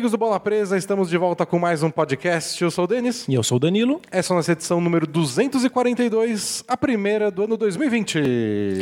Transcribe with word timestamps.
Amigos 0.00 0.12
do 0.12 0.16
Bola 0.16 0.40
Presa, 0.40 0.78
estamos 0.78 1.10
de 1.10 1.18
volta 1.18 1.44
com 1.44 1.58
mais 1.58 1.82
um 1.82 1.90
podcast. 1.90 2.64
Eu 2.64 2.70
sou 2.70 2.84
o 2.84 2.86
Denis. 2.86 3.28
E 3.28 3.34
eu 3.34 3.42
sou 3.42 3.56
o 3.56 3.60
Danilo. 3.60 4.00
Essa 4.10 4.32
é 4.32 4.34
a 4.34 4.36
nossa 4.38 4.52
edição 4.52 4.80
número 4.80 5.06
242, 5.06 6.64
a 6.66 6.74
primeira 6.74 7.30
do 7.30 7.44
ano 7.44 7.54
2020. 7.54 8.18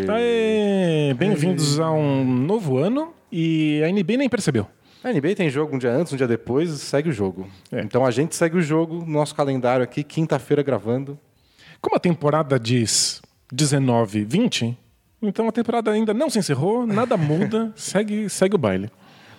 Aê! 0.09 1.13
Bem-vindos 1.15 1.81
a 1.81 1.91
um 1.91 2.25
novo 2.25 2.79
ano 2.79 3.13
e 3.33 3.83
a 3.83 3.91
NBA 3.91 4.17
nem 4.17 4.29
percebeu. 4.29 4.69
A 5.03 5.13
NBA 5.13 5.35
tem 5.35 5.51
jogo 5.51 5.75
um 5.75 5.79
dia 5.81 5.91
antes, 5.91 6.13
um 6.13 6.17
dia 6.17 6.29
depois, 6.29 6.71
segue 6.71 7.09
o 7.09 7.13
jogo. 7.13 7.49
É. 7.73 7.81
Então 7.81 8.07
a 8.07 8.13
gente 8.13 8.37
segue 8.37 8.57
o 8.57 8.63
jogo, 8.63 9.05
nosso 9.05 9.35
calendário 9.35 9.83
aqui, 9.83 10.05
quinta-feira 10.05 10.63
gravando. 10.63 11.19
Como 11.81 11.97
a 11.97 11.99
temporada 11.99 12.61
diz 12.61 13.21
19, 13.53 14.23
20, 14.25 14.79
então 15.21 15.49
a 15.49 15.53
temporada 15.53 15.91
ainda 15.91 16.15
não 16.15 16.31
se 16.31 16.39
encerrou, 16.39 16.87
nada 16.87 17.17
muda, 17.17 17.73
segue, 17.75 18.31
segue 18.31 18.55
o 18.55 18.59
baile. 18.59 18.89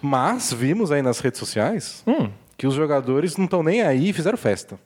Mas 0.02 0.54
vimos 0.54 0.92
aí 0.92 1.02
nas 1.02 1.20
redes 1.20 1.40
sociais 1.40 2.04
Hum, 2.08 2.30
que 2.58 2.68
os 2.68 2.74
jogadores 2.74 3.38
não 3.38 3.46
estão 3.46 3.64
nem 3.64 3.82
aí 3.82 4.10
e 4.10 4.14
fizeram 4.14 4.38
festa. 4.38 4.80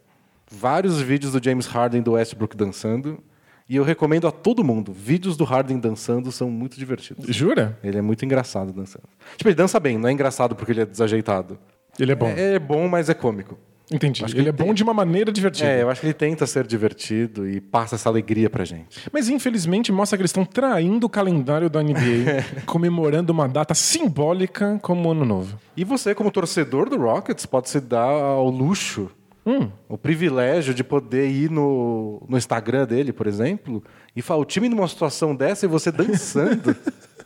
Vários 0.50 1.02
vídeos 1.02 1.34
do 1.34 1.44
James 1.44 1.66
Harden 1.66 2.02
do 2.02 2.12
Westbrook 2.14 2.56
dançando. 2.56 3.20
E 3.68 3.76
eu 3.76 3.84
recomendo 3.84 4.28
a 4.28 4.32
todo 4.32 4.64
mundo. 4.64 4.92
Vídeos 4.92 5.38
do 5.38 5.46
Harden 5.46 5.80
dançando 5.80 6.32
são 6.32 6.50
muito 6.50 6.78
divertidos. 6.78 7.34
jura? 7.34 7.80
Ele 7.84 7.98
é 7.98 8.02
muito 8.02 8.26
engraçado 8.26 8.74
dançando. 8.74 9.06
Tipo, 9.38 9.50
ele 9.50 9.56
dança 9.56 9.80
bem, 9.80 9.98
não 9.98 10.10
é 10.10 10.12
engraçado 10.12 10.56
porque 10.56 10.72
ele 10.74 10.82
é 10.82 10.86
desajeitado. 10.86 11.58
Ele 11.98 12.12
é 12.12 12.16
bom. 12.16 12.28
É, 12.28 12.56
é 12.56 12.60
bom, 12.60 12.88
mas 12.88 13.10
é 13.10 13.14
cômico. 13.14 13.58
Entendi. 13.92 14.24
acho 14.24 14.34
que 14.34 14.40
Ele 14.40 14.48
é 14.48 14.50
ele 14.52 14.58
tem- 14.58 14.66
bom 14.68 14.74
de 14.74 14.82
uma 14.84 14.94
maneira 14.94 15.32
divertida. 15.32 15.70
É, 15.70 15.82
eu 15.84 15.90
acho 15.90 16.02
que 16.02 16.08
ele 16.08 16.14
tenta 16.14 16.48
ser 16.48 16.66
divertido 16.66 17.48
e 17.48 17.60
passa 17.62 17.96
essa 17.96 18.10
alegria 18.10 18.50
pra 18.50 18.64
gente. 18.66 19.00
Mas 19.12 19.30
infelizmente 19.30 19.92
mostra 19.92 20.18
que 20.18 20.22
eles 20.22 20.30
estão 20.30 20.46
traindo 20.46 21.06
o 21.06 21.10
calendário 21.10 21.70
da 21.70 21.82
NBA, 21.84 22.44
comemorando 22.66 23.32
uma 23.32 23.48
data 23.48 23.74
simbólica 23.74 24.80
como 24.82 25.08
o 25.08 25.12
Ano 25.12 25.26
Novo. 25.26 25.60
E 25.76 25.84
você, 25.84 26.16
como 26.16 26.32
torcedor 26.32 26.90
do 26.90 26.98
Rockets, 26.98 27.46
pode 27.46 27.70
se 27.70 27.80
dar 27.80 28.04
ao 28.10 28.50
luxo, 28.50 29.10
Hum, 29.46 29.70
o 29.90 29.98
privilégio 29.98 30.74
de 30.74 30.86
poder 30.86 31.28
ir 31.30 31.52
no, 31.52 32.24
no 32.30 32.38
Instagram 32.38 32.86
dele, 32.86 33.12
por 33.12 33.28
exemplo, 33.28 33.84
e 34.16 34.22
falar 34.22 34.40
o 34.40 34.46
time 34.46 34.70
numa 34.70 34.88
situação 34.88 35.36
dessa 35.36 35.66
e 35.66 35.68
você 35.68 35.92
dançando. 35.92 36.74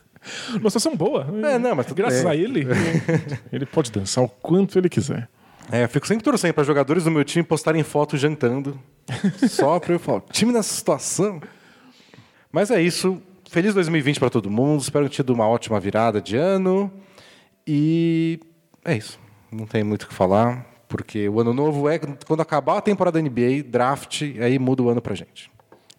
uma 0.60 0.70
situação 0.72 0.96
boa. 0.96 1.28
É, 1.44 1.60
não, 1.60 1.76
mas 1.76 1.92
Graças 1.92 2.24
bem. 2.24 2.32
a 2.32 2.36
ele, 2.36 2.66
ele 3.54 3.68
pode 3.68 3.92
dançar 3.92 4.24
o 4.24 4.28
quanto 4.28 4.80
ele 4.80 4.90
quiser. 4.90 5.30
É, 5.72 5.84
eu 5.84 5.90
fico 5.90 6.08
sempre 6.08 6.24
torcendo 6.24 6.54
para 6.54 6.64
jogadores 6.64 7.04
do 7.04 7.12
meu 7.12 7.24
time 7.24 7.44
postarem 7.44 7.84
foto 7.84 8.18
jantando. 8.18 8.80
Só 9.50 9.80
pra 9.80 9.94
eu 9.94 10.00
falar, 10.00 10.22
time 10.32 10.52
nessa 10.52 10.74
situação. 10.74 11.42
Mas 12.52 12.72
é 12.72 12.82
isso. 12.82 13.22
Feliz 13.50 13.74
2020 13.74 14.20
para 14.20 14.30
todo 14.30 14.50
mundo. 14.50 14.82
Espero 14.82 15.06
que 15.06 15.12
tenha 15.12 15.16
tido 15.24 15.30
uma 15.34 15.48
ótima 15.48 15.80
virada 15.80 16.22
de 16.22 16.36
ano. 16.36 16.92
E 17.66 18.40
é 18.84 18.96
isso. 18.96 19.20
Não 19.52 19.66
tem 19.66 19.84
muito 19.84 20.04
o 20.04 20.08
que 20.08 20.14
falar, 20.14 20.66
porque 20.88 21.28
o 21.30 21.40
ano 21.40 21.54
novo 21.54 21.88
é 21.90 22.00
quando 22.00 22.42
acabar 22.42 22.78
a 22.78 22.82
temporada 22.82 23.22
da 23.22 23.30
NBA, 23.30 23.64
draft, 23.66 24.22
aí 24.42 24.60
muda 24.60 24.84
o 24.84 24.90
ano 24.90 25.02
pra 25.02 25.16
gente. 25.16 25.50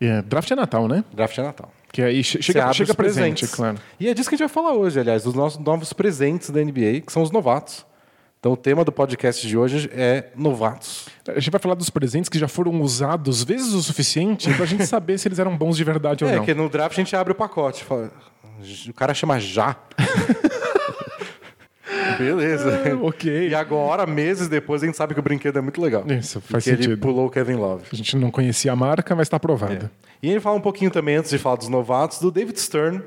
É, 0.01 0.23
draft 0.23 0.51
é 0.51 0.55
Natal, 0.55 0.87
né? 0.87 1.05
Draft 1.13 1.39
é 1.39 1.43
Natal. 1.43 1.73
Que 1.91 2.03
aí 2.03 2.23
che- 2.23 2.41
chega, 2.43 2.71
chega 2.73 2.95
presente, 2.95 3.41
presentes. 3.41 3.55
claro. 3.55 3.79
E 3.99 4.09
é 4.09 4.15
disso 4.15 4.29
que 4.29 4.35
a 4.35 4.39
gente 4.39 4.47
vai 4.47 4.53
falar 4.55 4.75
hoje, 4.75 5.01
aliás, 5.01 5.23
dos 5.25 5.35
nossos 5.35 5.59
novos 5.59 5.93
presentes 5.93 6.51
da 6.51 6.63
NBA, 6.63 7.01
que 7.05 7.11
são 7.13 7.23
os 7.23 7.31
novatos. 7.31 7.85
Então 8.41 8.53
o 8.53 8.57
tema 8.57 8.85
do 8.85 8.93
podcast 8.93 9.45
de 9.47 9.59
hoje 9.59 9.91
é 9.93 10.27
novatos. 10.37 11.09
A 11.27 11.41
gente 11.41 11.51
vai 11.51 11.61
falar 11.61 11.75
dos 11.75 11.91
presentes 11.91 12.29
que 12.29 12.39
já 12.39 12.47
foram 12.47 12.81
usados 12.81 13.43
vezes 13.43 13.73
o 13.75 13.83
suficiente 13.83 14.53
pra 14.55 14.65
gente 14.65 14.85
saber 14.87 15.19
se 15.19 15.27
eles 15.27 15.41
eram 15.41 15.57
bons 15.57 15.77
de 15.77 15.83
verdade 15.83 16.25
ou 16.25 16.31
É, 16.31 16.37
não. 16.37 16.45
que 16.45 16.55
no 16.55 16.69
draft 16.69 16.97
a 16.97 17.01
gente 17.01 17.17
abre 17.17 17.33
o 17.33 17.35
pacote. 17.35 17.83
Fala, 17.83 18.13
o 18.89 18.93
cara 18.95 19.13
chama 19.13 19.41
já. 19.41 19.75
Beleza. 22.19 22.71
É, 22.85 22.95
ok. 22.95 23.49
E 23.49 23.55
agora, 23.55 24.07
meses 24.07 24.49
depois, 24.49 24.83
a 24.83 24.87
gente 24.87 24.97
sabe 24.97 25.15
que 25.15 25.21
o 25.21 25.23
brinquedo 25.23 25.59
é 25.59 25.63
muito 25.63 25.81
legal. 25.81 26.05
Isso, 26.09 26.41
faz 26.41 26.67
ele 26.67 26.83
sentido. 26.83 27.01
pulou 27.01 27.27
o 27.27 27.31
Kevin 27.31 27.55
Love. 27.55 27.85
A 27.93 27.97
gente 27.97 28.17
não 28.17 28.31
conhecia 28.31 28.73
a 28.73 28.77
marca, 28.77 29.15
mas 29.15 29.27
está 29.27 29.37
aprovada. 29.37 29.91
E 30.23 30.31
ele 30.31 30.41
fala 30.41 30.57
um 30.57 30.61
pouquinho 30.61 30.91
também, 30.91 31.17
antes 31.17 31.31
de 31.31 31.39
falar 31.39 31.57
dos 31.57 31.69
novatos, 31.69 32.19
do 32.19 32.31
David 32.31 32.59
Stern, 32.61 33.03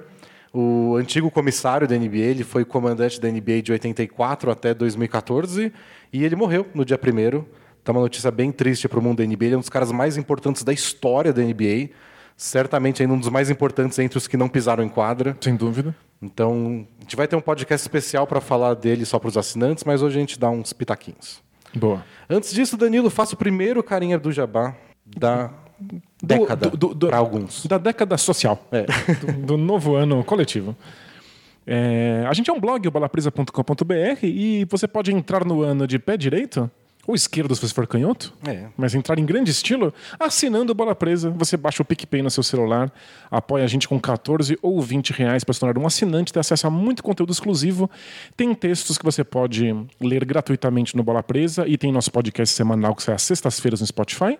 o 0.53 0.95
antigo 0.95 1.29
comissário 1.31 1.87
da 1.87 1.97
NBA. 1.97 2.17
Ele 2.17 2.43
foi 2.43 2.65
comandante 2.65 3.19
da 3.19 3.29
NBA 3.29 3.61
de 3.61 3.71
84 3.71 4.51
até 4.51 4.73
2014 4.73 5.71
e 6.11 6.23
ele 6.23 6.35
morreu 6.35 6.67
no 6.73 6.85
dia 6.85 6.97
1 6.97 7.43
Tá 7.83 7.91
uma 7.91 8.01
notícia 8.01 8.29
bem 8.29 8.51
triste 8.51 8.87
para 8.87 8.99
o 8.99 9.01
mundo 9.01 9.17
da 9.17 9.25
NBA. 9.25 9.45
Ele 9.45 9.53
é 9.55 9.57
um 9.57 9.61
dos 9.61 9.69
caras 9.69 9.91
mais 9.91 10.15
importantes 10.15 10.63
da 10.63 10.71
história 10.71 11.33
da 11.33 11.41
NBA. 11.41 11.89
Certamente 12.37 13.01
ainda 13.01 13.13
um 13.13 13.19
dos 13.19 13.29
mais 13.29 13.49
importantes 13.49 13.97
entre 13.97 14.17
os 14.17 14.27
que 14.27 14.37
não 14.37 14.47
pisaram 14.47 14.83
em 14.83 14.89
quadra. 14.89 15.35
Sem 15.41 15.55
dúvida. 15.55 15.95
Então, 16.21 16.85
a 16.99 17.01
gente 17.01 17.15
vai 17.15 17.27
ter 17.27 17.35
um 17.35 17.41
podcast 17.41 17.83
especial 17.83 18.27
para 18.27 18.39
falar 18.39 18.75
dele 18.75 19.03
só 19.05 19.17
para 19.17 19.29
os 19.29 19.37
assinantes, 19.37 19.83
mas 19.83 20.03
hoje 20.03 20.17
a 20.17 20.19
gente 20.19 20.39
dá 20.39 20.49
uns 20.51 20.71
pitaquinhos. 20.71 21.41
Boa. 21.73 22.05
Antes 22.29 22.53
disso, 22.53 22.77
Danilo, 22.77 23.09
faça 23.09 23.33
o 23.33 23.37
primeiro 23.37 23.81
carinha 23.81 24.19
do 24.19 24.31
Jabá 24.31 24.75
da 25.05 25.49
década 26.21 26.71
para 26.71 27.17
alguns. 27.17 27.65
Da 27.65 27.77
década 27.77 28.17
social. 28.17 28.65
É. 28.71 28.85
Do, 29.13 29.45
do 29.45 29.57
novo 29.57 29.95
ano 29.95 30.23
coletivo. 30.23 30.75
É, 31.65 32.25
a 32.27 32.33
gente 32.33 32.49
é 32.49 32.53
um 32.53 32.59
blog, 32.59 32.87
o 32.87 32.91
balapresa.com.br, 32.91 34.23
e 34.23 34.65
você 34.69 34.87
pode 34.87 35.13
entrar 35.13 35.45
no 35.45 35.61
ano 35.61 35.85
de 35.85 35.99
pé 35.99 36.17
direito, 36.17 36.69
ou 37.07 37.15
esquerdo 37.15 37.55
se 37.55 37.61
você 37.61 37.73
for 37.73 37.87
canhoto, 37.87 38.33
É. 38.47 38.67
mas 38.77 38.93
entrar 38.95 39.17
em 39.17 39.25
grande 39.25 39.49
estilo 39.51 39.93
assinando 40.19 40.73
Bola 40.73 40.93
Presa. 40.95 41.29
Você 41.31 41.57
baixa 41.57 41.81
o 41.81 41.85
PicPay 41.85 42.21
no 42.21 42.29
seu 42.29 42.43
celular, 42.43 42.91
apoia 43.29 43.63
a 43.63 43.67
gente 43.67 43.87
com 43.87 43.99
14 43.99 44.57
ou 44.61 44.81
20 44.81 45.11
reais 45.11 45.43
para 45.43 45.53
se 45.53 45.59
tornar 45.59 45.79
um 45.81 45.87
assinante, 45.87 46.31
ter 46.31 46.39
acesso 46.39 46.67
a 46.67 46.69
muito 46.69 47.01
conteúdo 47.03 47.31
exclusivo. 47.31 47.89
Tem 48.37 48.53
textos 48.53 48.97
que 48.97 49.03
você 49.05 49.23
pode 49.23 49.73
ler 49.99 50.23
gratuitamente 50.25 50.95
no 50.95 51.03
Bola 51.03 51.23
Presa 51.23 51.67
e 51.67 51.77
tem 51.77 51.91
nosso 51.91 52.11
podcast 52.11 52.55
semanal 52.55 52.95
que 52.95 53.03
sai 53.03 53.15
às 53.15 53.21
sextas-feiras 53.23 53.81
no 53.81 53.87
Spotify. 53.87 54.37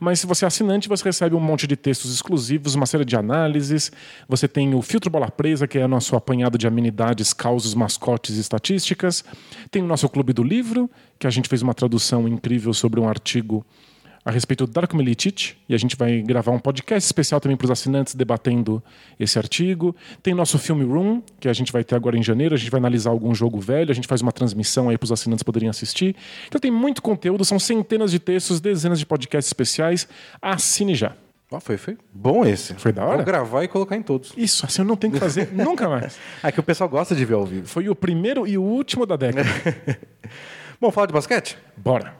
Mas 0.00 0.20
se 0.20 0.26
você 0.26 0.44
é 0.44 0.48
assinante, 0.48 0.88
você 0.88 1.04
recebe 1.04 1.34
um 1.34 1.40
monte 1.40 1.66
de 1.66 1.76
textos 1.76 2.12
exclusivos, 2.14 2.74
uma 2.74 2.86
série 2.86 3.04
de 3.04 3.16
análises. 3.16 3.90
Você 4.28 4.46
tem 4.48 4.74
o 4.74 4.80
Filtro 4.82 5.10
Bola 5.10 5.30
Presa, 5.30 5.66
que 5.66 5.78
é 5.78 5.86
nosso 5.86 6.16
apanhado 6.16 6.56
de 6.56 6.66
amenidades, 6.66 7.32
causos, 7.32 7.74
mascotes 7.74 8.36
e 8.36 8.40
estatísticas. 8.40 9.24
Tem 9.70 9.82
o 9.82 9.86
nosso 9.86 10.08
Clube 10.08 10.32
do 10.32 10.42
Livro, 10.42 10.90
que 11.18 11.26
a 11.26 11.30
gente 11.30 11.48
fez 11.48 11.62
uma 11.62 11.74
tradução 11.74 12.28
incrível 12.28 12.72
sobre 12.72 13.00
um 13.00 13.08
artigo 13.08 13.64
a 14.28 14.30
respeito 14.30 14.66
do 14.66 14.72
Darko 14.72 14.94
Milicic, 14.94 15.54
e 15.66 15.74
a 15.74 15.78
gente 15.78 15.96
vai 15.96 16.20
gravar 16.20 16.52
um 16.52 16.58
podcast 16.58 17.06
especial 17.06 17.40
também 17.40 17.56
para 17.56 17.64
os 17.64 17.70
assinantes 17.70 18.14
debatendo 18.14 18.82
esse 19.18 19.38
artigo. 19.38 19.96
Tem 20.22 20.34
nosso 20.34 20.58
filme 20.58 20.84
Room, 20.84 21.22
que 21.40 21.48
a 21.48 21.52
gente 21.54 21.72
vai 21.72 21.82
ter 21.82 21.94
agora 21.94 22.14
em 22.14 22.22
janeiro, 22.22 22.54
a 22.54 22.58
gente 22.58 22.70
vai 22.70 22.78
analisar 22.78 23.08
algum 23.08 23.34
jogo 23.34 23.58
velho, 23.58 23.90
a 23.90 23.94
gente 23.94 24.06
faz 24.06 24.20
uma 24.20 24.30
transmissão 24.30 24.90
aí 24.90 24.98
para 24.98 25.06
os 25.06 25.12
assinantes 25.12 25.42
poderem 25.42 25.70
assistir. 25.70 26.14
Então 26.46 26.60
tem 26.60 26.70
muito 26.70 27.00
conteúdo, 27.00 27.42
são 27.42 27.58
centenas 27.58 28.10
de 28.10 28.18
textos, 28.18 28.60
dezenas 28.60 28.98
de 28.98 29.06
podcasts 29.06 29.48
especiais. 29.48 30.06
Assine 30.42 30.94
já. 30.94 31.14
Ó, 31.50 31.58
foi, 31.58 31.78
foi 31.78 31.96
bom 32.12 32.44
esse. 32.44 32.74
Foi 32.74 32.92
da 32.92 33.06
hora? 33.06 33.16
Vou 33.16 33.24
gravar 33.24 33.64
e 33.64 33.68
colocar 33.68 33.96
em 33.96 34.02
todos. 34.02 34.34
Isso, 34.36 34.66
assim 34.66 34.82
eu 34.82 34.86
não 34.86 34.96
tenho 34.96 35.14
que 35.14 35.18
fazer 35.18 35.48
nunca 35.56 35.88
mais. 35.88 36.18
É 36.42 36.52
que 36.52 36.60
o 36.60 36.62
pessoal 36.62 36.90
gosta 36.90 37.14
de 37.14 37.24
ver 37.24 37.34
ao 37.34 37.46
vivo. 37.46 37.66
Foi 37.66 37.88
o 37.88 37.94
primeiro 37.94 38.46
e 38.46 38.58
o 38.58 38.62
último 38.62 39.06
da 39.06 39.16
década. 39.16 39.48
Bom, 40.80 40.92
falar 40.92 41.06
de 41.08 41.12
basquete? 41.12 41.58
Bora. 41.76 42.14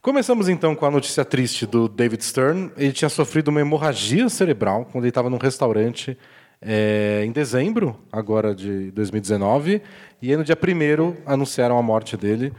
Começamos 0.00 0.48
então 0.48 0.74
com 0.74 0.84
a 0.84 0.90
notícia 0.90 1.24
triste 1.24 1.64
do 1.64 1.88
David 1.88 2.24
Stern. 2.24 2.72
Ele 2.76 2.92
tinha 2.92 3.08
sofrido 3.08 3.48
uma 3.48 3.60
hemorragia 3.60 4.28
cerebral 4.28 4.84
quando 4.84 5.04
ele 5.04 5.10
estava 5.10 5.30
num 5.30 5.38
restaurante 5.38 6.18
é, 6.62 7.24
em 7.26 7.32
dezembro, 7.32 7.96
agora 8.10 8.54
de 8.54 8.90
2019. 8.92 9.82
E 10.22 10.30
aí 10.30 10.36
no 10.36 10.44
dia 10.44 10.56
1 10.56 11.16
anunciaram 11.26 11.76
a 11.76 11.82
morte 11.82 12.16
dele. 12.16 12.52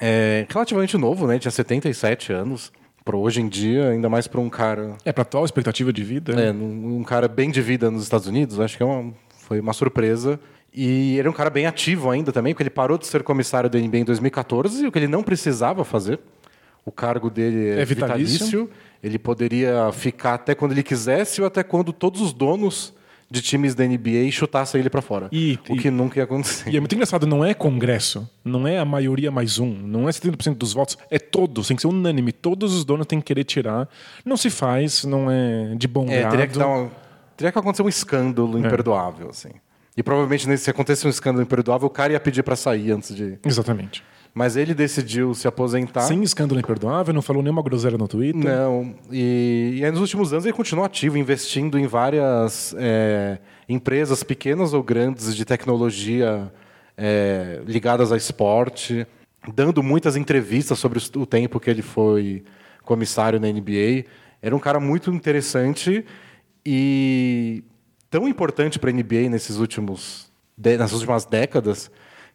É, 0.00 0.46
relativamente 0.48 0.96
novo, 0.96 1.26
né? 1.26 1.38
Tinha 1.38 1.50
77 1.50 2.32
anos. 2.32 2.72
Para 3.04 3.16
hoje 3.16 3.40
em 3.40 3.48
dia, 3.48 3.88
ainda 3.88 4.08
mais 4.08 4.28
para 4.28 4.40
um 4.40 4.48
cara 4.48 4.96
É 5.04 5.10
para 5.12 5.22
atual 5.22 5.44
expectativa 5.44 5.92
de 5.92 6.04
vida. 6.04 6.40
É, 6.40 6.52
um, 6.52 6.98
um 6.98 7.02
cara 7.02 7.26
bem 7.26 7.50
de 7.50 7.60
vida 7.60 7.90
nos 7.90 8.04
Estados 8.04 8.28
Unidos, 8.28 8.60
acho 8.60 8.76
que 8.76 8.82
é 8.82 8.86
uma- 8.86 9.12
foi 9.38 9.58
uma 9.58 9.72
surpresa. 9.72 10.38
E 10.72 11.10
ele 11.10 11.18
era 11.18 11.28
um 11.30 11.32
cara 11.32 11.50
bem 11.50 11.66
ativo 11.66 12.08
ainda 12.10 12.30
também, 12.32 12.54
porque 12.54 12.62
ele 12.62 12.70
parou 12.70 12.96
de 12.96 13.06
ser 13.08 13.24
comissário 13.24 13.68
da 13.68 13.76
NBA 13.76 13.98
em 13.98 14.04
2014, 14.04 14.86
o 14.86 14.92
que 14.92 14.98
ele 15.00 15.08
não 15.08 15.22
precisava 15.24 15.84
fazer. 15.84 16.20
O 16.84 16.92
cargo 16.92 17.28
dele 17.28 17.70
é, 17.70 17.80
É 17.80 17.84
vitalício. 17.84 18.32
vitalício. 18.38 18.70
Ele 19.02 19.18
poderia 19.18 19.90
ficar 19.92 20.34
até 20.34 20.54
quando 20.54 20.72
ele 20.72 20.82
quisesse 20.82 21.40
ou 21.40 21.46
até 21.46 21.62
quando 21.62 21.92
todos 21.92 22.20
os 22.20 22.32
donos 22.32 22.94
de 23.30 23.40
times 23.40 23.74
da 23.74 23.82
NBA 23.84 24.30
chutassem 24.30 24.78
ele 24.78 24.90
para 24.90 25.00
fora. 25.00 25.28
E- 25.32 25.58
o 25.68 25.74
e- 25.74 25.78
que 25.78 25.90
nunca 25.90 26.18
ia 26.20 26.24
acontecer. 26.24 26.70
E 26.70 26.76
é 26.76 26.80
muito 26.80 26.94
engraçado, 26.94 27.26
não 27.26 27.42
é 27.42 27.54
congresso, 27.54 28.28
não 28.44 28.68
é 28.68 28.78
a 28.78 28.84
maioria 28.84 29.30
mais 29.30 29.58
um, 29.58 29.72
não 29.72 30.06
é 30.06 30.12
70% 30.12 30.54
dos 30.58 30.74
votos, 30.74 30.98
é 31.10 31.18
todos, 31.18 31.68
tem 31.68 31.74
que 31.76 31.80
ser 31.80 31.88
unânime, 31.88 32.30
todos 32.30 32.74
os 32.74 32.84
donos 32.84 33.06
têm 33.06 33.20
que 33.20 33.24
querer 33.26 33.44
tirar. 33.44 33.88
Não 34.22 34.36
se 34.36 34.50
faz, 34.50 35.04
não 35.04 35.30
é 35.30 35.74
de 35.76 35.88
bom 35.88 36.06
É, 36.10 36.18
grado. 36.20 36.30
teria 36.32 36.46
que 36.46 36.58
dar 36.58 36.66
uma, 36.68 36.90
teria 37.36 37.50
que 37.50 37.58
acontecer 37.58 37.82
um 37.82 37.88
escândalo 37.88 38.58
imperdoável, 38.58 39.30
assim. 39.30 39.48
E 39.96 40.02
provavelmente 40.02 40.56
se 40.58 40.70
acontecesse 40.70 41.06
um 41.06 41.10
escândalo 41.10 41.42
imperdoável, 41.42 41.86
o 41.86 41.90
cara 41.90 42.12
ia 42.12 42.20
pedir 42.20 42.42
para 42.42 42.54
sair 42.54 42.92
antes 42.92 43.14
de. 43.16 43.38
Exatamente. 43.44 44.02
Mas 44.34 44.56
ele 44.56 44.72
decidiu 44.72 45.34
se 45.34 45.46
aposentar. 45.46 46.00
Sem 46.02 46.22
escândalo 46.22 46.58
imperdoável, 46.58 47.12
não 47.12 47.20
falou 47.20 47.42
nenhuma 47.42 47.62
groselha 47.62 47.98
no 47.98 48.08
Twitter. 48.08 48.42
Não. 48.42 48.94
E, 49.10 49.74
e 49.76 49.84
aí, 49.84 49.90
nos 49.90 50.00
últimos 50.00 50.32
anos 50.32 50.46
ele 50.46 50.54
continuou 50.54 50.86
ativo, 50.86 51.18
investindo 51.18 51.78
em 51.78 51.86
várias 51.86 52.74
é, 52.78 53.38
empresas 53.68 54.22
pequenas 54.22 54.72
ou 54.72 54.82
grandes 54.82 55.36
de 55.36 55.44
tecnologia 55.44 56.50
é, 56.96 57.60
ligadas 57.66 58.10
a 58.10 58.16
esporte, 58.16 59.06
dando 59.54 59.82
muitas 59.82 60.16
entrevistas 60.16 60.78
sobre 60.78 60.98
o, 61.16 61.26
tempo 61.26 61.60
que 61.60 61.68
ele 61.68 61.82
foi 61.82 62.42
comissário 62.84 63.38
na 63.38 63.48
NBA. 63.48 64.06
Era 64.40 64.56
um 64.56 64.58
cara 64.58 64.80
muito 64.80 65.10
interessante 65.10 66.06
e 66.64 67.62
tão 68.08 68.26
importante 68.26 68.78
para 68.78 68.88
a 68.88 68.92
NBA 68.92 69.28
nesses 69.28 69.56
últimos, 69.56 70.30
de, 70.56 70.78
nas 70.78 70.92
últimas 70.92 71.26
décadas 71.26 71.90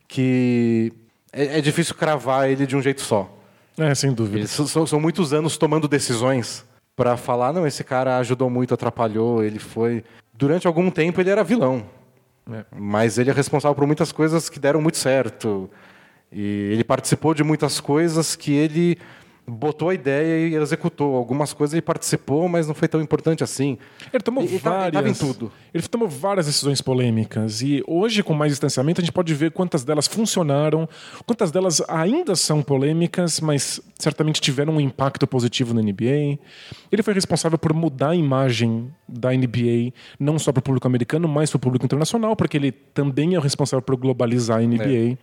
que 0.07 0.93
é, 1.31 1.57
é, 1.57 1.61
difícil 1.61 1.95
cravar 1.95 2.49
ele 2.49 2.65
de 2.65 2.75
um 2.75 2.81
jeito 2.81 3.01
só. 3.01 3.31
É, 3.77 3.93
sem 3.93 4.13
dúvida. 4.13 4.39
Eles 4.39 4.51
são, 4.51 4.87
são 4.87 4.99
muitos 4.99 5.33
anos 5.33 5.57
tomando 5.57 5.87
decisões 5.87 6.65
para 6.95 7.15
falar, 7.15 7.53
não, 7.53 7.67
esse 7.67 7.83
cara 7.83 8.17
ajudou 8.17 8.49
muito, 8.49 8.73
atrapalhou, 8.73 9.43
ele 9.43 9.59
foi... 9.59 10.03
Durante 10.33 10.65
algum 10.65 10.89
tempo 10.89 11.21
ele 11.21 11.29
era 11.29 11.43
vilão. 11.43 11.85
É. 12.51 12.65
Mas 12.75 13.17
ele 13.17 13.29
é 13.29 13.33
responsável 13.33 13.75
por 13.75 13.85
muitas 13.85 14.11
coisas 14.11 14.49
que 14.49 14.59
deram 14.59 14.81
muito 14.81 14.97
certo. 14.97 15.69
E 16.31 16.69
ele 16.71 16.83
participou 16.83 17.33
de 17.33 17.43
muitas 17.43 17.79
coisas 17.79 18.35
que 18.35 18.51
ele 18.53 18.97
botou 19.49 19.89
a 19.89 19.93
ideia 19.93 20.47
e 20.47 20.55
executou. 20.55 21.15
Algumas 21.15 21.53
coisas 21.53 21.73
ele 21.73 21.81
participou, 21.81 22.49
mas 22.49 22.67
não 22.67 22.75
foi 22.75 22.87
tão 22.87 23.01
importante 23.01 23.43
assim. 23.43 23.77
Ele 24.11 24.21
tomou 24.21 24.45
várias. 24.59 25.21
ele 25.73 25.87
tomou 25.87 26.07
várias 26.07 26.47
decisões 26.47 26.81
polêmicas. 26.81 27.61
E 27.61 27.81
hoje, 27.87 28.21
com 28.21 28.33
mais 28.33 28.51
distanciamento, 28.51 28.99
a 28.99 29.03
gente 29.03 29.13
pode 29.13 29.33
ver 29.33 29.51
quantas 29.51 29.85
delas 29.85 30.05
funcionaram, 30.05 30.87
quantas 31.25 31.49
delas 31.49 31.81
ainda 31.87 32.35
são 32.35 32.61
polêmicas, 32.61 33.39
mas 33.39 33.79
certamente 33.97 34.41
tiveram 34.41 34.73
um 34.73 34.81
impacto 34.81 35.25
positivo 35.25 35.73
na 35.73 35.81
NBA. 35.81 36.37
Ele 36.91 37.01
foi 37.01 37.13
responsável 37.13 37.57
por 37.57 37.73
mudar 37.73 38.09
a 38.09 38.15
imagem 38.15 38.91
da 39.07 39.31
NBA, 39.31 39.93
não 40.19 40.37
só 40.37 40.51
para 40.51 40.59
o 40.59 40.63
público 40.63 40.87
americano, 40.87 41.27
mas 41.27 41.49
para 41.49 41.57
o 41.57 41.59
público 41.59 41.85
internacional, 41.85 42.35
porque 42.35 42.57
ele 42.57 42.71
também 42.71 43.35
é 43.35 43.39
o 43.39 43.41
responsável 43.41 43.81
por 43.81 43.95
globalizar 43.95 44.59
a 44.59 44.61
NBA. 44.61 45.17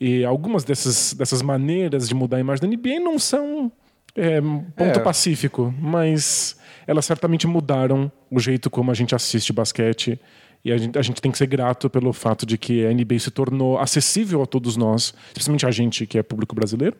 E 0.00 0.24
algumas 0.24 0.64
dessas, 0.64 1.12
dessas 1.14 1.42
maneiras 1.42 2.08
de 2.08 2.14
mudar 2.14 2.36
a 2.36 2.40
imagem 2.40 2.62
da 2.62 2.76
NBA 2.76 3.00
não 3.00 3.18
são 3.18 3.70
é, 4.14 4.40
ponto 4.40 4.98
É. 4.98 5.02
pacífico, 5.02 5.74
mas 5.80 6.56
elas 6.86 7.04
certamente 7.04 7.46
mudaram 7.46 8.10
o 8.30 8.38
jeito 8.38 8.70
como 8.70 8.90
a 8.90 8.94
gente 8.94 9.14
assiste 9.14 9.52
basquete. 9.52 10.20
E 10.64 10.72
a 10.72 10.76
gente, 10.76 10.98
a 10.98 11.02
gente 11.02 11.20
tem 11.22 11.30
que 11.30 11.38
ser 11.38 11.46
grato 11.46 11.88
pelo 11.88 12.12
fato 12.12 12.44
de 12.44 12.58
que 12.58 12.84
a 12.86 12.92
NBA 12.92 13.18
se 13.20 13.30
tornou 13.30 13.78
acessível 13.78 14.42
a 14.42 14.46
todos 14.46 14.76
nós, 14.76 15.14
especialmente 15.28 15.64
a 15.66 15.70
gente 15.70 16.06
que 16.06 16.18
é 16.18 16.22
público 16.22 16.54
brasileiro. 16.54 16.96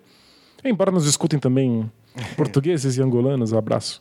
Embora 0.64 0.90
nos 0.90 1.06
escutem 1.06 1.38
também 1.38 1.90
portugueses 2.36 2.96
e 2.96 3.02
angolanos, 3.02 3.52
abraço. 3.52 4.00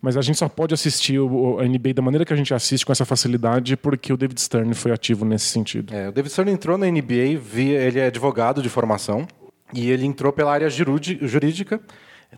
Mas 0.00 0.16
a 0.16 0.22
gente 0.22 0.38
só 0.38 0.48
pode 0.48 0.74
assistir 0.74 1.18
o, 1.18 1.58
a 1.58 1.64
NBA 1.64 1.94
da 1.94 2.02
maneira 2.02 2.24
que 2.24 2.32
a 2.32 2.36
gente 2.36 2.52
assiste 2.52 2.84
com 2.84 2.92
essa 2.92 3.04
facilidade 3.04 3.76
porque 3.76 4.12
o 4.12 4.16
David 4.16 4.40
Stern 4.40 4.72
foi 4.74 4.92
ativo 4.92 5.24
nesse 5.24 5.46
sentido. 5.46 5.94
É, 5.94 6.08
o 6.08 6.12
David 6.12 6.32
Stern 6.32 6.52
entrou 6.52 6.76
na 6.76 6.86
NBA, 6.86 7.38
via, 7.40 7.80
ele 7.80 7.98
é 7.98 8.06
advogado 8.06 8.62
de 8.62 8.68
formação, 8.68 9.26
e 9.72 9.90
ele 9.90 10.04
entrou 10.06 10.32
pela 10.32 10.52
área 10.52 10.68
jurídica, 10.70 11.80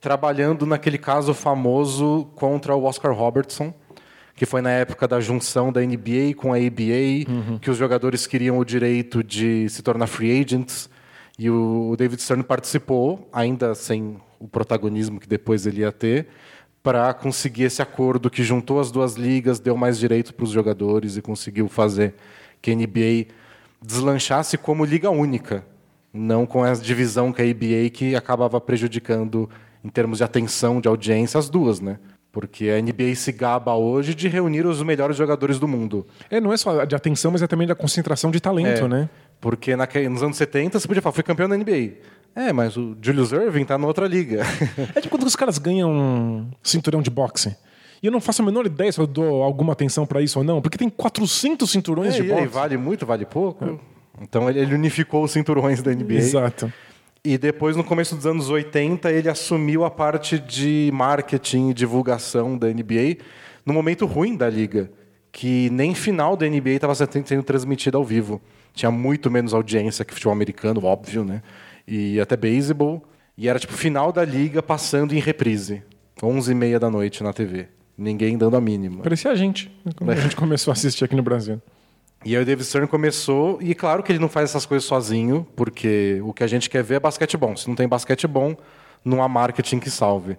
trabalhando 0.01 0.65
naquele 0.65 0.99
caso 0.99 1.35
famoso 1.35 2.31
contra 2.35 2.75
o 2.75 2.85
Oscar 2.85 3.13
Robertson, 3.13 3.75
que 4.35 4.47
foi 4.47 4.61
na 4.61 4.71
época 4.71 5.09
da 5.09 5.21
junção 5.21 5.73
da 5.73 5.81
NBA 5.81 6.35
com 6.37 6.53
a 6.53 6.57
ABA, 6.57 7.59
que 7.61 7.71
os 7.71 7.77
jogadores 7.77 8.27
queriam 8.27 8.57
o 8.59 8.65
direito 8.65 9.23
de 9.23 9.69
se 9.69 9.83
tornar 9.83 10.07
free 10.07 10.41
agents, 10.41 10.89
e 11.39 11.51
o 11.51 11.95
David 11.97 12.23
Stern 12.23 12.43
participou, 12.45 13.29
ainda 13.33 13.75
sem 13.75 14.17
o 14.39 14.47
protagonismo 14.47 15.19
que 15.19 15.29
depois 15.29 15.67
ele 15.67 15.81
ia 15.81 15.91
ter, 15.93 16.29
para 16.83 17.13
conseguir 17.13 17.65
esse 17.65 17.83
acordo 17.83 18.31
que 18.31 18.43
juntou 18.43 18.81
as 18.81 18.91
duas 18.91 19.15
ligas, 19.15 19.59
deu 19.61 19.77
mais 19.77 19.99
direito 19.99 20.33
para 20.33 20.45
os 20.45 20.51
jogadores 20.51 21.17
e 21.17 21.23
conseguiu 21.23 21.69
fazer 21.69 22.15
que 22.63 22.71
a 22.71 22.75
NBA 22.75 23.27
deslanchasse 23.83 24.57
como 24.59 24.85
liga 24.85 25.11
única, 25.11 25.65
não 26.13 26.47
com 26.47 26.63
a 26.65 26.73
divisão 26.73 27.33
que 27.33 27.43
a 27.43 27.45
ABA 27.45 27.91
que 27.93 28.15
acabava 28.17 28.61
prejudicando 28.61 29.49
em 29.85 29.89
termos 29.89 30.19
de 30.19 30.25
atenção, 30.25 30.81
de 30.81 30.89
audiência, 30.89 31.39
as 31.39 31.49
duas, 31.49 31.81
né? 31.81 31.99
Porque 32.33 32.69
a 32.69 32.81
NBA 32.81 33.15
se 33.15 33.33
gaba 33.33 33.75
hoje 33.75 34.15
de 34.15 34.29
reunir 34.29 34.67
os 34.67 34.83
melhores 34.83 35.17
jogadores 35.17 35.59
do 35.59 35.67
mundo. 35.67 36.07
É, 36.31 36.41
não 36.41 36.53
é 36.53 36.57
só 36.57 36.85
de 36.85 36.95
atenção, 36.95 37.31
mas 37.33 37.43
é 37.43 37.47
também 37.47 37.67
da 37.67 37.75
concentração 37.75 38.31
de 38.31 38.41
talento, 38.41 38.85
É, 38.85 38.89
né? 38.89 39.09
Porque 39.41 39.75
naque- 39.77 40.09
nos 40.09 40.23
anos 40.23 40.37
70 40.37 40.79
você 40.79 40.87
podia 40.87 41.01
falar, 41.03 41.13
fui 41.15 41.23
campeão 41.23 41.49
da 41.49 41.57
NBA. 41.57 41.93
É, 42.35 42.53
mas 42.53 42.77
o 42.77 42.97
Julius 43.03 43.33
Irving 43.33 43.65
tá 43.65 43.77
na 43.77 43.87
outra 43.87 44.07
liga. 44.07 44.43
É 44.95 45.01
tipo 45.01 45.17
quando 45.17 45.27
os 45.27 45.35
caras 45.37 45.59
ganham 45.59 45.91
um 45.91 46.51
cinturão 46.63 47.03
de 47.03 47.11
boxe. 47.11 47.57
E 48.03 48.07
eu 48.07 48.13
não 48.13 48.21
faço 48.21 48.43
a 48.43 48.45
menor 48.45 48.65
ideia 48.65 48.93
se 48.93 49.01
eu 49.01 49.07
dou 49.09 49.43
alguma 49.43 49.73
atenção 49.73 50.07
pra 50.07 50.23
isso 50.23 50.39
ou 50.39 50.45
não, 50.45 50.63
porque 50.63 50.79
tem 50.79 50.89
400 50.89 51.69
cinturões 51.69 52.15
É, 52.15 52.21
de 52.21 52.27
e 52.27 52.31
boxe. 52.31 52.47
vale 52.47 52.77
muito, 52.77 53.05
vale 53.05 53.25
pouco. 53.27 53.81
Então 54.21 54.49
ele 54.49 54.61
ele 54.61 54.75
unificou 54.75 55.25
os 55.25 55.33
cinturões 55.33 55.83
da 55.83 55.93
NBA. 55.93 56.15
Exato. 56.15 56.73
E 57.25 57.37
depois, 57.37 57.75
no 57.77 57.83
começo 57.83 58.15
dos 58.15 58.25
anos 58.27 58.49
80, 58.49 59.11
ele 59.11 59.29
assumiu 59.29 59.85
a 59.85 59.91
parte 59.91 60.39
de 60.39 60.91
marketing 60.95 61.71
e 61.71 61.75
divulgação 61.75 62.57
da 62.57 62.69
NBA 62.69 63.17
no 63.67 63.75
momento 63.75 64.07
ruim 64.07 64.37
da 64.37 64.49
liga, 64.49 64.91
que 65.33 65.69
nem 65.71 65.95
final 65.95 66.37
da 66.37 66.49
NBA 66.49 66.71
estava 66.71 66.95
sendo 66.95 67.43
transmitida 67.43 67.99
ao 67.99 68.05
vivo. 68.05 68.41
Tinha 68.73 68.91
muito 68.93 69.29
menos 69.31 69.53
audiência 69.53 70.05
que 70.05 70.15
futebol 70.15 70.33
americano, 70.33 70.85
óbvio, 70.85 71.25
né? 71.25 71.43
E 71.89 72.21
até 72.21 72.37
beisebol. 72.37 73.03
E 73.37 73.49
era 73.49 73.59
tipo 73.59 73.73
final 73.73 74.13
da 74.13 74.25
liga 74.25 74.63
passando 74.63 75.15
em 75.15 75.21
reprise. 75.21 75.83
11h30 76.21 76.79
da 76.79 76.91
noite 76.91 77.23
na 77.23 77.33
TV. 77.33 77.69
Ninguém 77.97 78.37
dando 78.37 78.57
a 78.57 78.61
mínima. 78.61 79.03
Parecia 79.03 79.31
a 79.31 79.35
gente, 79.35 79.71
quando 79.97 80.11
a 80.11 80.15
gente 80.15 80.37
começou 80.37 80.71
a 80.71 80.75
assistir 80.75 81.05
aqui 81.05 81.17
no 81.17 81.23
Brasil. 81.23 81.61
E 82.25 82.37
aí 82.37 82.43
o 82.43 82.45
David 82.45 82.67
Stern 82.67 82.89
começou, 82.89 83.59
e 83.63 83.75
claro 83.75 84.03
que 84.03 84.11
ele 84.11 84.19
não 84.19 84.29
faz 84.29 84.51
essas 84.51 84.67
coisas 84.67 84.87
sozinho, 84.87 85.47
porque 85.55 86.21
o 86.25 86.33
que 86.33 86.43
a 86.43 86.47
gente 86.47 86.69
quer 86.69 86.83
ver 86.83 86.97
é 86.97 87.01
basquete 87.01 87.37
bom. 87.37 87.57
Se 87.57 87.69
não 87.69 87.77
tem 87.77 87.89
basquete 87.89 88.27
bom, 88.27 88.57
não 89.05 89.23
há 89.23 89.29
marketing 89.29 89.79
que 89.79 89.91
salve. 89.91 90.37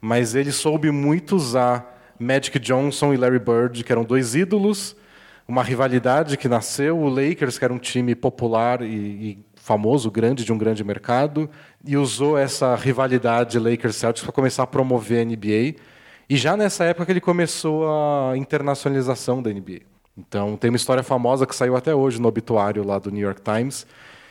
Mas 0.00 0.34
ele 0.34 0.52
soube 0.52 0.90
muito 0.90 1.36
usar 1.36 2.14
Magic 2.18 2.58
Johnson 2.58 3.12
e 3.12 3.16
Larry 3.16 3.38
Bird, 3.38 3.84
que 3.84 3.92
eram 3.92 4.04
dois 4.04 4.34
ídolos, 4.34 4.96
uma 5.46 5.62
rivalidade 5.62 6.36
que 6.36 6.48
nasceu, 6.48 6.98
o 6.98 7.08
Lakers, 7.08 7.58
que 7.58 7.64
era 7.64 7.72
um 7.72 7.78
time 7.78 8.14
popular 8.14 8.82
e, 8.82 8.86
e 8.86 9.38
famoso, 9.68 10.10
grande, 10.10 10.46
de 10.46 10.52
um 10.52 10.56
grande 10.56 10.82
mercado, 10.82 11.48
e 11.84 11.94
usou 11.94 12.38
essa 12.38 12.74
rivalidade 12.74 13.58
Lakers-Celtics 13.58 14.24
para 14.24 14.32
começar 14.32 14.62
a 14.62 14.66
promover 14.66 15.20
a 15.20 15.24
NBA. 15.26 15.78
E 16.26 16.36
já 16.38 16.56
nessa 16.56 16.84
época 16.84 17.04
que 17.04 17.12
ele 17.12 17.20
começou 17.20 17.86
a 17.86 18.34
internacionalização 18.34 19.42
da 19.42 19.52
NBA. 19.52 19.80
Então, 20.16 20.56
tem 20.56 20.70
uma 20.70 20.76
história 20.76 21.02
famosa 21.02 21.46
que 21.46 21.54
saiu 21.54 21.76
até 21.76 21.94
hoje 21.94 22.18
no 22.18 22.28
obituário 22.28 22.82
lá 22.82 22.98
do 22.98 23.10
New 23.10 23.22
York 23.22 23.42
Times, 23.42 23.86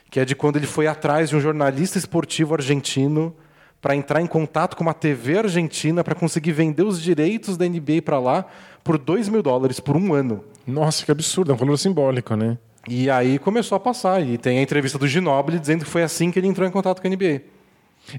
que 0.09 0.19
é 0.19 0.25
de 0.25 0.35
quando 0.35 0.55
ele 0.55 0.65
foi 0.65 0.87
atrás 0.87 1.29
de 1.29 1.35
um 1.35 1.39
jornalista 1.39 1.99
esportivo 1.99 2.55
argentino 2.55 3.35
para 3.79 3.95
entrar 3.95 4.21
em 4.21 4.27
contato 4.27 4.75
com 4.75 4.81
uma 4.81 4.93
TV 4.93 5.37
argentina 5.37 6.03
para 6.03 6.15
conseguir 6.15 6.51
vender 6.51 6.81
os 6.81 6.99
direitos 6.99 7.57
da 7.57 7.67
NBA 7.67 8.01
para 8.03 8.19
lá 8.19 8.43
por 8.83 8.97
2 8.97 9.29
mil 9.29 9.43
dólares 9.43 9.79
por 9.79 9.95
um 9.95 10.15
ano. 10.15 10.43
Nossa, 10.65 11.05
que 11.05 11.11
absurdo, 11.11 11.51
é 11.51 11.53
um 11.53 11.57
valor 11.57 11.77
simbólico, 11.77 12.35
né? 12.35 12.57
E 12.87 13.09
aí 13.09 13.37
começou 13.37 13.75
a 13.75 13.79
passar. 13.79 14.25
E 14.25 14.37
tem 14.37 14.59
a 14.59 14.61
entrevista 14.61 14.97
do 14.97 15.07
Ginóbili 15.07 15.59
dizendo 15.59 15.83
que 15.83 15.89
foi 15.91 16.03
assim 16.03 16.31
que 16.31 16.39
ele 16.39 16.47
entrou 16.47 16.67
em 16.67 16.71
contato 16.71 17.01
com 17.01 17.07
a 17.07 17.11
NBA. 17.11 17.41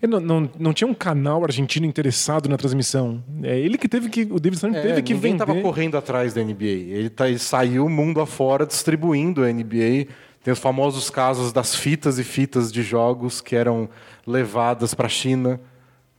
Não, 0.07 0.21
não, 0.21 0.51
não 0.59 0.73
tinha 0.75 0.87
um 0.87 0.93
canal 0.93 1.43
argentino 1.43 1.87
interessado 1.87 2.49
na 2.49 2.59
transmissão. 2.59 3.25
É 3.43 3.59
ele 3.59 3.79
que 3.79 3.89
teve 3.89 4.11
que. 4.11 4.23
O 4.31 4.39
David 4.39 4.59
Stern 4.59 4.79
teve 4.81 5.03
que 5.03 5.15
É, 5.15 5.17
vender. 5.17 5.43
estava 5.43 5.61
correndo 5.63 5.97
atrás 5.97 6.35
da 6.35 6.43
NBA. 6.43 6.65
Ele, 6.65 7.09
tá, 7.09 7.29
ele 7.29 7.39
saiu 7.39 7.89
mundo 7.89 8.21
afora 8.21 8.67
distribuindo 8.67 9.43
a 9.43 9.51
NBA. 9.51 10.09
Tem 10.45 10.53
os 10.53 10.59
famosos 10.59 11.09
casos 11.09 11.53
das 11.53 11.75
fitas 11.75 12.19
e 12.19 12.25
fitas 12.25 12.71
de 12.71 12.83
jogos 12.83 13.41
que 13.41 13.57
eram 13.57 13.89
levadas 14.27 14.93
para 14.93 15.07
a 15.07 15.11
China 15.11 15.59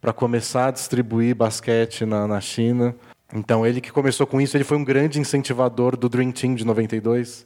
para 0.01 0.11
começar 0.13 0.67
a 0.67 0.71
distribuir 0.71 1.35
basquete 1.35 2.05
na, 2.05 2.27
na 2.27 2.41
China. 2.41 2.95
Então, 3.33 3.65
ele 3.65 3.79
que 3.79 3.91
começou 3.91 4.25
com 4.25 4.41
isso, 4.41 4.57
ele 4.57 4.63
foi 4.63 4.77
um 4.77 4.83
grande 4.83 5.19
incentivador 5.19 5.95
do 5.95 6.09
Dream 6.09 6.31
Team 6.31 6.55
de 6.55 6.65
92, 6.65 7.45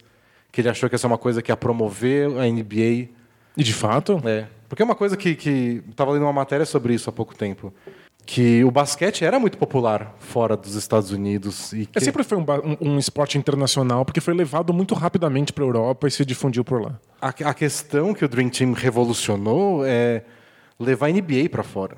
que 0.53 0.61
ele 0.61 0.69
achou 0.69 0.87
que 0.87 0.95
essa 0.95 1.05
é 1.05 1.09
uma 1.09 1.17
coisa 1.17 1.41
que 1.41 1.51
ia 1.51 1.57
promover 1.57 2.27
a 2.39 2.45
NBA. 2.47 3.09
E 3.57 3.63
de 3.63 3.73
fato, 3.73 4.21
É. 4.23 4.45
Porque 4.69 4.81
é 4.81 4.85
uma 4.85 4.95
coisa 4.95 5.17
que, 5.17 5.35
que 5.35 5.83
estava 5.89 6.11
lendo 6.11 6.23
uma 6.23 6.33
matéria 6.33 6.65
sobre 6.65 6.93
isso 6.93 7.09
há 7.09 7.13
pouco 7.13 7.35
tempo. 7.35 7.73
Que 8.25 8.63
o 8.63 8.71
basquete 8.71 9.25
era 9.25 9.37
muito 9.37 9.57
popular 9.57 10.15
fora 10.17 10.55
dos 10.55 10.75
Estados 10.75 11.11
Unidos. 11.11 11.73
E 11.73 11.85
que... 11.87 11.97
é, 11.97 12.01
sempre 12.01 12.23
foi 12.23 12.37
um, 12.37 12.41
um- 12.81 12.93
um 12.93 12.97
esporte 12.97 13.37
internacional, 13.37 14.05
porque 14.05 14.21
foi 14.21 14.33
levado 14.33 14.71
muito 14.73 14.95
rapidamente 14.95 15.51
para 15.51 15.63
a 15.63 15.67
Europa 15.67 16.07
e 16.07 16.11
se 16.11 16.23
difundiu 16.25 16.63
por 16.63 16.81
lá. 16.81 16.97
a, 17.21 17.27
a 17.29 17.53
questão 17.53 18.13
que 18.13 18.23
o 18.23 18.27
Dream 18.29 18.49
Team 18.49 18.71
revolucionou 18.73 19.83
é 19.85 20.23
levar 20.79 21.07
a 21.07 21.11
NBA 21.11 21.49
para 21.51 21.63
fora. 21.63 21.97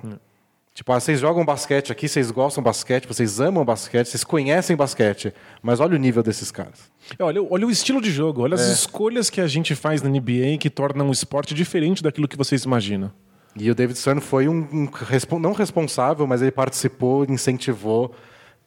Tipo, 0.76 0.92
ah, 0.92 1.00
vocês 1.00 1.22
jogam 1.22 1.46
basquete 1.46 1.90
aqui, 1.94 2.06
vocês 2.08 2.30
gostam 2.30 2.62
basquete, 2.62 3.08
vocês 3.08 3.40
amam 3.40 3.64
basquete, 3.64 4.08
vocês 4.08 4.26
conhecem 4.26 4.76
basquete, 4.76 5.34
mas 5.64 5.80
olha 5.80 5.96
o 5.96 5.98
nível 5.98 6.22
desses 6.22 6.52
caras. 6.52 6.92
É, 7.18 7.24
Olha, 7.24 7.42
olha 7.50 7.66
o 7.66 7.72
estilo 7.72 8.02
de 8.02 8.12
jogo, 8.12 8.42
olha 8.42 8.56
as 8.56 8.62
É. 8.70 8.74
escolhas 8.74 9.30
que 9.30 9.40
a 9.40 9.48
gente 9.48 9.74
faz 9.74 10.02
na 10.02 10.10
NBA 10.10 10.58
que 10.60 10.70
tornam 10.70 11.08
o 11.08 11.14
esporte 11.14 11.54
diferente 11.54 12.04
daquilo 12.04 12.28
que 12.28 12.36
vocês 12.36 12.66
imaginam. 12.66 13.10
E 13.56 13.72
o 13.72 13.74
David 13.74 13.98
Stern 13.98 14.20
foi 14.20 14.50
um, 14.50 14.68
um 14.70 14.90
respon- 14.92 15.40
não 15.40 15.54
responsável, 15.54 16.28
mas 16.28 16.42
ele 16.42 16.52
participou, 16.52 17.24
incentivou 17.24 18.14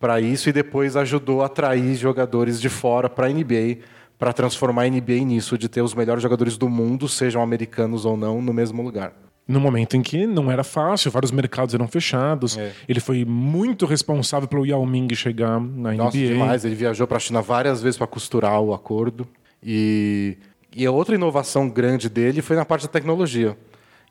para 0.01 0.19
isso 0.19 0.49
e 0.49 0.53
depois 0.53 0.97
ajudou 0.97 1.43
a 1.43 1.47
atrair 1.47 1.95
jogadores 1.95 2.59
de 2.59 2.71
fora 2.71 3.11
para 3.11 3.27
a 3.27 3.31
NBA, 3.31 3.81
para 4.19 4.33
transformar 4.33 4.85
a 4.85 4.89
NBA 4.89 5.25
nisso, 5.27 5.59
de 5.59 5.69
ter 5.69 5.83
os 5.83 5.95
melhores 5.95 6.23
jogadores 6.23 6.57
do 6.57 6.71
mundo, 6.71 7.07
sejam 7.07 7.43
americanos 7.43 8.07
ou 8.07 8.17
não, 8.17 8.41
no 8.41 8.55
mesmo 8.55 8.81
lugar. 8.81 9.13
No 9.49 9.59
momento 9.59 9.97
em 9.97 10.03
que 10.03 10.27
não 10.27 10.51
era 10.51 10.63
fácil, 10.63 11.11
vários 11.11 11.31
mercados 11.33 11.75
eram 11.75 11.89
fechados. 11.89 12.59
É. 12.59 12.71
Ele 12.87 13.01
foi 13.01 13.25
muito 13.25 13.87
responsável 13.87 14.47
pelo 14.47 14.67
Yao 14.67 14.85
Ming 14.85 15.15
chegar 15.15 15.59
na 15.59 15.95
Nossa, 15.95 16.19
NBA. 16.19 16.27
demais. 16.29 16.65
Ele 16.67 16.75
viajou 16.75 17.07
para 17.07 17.17
a 17.17 17.21
China 17.21 17.41
várias 17.41 17.81
vezes 17.81 17.97
para 17.97 18.07
costurar 18.07 18.61
o 18.61 18.75
acordo. 18.75 19.27
E, 19.63 20.37
e 20.77 20.85
a 20.85 20.91
outra 20.91 21.15
inovação 21.15 21.67
grande 21.67 22.11
dele 22.11 22.43
foi 22.43 22.57
na 22.57 22.65
parte 22.67 22.83
da 22.83 22.93
tecnologia. 22.93 23.57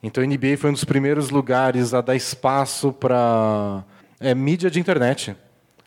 Então 0.02 0.24
a 0.24 0.28
NBA 0.28 0.58
foi 0.58 0.72
um 0.72 0.74
dos 0.74 0.84
primeiros 0.84 1.30
lugares 1.30 1.94
a 1.94 2.02
dar 2.02 2.16
espaço 2.16 2.92
para 2.92 3.84
é, 4.20 4.34
mídia 4.34 4.72
de 4.72 4.80
internet. 4.80 5.36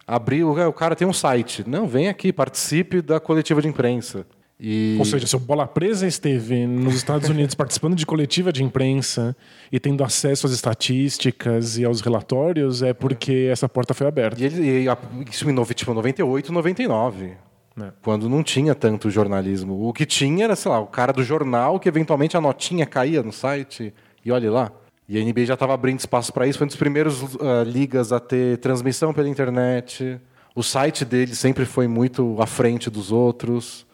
Abriu, 0.07 0.53
o 0.53 0.73
cara 0.73 0.95
tem 0.95 1.07
um 1.07 1.13
site. 1.13 1.65
Não, 1.67 1.89
vem 1.89 2.09
aqui, 2.09 2.33
participe 2.33 3.03
da 3.03 3.19
coletiva 3.19 3.61
de 3.61 3.67
imprensa. 3.69 4.25
E... 4.61 4.97
Ou 4.99 5.05
seja, 5.07 5.27
se 5.27 5.35
o 5.35 5.39
Bola 5.39 5.67
Presa 5.67 6.07
esteve 6.07 6.67
nos 6.67 6.95
Estados 6.95 7.29
Unidos 7.31 7.55
participando 7.55 7.95
de 7.97 8.05
coletiva 8.05 8.53
de 8.53 8.63
imprensa 8.63 9.35
e 9.73 9.81
tendo 9.81 10.05
acesso 10.05 10.47
às 10.47 10.53
estatísticas 10.53 11.79
e 11.79 11.85
aos 11.85 12.03
relatórios, 12.03 12.83
é 12.83 12.93
porque 12.93 13.49
essa 13.51 13.69
porta 13.69 13.95
foi 13.95 14.07
aberta. 14.07 14.41
E 14.41 14.45
ele, 14.45 14.83
e 14.83 14.89
a- 14.89 14.99
isso 15.31 15.49
em 15.49 15.65
tipo, 15.75 15.95
98, 15.95 16.53
99. 16.53 17.33
né? 17.75 17.93
Quando 18.03 18.29
não 18.29 18.43
tinha 18.43 18.75
tanto 18.75 19.11
jornalismo. 19.11 19.89
O 19.89 19.93
que 19.95 20.05
tinha 20.05 20.45
era, 20.45 20.55
sei 20.55 20.71
lá, 20.71 20.79
o 20.79 20.87
cara 20.87 21.13
do 21.13 21.25
jornal 21.25 21.81
que 21.81 21.89
eventualmente 21.89 22.37
a 22.37 22.41
notinha 22.41 22.85
caía 22.85 23.23
no 23.23 23.33
site 23.33 23.95
e 24.25 24.31
olhe 24.31 24.51
lá. 24.51 24.71
E 25.09 25.19
a 25.19 25.25
NBA 25.25 25.47
já 25.47 25.55
estava 25.55 25.73
abrindo 25.75 25.99
espaço 25.99 26.33
para 26.33 26.47
isso. 26.47 26.59
Foi 26.59 26.67
um 26.67 26.69
dos 26.69 26.77
primeiros 26.77 27.25
ah, 27.41 27.65
ligas 27.65 28.13
a 28.13 28.21
ter 28.21 28.59
transmissão 28.59 29.13
pela 29.13 29.29
internet. 29.29 30.21
O 30.55 30.63
site 30.63 31.05
dele 31.05 31.35
sempre 31.35 31.65
foi 31.65 31.89
muito 31.89 32.37
à 32.41 32.47
frente 32.47 32.91
dos 32.91 33.11
outros. 33.11 33.87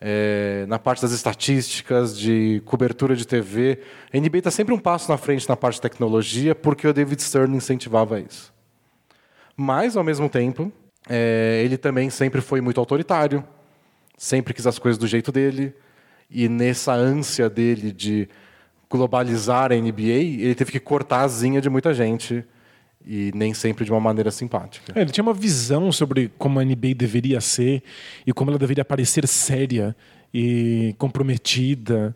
É, 0.00 0.66
na 0.68 0.78
parte 0.78 1.00
das 1.00 1.12
estatísticas, 1.12 2.16
de 2.18 2.60
cobertura 2.66 3.16
de 3.16 3.26
TV. 3.26 3.80
A 4.12 4.18
NBA 4.18 4.38
está 4.38 4.50
sempre 4.50 4.74
um 4.74 4.78
passo 4.78 5.10
na 5.10 5.16
frente 5.16 5.48
na 5.48 5.56
parte 5.56 5.76
de 5.76 5.80
tecnologia 5.80 6.54
porque 6.54 6.86
o 6.86 6.92
David 6.92 7.22
Stern 7.22 7.56
incentivava 7.56 8.20
isso. 8.20 8.52
Mas, 9.56 9.96
ao 9.96 10.04
mesmo 10.04 10.28
tempo, 10.28 10.70
é, 11.08 11.62
ele 11.64 11.78
também 11.78 12.10
sempre 12.10 12.40
foi 12.40 12.60
muito 12.60 12.78
autoritário, 12.78 13.42
sempre 14.18 14.52
quis 14.52 14.66
as 14.66 14.78
coisas 14.78 14.98
do 14.98 15.06
jeito 15.06 15.32
dele, 15.32 15.74
e 16.30 16.48
nessa 16.48 16.92
ânsia 16.92 17.48
dele 17.48 17.92
de 17.92 18.28
globalizar 18.90 19.72
a 19.72 19.76
NBA, 19.76 20.40
ele 20.40 20.54
teve 20.54 20.72
que 20.72 20.80
cortar 20.80 21.20
a 21.20 21.22
asinha 21.22 21.60
de 21.60 21.70
muita 21.70 21.94
gente, 21.94 22.44
e 23.06 23.30
nem 23.34 23.54
sempre 23.54 23.84
de 23.84 23.92
uma 23.92 24.00
maneira 24.00 24.30
simpática. 24.30 24.92
É, 24.94 25.02
ele 25.02 25.12
tinha 25.12 25.22
uma 25.22 25.32
visão 25.32 25.92
sobre 25.92 26.30
como 26.36 26.58
a 26.58 26.64
NBA 26.64 26.94
deveria 26.96 27.40
ser 27.40 27.82
e 28.26 28.32
como 28.32 28.50
ela 28.50 28.58
deveria 28.58 28.84
parecer 28.84 29.26
séria 29.28 29.94
e 30.34 30.94
comprometida 30.98 32.14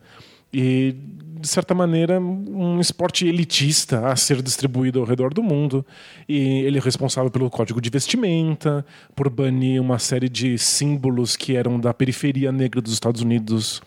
e 0.53 0.97
de 1.41 1.49
certa 1.49 1.73
maneira 1.75 2.21
um 2.21 2.81
esporte 2.81 3.27
elitista 3.27 4.09
a 4.09 4.17
ser 4.17 4.43
distribuído 4.43 5.01
ao 5.01 5.07
redor 5.07 5.33
do 5.33 5.43
mundo. 5.43 5.87
E 6.29 6.63
ele 6.65 6.79
é 6.79 6.81
responsável 6.81 7.31
pelo 7.31 7.49
código 7.49 7.81
de 7.81 7.89
vestimenta 7.89 8.85
por 9.15 9.31
banir 9.31 9.81
uma 9.81 9.99
série 9.99 10.29
de 10.29 10.59
símbolos 10.59 11.37
que 11.37 11.57
eram 11.57 11.81
da 11.81 11.95
periferia 11.95 12.53
negra 12.53 12.81
dos 12.81 12.93
Estados 12.93 13.23
Unidos. 13.23 13.81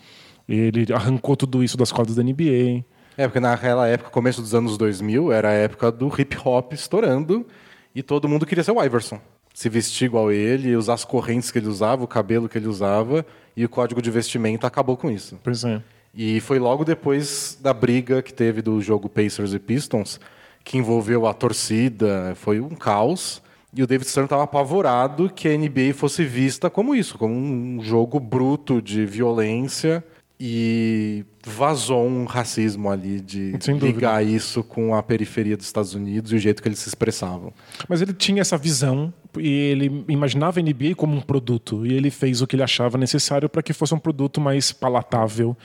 Ele 0.48 0.92
arrancou 0.92 1.36
tudo 1.36 1.62
isso 1.62 1.76
das 1.76 1.92
quadras 1.92 2.16
da 2.16 2.22
NBA 2.22 2.84
É, 3.16 3.26
porque 3.26 3.40
naquela 3.40 3.86
época, 3.86 4.10
começo 4.10 4.40
dos 4.42 4.54
anos 4.54 4.76
2000, 4.76 5.32
era 5.32 5.48
a 5.48 5.52
época 5.52 5.90
do 5.92 6.08
hip 6.18 6.36
hop 6.44 6.72
estourando 6.72 7.46
e 7.94 8.02
todo 8.02 8.28
mundo 8.28 8.44
queria 8.44 8.64
ser 8.64 8.72
o 8.72 8.82
Iverson. 8.82 9.20
Se 9.52 9.68
vestir 9.68 10.06
igual 10.06 10.32
ele, 10.32 10.74
usar 10.74 10.94
as 10.94 11.04
correntes 11.04 11.50
que 11.50 11.58
ele 11.58 11.68
usava, 11.68 12.02
o 12.02 12.08
cabelo 12.08 12.48
que 12.48 12.58
ele 12.58 12.66
usava, 12.66 13.24
e 13.56 13.64
o 13.64 13.68
código 13.68 14.02
de 14.02 14.10
vestimenta 14.10 14.66
acabou 14.66 14.96
com 14.96 15.08
isso. 15.08 15.38
Pois 15.44 15.62
é. 15.64 15.80
E 16.12 16.40
foi 16.40 16.58
logo 16.58 16.84
depois 16.84 17.56
da 17.60 17.72
briga 17.72 18.20
que 18.20 18.34
teve 18.34 18.60
do 18.60 18.80
jogo 18.80 19.08
Pacers 19.08 19.54
e 19.54 19.60
Pistons, 19.60 20.18
que 20.64 20.76
envolveu 20.78 21.26
a 21.26 21.34
torcida, 21.34 22.34
foi 22.36 22.60
um 22.60 22.70
caos. 22.70 23.40
E 23.72 23.82
o 23.82 23.86
David 23.86 24.08
Stern 24.08 24.26
estava 24.26 24.44
apavorado 24.44 25.28
que 25.28 25.48
a 25.48 25.56
NBA 25.56 25.94
fosse 25.94 26.24
vista 26.24 26.70
como 26.70 26.94
isso, 26.94 27.18
como 27.18 27.34
um 27.34 27.80
jogo 27.82 28.18
bruto 28.18 28.80
de 28.82 29.04
violência 29.04 30.04
e 30.38 31.24
vazou 31.46 32.06
um 32.06 32.24
racismo 32.24 32.90
ali 32.90 33.20
de 33.20 33.56
Sem 33.60 33.74
dúvida. 33.76 33.86
ligar 33.86 34.26
isso 34.26 34.64
com 34.64 34.94
a 34.94 35.02
periferia 35.02 35.56
dos 35.56 35.66
Estados 35.66 35.94
Unidos 35.94 36.32
e 36.32 36.34
o 36.34 36.38
jeito 36.38 36.60
que 36.62 36.68
eles 36.68 36.78
se 36.80 36.88
expressavam. 36.88 37.52
Mas 37.88 38.02
ele 38.02 38.12
tinha 38.12 38.40
essa 38.40 38.58
visão 38.58 39.12
e 39.38 39.48
ele 39.48 40.04
imaginava 40.08 40.58
a 40.58 40.62
NBA 40.62 40.94
como 40.96 41.16
um 41.16 41.20
produto 41.20 41.86
e 41.86 41.92
ele 41.92 42.10
fez 42.10 42.42
o 42.42 42.46
que 42.46 42.56
ele 42.56 42.62
achava 42.62 42.98
necessário 42.98 43.48
para 43.48 43.62
que 43.62 43.72
fosse 43.72 43.94
um 43.94 43.98
produto 43.98 44.40
mais 44.40 44.72
palatável 44.72 45.56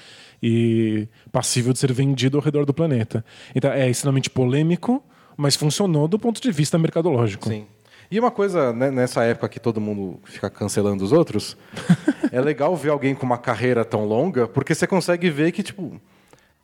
e 0.41 1.07
passível 1.31 1.73
de 1.73 1.79
ser 1.79 1.91
vendido 1.91 2.37
ao 2.37 2.43
redor 2.43 2.65
do 2.65 2.73
planeta. 2.73 3.25
Então 3.55 3.71
é 3.71 3.89
extremamente 3.89 4.29
polêmico, 4.29 5.03
mas 5.35 5.55
funcionou 5.55 6.07
do 6.07 6.19
ponto 6.19 6.39
de 6.41 6.51
vista 6.51 6.77
mercadológico. 6.77 7.47
Sim. 7.47 7.65
E 8.11 8.19
uma 8.19 8.31
coisa, 8.31 8.73
né, 8.73 8.89
nessa 8.89 9.23
época 9.23 9.47
que 9.49 9.59
todo 9.59 9.79
mundo 9.79 10.19
fica 10.23 10.49
cancelando 10.49 11.03
os 11.03 11.11
outros, 11.11 11.55
é 12.31 12.41
legal 12.41 12.75
ver 12.75 12.89
alguém 12.89 13.13
com 13.15 13.25
uma 13.25 13.37
carreira 13.37 13.83
tão 13.85 14.05
longa, 14.05 14.47
porque 14.47 14.73
você 14.75 14.85
consegue 14.87 15.29
ver 15.29 15.51
que, 15.51 15.63
tipo, 15.63 15.99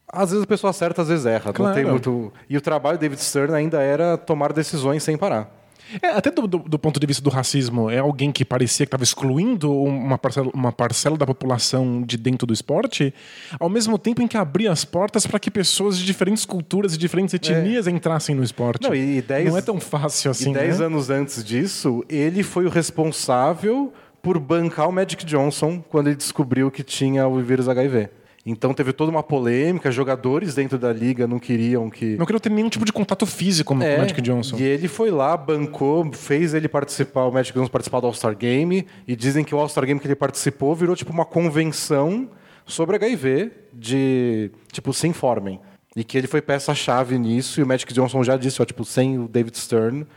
às 0.08 0.30
vezes 0.32 0.44
a 0.44 0.48
pessoa 0.48 0.70
acerta, 0.72 1.02
às 1.02 1.08
vezes 1.08 1.26
erra. 1.26 1.46
Não 1.48 1.54
Claro. 1.54 1.76
tem 1.76 1.86
muito... 1.86 2.32
E 2.50 2.56
o 2.58 2.62
trabalho 2.62 2.98
do 2.98 3.02
David 3.02 3.22
Stern 3.22 3.54
ainda 3.54 3.82
era 3.82 4.18
tomar 4.18 4.54
decisões 4.54 5.04
sem 5.04 5.18
parar. 5.18 5.64
É, 6.02 6.08
até 6.08 6.32
do, 6.32 6.48
do- 6.48 6.58
do 6.58 6.80
ponto 6.80 7.00
de 7.00 7.06
vista 7.06 7.22
do 7.22 7.30
racismo, 7.30 7.92
é 7.92 8.00
alguém 8.00 8.32
que 8.32 8.44
parecia 8.44 8.86
que 8.86 8.88
estava 8.88 9.04
excluindo 9.04 9.72
uma 9.72 10.18
parcela, 10.18 10.50
uma 10.52 10.72
parcela 10.72 11.16
da 11.16 11.28
população 11.28 12.02
de 12.02 12.18
dentro 12.18 12.48
do 12.48 12.54
esporte, 12.54 13.14
ao 13.60 13.70
mesmo 13.70 14.00
tempo 14.00 14.20
em 14.20 14.28
que 14.28 14.36
abria 14.36 14.72
as 14.72 14.84
portas 14.84 15.28
para 15.28 15.40
que 15.40 15.52
pessoas 15.52 15.96
de 16.00 16.04
diferentes 16.04 16.44
culturas 16.44 16.96
e 16.96 16.98
diferentes 16.98 17.36
etnias 17.36 17.86
entrassem 17.86 18.34
no 18.34 18.44
esporte. 18.44 18.82
Não, 18.88 18.96
e 18.96 19.22
dez- 19.22 19.48
Não 19.48 19.58
é 19.60 19.62
tão 19.62 19.80
fácil 19.80 20.32
assim. 20.32 20.50
e 20.50 20.54
dez 20.56 20.80
né? 20.80 20.88
anos 20.88 21.12
antes 21.12 21.44
disso, 21.44 22.04
ele 22.10 22.42
foi 22.42 22.66
o 22.66 22.70
responsável 22.70 23.94
por 24.26 24.40
bancar 24.40 24.90
o 24.90 24.92
Magic 24.92 25.24
Johnson 25.24 25.80
quando 25.88 26.08
ele 26.08 26.16
descobriu 26.16 26.72
que 26.72 26.82
tinha 26.82 27.28
o 27.28 27.40
vírus 27.44 27.70
HIV. 27.70 28.10
Então 28.44 28.74
teve 28.74 28.92
toda 28.92 29.12
uma 29.12 29.22
polêmica, 29.22 29.92
jogadores 29.92 30.56
dentro 30.56 30.80
da 30.80 30.92
liga 30.92 31.28
não 31.28 31.38
queriam 31.38 31.92
que... 31.92 32.16
Não 32.18 32.26
queria 32.26 32.40
ter 32.40 32.50
nenhum 32.50 32.68
tipo 32.68 32.84
de 32.86 32.92
contato 32.92 33.24
físico 33.28 33.76
com 33.76 33.80
o 33.80 33.84
É, 33.84 34.00
Magic 34.00 34.20
Johnson. 34.22 34.58
E 34.58 34.64
ele 34.64 34.88
foi 34.88 35.12
lá, 35.12 35.38
bancou, 35.38 36.12
fez 36.12 36.56
ele 36.56 36.68
participar, 36.68 37.26
o 37.26 37.32
Magic 37.32 37.56
Johnson 37.56 37.70
participar 37.70 38.00
do 38.00 38.08
All-Star 38.08 38.36
Game, 38.36 38.88
e 39.08 39.16
dizem 39.16 39.44
que 39.44 39.54
o 39.54 39.60
All-Star 39.60 39.86
Game 39.86 40.00
que 40.00 40.08
ele 40.08 40.16
participou 40.16 40.74
virou 40.74 40.96
tipo 40.96 41.14
uma 41.14 41.26
convenção 41.26 42.28
sobre 42.66 42.96
HIV 42.96 43.52
de, 43.72 44.50
tipo, 44.72 44.92
se 44.92 45.08
informem. 45.08 45.60
E 45.96 46.04
que 46.04 46.18
ele 46.18 46.26
foi 46.26 46.42
peça-chave 46.42 47.20
nisso, 47.20 47.60
e 47.60 47.64
o 47.64 47.68
Magic 47.68 47.94
Johnson 47.94 48.24
já 48.24 48.38
disse, 48.38 48.60
ó, 48.60 48.66
tipo, 48.66 48.84
sem 48.84 49.20
o 49.20 49.28
David 49.28 49.56
Stern, 49.56 50.08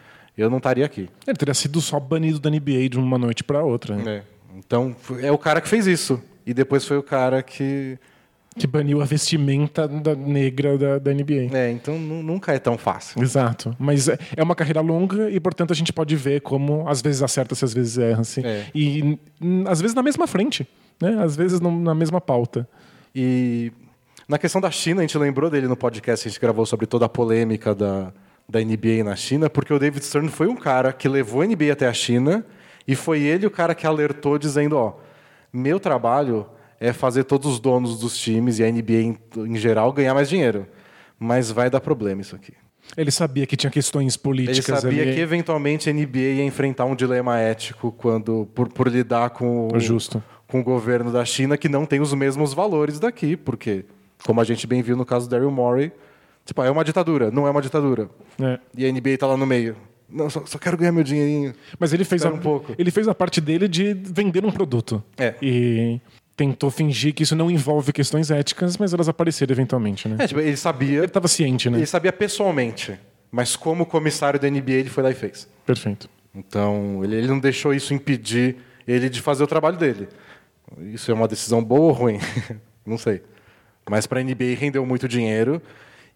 eu 0.43 0.51
não 0.51 0.59
estaria 0.59 0.85
aqui. 0.87 1.09
Ele 1.27 1.37
teria 1.37 1.55
sido 1.55 1.81
só 1.81 1.99
banido 2.01 2.39
da 2.39 2.49
NBA 2.51 2.89
de 2.91 2.99
uma 2.99 3.19
noite 3.19 3.43
para 3.45 3.63
outra. 3.63 3.97
né? 3.97 4.17
É. 4.17 4.23
Então, 4.57 4.95
é 5.21 5.31
o 5.31 5.39
cara 5.39 5.61
que 5.61 5.69
fez 5.69 5.87
isso. 5.87 6.21
E 6.47 6.53
depois 6.55 6.85
foi 6.85 6.97
o 6.97 7.03
cara 7.03 7.43
que... 7.43 7.99
Que 8.57 8.67
baniu 8.67 9.01
a 9.01 9.05
vestimenta 9.05 9.87
da 9.87 10.17
negra 10.17 10.77
da, 10.77 10.99
da 10.99 11.15
NBA. 11.15 11.55
É, 11.57 11.71
então 11.71 11.97
nu- 11.97 12.25
nunca 12.25 12.53
é 12.53 12.59
tão 12.59 12.77
fácil. 12.77 13.23
Exato. 13.23 13.77
Mas 13.79 14.09
é 14.09 14.19
é 14.37 14.43
uma 14.43 14.55
carreira 14.57 14.81
longa 14.81 15.31
e, 15.31 15.39
portanto, 15.39 15.71
a 15.73 15.77
gente 15.77 15.93
pode 15.93 16.17
ver 16.17 16.41
como 16.41 16.89
às 16.89 17.01
vezes 17.01 17.23
acerta-se, 17.23 17.65
às 17.65 17.73
vezes 17.73 17.99
erra-se. 17.99 18.45
É. 18.45 18.67
E 18.75 19.17
às 19.69 19.81
vezes 19.81 19.95
na 19.95 20.03
mesma 20.03 20.27
frente, 20.27 20.67
né? 21.01 21.23
Às 21.23 21.37
vezes 21.37 21.61
no- 21.61 21.79
na 21.81 21.95
mesma 21.95 22.21
pauta. 22.21 22.67
E 23.15 23.71
na 24.29 24.39
questão 24.39 24.61
da 24.61 24.73
China, 24.73 25.01
a 25.01 25.03
gente 25.03 25.17
lembrou 25.19 25.49
dele 25.49 25.69
no 25.69 25.77
podcast 25.77 26.25
que 26.25 26.29
a 26.29 26.31
gente 26.33 26.41
gravou 26.41 26.67
sobre 26.67 26.87
toda 26.87 27.05
a 27.07 27.09
polêmica 27.09 27.73
da, 27.77 28.13
da 28.51 28.61
NBA 28.61 29.05
na 29.05 29.15
China, 29.15 29.51
porque 29.51 29.73
o 29.75 29.79
David 29.79 30.05
Stern 30.05 30.29
foi 30.31 30.47
um 30.49 30.57
cara 30.57 30.93
que 30.93 31.07
levou 31.09 31.43
a 31.43 31.47
NBA 31.47 31.73
até 31.73 31.87
a 31.87 31.93
China 31.93 32.45
e 32.87 32.95
foi 32.95 33.21
ele 33.21 33.47
o 33.47 33.51
cara 33.51 33.75
que 33.75 33.87
alertou 33.87 34.39
dizendo, 34.39 34.75
ó, 34.77 34.95
meu 35.53 35.79
trabalho 35.79 36.47
é 36.81 36.93
fazer 36.93 37.25
todos 37.25 37.53
os 37.53 37.61
donos 37.61 37.99
dos 37.99 38.17
times 38.17 38.59
e 38.59 38.65
a 38.65 38.71
NBA 38.71 38.93
em, 38.93 39.19
em 39.37 39.57
geral 39.57 39.93
ganhar 39.93 40.15
mais 40.15 40.29
dinheiro. 40.31 40.67
Mas 41.19 41.51
vai 41.51 41.69
dar 41.69 41.81
problema 41.81 42.23
isso 42.23 42.35
aqui. 42.35 42.55
Ele 42.97 43.11
sabia 43.11 43.47
que 43.47 43.57
tinha 43.57 43.71
questões 43.71 44.15
Ele 44.15 44.23
políticas 44.23 44.81
sabia 44.81 45.03
ali. 45.03 45.15
que 45.15 45.21
eventualmente 45.21 45.91
a 45.91 45.93
NBA 45.93 46.19
ia 46.19 46.45
enfrentar 46.45 46.87
um 46.87 46.95
dilema 46.95 47.39
ético 47.39 47.93
quando 47.93 48.49
por, 48.55 48.69
por 48.69 48.89
lidar 48.89 49.31
com 49.31 49.69
o, 49.69 49.79
Justo. 49.79 50.23
com 50.47 50.61
o 50.61 50.65
governo 50.65 51.13
da 51.13 51.25
China 51.25 51.59
que 51.59 51.69
não 51.69 51.85
tem 51.85 52.01
os 52.01 52.15
mesmos 52.15 52.55
valores 52.55 52.99
daqui, 52.99 53.37
porque 53.37 53.85
como 54.25 54.41
a 54.41 54.45
gente 54.45 54.67
bem 54.67 54.81
viu 54.81 54.97
no 54.97 55.05
caso 55.05 55.29
do 55.29 55.31
Daryl 55.31 55.51
Morey, 55.51 55.93
Tipo, 56.49 56.63
ah, 56.63 56.67
é 56.67 56.71
uma 56.71 56.83
ditadura, 56.83 57.31
não 57.31 57.47
é 57.47 57.51
uma 57.51 57.61
ditadura. 57.61 58.09
É. 58.41 58.59
E 58.75 58.87
a 58.87 58.91
NBA 58.91 59.19
tá 59.19 59.27
lá 59.27 59.37
no 59.37 59.45
meio. 59.45 59.77
Não, 60.09 60.31
só, 60.31 60.43
só 60.47 60.57
quero 60.57 60.79
ganhar 60.79 60.93
meu 60.93 61.05
dinheirinho. 61.05 61.53
Mas 61.79 61.93
ele 61.93 62.05
fez, 62.05 62.25
a, 62.25 62.31
um 62.31 62.39
pouco. 62.39 62.75
ele 62.79 62.91
fez 62.91 63.07
a 63.07 63.15
parte 63.15 63.39
dele 63.39 63.69
de 63.69 63.93
vender 63.93 64.43
um 64.47 64.51
produto. 64.51 65.05
É. 65.19 65.35
E 65.43 66.01
tentou 66.35 66.71
fingir 66.71 67.13
que 67.13 67.23
isso 67.23 67.37
não 67.37 67.51
envolve 67.51 67.93
questões 67.93 68.31
éticas, 68.31 68.79
mas 68.79 68.95
elas 68.95 69.11
apareceram 69.11 69.53
eventualmente, 69.53 70.09
né? 70.09 70.17
É, 70.21 70.27
tipo, 70.27 70.41
ele 70.41 70.57
sabia, 70.57 71.01
Ele 71.01 71.05
estava 71.05 71.29
ciente, 71.29 71.69
né? 71.69 71.77
ele 71.77 71.85
sabia 71.85 72.15
pessoalmente. 72.15 72.99
Mas 73.31 73.55
como 73.55 73.85
comissário 73.85 74.41
da 74.41 74.49
NBA, 74.49 74.73
ele 74.73 74.89
foi 74.89 75.03
lá 75.03 75.11
e 75.11 75.15
fez. 75.15 75.47
Perfeito. 75.67 76.09
Então, 76.35 77.05
ele, 77.05 77.15
ele 77.15 77.27
não 77.27 77.39
deixou 77.39 77.75
isso 77.75 77.93
impedir 77.93 78.57
ele 78.87 79.11
de 79.11 79.21
fazer 79.21 79.45
o 79.45 79.47
trabalho 79.47 79.77
dele. 79.77 80.09
Isso 80.95 81.11
é 81.11 81.15
uma 81.15 81.29
decisão 81.29 81.63
boa 81.63 81.89
ou 81.89 81.93
ruim? 81.93 82.19
não 82.87 82.97
sei. 82.97 83.21
Mas 83.91 84.07
para 84.07 84.21
a 84.21 84.25
NBA 84.25 84.57
rendeu 84.59 84.87
muito 84.87 85.07
dinheiro 85.07 85.61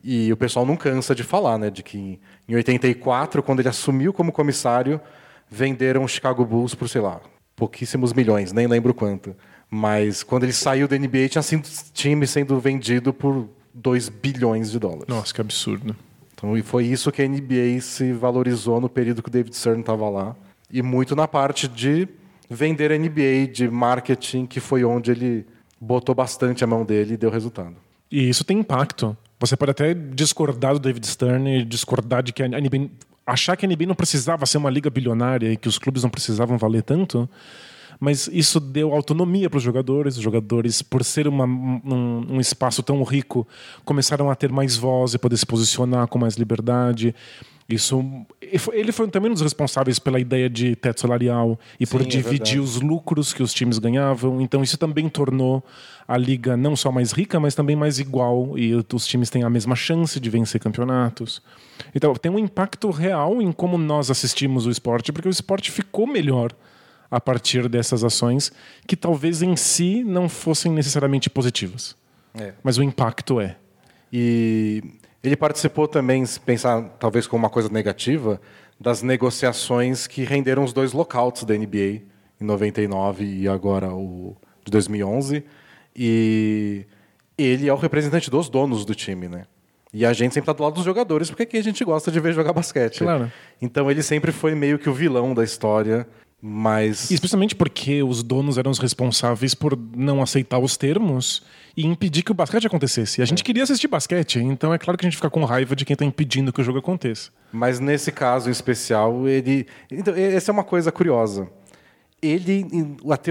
e 0.02 0.32
o 0.32 0.36
pessoal 0.36 0.66
não 0.66 0.76
cansa 0.76 1.14
de 1.14 1.22
falar, 1.22 1.58
né? 1.58 1.70
De 1.70 1.82
que 1.82 2.18
em 2.48 2.54
84, 2.54 3.42
quando 3.42 3.60
ele 3.60 3.68
assumiu 3.68 4.12
como 4.12 4.32
comissário, 4.32 5.00
venderam 5.48 6.04
o 6.04 6.08
Chicago 6.08 6.44
Bulls 6.44 6.74
por, 6.74 6.88
sei 6.88 7.00
lá, 7.00 7.20
pouquíssimos 7.54 8.12
milhões, 8.12 8.52
nem 8.52 8.66
lembro 8.66 8.92
quanto. 8.92 9.36
Mas 9.70 10.22
quando 10.22 10.42
ele 10.44 10.52
saiu 10.52 10.86
da 10.86 10.98
NBA, 10.98 11.28
tinha 11.30 11.42
sido 11.42 11.66
time 11.92 12.26
sendo 12.26 12.58
vendido 12.58 13.12
por 13.12 13.48
2 13.72 14.08
bilhões 14.08 14.70
de 14.70 14.78
dólares. 14.78 15.08
Nossa, 15.08 15.32
que 15.32 15.40
absurdo. 15.40 15.96
Então, 16.34 16.56
e 16.56 16.62
foi 16.62 16.84
isso 16.86 17.12
que 17.12 17.22
a 17.22 17.28
NBA 17.28 17.80
se 17.80 18.12
valorizou 18.12 18.80
no 18.80 18.88
período 18.88 19.22
que 19.22 19.28
o 19.28 19.32
David 19.32 19.56
Stern 19.56 19.80
estava 19.80 20.08
lá. 20.10 20.36
E 20.70 20.82
muito 20.82 21.14
na 21.14 21.28
parte 21.28 21.68
de 21.68 22.08
vender 22.50 22.92
a 22.92 22.98
NBA, 22.98 23.46
de 23.52 23.70
marketing, 23.70 24.46
que 24.46 24.60
foi 24.60 24.84
onde 24.84 25.10
ele 25.10 25.46
botou 25.80 26.14
bastante 26.14 26.64
a 26.64 26.66
mão 26.66 26.84
dele 26.84 27.14
e 27.14 27.16
deu 27.16 27.30
resultado. 27.30 27.76
E 28.10 28.28
isso 28.28 28.44
tem 28.44 28.58
impacto. 28.58 29.16
Você 29.42 29.56
pode 29.56 29.72
até 29.72 29.92
discordar 29.92 30.72
do 30.72 30.78
David 30.78 31.04
Stern 31.04 31.64
discordar 31.64 32.22
de 32.22 32.32
que 32.32 32.44
a 32.44 32.48
NBA. 32.48 32.88
achar 33.26 33.56
que 33.56 33.66
a 33.66 33.68
NBA 33.68 33.86
não 33.86 33.94
precisava 33.96 34.46
ser 34.46 34.56
uma 34.56 34.70
liga 34.70 34.88
bilionária 34.88 35.52
e 35.52 35.56
que 35.56 35.66
os 35.66 35.78
clubes 35.78 36.04
não 36.04 36.10
precisavam 36.10 36.56
valer 36.56 36.84
tanto. 36.84 37.28
Mas 37.98 38.28
isso 38.32 38.60
deu 38.60 38.94
autonomia 38.94 39.50
para 39.50 39.56
os 39.56 39.62
jogadores. 39.64 40.16
Os 40.16 40.22
jogadores, 40.22 40.80
por 40.80 41.02
ser 41.02 41.26
uma, 41.26 41.44
um, 41.44 42.34
um 42.34 42.40
espaço 42.40 42.84
tão 42.84 43.02
rico, 43.02 43.44
começaram 43.84 44.30
a 44.30 44.36
ter 44.36 44.52
mais 44.52 44.76
voz 44.76 45.14
e 45.14 45.18
poder 45.18 45.36
se 45.36 45.46
posicionar 45.46 46.06
com 46.06 46.20
mais 46.20 46.36
liberdade. 46.36 47.12
Isso, 47.68 48.04
ele 48.72 48.92
foi 48.92 49.08
também 49.08 49.30
um 49.30 49.34
dos 49.34 49.42
responsáveis 49.42 49.98
pela 49.98 50.20
ideia 50.20 50.48
de 50.50 50.76
teto 50.76 51.00
salarial 51.00 51.58
e 51.80 51.86
por 51.86 52.02
Sim, 52.02 52.06
é 52.06 52.10
dividir 52.10 52.58
verdade. 52.58 52.60
os 52.60 52.80
lucros 52.80 53.32
que 53.32 53.42
os 53.42 53.52
times 53.52 53.78
ganhavam. 53.78 54.40
Então 54.40 54.62
isso 54.62 54.76
também 54.76 55.08
tornou 55.08 55.64
a 56.12 56.18
liga 56.18 56.56
não 56.58 56.76
só 56.76 56.92
mais 56.92 57.10
rica, 57.12 57.40
mas 57.40 57.54
também 57.54 57.74
mais 57.74 57.98
igual 57.98 58.58
e 58.58 58.74
os 58.74 59.06
times 59.06 59.30
têm 59.30 59.44
a 59.44 59.48
mesma 59.50 59.74
chance 59.74 60.20
de 60.20 60.28
vencer 60.28 60.60
campeonatos. 60.60 61.40
Então 61.94 62.12
tem 62.14 62.30
um 62.30 62.38
impacto 62.38 62.90
real 62.90 63.40
em 63.40 63.50
como 63.50 63.78
nós 63.78 64.10
assistimos 64.10 64.66
o 64.66 64.70
esporte, 64.70 65.10
porque 65.10 65.28
o 65.28 65.30
esporte 65.30 65.70
ficou 65.70 66.06
melhor 66.06 66.52
a 67.10 67.18
partir 67.18 67.66
dessas 67.66 68.04
ações 68.04 68.52
que 68.86 68.94
talvez 68.94 69.40
em 69.40 69.56
si 69.56 70.04
não 70.04 70.28
fossem 70.28 70.70
necessariamente 70.70 71.30
positivas, 71.30 71.96
É. 72.34 72.52
mas 72.62 72.76
o 72.76 72.82
impacto 72.82 73.40
é. 73.40 73.56
E 74.12 74.82
ele 75.22 75.36
participou 75.36 75.88
também, 75.88 76.26
se 76.26 76.38
pensar 76.38 76.82
talvez 77.00 77.26
como 77.26 77.44
uma 77.44 77.50
coisa 77.50 77.70
negativa, 77.70 78.38
das 78.78 79.00
negociações 79.02 80.06
que 80.06 80.24
renderam 80.24 80.62
os 80.62 80.74
dois 80.74 80.92
lockouts 80.92 81.44
da 81.44 81.54
NBA, 81.56 82.02
em 82.40 82.44
99 82.44 83.24
e 83.24 83.48
agora 83.48 83.94
o 83.94 84.36
de 84.64 84.70
2011. 84.70 85.42
E 85.94 86.86
ele 87.36 87.68
é 87.68 87.72
o 87.72 87.76
representante 87.76 88.30
dos 88.30 88.48
donos 88.48 88.84
do 88.84 88.94
time, 88.94 89.28
né? 89.28 89.44
E 89.92 90.06
a 90.06 90.12
gente 90.12 90.32
sempre 90.32 90.50
está 90.50 90.52
do 90.54 90.62
lado 90.62 90.74
dos 90.74 90.84
jogadores, 90.84 91.28
porque 91.28 91.42
aqui 91.42 91.58
a 91.58 91.62
gente 91.62 91.84
gosta 91.84 92.10
de 92.10 92.18
ver 92.18 92.32
jogar 92.32 92.54
basquete. 92.54 93.00
Claro. 93.00 93.30
Então 93.60 93.90
ele 93.90 94.02
sempre 94.02 94.32
foi 94.32 94.54
meio 94.54 94.78
que 94.78 94.88
o 94.88 94.94
vilão 94.94 95.34
da 95.34 95.44
história, 95.44 96.08
mas... 96.40 97.10
Especialmente 97.10 97.54
porque 97.54 98.02
os 98.02 98.22
donos 98.22 98.56
eram 98.56 98.70
os 98.70 98.78
responsáveis 98.78 99.54
por 99.54 99.78
não 99.94 100.22
aceitar 100.22 100.58
os 100.58 100.78
termos 100.78 101.42
e 101.76 101.86
impedir 101.86 102.22
que 102.22 102.32
o 102.32 102.34
basquete 102.34 102.66
acontecesse. 102.66 103.20
E 103.20 103.22
a 103.22 103.26
gente 103.26 103.44
queria 103.44 103.64
assistir 103.64 103.86
basquete, 103.86 104.38
então 104.38 104.72
é 104.72 104.78
claro 104.78 104.96
que 104.96 105.04
a 105.04 105.08
gente 105.10 105.16
fica 105.16 105.28
com 105.28 105.44
raiva 105.44 105.76
de 105.76 105.84
quem 105.84 105.92
está 105.92 106.06
impedindo 106.06 106.52
que 106.54 106.62
o 106.62 106.64
jogo 106.64 106.78
aconteça. 106.78 107.30
Mas 107.52 107.78
nesse 107.78 108.10
caso 108.10 108.48
em 108.48 108.52
especial, 108.52 109.28
ele. 109.28 109.66
Então, 109.90 110.14
essa 110.16 110.50
é 110.50 110.52
uma 110.52 110.64
coisa 110.64 110.90
curiosa. 110.90 111.48
Ele. 112.22 112.66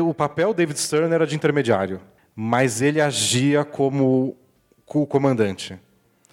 O 0.03 0.13
papel 0.13 0.53
David 0.53 0.79
Stern 0.79 1.11
era 1.11 1.25
de 1.25 1.35
intermediário, 1.35 1.99
mas 2.35 2.81
ele 2.81 3.01
agia 3.01 3.63
como 3.63 4.35
o 4.87 5.05
comandante. 5.05 5.77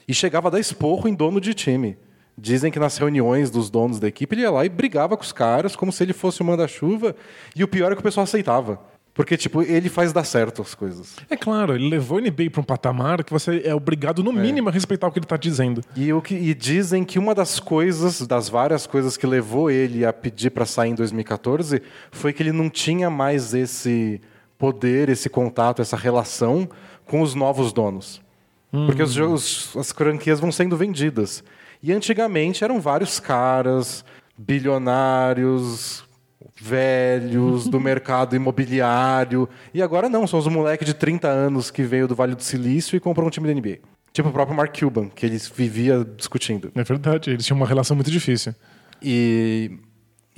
E 0.06 0.14
chegava 0.14 0.48
a 0.48 0.50
dar 0.50 0.60
esporro 0.60 1.08
em 1.08 1.14
dono 1.14 1.40
de 1.40 1.54
time. 1.54 1.96
Dizem 2.36 2.70
que 2.70 2.78
nas 2.78 2.96
reuniões 2.96 3.50
dos 3.50 3.68
donos 3.68 3.98
da 3.98 4.08
equipe 4.08 4.34
ele 4.34 4.42
ia 4.42 4.50
lá 4.50 4.64
e 4.64 4.68
brigava 4.68 5.16
com 5.16 5.22
os 5.22 5.32
caras 5.32 5.74
como 5.74 5.92
se 5.92 6.02
ele 6.02 6.12
fosse 6.12 6.40
o 6.40 6.44
manda-chuva. 6.44 7.14
E 7.54 7.64
o 7.64 7.68
pior 7.68 7.92
é 7.92 7.94
que 7.94 8.00
o 8.00 8.04
pessoal 8.04 8.24
aceitava. 8.24 8.80
Porque, 9.18 9.36
tipo, 9.36 9.62
ele 9.62 9.88
faz 9.88 10.12
dar 10.12 10.22
certo 10.22 10.62
as 10.62 10.76
coisas. 10.76 11.16
É 11.28 11.36
claro, 11.36 11.74
ele 11.74 11.88
levou 11.88 12.18
a 12.18 12.20
NBA 12.20 12.50
para 12.52 12.60
um 12.60 12.64
patamar 12.64 13.24
que 13.24 13.32
você 13.32 13.62
é 13.64 13.74
obrigado, 13.74 14.22
no 14.22 14.32
mínimo, 14.32 14.68
a 14.68 14.72
respeitar 14.72 15.08
o 15.08 15.10
que 15.10 15.18
ele 15.18 15.26
está 15.26 15.36
dizendo. 15.36 15.82
E, 15.96 16.12
o 16.12 16.22
que, 16.22 16.36
e 16.36 16.54
dizem 16.54 17.02
que 17.02 17.18
uma 17.18 17.34
das 17.34 17.58
coisas, 17.58 18.24
das 18.24 18.48
várias 18.48 18.86
coisas 18.86 19.16
que 19.16 19.26
levou 19.26 19.72
ele 19.72 20.06
a 20.06 20.12
pedir 20.12 20.50
para 20.50 20.64
sair 20.64 20.90
em 20.90 20.94
2014, 20.94 21.82
foi 22.12 22.32
que 22.32 22.44
ele 22.44 22.52
não 22.52 22.70
tinha 22.70 23.10
mais 23.10 23.54
esse 23.54 24.20
poder, 24.58 25.08
esse 25.08 25.30
contato, 25.30 25.80
essa 25.80 25.96
relação 25.96 26.68
com 27.06 27.22
os 27.22 27.34
novos 27.34 27.72
donos. 27.72 28.20
Porque 28.70 29.02
os 29.02 29.12
jogos, 29.12 29.74
as 29.76 29.92
franquias 29.92 30.40
vão 30.40 30.52
sendo 30.52 30.76
vendidas. 30.76 31.42
E 31.82 31.92
antigamente 31.92 32.64
eram 32.64 32.80
vários 32.80 33.18
caras, 33.18 34.04
bilionários, 34.36 36.04
velhos, 36.60 37.66
do 37.68 37.78
mercado 37.80 38.36
imobiliário. 38.36 39.48
E 39.72 39.80
agora 39.80 40.08
não, 40.08 40.26
são 40.26 40.38
os 40.38 40.46
moleques 40.46 40.86
de 40.86 40.92
30 40.92 41.28
anos 41.28 41.70
que 41.70 41.82
veio 41.82 42.06
do 42.06 42.14
Vale 42.14 42.34
do 42.34 42.42
Silício 42.42 42.96
e 42.96 43.00
compram 43.00 43.26
um 43.26 43.30
time 43.30 43.46
da 43.46 43.58
NBA. 43.58 43.78
Tipo 44.12 44.28
o 44.28 44.32
próprio 44.32 44.56
Mark 44.56 44.78
Cuban, 44.78 45.08
que 45.08 45.24
eles 45.24 45.48
vivia 45.48 46.04
discutindo. 46.04 46.72
É 46.74 46.82
verdade, 46.82 47.30
eles 47.30 47.46
tinham 47.46 47.56
uma 47.56 47.66
relação 47.66 47.94
muito 47.94 48.10
difícil. 48.10 48.54
E, 49.00 49.78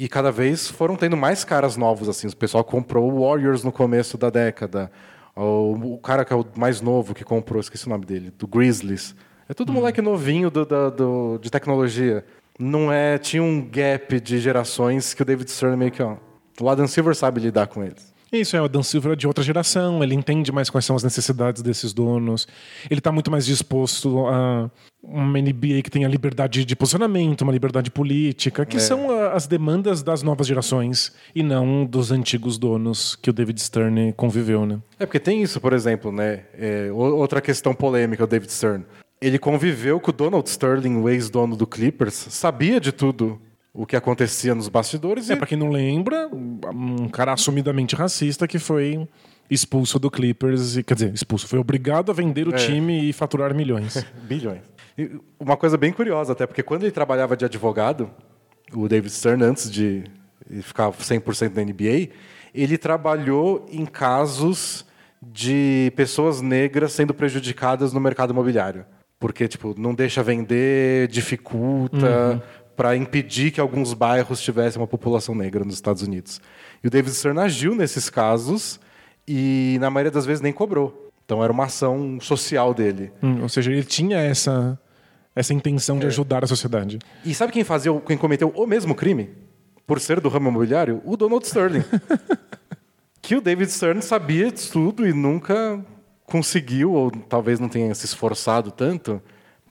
e 0.04 0.08
cada 0.08 0.32
vez 0.32 0.66
foram 0.68 0.96
tendo 0.96 1.16
mais 1.16 1.44
caras 1.44 1.76
novos, 1.76 2.08
assim. 2.08 2.26
O 2.26 2.36
pessoal 2.36 2.64
comprou 2.64 3.12
o 3.12 3.20
Warriors 3.28 3.62
no 3.62 3.70
começo 3.70 4.16
da 4.16 4.30
década. 4.30 4.90
O, 5.36 5.94
o 5.94 5.98
cara 5.98 6.24
que 6.24 6.32
é 6.32 6.36
o 6.36 6.44
mais 6.56 6.80
novo 6.80 7.14
que 7.14 7.22
comprou, 7.24 7.60
esqueci 7.60 7.86
o 7.86 7.90
nome 7.90 8.04
dele, 8.06 8.32
do 8.38 8.46
Grizzlies. 8.46 9.14
É 9.48 9.54
tudo 9.54 9.72
moleque 9.72 10.00
novinho 10.00 10.50
do, 10.50 10.64
da- 10.64 10.90
do- 10.90 11.38
de 11.40 11.50
tecnologia. 11.50 12.24
Não 12.58 12.92
é... 12.92 13.18
Tinha 13.18 13.42
um 13.42 13.60
gap 13.60 14.20
de 14.20 14.38
gerações 14.38 15.12
que 15.14 15.22
o 15.22 15.24
David 15.24 15.50
Stern 15.50 15.76
meio 15.76 15.90
que... 15.90 16.02
Ó, 16.02 16.16
o 16.60 16.68
Adam 16.68 16.86
Silver 16.86 17.14
sabe 17.14 17.40
lidar 17.40 17.66
com 17.68 17.82
eles. 17.82 18.12
Isso 18.32 18.56
é 18.56 18.62
o 18.62 18.68
Dan 18.68 18.82
Silver 18.82 19.12
é 19.12 19.16
de 19.16 19.26
outra 19.26 19.42
geração, 19.42 20.02
ele 20.04 20.14
entende 20.14 20.52
mais 20.52 20.70
quais 20.70 20.84
são 20.84 20.94
as 20.94 21.02
necessidades 21.02 21.62
desses 21.62 21.92
donos. 21.92 22.46
Ele 22.88 22.98
está 23.00 23.10
muito 23.10 23.30
mais 23.30 23.44
disposto 23.44 24.26
a 24.28 24.70
uma 25.02 25.38
NBA 25.40 25.82
que 25.82 25.90
tenha 25.90 26.06
liberdade 26.06 26.64
de 26.64 26.76
posicionamento, 26.76 27.40
uma 27.40 27.52
liberdade 27.52 27.90
política, 27.90 28.64
que 28.66 28.78
são 28.78 29.10
a- 29.10 29.32
as 29.32 29.46
demandas 29.46 30.02
das 30.02 30.22
novas 30.22 30.46
gerações 30.46 31.12
e 31.34 31.42
não 31.42 31.84
dos 31.84 32.12
antigos 32.12 32.56
donos 32.58 33.16
que 33.16 33.30
o 33.30 33.32
David 33.32 33.60
Stern 33.60 34.12
conviveu, 34.12 34.64
né? 34.66 34.78
É 34.98 35.06
porque 35.06 35.18
tem 35.18 35.42
isso, 35.42 35.60
por 35.60 35.72
exemplo, 35.72 36.12
né? 36.12 36.44
É, 36.54 36.90
outra 36.92 37.40
questão 37.40 37.74
polêmica, 37.74 38.22
o 38.22 38.26
David 38.26 38.52
Stern. 38.52 38.84
Ele 39.20 39.38
conviveu 39.38 39.98
com 39.98 40.10
o 40.10 40.14
Donald 40.14 40.48
Sterling, 40.48 40.96
o 40.96 41.08
ex-dono 41.08 41.56
do 41.56 41.66
Clippers, 41.66 42.14
sabia 42.14 42.78
de 42.80 42.92
tudo 42.92 43.40
o 43.72 43.86
que 43.86 43.96
acontecia 43.96 44.54
nos 44.54 44.68
bastidores 44.68 45.30
É, 45.30 45.34
e 45.34 45.36
pra 45.36 45.46
quem 45.46 45.56
não 45.56 45.70
lembra, 45.70 46.28
um 46.28 47.08
cara 47.08 47.32
assumidamente 47.32 47.94
racista 47.94 48.46
que 48.46 48.58
foi 48.58 49.08
expulso 49.50 49.98
do 49.98 50.10
Clippers, 50.10 50.76
e, 50.76 50.82
quer 50.82 50.94
dizer, 50.94 51.12
expulso, 51.12 51.46
foi 51.46 51.58
obrigado 51.58 52.10
a 52.10 52.14
vender 52.14 52.46
o 52.46 52.52
time 52.52 53.08
e 53.08 53.12
faturar 53.12 53.54
milhões. 53.54 54.04
bilhões. 54.22 54.62
E 54.96 55.10
uma 55.38 55.56
coisa 55.56 55.76
bem 55.76 55.92
curiosa 55.92 56.32
até, 56.32 56.46
porque 56.46 56.62
quando 56.62 56.84
ele 56.84 56.92
trabalhava 56.92 57.36
de 57.36 57.44
advogado, 57.44 58.10
o 58.72 58.88
David 58.88 59.12
Stern, 59.12 59.42
antes 59.44 59.70
de 59.70 60.04
ficar 60.62 60.90
100% 60.92 61.54
na 61.54 61.62
NBA, 61.62 62.14
ele 62.54 62.78
trabalhou 62.78 63.66
em 63.70 63.84
casos 63.84 64.84
de 65.22 65.92
pessoas 65.96 66.40
negras 66.40 66.92
sendo 66.92 67.12
prejudicadas 67.12 67.92
no 67.92 68.00
mercado 68.00 68.32
imobiliário. 68.32 68.84
Porque, 69.18 69.46
tipo, 69.46 69.74
não 69.78 69.94
deixa 69.94 70.22
vender, 70.22 71.06
dificulta, 71.08 72.42
para 72.80 72.96
impedir 72.96 73.50
que 73.50 73.60
alguns 73.60 73.92
bairros 73.92 74.40
tivessem 74.40 74.80
uma 74.80 74.86
população 74.86 75.34
negra 75.34 75.62
nos 75.62 75.74
Estados 75.74 76.00
Unidos. 76.00 76.40
E 76.82 76.86
o 76.86 76.90
David 76.90 77.14
Stern 77.14 77.38
agiu 77.38 77.74
nesses 77.74 78.08
casos 78.08 78.80
e, 79.28 79.76
na 79.78 79.90
maioria 79.90 80.10
das 80.10 80.24
vezes, 80.24 80.40
nem 80.40 80.50
cobrou. 80.50 81.10
Então, 81.22 81.44
era 81.44 81.52
uma 81.52 81.64
ação 81.64 82.18
social 82.22 82.72
dele. 82.72 83.12
Hum, 83.22 83.42
ou 83.42 83.50
seja, 83.50 83.70
ele 83.70 83.84
tinha 83.84 84.16
essa, 84.16 84.80
essa 85.36 85.52
intenção 85.52 85.98
de 85.98 86.06
ajudar 86.06 86.42
a 86.42 86.46
sociedade. 86.46 86.98
E 87.22 87.34
sabe 87.34 87.52
quem 87.52 87.64
fazia, 87.64 87.92
quem 88.00 88.16
cometeu 88.16 88.48
o 88.48 88.66
mesmo 88.66 88.94
crime? 88.94 89.28
Por 89.86 90.00
ser 90.00 90.18
do 90.18 90.30
ramo 90.30 90.48
imobiliário? 90.48 91.02
O 91.04 91.18
Donald 91.18 91.44
Sterling. 91.46 91.84
que 93.20 93.36
o 93.36 93.42
David 93.42 93.70
Stern 93.70 94.00
sabia 94.00 94.50
disso 94.50 94.72
tudo 94.72 95.06
e 95.06 95.12
nunca 95.12 95.84
conseguiu, 96.24 96.94
ou 96.94 97.10
talvez 97.10 97.60
não 97.60 97.68
tenha 97.68 97.94
se 97.94 98.06
esforçado 98.06 98.70
tanto, 98.70 99.20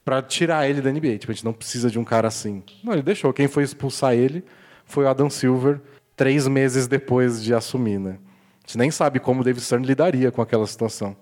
pra 0.03 0.21
tirar 0.21 0.69
ele 0.69 0.81
da 0.81 0.91
NBA. 0.91 1.17
Tipo, 1.19 1.31
a 1.31 1.35
gente 1.35 1.45
não 1.45 1.53
precisa 1.53 1.89
de 1.89 1.99
um 1.99 2.03
cara 2.03 2.27
assim. 2.27 2.63
Não, 2.83 2.93
ele 2.93 3.01
deixou. 3.01 3.31
Quem 3.33 3.47
foi 3.47 3.63
expulsar 3.63 4.13
ele 4.13 4.43
foi 4.85 5.05
o 5.05 5.07
Adam 5.07 5.29
Silver, 5.29 5.79
três 6.15 6.47
meses 6.47 6.88
depois 6.88 7.43
de 7.43 7.53
assumir, 7.53 7.99
né? 7.99 8.17
A 8.63 8.67
gente 8.67 8.77
nem 8.77 8.91
sabe 8.91 9.19
como 9.19 9.41
o 9.41 9.43
David 9.43 9.63
Stern 9.63 9.85
lidaria 9.85 10.31
com 10.31 10.41
aquela 10.41 10.65
situação 10.65 11.15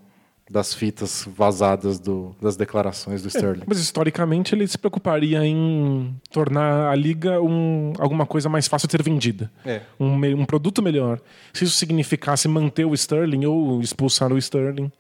das 0.50 0.74
fitas 0.74 1.28
vazadas 1.36 2.00
do, 2.00 2.36
das 2.42 2.56
declarações 2.56 3.22
do 3.22 3.28
Sterling. 3.28 3.64
Mas 3.68 3.80
historicamente 3.80 4.56
ele 4.56 4.66
se 4.68 4.78
preocuparia 4.78 5.46
em 5.46 6.16
tornar 6.32 6.90
a 6.90 6.96
liga 6.96 7.42
um, 7.42 7.94
alguma 8.00 8.26
coisa 8.26 8.48
mais 8.48 8.68
fácil 8.68 8.88
de 8.88 8.94
ser 8.94 9.04
vendida. 9.04 9.52
É. 9.66 9.82
Um, 10.00 10.14
um 10.14 10.46
produto 10.46 10.82
melhor. 10.82 11.20
Se 11.54 11.66
isso 11.66 11.76
significasse 11.76 12.48
manter 12.48 12.86
o 12.86 12.94
Sterling 12.94 13.46
ou 13.46 13.82
expulsar 13.82 14.32
o 14.32 14.38
Sterling, 14.38 14.92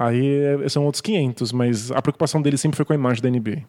aí 0.00 0.62
é- 0.64 0.68
são 0.68 0.84
outros 0.84 1.00
500. 1.00 1.52
Mas 1.52 1.90
a 1.90 2.00
preocupação 2.00 2.40
dele 2.40 2.56
sempre 2.56 2.76
foi 2.76 2.84
com 2.84 2.92
a 2.92 2.96
imagem 2.96 3.22
da 3.22 3.28
NBA. 3.28 3.62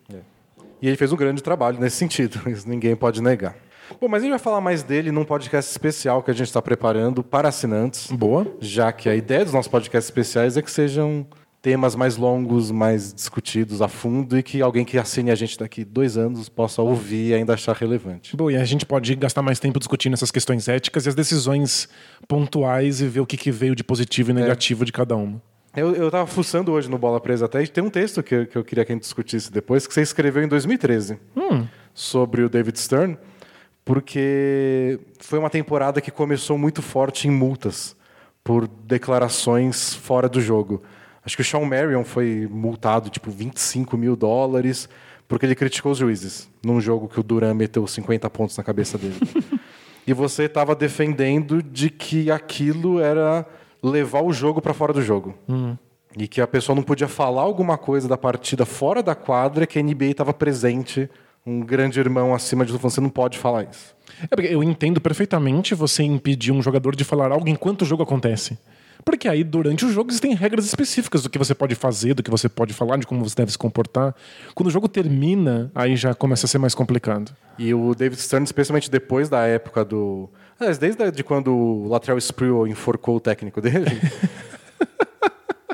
E 0.82 0.88
ele 0.88 0.98
fez 0.98 1.12
um 1.12 1.15
grande 1.15 1.44
trabalho 1.44 1.80
nesse 1.80 1.98
sentido, 1.98 2.39
isso 2.50 2.67
ninguém 2.67 2.96
pode 2.96 3.22
negar. 3.22 3.56
Bom, 4.00 4.08
mas 4.08 4.22
a 4.22 4.24
gente 4.24 4.32
vai 4.32 4.39
falar 4.39 4.62
mais 4.62 4.84
dele 4.84 5.12
num 5.12 5.26
podcast 5.26 5.70
especial 5.70 6.24
que 6.24 6.32
a 6.32 6.34
gente 6.34 6.48
está 6.48 6.62
preparando 6.62 7.22
para 7.22 7.50
assinantes, 7.50 8.10
Boa. 8.10 8.48
já 8.60 8.91
que 8.91 9.10
a 9.10 9.15
ideia 9.15 9.44
dos 9.44 9.54
nossos 9.54 9.70
podcasts 9.70 10.08
especiais 10.08 10.56
é 10.56 10.62
que 10.62 10.72
sejam 10.72 11.28
temas 11.62 11.94
mais 11.94 12.17
longos, 12.17 12.72
mais 12.72 13.13
discutidos 13.13 13.82
a 13.82 13.88
fundo 13.88 14.38
e 14.38 14.41
que 14.41 14.62
alguém 14.62 14.84
que 14.84 14.98
assine 14.98 15.30
a 15.30 15.36
gente 15.36 15.60
daqui 15.60 15.86
dois 15.86 16.17
anos 16.17 16.50
possa 16.50 16.82
ouvir 16.82 17.28
e 17.28 17.34
ainda 17.36 17.54
achar 17.54 17.76
relevante. 17.76 18.36
Bom, 18.36 18.50
e 18.50 18.56
a 18.56 18.65
gente 18.65 18.86
pode 18.86 19.13
gastar 19.15 19.41
mais 19.44 19.60
tempo 19.60 19.78
discutindo 19.78 20.13
essas 20.13 20.32
questões 20.32 20.67
éticas 20.67 21.06
e 21.06 21.10
as 21.10 21.13
decisões 21.15 21.88
pontuais 22.28 23.02
e 23.02 23.08
ver 23.08 23.20
o 23.20 23.26
que, 23.26 23.38
que 23.38 23.52
veio 23.52 23.76
de 23.76 23.84
positivo 23.84 24.32
e 24.32 24.34
negativo 24.34 24.84
de 24.84 24.91
cada 24.91 25.15
uma. 25.15 25.39
Eu, 25.76 25.94
eu 25.96 26.12
tava 26.12 26.28
fuçando 26.28 26.72
hoje 26.72 26.90
no 26.90 26.98
Bola 26.98 27.20
Presa 27.22 27.46
até 27.46 27.64
e 27.64 27.68
tem 27.68 27.84
um 27.84 27.90
texto 27.90 28.22
que, 28.22 28.36
eu- 28.36 28.46
que 28.46 28.58
eu 28.58 28.64
queria 28.64 28.84
que 28.84 28.92
a 28.92 28.96
gente 28.96 29.04
discutisse 29.04 29.52
depois, 29.52 29.88
que 29.88 29.94
você 29.94 30.02
escreveu 30.02 30.44
em 30.44 30.48
2013 30.48 31.18
sobre 31.94 32.44
o 32.44 32.50
David 32.50 32.78
Stern, 32.78 33.18
porque 33.86 35.00
foi 35.20 35.40
uma 35.40 35.50
temporada 35.50 36.02
que 36.02 36.12
começou 36.12 36.58
muito 36.58 36.82
forte 36.82 37.28
em 37.28 37.32
multas 37.32 37.96
por 38.44 38.68
declarações 38.68 39.94
fora 39.94 40.28
do 40.28 40.42
jogo. 40.42 40.82
Acho 41.26 41.36
que 41.36 41.42
o 41.42 41.46
Sean 41.46 41.62
Marion 41.66 42.04
foi 42.04 42.48
multado 42.50 43.10
tipo 43.10 43.30
25 43.32 43.96
mil 43.98 44.16
dólares 44.16 44.90
porque 45.28 45.46
ele 45.46 45.56
criticou 45.56 45.92
os 45.94 45.98
juízes 45.98 46.50
num 46.66 46.82
jogo 46.82 47.08
que 47.08 47.20
o 47.20 47.24
Duran 47.24 47.54
meteu 47.54 47.88
50 47.88 48.30
pontos 48.30 48.58
na 48.58 48.64
cabeça 48.64 48.98
dele. 48.98 49.16
e 50.06 50.12
você 50.14 50.44
estava 50.44 50.76
defendendo 50.76 51.64
de 51.64 51.90
que 51.90 52.30
aquilo 52.30 53.00
era 53.00 53.46
levar 53.82 54.22
o 54.24 54.32
jogo 54.32 54.62
para 54.62 54.74
fora 54.74 54.94
do 54.94 55.02
jogo. 55.02 55.34
E 56.17 56.28
que 56.28 56.41
a 56.41 56.48
pessoa 56.48 56.76
não 56.76 56.84
podia 56.84 57.08
falar 57.08 57.41
alguma 57.41 57.78
coisa 57.78 58.08
da 58.08 58.17
partida 58.17 58.65
fora 58.65 59.02
da 59.02 59.15
quadra 59.15 59.65
que 59.65 59.80
a 59.80 59.84
NBA 59.84 60.06
estava 60.06 60.34
presente, 60.34 61.10
um 61.46 61.62
grande 61.62 62.00
irmão 62.00 62.34
acima 62.34 62.65
de 62.65 62.72
tudo, 62.72 62.82
você 62.82 63.00
não 63.02 63.10
pode 63.10 63.38
falar 63.38 63.63
isso. 63.63 63.96
É 64.24 64.36
porque 64.36 64.54
eu 64.54 64.62
entendo 64.62 65.00
perfeitamente 65.00 65.74
você 65.74 66.04
impedir 66.04 66.52
um 66.52 66.62
jogador 66.62 66.96
de 66.96 67.04
falar 67.04 67.32
algo 67.32 67.48
enquanto 67.48 67.84
o 67.84 67.86
jogo 67.86 68.04
acontece. 68.04 68.58
Porque 69.04 69.28
aí, 69.28 69.44
durante 69.44 69.86
o 69.86 69.92
jogo, 69.92 70.10
existem 70.10 70.34
regras 70.34 70.66
específicas 70.66 71.24
do 71.24 71.30
que 71.30 71.38
você 71.38 71.54
pode 71.54 71.76
fazer, 71.76 72.14
do 72.14 72.24
que 72.24 72.30
você 72.30 72.48
pode 72.48 72.74
falar, 72.74 72.98
de 72.98 73.08
como 73.08 73.28
você 73.28 73.36
deve 73.36 73.52
se 73.52 73.58
comportar. 73.58 74.16
Quando 74.54 74.68
o 74.68 74.72
jogo 74.72 74.88
termina, 74.88 75.72
aí 75.74 75.96
já 75.96 76.14
começa 76.14 76.46
a 76.46 76.50
ser 76.50 76.58
mais 76.58 76.76
complicado. 76.76 77.36
E 77.58 77.74
o 77.74 77.94
David 77.96 78.22
Stern, 78.22 78.44
especialmente 78.44 78.90
depois 78.90 79.30
da 79.30 79.46
época 79.46 79.84
do. 79.84 80.30
Aliás, 80.60 80.78
desde 80.78 81.12
de 81.12 81.24
quando 81.24 81.52
o 81.54 81.88
Latrell 81.88 82.18
Sprewell 82.18 82.68
enforcou 82.68 83.16
o 83.16 83.20
técnico 83.20 83.60
dele. 83.60 83.86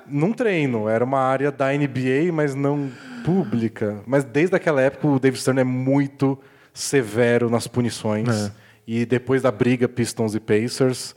num 0.09 0.31
treino, 0.31 0.87
era 0.87 1.03
uma 1.03 1.19
área 1.19 1.51
da 1.51 1.71
NBA, 1.71 2.31
mas 2.33 2.55
não 2.55 2.89
pública. 3.23 4.01
Mas 4.05 4.23
desde 4.23 4.55
aquela 4.55 4.81
época 4.81 5.07
o 5.07 5.19
David 5.19 5.41
Stern 5.41 5.61
é 5.61 5.63
muito 5.63 6.39
severo 6.73 7.49
nas 7.49 7.67
punições. 7.67 8.29
É. 8.29 8.51
E 8.87 9.05
depois 9.05 9.41
da 9.41 9.51
briga 9.51 9.87
Pistons 9.89 10.33
e 10.33 10.39
Pacers, 10.39 11.13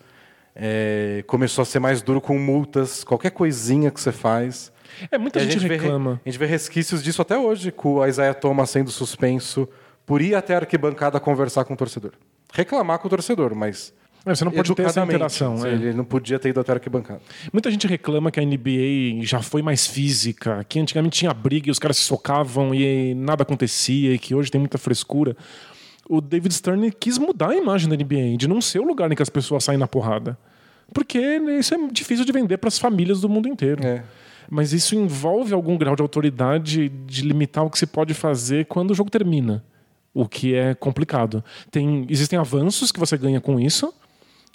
é, 0.63 1.25
começou 1.27 1.63
a 1.63 1.65
ser 1.65 1.79
mais 1.79 2.03
duro 2.03 2.21
com 2.21 2.39
multas, 2.39 3.03
qualquer 3.03 3.31
coisinha 3.31 3.91
que 3.91 3.99
você 3.99 4.13
faz. 4.13 4.71
É, 5.11 5.17
muita 5.17 5.39
a 5.41 5.45
gente, 5.45 5.59
vê 5.61 5.69
re- 5.69 5.77
reclama. 5.83 6.21
a 6.25 6.29
gente 6.29 6.39
vê 6.39 6.45
resquícios 6.45 7.03
disso 7.03 7.23
até 7.23 7.39
hoje, 7.39 7.73
com 7.73 7.95
o 7.95 8.07
Isaiah 8.07 8.35
Thomas 8.35 8.69
sendo 8.69 8.91
suspenso 8.91 9.67
por 10.05 10.21
ir 10.21 10.35
até 10.35 10.55
a 10.55 10.59
arquibancada 10.59 11.19
conversar 11.19 11.65
com 11.65 11.73
o 11.73 11.77
torcedor. 11.77 12.13
Reclamar 12.53 12.99
com 12.99 13.07
o 13.07 13.11
torcedor, 13.11 13.55
mas. 13.55 13.95
É, 14.27 14.35
você 14.35 14.45
não 14.45 14.53
pode 14.53 14.75
ter 14.75 14.83
essa 14.85 15.03
interação. 15.03 15.65
é. 15.65 15.73
Ele 15.73 15.95
não 15.95 16.05
podia 16.05 16.39
ter 16.39 16.51
ido 16.51 16.61
até 16.61 16.73
a 16.73 16.75
arquibancada. 16.75 17.23
Muita 17.51 17.71
gente 17.71 17.87
reclama 17.87 18.31
que 18.31 18.39
a 18.39 18.45
NBA 18.45 19.23
já 19.25 19.41
foi 19.41 19.63
mais 19.63 19.87
física, 19.87 20.63
que 20.69 20.79
antigamente 20.79 21.21
tinha 21.21 21.33
briga 21.33 21.69
e 21.69 21.71
os 21.71 21.79
caras 21.79 21.97
se 21.97 22.03
socavam 22.03 22.75
e 22.75 23.15
nada 23.15 23.45
acontecia, 23.45 24.13
e 24.13 24.19
que 24.19 24.35
hoje 24.35 24.51
tem 24.51 24.59
muita 24.61 24.77
frescura. 24.77 25.35
O 26.07 26.21
David 26.21 26.53
Stern 26.53 26.91
quis 26.93 27.17
mudar 27.17 27.51
a 27.51 27.57
imagem 27.57 27.89
da 27.89 27.97
NBA, 27.97 28.37
de 28.37 28.47
não 28.47 28.61
ser 28.61 28.81
o 28.81 28.85
lugar 28.85 29.11
em 29.11 29.15
que 29.15 29.23
as 29.23 29.31
pessoas 29.31 29.65
saem 29.65 29.79
na 29.79 29.87
porrada. 29.89 30.37
Porque 30.93 31.19
isso 31.59 31.75
é 31.75 31.79
difícil 31.91 32.25
de 32.25 32.33
vender 32.33 32.59
para 32.59 32.69
as 32.69 32.79
famílias 32.79 33.21
do 33.21 33.29
mundo 33.29 33.49
inteiro. 33.49 33.85
É. 33.85 34.03
Mas 34.49 34.73
isso 34.73 34.95
envolve 34.97 35.55
algum 35.55 35.77
grau 35.79 35.95
de 35.95 36.03
autoridade 36.03 36.89
de 36.89 37.23
limitar 37.23 37.65
o 37.65 37.71
que 37.71 37.79
se 37.79 37.87
pode 37.87 38.15
fazer 38.15 38.67
quando 38.67 38.91
o 38.91 38.95
jogo 38.95 39.11
termina. 39.11 39.65
O 40.13 40.27
que 40.27 40.55
é 40.55 40.75
complicado. 40.75 41.45
Tem, 41.71 42.05
existem 42.09 42.39
avanços 42.39 42.91
que 42.91 42.99
você 42.99 43.17
ganha 43.17 43.41
com 43.41 43.61
isso, 43.61 43.95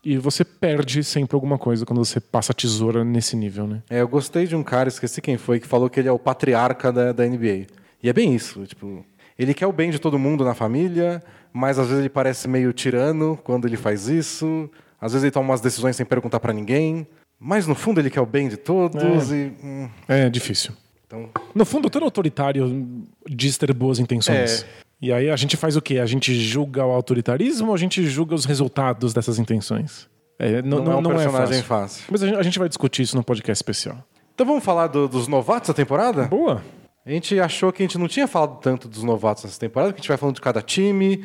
e 0.06 0.17
você 0.17 0.45
perde 0.45 1.04
sempre 1.04 1.34
alguma 1.34 1.58
coisa 1.58 1.84
quando 1.84 1.98
você 2.06 2.19
passa 2.19 2.52
a 2.52 2.56
tesoura 2.56 3.04
nesse 3.04 3.36
nível, 3.36 3.65
né? 3.65 3.82
É, 3.89 4.02
eu 4.02 4.08
gostei 4.08 4.45
de 4.45 4.56
um 4.56 4.62
cara, 4.62 4.88
esqueci 4.88 5.19
quem 5.19 5.36
foi, 5.36 5.60
que 5.60 5.65
falou 5.65 5.89
que 5.89 6.00
ele 6.00 6.08
é 6.08 6.12
o 6.12 6.19
patriarca 6.19 6.91
da, 6.91 7.12
da 7.12 7.26
NBA. 7.26 7.65
E 8.04 8.08
é 8.08 8.13
bem 8.13 8.36
isso, 8.36 8.63
tipo, 8.67 9.04
ele 9.38 9.52
quer 9.52 9.65
o 9.65 9.74
bem 9.74 9.89
de 9.89 9.98
todo 9.98 10.19
mundo 10.19 10.45
na 10.45 10.54
família, 10.54 11.24
mas 11.52 11.80
às 11.80 11.88
vezes 11.88 12.02
ele 12.02 12.10
parece 12.10 12.48
meio 12.48 12.71
tirano 12.71 13.36
quando 13.43 13.67
ele 13.67 13.78
faz 13.78 14.08
isso. 14.08 14.69
Às 15.06 15.13
vezes 15.13 15.24
ele 15.24 15.32
toma 15.32 15.50
umas 15.50 15.62
decisões 15.62 15.96
sem 15.96 16.06
perguntar 16.06 16.39
pra 16.39 16.52
ninguém, 16.52 17.06
mas 17.39 17.68
no 17.68 17.76
fundo 17.76 18.00
ele 18.00 18.10
quer 18.10 18.22
o 18.22 18.26
bem 18.26 18.48
de 18.50 18.58
todos 18.58 19.32
e 19.32 19.52
hum, 19.63 19.89
É 20.08 20.30
difícil. 20.30 20.72
então 21.06 21.30
No 21.54 21.63
fundo, 21.65 21.89
todo 21.89 22.04
autoritário 22.04 23.04
diz 23.30 23.58
ter 23.58 23.72
boas 23.74 24.00
intenções. 24.00 24.63
É. 24.63 24.86
E 25.02 25.13
aí 25.13 25.30
a 25.30 25.36
gente 25.36 25.56
faz 25.56 25.76
o 25.76 25.82
quê? 25.82 26.00
A 26.00 26.06
gente 26.06 26.34
julga 26.34 26.84
o 26.86 26.91
autoritarismo 26.91 27.68
ou 27.70 27.76
a 27.76 27.78
gente 27.78 28.04
julga 28.08 28.34
os 28.34 28.46
resultados 28.46 29.13
dessas 29.13 29.38
intenções? 29.38 30.08
É, 30.39 30.62
não, 30.62 30.84
não, 30.84 30.91
é 30.91 30.96
um 30.96 31.02
não 31.02 31.12
personagem 31.12 31.62
fácil. 31.62 31.63
fácil. 31.63 32.06
Mas 32.10 32.24
a 32.24 32.44
gente, 32.44 32.58
vai 32.60 32.68
discutir 32.68 33.04
isso 33.04 33.15
no 33.15 33.24
podcast 33.24 33.62
especial. 33.62 33.98
Então 34.34 34.46
vamos 34.46 34.63
falar 34.63 34.88
do- 34.88 35.08
dos 35.08 35.28
novatos 35.28 35.68
da 35.70 35.74
temporada? 35.74 36.24
Boa. 36.26 36.62
A 37.06 37.10
gente 37.12 37.39
achou 37.39 37.72
que 37.72 37.84
a 37.84 37.86
gente 37.86 37.98
não 37.98 38.08
tinha 38.08 38.28
falado 38.28 38.60
tanto 38.60 38.88
dos 38.88 39.04
novatos 39.04 39.44
nessa 39.44 39.60
temporada, 39.60 39.94
que 39.94 40.00
a 40.00 40.02
gente 40.02 40.08
vai 40.10 40.18
falando 40.18 40.36
de 40.36 40.41
cada 40.41 40.62
time. 40.62 41.24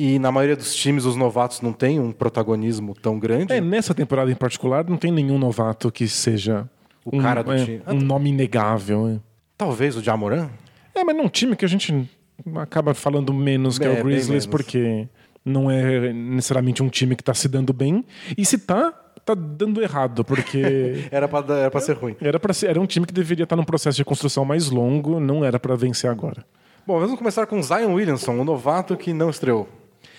E 0.00 0.16
na 0.20 0.30
maioria 0.30 0.54
dos 0.54 0.72
times, 0.76 1.04
os 1.04 1.16
novatos 1.16 1.60
não 1.60 1.72
têm 1.72 1.98
um 1.98 2.12
protagonismo 2.12 2.94
tão 2.94 3.18
grande. 3.18 3.52
É, 3.52 3.60
nessa 3.60 3.92
temporada 3.92 4.30
em 4.30 4.34
particular, 4.36 4.88
não 4.88 4.96
tem 4.96 5.10
nenhum 5.10 5.38
novato 5.38 5.90
que 5.90 6.06
seja 6.06 6.70
O 7.04 7.16
um, 7.16 7.20
cara 7.20 7.42
do 7.42 7.52
é, 7.52 7.64
time. 7.64 7.82
um 7.88 7.94
nome 8.00 8.30
inegável. 8.30 9.08
É. 9.08 9.18
Talvez 9.56 9.96
o 9.96 10.00
Jamoran. 10.00 10.50
É, 10.94 11.02
mas 11.02 11.16
num 11.16 11.28
time 11.28 11.56
que 11.56 11.64
a 11.64 11.68
gente 11.68 12.08
acaba 12.54 12.94
falando 12.94 13.34
menos, 13.34 13.76
que 13.76 13.84
é, 13.86 13.96
É, 13.96 14.00
o 14.00 14.04
Grizzlies, 14.04 14.46
porque 14.46 15.08
não 15.44 15.68
é 15.68 16.12
necessariamente 16.12 16.80
um 16.80 16.88
time 16.88 17.16
que 17.16 17.24
tá 17.24 17.34
se 17.34 17.48
dando 17.48 17.72
bem. 17.72 18.04
E 18.36 18.44
se 18.44 18.56
tá, 18.56 18.92
tá 19.24 19.34
dando 19.34 19.82
errado, 19.82 20.24
porque 20.24 21.06
Era 21.10 21.26
pra 21.26 21.80
ser 21.80 21.96
ruim. 21.96 22.14
era, 22.20 22.38
pra 22.38 22.54
ser, 22.54 22.68
era 22.70 22.80
um 22.80 22.86
time 22.86 23.04
que 23.04 23.12
deveria 23.12 23.42
estar 23.42 23.56
num 23.56 23.64
processo 23.64 23.96
de 23.96 24.04
construção 24.04 24.44
mais 24.44 24.70
longo, 24.70 25.18
não 25.18 25.44
era 25.44 25.58
pra 25.58 25.74
vencer 25.74 26.08
agora. 26.08 26.46
Bom, 26.86 27.00
vamos 27.00 27.18
começar 27.18 27.46
com 27.46 27.60
Zion 27.60 27.94
Williamson, 27.94 28.38
o 28.38 28.44
novato 28.44 28.96
que 28.96 29.12
não 29.12 29.28
estreou. 29.28 29.68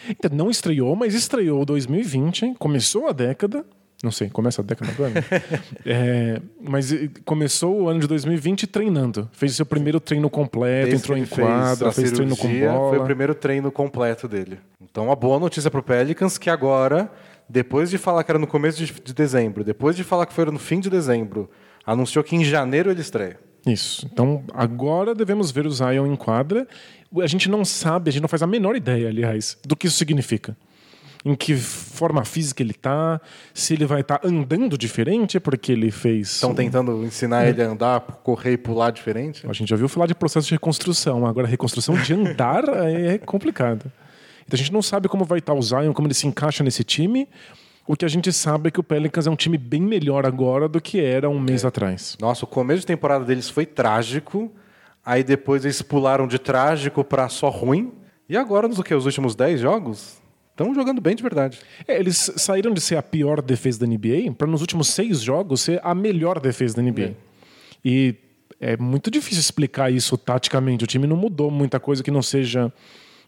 Então, 0.09 0.31
não 0.33 0.49
estreou, 0.49 0.95
mas 0.95 1.13
estreou 1.13 1.63
2020, 1.65 2.45
hein? 2.45 2.55
começou 2.57 3.07
a 3.07 3.11
década. 3.11 3.65
Não 4.01 4.11
sei, 4.11 4.29
começa 4.29 4.61
a 4.61 4.65
década 4.65 4.91
agora? 4.91 5.11
É, 5.85 6.41
mas 6.61 6.91
começou 7.25 7.81
o 7.81 7.89
ano 7.89 7.99
de 7.99 8.07
2020 8.07 8.67
treinando. 8.67 9.29
Fez 9.33 9.55
seu 9.55 9.65
primeiro 9.65 9.99
treino 9.99 10.29
completo, 10.29 10.89
Desde 10.89 11.03
entrou 11.03 11.17
em 11.17 11.25
fez 11.25 11.47
quadra, 11.47 11.89
a 11.89 11.91
fez 11.91 12.11
treino 12.11 12.37
com 12.37 12.47
bola. 12.47 12.89
Foi 12.89 12.99
o 12.99 13.03
primeiro 13.03 13.35
treino 13.35 13.71
completo 13.71 14.27
dele. 14.27 14.59
Então, 14.81 15.05
uma 15.05 15.15
boa 15.15 15.39
notícia 15.39 15.69
pro 15.69 15.83
Pelicans, 15.83 16.37
que 16.37 16.49
agora, 16.49 17.11
depois 17.47 17.89
de 17.89 17.97
falar 17.97 18.23
que 18.23 18.31
era 18.31 18.39
no 18.39 18.47
começo 18.47 18.83
de, 18.83 18.93
de 18.93 19.13
dezembro, 19.13 19.63
depois 19.63 19.95
de 19.95 20.03
falar 20.03 20.25
que 20.25 20.33
foi 20.33 20.45
no 20.45 20.59
fim 20.59 20.79
de 20.79 20.89
dezembro, 20.89 21.49
anunciou 21.85 22.23
que 22.23 22.35
em 22.35 22.43
janeiro 22.43 22.89
ele 22.89 23.01
estreia. 23.01 23.37
Isso. 23.65 24.07
Então, 24.11 24.43
agora 24.53 25.13
devemos 25.13 25.51
ver 25.51 25.65
o 25.65 25.71
Zion 25.71 26.07
em 26.07 26.15
quadra. 26.15 26.67
A 27.21 27.27
gente 27.27 27.49
não 27.49 27.65
sabe, 27.65 28.09
a 28.09 28.13
gente 28.13 28.21
não 28.21 28.29
faz 28.29 28.41
a 28.41 28.47
menor 28.47 28.75
ideia, 28.75 29.09
aliás, 29.09 29.57
do 29.65 29.75
que 29.75 29.87
isso 29.87 29.97
significa. 29.97 30.55
Em 31.25 31.35
que 31.35 31.53
forma 31.55 32.23
física 32.23 32.63
ele 32.63 32.73
tá, 32.73 33.19
se 33.53 33.73
ele 33.73 33.85
vai 33.85 34.01
estar 34.01 34.21
andando 34.23 34.77
diferente, 34.77 35.37
porque 35.39 35.73
ele 35.73 35.91
fez. 35.91 36.29
Estão 36.29 36.55
tentando 36.55 37.03
ensinar 37.03 37.45
ele 37.45 37.61
a 37.61 37.67
andar, 37.67 37.99
correr 37.99 38.53
e 38.53 38.57
pular 38.57 38.91
diferente. 38.91 39.45
A 39.45 39.51
gente 39.51 39.67
já 39.67 39.75
ouviu 39.75 39.89
falar 39.89 40.07
de 40.07 40.15
processo 40.15 40.47
de 40.47 40.53
reconstrução, 40.53 41.25
agora 41.25 41.45
reconstrução 41.45 41.95
de 41.95 42.13
andar 42.13 42.63
é 42.87 43.17
complicada. 43.17 43.91
Então 44.45 44.55
a 44.55 44.57
gente 44.57 44.71
não 44.71 44.81
sabe 44.81 45.09
como 45.09 45.25
vai 45.25 45.39
estar 45.39 45.53
o 45.53 45.61
Zion, 45.61 45.91
como 45.91 46.07
ele 46.07 46.13
se 46.13 46.25
encaixa 46.25 46.63
nesse 46.63 46.83
time. 46.85 47.27
O 47.89 47.95
que 47.95 48.05
a 48.05 48.07
gente 48.07 48.31
sabe 48.31 48.67
é 48.67 48.71
que 48.71 48.79
o 48.79 48.83
Pelicans 48.83 49.25
é 49.25 49.31
um 49.31 49.35
time 49.35 49.57
bem 49.57 49.81
melhor 49.81 50.25
agora 50.25 50.69
do 50.69 50.79
que 50.79 51.01
era 51.01 51.27
um 51.27 51.39
mês 51.39 51.65
atrás. 51.65 52.15
Nossa, 52.21 52.45
o 52.45 52.47
começo 52.47 52.81
de 52.81 52.85
temporada 52.85 53.25
deles 53.25 53.49
foi 53.49 53.65
trágico, 53.65 54.51
Aí 55.05 55.23
depois 55.23 55.65
eles 55.65 55.81
pularam 55.81 56.27
de 56.27 56.37
trágico 56.37 57.03
para 57.03 57.27
só 57.29 57.49
ruim. 57.49 57.91
E 58.29 58.37
agora, 58.37 58.67
nos 58.67 58.79
que, 58.81 58.93
os 58.93 59.07
últimos 59.07 59.35
10 59.35 59.59
jogos, 59.59 60.21
estão 60.51 60.71
jogando 60.75 61.01
bem 61.01 61.15
de 61.15 61.23
verdade. 61.23 61.59
É, 61.87 61.97
eles 61.99 62.31
saíram 62.35 62.71
de 62.73 62.79
ser 62.79 62.95
a 62.95 63.01
pior 63.01 63.41
defesa 63.41 63.79
da 63.79 63.87
NBA 63.87 64.31
para 64.37 64.45
nos 64.45 64.61
últimos 64.61 64.89
seis 64.89 65.19
jogos 65.19 65.61
ser 65.61 65.79
a 65.83 65.95
melhor 65.95 66.39
defesa 66.39 66.75
da 66.75 66.83
NBA. 66.83 67.01
É. 67.01 67.15
E 67.83 68.15
é 68.59 68.77
muito 68.77 69.09
difícil 69.09 69.39
explicar 69.39 69.91
isso 69.91 70.15
taticamente. 70.15 70.83
O 70.83 70.87
time 70.87 71.07
não 71.07 71.17
mudou 71.17 71.49
muita 71.49 71.79
coisa 71.79 72.03
que 72.03 72.11
não 72.11 72.21
seja 72.21 72.71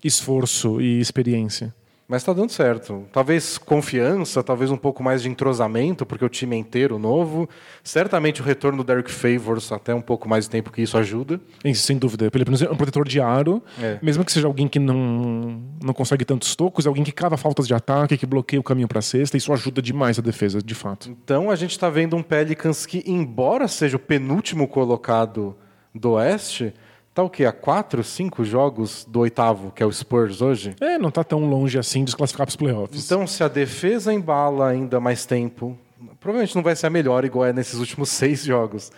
esforço 0.03 0.79
e 0.79 0.99
experiência. 0.99 1.73
Mas 2.11 2.25
tá 2.25 2.33
dando 2.33 2.49
certo. 2.49 3.05
Talvez 3.09 3.57
confiança, 3.57 4.43
talvez 4.43 4.69
um 4.69 4.75
pouco 4.75 5.01
mais 5.01 5.21
de 5.21 5.29
entrosamento, 5.29 6.05
porque 6.05 6.25
o 6.25 6.27
time 6.27 6.57
é 6.57 6.59
inteiro 6.59 6.99
novo. 6.99 7.47
Certamente 7.85 8.41
o 8.41 8.43
retorno 8.43 8.79
do 8.79 8.83
Derek 8.83 9.09
Favors, 9.09 9.71
até 9.71 9.95
um 9.95 10.01
pouco 10.01 10.27
mais 10.27 10.43
de 10.43 10.49
tempo 10.49 10.73
que 10.73 10.81
isso 10.81 10.97
ajuda. 10.97 11.39
Isso, 11.63 11.83
sem 11.83 11.97
dúvida. 11.97 12.29
Pelo 12.29 12.43
menos 12.43 12.61
é 12.61 12.69
um 12.69 12.75
protetor 12.75 13.07
de 13.07 13.21
aro. 13.21 13.63
É. 13.81 13.97
Mesmo 14.01 14.25
que 14.25 14.31
seja 14.33 14.45
alguém 14.45 14.67
que 14.67 14.77
não, 14.77 15.63
não 15.81 15.93
consegue 15.93 16.25
tantos 16.25 16.53
tocos, 16.53 16.85
é 16.85 16.89
alguém 16.89 17.05
que 17.05 17.13
cava 17.13 17.37
faltas 17.37 17.65
de 17.65 17.73
ataque, 17.73 18.17
que 18.17 18.25
bloqueia 18.25 18.59
o 18.59 18.63
caminho 18.63 18.89
para 18.89 18.99
a 18.99 19.01
cesta. 19.01 19.37
Isso 19.37 19.53
ajuda 19.53 19.81
demais 19.81 20.19
a 20.19 20.21
defesa, 20.21 20.61
de 20.61 20.75
fato. 20.75 21.09
Então 21.09 21.49
a 21.49 21.55
gente 21.55 21.71
está 21.71 21.89
vendo 21.89 22.17
um 22.17 22.21
Pelicans 22.21 22.85
que, 22.85 23.05
embora 23.07 23.69
seja 23.69 23.95
o 23.95 23.99
penúltimo 23.99 24.67
colocado 24.67 25.55
do 25.95 26.11
Oeste, 26.11 26.73
tá 27.13 27.23
o 27.23 27.29
quê? 27.29 27.45
A 27.45 27.51
quatro, 27.51 28.03
cinco 28.03 28.43
jogos 28.43 29.05
do 29.05 29.19
oitavo, 29.19 29.71
que 29.71 29.83
é 29.83 29.85
o 29.85 29.91
Spurs 29.91 30.41
hoje? 30.41 30.75
É, 30.79 30.97
não 30.97 31.11
tá 31.11 31.23
tão 31.23 31.49
longe 31.49 31.77
assim 31.77 32.03
de 32.03 32.11
se 32.11 32.17
classificar 32.17 32.45
para 32.45 32.51
os 32.51 32.55
playoffs. 32.55 33.05
Então, 33.05 33.27
se 33.27 33.43
a 33.43 33.47
defesa 33.47 34.13
embala 34.13 34.67
ainda 34.69 34.99
mais 34.99 35.25
tempo, 35.25 35.77
provavelmente 36.19 36.55
não 36.55 36.63
vai 36.63 36.75
ser 36.75 36.87
a 36.87 36.89
melhor 36.89 37.25
igual 37.25 37.45
é 37.45 37.53
nesses 37.53 37.79
últimos 37.79 38.09
seis 38.11 38.43
jogos. 38.43 38.91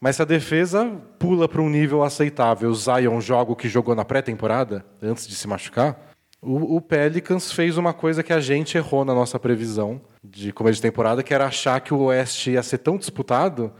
Mas 0.00 0.16
se 0.16 0.22
a 0.22 0.26
defesa 0.26 0.84
pula 1.18 1.48
para 1.48 1.62
um 1.62 1.70
nível 1.70 2.02
aceitável, 2.02 2.70
o 2.70 2.74
Zion 2.74 3.20
joga 3.20 3.52
o 3.52 3.56
que 3.56 3.68
jogou 3.68 3.94
na 3.94 4.04
pré-temporada, 4.04 4.84
antes 5.02 5.26
de 5.26 5.34
se 5.34 5.48
machucar, 5.48 5.98
o, 6.42 6.76
o 6.76 6.80
Pelicans 6.80 7.50
fez 7.50 7.78
uma 7.78 7.94
coisa 7.94 8.22
que 8.22 8.32
a 8.32 8.40
gente 8.40 8.76
errou 8.76 9.04
na 9.04 9.14
nossa 9.14 9.38
previsão 9.38 10.00
de 10.22 10.52
começo 10.52 10.76
de 10.76 10.82
temporada, 10.82 11.22
que 11.22 11.32
era 11.32 11.46
achar 11.46 11.80
que 11.80 11.94
o 11.94 11.98
Oeste 12.04 12.52
ia 12.52 12.62
ser 12.62 12.78
tão 12.78 12.98
disputado 12.98 13.72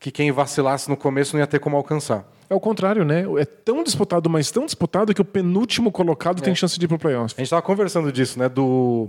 que 0.00 0.10
quem 0.10 0.32
vacilasse 0.32 0.88
no 0.90 0.96
começo 0.96 1.34
não 1.34 1.40
ia 1.40 1.46
ter 1.46 1.60
como 1.60 1.76
alcançar. 1.76 2.26
É 2.52 2.54
o 2.54 2.60
contrário, 2.60 3.02
né? 3.02 3.24
É 3.38 3.46
tão 3.46 3.82
disputado, 3.82 4.28
mas 4.28 4.50
tão 4.50 4.66
disputado 4.66 5.14
que 5.14 5.22
o 5.22 5.24
penúltimo 5.24 5.90
colocado 5.90 6.42
tem 6.42 6.54
chance 6.54 6.78
de 6.78 6.84
ir 6.84 6.88
pro 6.88 6.98
playoffs. 6.98 7.32
A 7.34 7.40
gente 7.40 7.46
estava 7.46 7.62
conversando 7.62 8.12
disso, 8.12 8.38
né? 8.38 8.46
Do 8.46 9.08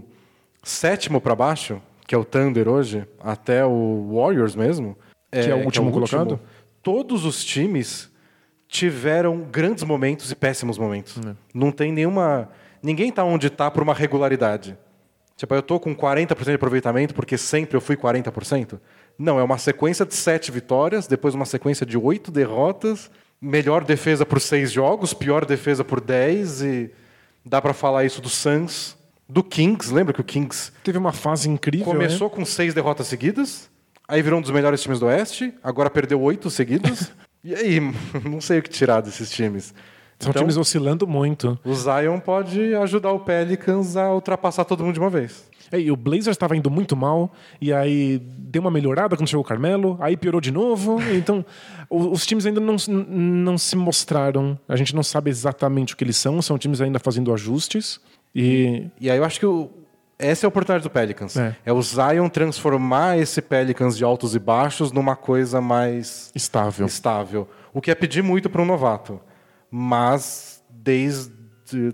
sétimo 0.64 1.20
para 1.20 1.36
baixo, 1.36 1.82
que 2.08 2.16
é 2.16 2.18
o 2.18 2.24
Thunder 2.24 2.70
hoje, 2.70 3.06
até 3.20 3.66
o 3.66 4.14
Warriors 4.14 4.56
mesmo. 4.56 4.98
Que 5.30 5.40
é 5.40 5.54
o 5.54 5.66
último 5.66 5.92
colocado? 5.92 6.40
Todos 6.82 7.26
os 7.26 7.44
times 7.44 8.10
tiveram 8.70 9.42
grandes 9.42 9.84
momentos 9.84 10.32
e 10.32 10.36
péssimos 10.36 10.78
momentos. 10.78 11.20
Não 11.54 11.70
tem 11.70 11.92
nenhuma. 11.92 12.48
Ninguém 12.82 13.12
tá 13.12 13.26
onde 13.26 13.50
tá 13.50 13.70
por 13.70 13.84
uma 13.84 13.94
regularidade. 13.94 14.78
Tipo, 15.36 15.54
eu 15.54 15.62
tô 15.62 15.82
com 15.82 15.94
40% 15.94 16.46
de 16.46 16.54
aproveitamento 16.54 17.14
porque 17.14 17.38
sempre 17.38 17.76
eu 17.76 17.82
fui 17.82 17.98
40%. 17.98 18.80
Não, 19.20 19.38
é 19.38 19.44
uma 19.44 19.58
sequência 19.58 20.06
de 20.06 20.14
sete 20.14 20.50
vitórias, 20.50 21.08
depois 21.08 21.36
uma 21.36 21.46
sequência 21.46 21.86
de 21.86 21.98
oito 21.98 22.32
derrotas, 22.32 23.12
melhor 23.44 23.84
defesa 23.84 24.26
por 24.26 24.40
seis 24.40 24.72
jogos, 24.72 25.14
pior 25.14 25.46
defesa 25.46 25.84
por 25.84 26.00
10 26.00 26.62
e 26.62 26.92
dá 27.46 27.62
para 27.62 27.74
falar 27.74 28.06
isso 28.06 28.22
do 28.22 28.30
Suns, 28.30 28.96
do 29.28 29.44
Kings, 29.44 29.94
lembra 29.94 30.14
que 30.14 30.22
o 30.22 30.24
Kings 30.24 30.72
Teve 30.84 30.98
uma 30.98 31.12
fase 31.12 31.50
incrível. 31.50 31.86
começou 31.86 32.30
com 32.30 32.46
seis 32.46 32.74
derrotas 32.74 33.08
seguidas, 33.08 33.70
aí 34.08 34.22
virou 34.22 34.40
um 34.40 34.42
dos 34.42 34.52
melhores 34.52 34.82
times 34.82 35.00
do 35.00 35.08
Oeste, 35.08 35.54
agora 35.62 35.90
perdeu 35.90 36.22
oito 36.22 36.50
seguidas. 36.50 37.12
e 37.44 37.54
aí, 37.54 37.80
não 38.24 38.40
sei 38.40 38.60
o 38.60 38.64
que 38.64 38.70
tirar 38.70 39.02
desses 39.02 39.30
times. 39.30 39.74
Né? 39.74 39.80
São 40.20 40.30
Então, 40.30 40.42
times 40.42 40.56
oscilando 40.56 41.06
muito. 41.06 41.60
o 41.66 41.74
Zion 41.74 42.20
pode 42.20 42.74
ajudar 42.76 43.12
o 43.12 43.20
Pelicans 43.20 43.98
a 43.98 44.14
ultrapassar 44.14 44.64
todo 44.64 44.84
mundo 44.84 44.94
de 44.94 45.00
uma 45.00 45.10
vez. 45.10 45.44
É, 45.74 45.80
e 45.80 45.92
o 45.92 45.96
Blazers 45.96 46.28
estava 46.36 46.56
indo 46.56 46.70
muito 46.70 46.96
mal, 46.96 47.34
e 47.60 47.74
aí 47.74 48.20
deu 48.38 48.62
uma 48.62 48.70
melhorada 48.70 49.18
quando 49.18 49.28
chegou 49.28 49.44
o 49.44 49.48
Carmelo, 49.48 49.98
aí 50.00 50.16
piorou 50.16 50.40
de 50.40 50.52
novo. 50.52 50.98
Então, 51.12 51.44
os 51.90 52.26
times 52.28 52.46
ainda 52.46 52.60
não, 52.60 52.76
não 52.88 53.58
se 53.58 53.76
mostraram. 53.76 54.58
A 54.70 54.76
gente 54.76 54.96
não 54.96 55.02
sabe 55.02 55.32
exatamente 55.32 55.94
o 55.94 55.98
que 55.98 56.04
eles 56.04 56.16
são, 56.18 56.42
são 56.44 56.58
times 56.60 56.80
ainda 56.80 57.00
fazendo 57.00 57.34
ajustes. 57.34 58.00
E 58.36 58.86
E 59.02 59.10
aí 59.10 59.18
eu 59.18 59.24
acho 59.24 59.40
que 59.40 59.46
o- 59.48 59.70
essa 60.20 60.46
é 60.46 60.48
a 60.48 60.50
oportunidade 60.50 60.84
do 60.84 60.90
Pelicans. 60.92 61.36
É. 61.36 61.56
É. 61.66 61.74
o 61.74 61.82
Zion 61.82 62.30
transformar 62.30 63.18
esse 63.18 63.42
Pelicans 63.42 63.98
de 63.98 64.04
altos 64.04 64.36
e 64.36 64.40
baixos 64.40 64.92
numa 64.92 65.16
coisa 65.16 65.60
mais 65.60 66.32
estável. 66.36 66.86
estável. 66.86 67.48
O 67.74 67.82
que 67.82 67.90
é 67.90 67.96
pedir 67.96 68.22
muito 68.22 68.48
para 68.50 68.62
um 68.62 68.66
novato. 68.66 69.20
Mas 69.72 70.64
desde, 70.70 71.32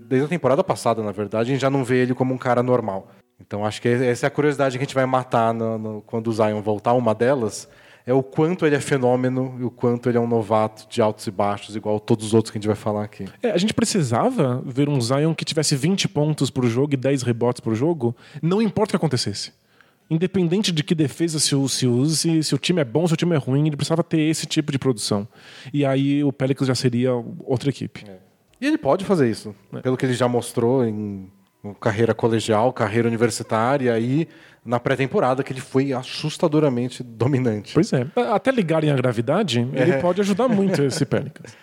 desde 0.06 0.26
a 0.26 0.28
temporada 0.28 0.62
passada, 0.62 1.02
na 1.02 1.12
verdade, 1.12 1.50
a 1.50 1.52
gente 1.54 1.62
já 1.62 1.70
não 1.70 1.82
vê 1.82 2.02
ele 2.02 2.14
como 2.14 2.34
um 2.34 2.38
cara 2.38 2.62
normal. 2.62 3.10
Então 3.40 3.64
acho 3.64 3.80
que 3.82 3.88
essa 3.88 4.26
é 4.26 4.28
a 4.28 4.30
curiosidade 4.30 4.76
que 4.78 4.82
a 4.82 4.86
gente 4.86 4.94
vai 4.94 5.06
matar 5.06 5.52
no- 5.54 5.78
no- 5.78 6.02
quando 6.02 6.28
o 6.28 6.32
Zion 6.32 6.60
voltar. 6.62 6.92
Uma 6.92 7.14
delas 7.14 7.68
é 8.06 8.12
o 8.12 8.22
quanto 8.22 8.64
ele 8.66 8.76
é 8.76 8.80
fenômeno 8.80 9.56
e 9.60 9.64
o 9.64 9.70
quanto 9.70 10.08
ele 10.08 10.18
é 10.18 10.20
um 10.20 10.26
novato 10.26 10.86
de 10.88 11.00
altos 11.02 11.26
e 11.26 11.30
baixos, 11.30 11.76
igual 11.76 11.98
todos 12.00 12.26
os 12.26 12.34
outros 12.34 12.50
que 12.50 12.58
a 12.58 12.60
gente 12.60 12.66
vai 12.66 12.76
falar 12.76 13.04
aqui. 13.04 13.24
É, 13.42 13.50
a 13.50 13.58
gente 13.58 13.74
precisava 13.74 14.62
ver 14.64 14.88
um 14.88 15.00
Zion 15.00 15.34
que 15.34 15.44
tivesse 15.44 15.74
20 15.76 16.08
pontos 16.08 16.50
por 16.50 16.64
jogo 16.66 16.94
e 16.94 16.96
10 16.96 17.22
rebotes 17.22 17.60
por 17.60 17.74
jogo, 17.74 18.14
não 18.42 18.60
importa 18.62 18.90
o 18.90 18.92
que 18.92 18.96
acontecesse. 18.96 19.52
Independente 20.08 20.72
de 20.72 20.82
que 20.82 20.92
defesa 20.94 21.38
se 21.38 21.54
use, 21.54 22.42
se 22.42 22.54
o 22.54 22.58
time 22.58 22.80
é 22.80 22.84
bom, 22.84 23.06
se 23.06 23.14
o 23.14 23.16
time 23.16 23.34
é 23.34 23.38
ruim, 23.38 23.66
ele 23.68 23.76
precisava 23.76 24.02
ter 24.02 24.20
esse 24.22 24.44
tipo 24.44 24.72
de 24.72 24.78
produção. 24.78 25.26
E 25.72 25.84
aí 25.84 26.24
o 26.24 26.32
Pelicans 26.32 26.66
já 26.66 26.74
seria 26.74 27.12
outra 27.44 27.70
equipe. 27.70 28.04
E 28.60 28.66
ele 28.66 28.76
pode 28.76 29.04
fazer 29.04 29.30
isso, 29.30 29.54
pelo 29.82 29.96
que 29.96 30.04
ele 30.04 30.14
já 30.14 30.26
mostrou 30.26 30.84
em 30.84 31.30
carreira 31.80 32.14
colegial, 32.14 32.72
carreira 32.72 33.08
universitária 33.08 33.98
e 33.98 34.26
na 34.64 34.78
pré-temporada 34.78 35.42
que 35.42 35.52
ele 35.52 35.60
foi 35.60 35.92
assustadoramente 35.92 37.02
dominante. 37.02 37.74
Pois 37.74 37.92
é. 37.92 38.06
Até 38.32 38.50
ligarem 38.50 38.90
a 38.90 38.94
gravidade, 38.94 39.66
ele 39.72 39.98
pode 39.98 40.20
ajudar 40.20 40.48
muito 40.48 40.82
esse 40.82 41.04
Pelicans. 41.06 41.56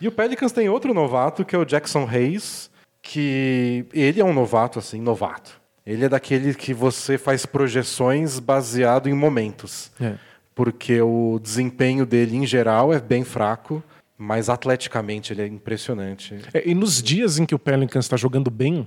E 0.00 0.08
o 0.08 0.12
Pelicans 0.12 0.52
tem 0.52 0.68
outro 0.68 0.92
novato 0.92 1.44
que 1.44 1.54
é 1.54 1.58
o 1.58 1.64
Jackson 1.64 2.08
Hayes, 2.10 2.70
que 3.00 3.84
ele 3.92 4.20
é 4.20 4.24
um 4.24 4.32
novato 4.32 4.78
assim, 4.78 5.00
novato. 5.00 5.60
Ele 5.84 6.04
é 6.04 6.08
daquele 6.08 6.54
que 6.54 6.72
você 6.72 7.18
faz 7.18 7.44
projeções 7.44 8.38
baseado 8.38 9.08
em 9.08 9.12
momentos. 9.12 9.90
É. 10.00 10.14
Porque 10.54 11.00
o 11.00 11.40
desempenho 11.42 12.06
dele 12.06 12.36
em 12.36 12.46
geral 12.46 12.92
é 12.92 13.00
bem 13.00 13.24
fraco, 13.24 13.82
mas 14.16 14.48
atleticamente 14.48 15.32
ele 15.32 15.42
é 15.42 15.46
impressionante. 15.46 16.38
É, 16.54 16.68
e 16.68 16.74
nos 16.74 17.02
dias 17.02 17.38
em 17.38 17.46
que 17.46 17.54
o 17.54 17.58
Pelicans 17.58 18.04
está 18.04 18.16
jogando 18.16 18.50
bem, 18.50 18.86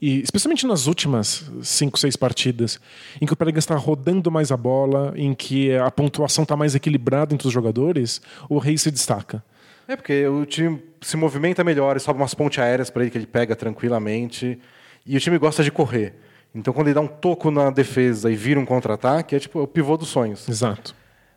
e 0.00 0.20
especialmente 0.20 0.66
nas 0.66 0.86
últimas 0.86 1.50
cinco, 1.62 1.98
seis 1.98 2.16
partidas, 2.16 2.78
em 3.20 3.26
que 3.26 3.32
o 3.32 3.36
Pelicans 3.36 3.64
está 3.64 3.76
rodando 3.76 4.30
mais 4.30 4.52
a 4.52 4.56
bola, 4.56 5.12
em 5.16 5.34
que 5.34 5.74
a 5.76 5.90
pontuação 5.90 6.42
está 6.42 6.56
mais 6.56 6.74
equilibrada 6.74 7.34
entre 7.34 7.46
os 7.46 7.52
jogadores, 7.52 8.20
o 8.48 8.58
Rei 8.58 8.76
se 8.76 8.90
destaca. 8.90 9.42
É, 9.88 9.94
porque 9.94 10.26
o 10.26 10.44
time 10.44 10.82
se 11.00 11.16
movimenta 11.16 11.62
melhor, 11.62 11.98
sobe 12.00 12.20
umas 12.20 12.34
pontes 12.34 12.58
aéreas 12.58 12.90
para 12.90 13.02
ele 13.02 13.10
que 13.10 13.18
ele 13.18 13.26
pega 13.26 13.54
tranquilamente. 13.54 14.58
E 15.06 15.16
o 15.16 15.20
time 15.20 15.38
gosta 15.38 15.62
de 15.62 15.70
correr. 15.70 16.14
Então, 16.54 16.74
quando 16.74 16.88
ele 16.88 16.94
dá 16.94 17.00
um 17.00 17.06
toco 17.06 17.50
na 17.50 17.70
defesa 17.70 18.30
e 18.30 18.34
vira 18.34 18.58
um 18.58 18.66
contra-ataque, 18.66 19.36
é 19.36 19.38
tipo 19.38 19.60
o 19.60 19.66
pivô 19.66 19.96
dos 19.96 20.08
sonhos. 20.08 20.48
Exato. 20.48 20.94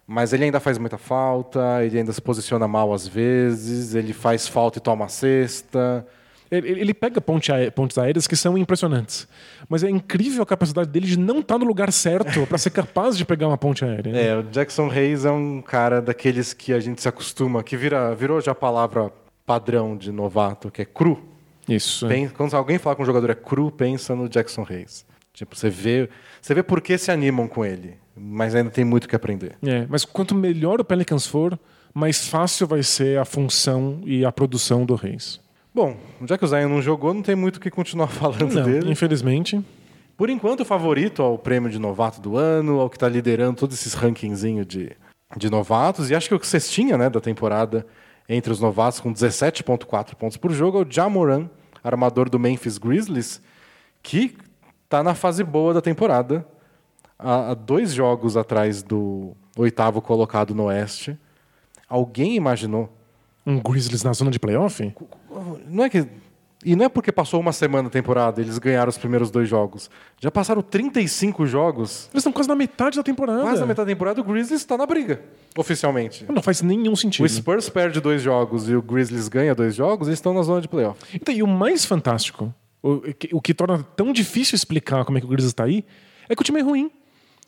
Mas 0.08 0.34
ele 0.34 0.46
ainda 0.46 0.60
faz 0.60 0.80
muita 0.80 0.98
falta, 0.98 1.86
ele 1.86 2.00
ainda 2.00 2.12
se 2.12 2.22
posiciona 2.22 2.68
mal 2.68 2.92
às 2.92 3.08
vezes, 3.08 3.94
ele 3.94 4.12
faz 4.12 4.48
falta 4.48 4.80
e 4.80 4.82
toma 4.82 5.06
a 5.06 5.08
cesta. 5.08 6.06
Ele, 6.52 6.94
pega 6.94 7.22
ponte 7.22 7.52
aé- 7.52 7.70
pontes 7.70 7.98
aéreas 7.98 8.26
que 8.26 8.36
são 8.36 8.58
impressionantes. 8.58 9.28
Mas 9.68 9.84
é 9.84 9.90
incrível 9.90 10.42
a 10.42 10.46
capacidade 10.46 10.90
dele 10.90 11.06
de 11.06 11.18
não 11.18 11.40
estar 11.40 11.58
no 11.60 11.66
lugar 11.66 11.92
certo 11.92 12.46
para 12.48 12.58
ser 12.58 12.72
capaz 12.72 13.16
de 13.18 13.24
pegar 13.24 13.48
uma 13.48 13.58
ponte 13.58 13.86
aérea. 13.86 14.12
É, 14.18 14.36
o 14.38 14.44
Jackson 14.44 14.90
Hayes 14.90 15.26
é 15.26 15.32
um 15.32 15.62
cara 15.62 16.02
daqueles 16.02 16.52
que 16.54 16.74
a 16.74 16.80
gente 16.80 17.02
se 17.02 17.08
acostuma, 17.08 17.62
que 17.64 17.78
vira, 17.78 18.16
virou 18.16 18.42
já 18.42 18.52
a 18.52 18.56
palavra 18.56 19.12
padrão 19.46 19.96
de 19.96 20.12
novato, 20.12 20.72
que 20.72 20.82
é 20.82 20.86
cru. 20.86 21.24
Isso. 21.68 22.06
é. 22.08 22.10
Pen- 22.10 22.30
Quando 22.30 22.54
alguém 22.56 22.78
fala 22.80 22.96
que 22.96 23.02
um 23.02 23.06
jogador 23.06 23.30
é 23.30 23.36
cru, 23.36 23.70
pensa 23.72 24.16
no 24.16 24.28
Jackson 24.28 24.66
Hayes. 24.68 25.06
Tipo, 25.34 25.56
você 25.56 25.70
vê, 25.70 26.10
você 26.42 26.54
vê 26.56 26.64
por 26.64 26.82
que 26.82 26.98
se 26.98 27.12
animam 27.12 27.48
com 27.48 27.64
ele, 27.64 27.94
mas 28.16 28.56
ainda 28.56 28.70
tem 28.72 28.84
muito 28.84 29.08
que 29.08 29.16
aprender. 29.16 29.56
É, 29.64 29.86
mas 29.88 30.04
quanto 30.04 30.34
melhor 30.34 30.82
o 30.82 30.84
Pelicans 30.84 31.26
for, 31.28 31.58
mais 31.94 32.28
fácil 32.28 32.66
vai 32.68 32.82
ser 32.84 33.20
a 33.20 33.24
função 33.26 34.02
e 34.04 34.26
a 34.26 34.32
produção 34.32 34.84
do 34.86 34.96
Reis. 34.96 35.40
Bom, 35.74 35.96
já 36.26 36.38
que 36.38 36.44
o 36.46 36.48
Zion 36.48 36.68
não 36.70 36.82
jogou, 36.82 37.14
não 37.14 37.22
tem 37.22 37.36
muito 37.36 37.58
o 37.58 37.60
que 37.60 37.70
continuar 37.70 38.08
falando 38.10 38.54
Não, 38.54 38.64
dele. 38.64 38.92
infelizmente. 38.92 39.64
Por 40.18 40.30
enquanto, 40.30 40.62
o 40.62 40.66
favorito 40.66 41.22
ao 41.22 41.38
prêmio 41.38 41.70
de 41.70 41.80
novato 41.80 42.20
do 42.20 42.36
ano, 42.36 42.80
ao 42.80 42.90
que 42.90 42.98
está 42.98 43.08
liderando 43.08 43.56
todos 43.58 43.80
esses 43.80 43.94
rankingzinhos 43.94 44.66
de, 44.68 44.92
de 45.38 45.50
novatos. 45.50 46.10
E 46.10 46.16
acho 46.16 46.28
que 46.28 46.36
o 46.36 46.44
cestinha 46.44 46.98
né, 46.98 47.10
da 47.10 47.22
temporada 47.22 47.86
entre 48.28 48.52
os 48.52 48.60
novatos, 48.60 49.00
com 49.00 49.14
17,4 49.14 50.16
pontos 50.16 50.38
por 50.38 50.52
jogo, 50.52 50.80
é 50.80 50.86
o 50.86 50.88
Jamoran, 50.92 51.50
armador 51.84 52.30
do 52.30 52.38
Memphis 52.38 52.78
Grizzlies, 52.78 53.42
que 54.04 54.36
está 54.84 55.02
na 55.02 55.16
fase 55.16 55.44
boa 55.44 55.74
da 55.74 55.82
temporada. 55.82 56.46
Há 57.18 57.54
dois 57.54 57.94
jogos 57.94 58.36
atrás 58.38 58.84
do 58.84 59.36
oitavo 59.58 60.02
colocado 60.02 60.54
no 60.54 60.66
Oeste. 60.66 61.18
Alguém 61.88 62.36
imaginou 62.36 62.90
Um 63.46 63.60
Grizzlies 63.60 64.04
na 64.04 64.14
zona 64.14 64.32
de 64.32 64.40
playoff? 64.40 64.94
Não 65.68 65.84
é 65.84 65.90
que. 65.90 66.06
E 66.66 66.76
não 66.76 66.84
é 66.84 66.90
porque 66.90 67.10
passou 67.10 67.40
uma 67.40 67.54
semana 67.54 67.88
a 67.88 67.90
temporada, 67.90 68.42
eles 68.42 68.58
ganharam 68.58 68.90
os 68.90 68.98
primeiros 68.98 69.32
dois 69.32 69.48
jogos. 69.48 69.90
Já 70.20 70.30
passaram 70.30 70.62
35 70.62 71.46
jogos. 71.46 72.10
Eles 72.12 72.16
estão 72.20 72.34
quase 72.34 72.50
na 72.50 72.56
metade 72.56 72.98
da 72.98 73.04
temporada. 73.04 73.42
Quase 73.44 73.62
na 73.62 73.66
metade 73.66 73.86
da 73.88 73.94
temporada, 73.94 74.20
o 74.20 74.24
Grizzlies 74.26 74.60
está 74.60 74.76
na 74.78 74.86
briga, 74.86 75.22
oficialmente. 75.58 76.26
Não 76.28 76.42
faz 76.42 76.62
nenhum 76.62 76.96
sentido. 76.98 77.24
O 77.26 77.30
Spurs 77.30 77.70
perde 77.70 78.02
dois 78.02 78.22
jogos 78.22 78.68
e 78.70 78.76
o 78.76 78.82
Grizzlies 78.82 79.30
ganha 79.30 79.56
dois 79.56 79.74
jogos, 79.74 80.10
eles 80.10 80.18
estão 80.20 80.34
na 80.34 80.42
zona 80.42 80.60
de 80.60 80.68
playoff. 80.68 81.00
Então, 81.16 81.34
e 81.34 81.42
o 81.42 81.48
mais 81.48 81.86
fantástico, 81.86 82.54
o, 82.84 83.00
que- 83.14 83.30
o 83.32 83.40
que 83.40 83.54
torna 83.54 83.82
tão 83.96 84.12
difícil 84.12 84.56
explicar 84.56 85.06
como 85.06 85.18
é 85.18 85.22
que 85.22 85.28
o 85.28 85.30
Grizzlies 85.30 85.52
está 85.52 85.64
aí, 85.64 85.86
é 86.28 86.36
que 86.36 86.42
o 86.42 86.44
time 86.46 86.60
é 86.60 86.64
ruim. 86.64 86.92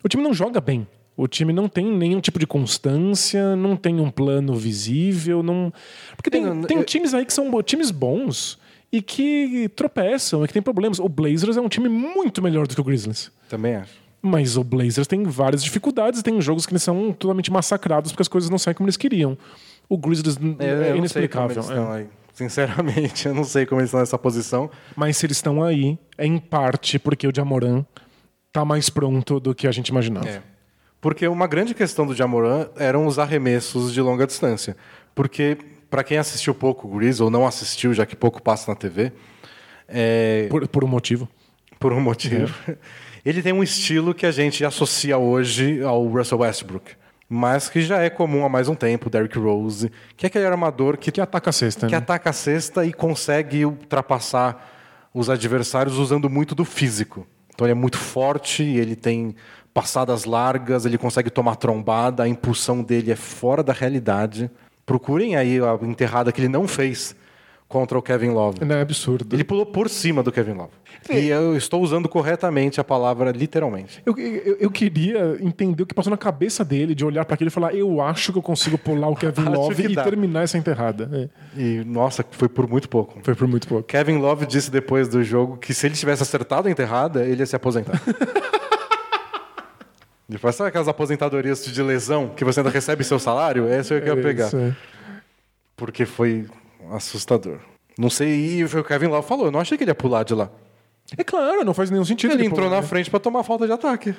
O 0.04 0.08
time 0.08 0.24
não 0.24 0.34
joga 0.34 0.62
bem. 0.62 0.88
O 1.16 1.28
time 1.28 1.52
não 1.54 1.68
tem 1.68 1.86
nenhum 1.86 2.20
tipo 2.22 2.40
de 2.40 2.48
constância, 2.48 3.56
não 3.56 3.76
tem 3.76 4.00
um 4.00 4.10
plano 4.10 4.56
visível, 4.56 5.44
não. 5.44 5.72
Porque 6.16 6.30
tem, 6.30 6.44
Tem- 6.44 6.62
tem 6.64 6.78
eu- 6.78 6.84
times 6.86 7.14
aí 7.14 7.26
que 7.26 7.34
são 7.34 7.50
times 7.62 7.92
bons 7.92 8.58
e 8.92 9.02
que 9.02 9.70
tropeçam 9.76 10.44
e 10.44 10.48
que 10.48 10.54
tem 10.54 10.62
problemas. 10.62 11.00
O 11.00 11.08
Blazers 11.10 11.58
é 11.58 11.62
um 11.62 11.70
time 11.70 11.90
muito 11.90 12.42
melhor 12.42 12.66
do 12.68 12.74
que 12.76 12.82
o 12.82 12.84
Grizzlies. 12.84 13.32
Também 13.50 13.76
acho. 13.76 14.00
Mas 14.22 14.56
o 14.56 14.64
Blazers 14.64 15.08
tem 15.08 15.24
várias 15.24 15.64
dificuldades, 15.64 16.22
tem 16.22 16.40
jogos 16.42 16.66
que 16.66 16.72
eles 16.74 16.84
são 16.84 17.12
totalmente 17.12 17.52
massacrados 17.52 18.12
porque 18.12 18.22
as 18.22 18.28
coisas 18.28 18.50
não 18.50 18.58
saem 18.58 18.76
como 18.76 18.86
eles 18.88 18.98
queriam. 18.98 19.38
O 19.90 19.98
Grizzlies 19.98 20.38
É, 20.38 20.40
eu 20.40 20.46
é, 20.46 20.76
não 21.00 21.08
sei 21.08 21.28
como 21.28 21.46
inexplicável. 21.50 21.58
é. 21.58 21.60
estão 21.60 21.92
aí. 21.92 22.08
Sinceramente, 22.34 23.28
eu 23.28 23.34
não 23.36 23.44
sei 23.44 23.66
como 23.66 23.82
eles 23.82 23.90
estão 23.90 24.00
nessa 24.00 24.18
posição. 24.18 24.70
Mas 24.96 25.18
se 25.18 25.26
eles 25.26 25.38
estão 25.38 25.62
aí, 25.64 25.98
é 26.18 26.26
em 26.26 26.38
parte 26.38 26.98
porque 26.98 27.28
o 27.28 27.32
Jamoran 27.36 27.84
tá 28.54 28.64
mais 28.64 28.90
pronto 28.90 29.40
do 29.40 29.54
que 29.54 29.68
a 29.68 29.72
gente 29.72 29.90
imaginava. 29.90 30.28
É. 30.30 30.42
Porque 31.02 31.28
uma 31.28 31.48
grande 31.48 31.74
questão 31.74 32.06
do 32.06 32.14
Jamoran 32.16 32.68
eram 32.78 33.08
os 33.08 33.18
arremessos 33.18 33.92
de 33.92 34.00
longa 34.00 34.28
distância. 34.28 34.78
Porque, 35.16 35.58
para 35.90 36.04
quem 36.04 36.20
assistiu 36.20 36.54
pouco 36.54 36.88
o 36.88 36.92
Grizz, 36.98 37.20
ou 37.20 37.30
não 37.32 37.46
assistiu, 37.46 37.92
já 37.94 38.06
que 38.06 38.16
pouco 38.16 38.42
passa 38.42 38.72
na 38.72 38.78
TV, 38.78 39.12
é, 39.88 40.48
Por, 40.50 40.68
por 40.68 40.84
um 40.84 40.88
motivo. 40.88 41.28
por 41.80 41.92
um 41.92 42.00
motivo, 42.00 42.54
ele 43.26 43.42
tem 43.42 43.52
um 43.52 43.64
estilo 43.64 44.14
que 44.14 44.26
a 44.28 44.32
gente 44.32 44.64
associa 44.64 45.18
hoje 45.18 45.82
ao 45.82 46.06
Russell 46.08 46.40
Westbrook. 46.40 46.92
Mas 47.28 47.70
que 47.70 47.82
já 47.82 48.00
é 48.00 48.10
comum 48.10 48.46
há 48.46 48.50
mais 48.50 48.68
um 48.68 48.76
tempo, 48.76 49.10
Derrick 49.10 49.40
Rose, 49.40 49.90
que 50.18 50.26
é 50.26 50.28
aquele 50.28 50.46
armador 50.46 50.98
que, 50.98 51.12
Que 51.12 51.22
ataca 51.22 51.50
a 51.50 51.54
cesta, 51.54 51.88
que 51.88 51.94
né? 51.94 51.98
ataca 51.98 52.30
a 52.30 52.34
cesta 52.34 52.86
e 52.86 52.92
consegue 52.94 53.66
ultrapassar 53.66 54.70
os 55.14 55.30
adversários 55.30 55.98
usando 55.98 56.30
muito 56.30 56.54
do 56.54 56.66
físico. 56.66 57.26
Então 57.54 57.66
ele 57.66 57.72
é 57.72 57.76
muito 57.76 57.98
forte, 57.98 58.64
ele 58.64 58.96
tem 58.96 59.36
passadas 59.74 60.26
largas, 60.26 60.86
ele 60.86 60.98
consegue 60.98 61.30
tomar 61.30 61.56
trombada, 61.56 62.24
a 62.24 62.28
impulsão 62.28 62.84
dele 62.84 63.12
é 63.12 63.16
fora 63.16 63.64
da 63.64 63.74
realidade. 63.74 64.50
Procurem 64.86 65.36
aí 65.36 65.60
a 65.60 65.78
enterrada 65.86 66.32
que 66.32 66.42
ele 66.42 66.50
não 66.50 66.68
fez 66.68 67.16
contra 67.72 67.98
o 67.98 68.02
Kevin 68.02 68.32
Love. 68.32 68.66
Não, 68.66 68.76
é 68.76 68.82
absurdo. 68.82 69.34
Ele 69.34 69.46
pulou 69.46 69.66
por 69.66 69.90
cima 69.90 70.22
do 70.22 70.30
Kevin 70.32 70.54
Love. 70.54 70.72
E 71.10 71.30
eu 71.30 71.56
estou 71.56 71.82
usando 71.82 72.10
corretamente 72.10 72.82
a 72.82 72.84
palavra 72.84 73.32
literalmente. 73.32 74.04
Eu, 74.06 74.16
eu, 74.18 74.58
eu 74.60 74.70
queria 74.70 75.38
entender 75.40 75.82
o 75.82 75.86
que 75.86 75.96
passou 75.96 76.12
na 76.12 76.18
cabeça 76.18 76.66
dele, 76.66 76.94
de 76.94 77.06
olhar 77.06 77.24
para 77.24 77.36
aquele 77.36 77.48
e 77.48 77.52
falar: 77.52 77.74
Eu 77.74 78.02
acho 78.02 78.34
que 78.34 78.38
eu 78.38 78.42
consigo 78.42 78.78
pular 78.78 79.08
o 79.08 79.16
Kevin 79.18 79.46
Love 79.46 79.84
e 79.84 79.96
dá. 79.96 80.04
terminar 80.04 80.44
essa 80.44 80.58
enterrada. 80.58 81.10
É. 81.56 81.60
E, 81.60 81.84
nossa, 81.86 82.26
foi 82.30 82.50
por 82.50 82.68
muito 82.68 82.90
pouco. 82.90 83.18
Foi 83.24 83.34
por 83.34 83.48
muito 83.48 83.68
pouco. 83.68 83.84
Kevin 83.84 84.18
Love 84.18 84.46
disse 84.46 84.70
depois 84.70 85.08
do 85.08 85.24
jogo 85.24 85.58
que 85.58 85.74
se 85.74 85.88
ele 85.88 85.96
tivesse 85.96 86.22
acertado 86.22 86.68
a 86.68 86.72
enterrada, 86.72 87.24
ele 87.24 87.42
ia 87.42 87.46
se 87.46 87.56
aposentar. 87.56 88.02
Depois, 90.32 90.56
sabe 90.56 90.70
aquelas 90.70 90.88
aposentadorias 90.88 91.66
de 91.66 91.84
lesão 91.84 92.30
que 92.30 92.46
você 92.46 92.62
ainda 92.62 92.70
recebe 92.70 93.04
seu 93.04 93.20
salário? 93.20 93.68
Essa 93.68 93.96
eu 93.96 94.00
queria 94.02 94.24
pegar. 94.24 94.48
Isso, 94.48 94.56
é. 94.56 94.74
Porque 95.76 96.06
foi 96.06 96.48
assustador. 96.90 97.60
Não 97.98 98.10
sei, 98.10 98.62
e 98.62 98.68
foi 98.68 98.80
o 98.80 98.84
Kevin 98.84 99.08
Love 99.08 99.28
falou. 99.28 99.48
Eu 99.48 99.52
não 99.52 99.60
achei 99.60 99.78
que 99.78 99.84
ele 99.84 99.92
ia 99.92 99.96
pular 99.96 100.24
de 100.24 100.34
lá. 100.34 100.50
É 101.18 101.24
claro, 101.24 101.66
não 101.66 101.74
faz 101.74 101.92
nenhum 101.92 102.06
sentido. 102.06 102.32
Ele 102.32 102.44
ele 102.44 102.48
entrou 102.48 102.66
pular, 102.68 102.78
na 102.78 102.82
né? 102.82 102.88
frente 102.88 103.10
pra 103.10 103.20
tomar 103.20 103.44
falta 103.44 103.66
de 103.66 103.74
ataque. 103.74 104.16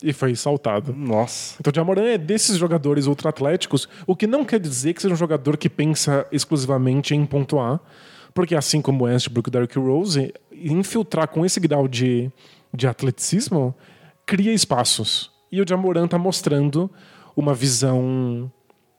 E 0.00 0.12
foi 0.12 0.36
saltado. 0.36 0.94
Nossa. 0.96 1.56
Então, 1.58 1.72
o 1.72 1.74
Jamoran 1.74 2.04
é 2.04 2.16
desses 2.16 2.56
jogadores 2.56 3.06
ultra-atléticos, 3.06 3.88
o 4.06 4.14
que 4.14 4.28
não 4.28 4.44
quer 4.44 4.60
dizer 4.60 4.94
que 4.94 5.02
seja 5.02 5.14
um 5.14 5.16
jogador 5.16 5.56
que 5.56 5.68
pensa 5.68 6.24
exclusivamente 6.30 7.12
em 7.12 7.26
pontuar, 7.26 7.80
porque 8.32 8.54
assim 8.54 8.80
como 8.80 9.02
o 9.02 9.06
Westbrook 9.08 9.48
e 9.48 9.50
o 9.50 9.52
Derrick 9.52 9.78
Rose, 9.80 10.32
infiltrar 10.52 11.26
com 11.26 11.44
esse 11.44 11.58
grau 11.58 11.88
de, 11.88 12.30
de 12.72 12.86
atleticismo 12.86 13.74
cria 14.24 14.52
espaços. 14.52 15.34
E 15.56 15.60
o 15.62 15.64
Jamoran 15.66 16.04
está 16.04 16.18
mostrando 16.18 16.90
uma 17.34 17.54
visão 17.54 18.52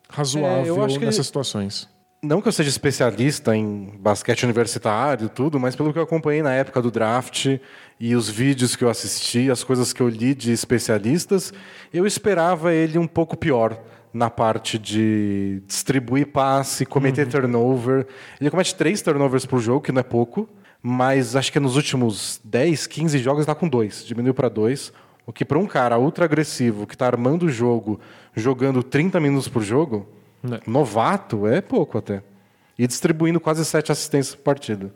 razoável 0.10 0.66
É, 0.66 0.70
eu 0.80 0.84
acho 0.84 0.98
que 0.98 1.06
nessas 1.06 1.20
ele- 1.20 1.24
situações. 1.26 1.88
Não 2.24 2.42
que 2.42 2.48
eu 2.48 2.52
seja 2.52 2.68
especialista 2.70 3.56
em 3.56 3.94
basquete 4.00 4.42
universitário 4.44 5.28
e 5.28 5.30
tudo, 5.30 5.60
mas 5.60 5.76
pelo 5.76 5.94
que 5.94 6.00
eu 6.00 6.04
acompanhei 6.04 6.42
na 6.42 6.52
época 6.52 6.82
do 6.82 6.90
draft 6.90 7.60
e 8.00 8.16
os 8.16 8.28
vídeos 8.28 8.76
que 8.76 8.84
eu 8.84 8.90
assisti, 8.90 9.52
as 9.52 9.64
coisas 9.64 9.94
que 9.94 10.02
eu 10.02 10.10
li 10.10 10.34
de 10.34 10.52
especialistas, 10.52 11.54
eu 11.94 12.08
esperava 12.08 12.74
ele 12.74 12.98
um 12.98 13.06
pouco 13.06 13.38
pior 13.38 13.80
na 14.12 14.32
parte 14.32 14.80
de 14.80 15.62
distribuir 15.68 16.26
passe, 16.32 16.88
cometer 16.88 17.28
turnover. 17.28 18.08
Ele 18.42 18.50
comete 18.50 18.74
três 18.74 19.00
turnovers 19.04 19.46
por 19.46 19.60
jogo, 19.60 19.82
que 19.82 19.92
não 19.92 20.00
é 20.00 20.04
pouco, 20.04 20.50
mas 20.82 21.36
acho 21.36 21.52
que 21.54 21.60
nos 21.60 21.76
últimos 21.76 22.42
10, 22.44 22.88
15 22.88 23.20
jogos 23.20 23.42
está 23.42 23.54
com 23.54 23.70
dois, 23.70 24.04
diminuiu 24.04 24.34
para 24.34 24.50
dois. 24.50 24.92
O 25.28 25.32
que 25.34 25.46
para 25.46 25.60
um 25.60 25.68
cara 25.68 26.00
ultra 26.00 26.26
agressivo 26.26 26.88
que 26.88 26.96
está 26.96 27.06
armando 27.06 27.44
o 27.44 27.50
jogo, 27.50 28.00
jogando 28.36 28.82
30 28.82 29.20
minutos 29.20 29.48
por 29.48 29.62
jogo, 29.62 30.08
Né. 30.42 30.60
novato 30.66 31.46
é 31.46 31.60
pouco 31.62 31.98
até. 31.98 32.24
E 32.80 32.88
distribuindo 32.88 33.40
quase 33.40 33.64
sete 33.66 33.92
assistências 33.92 34.34
por 34.36 34.44
partida. 34.44 34.92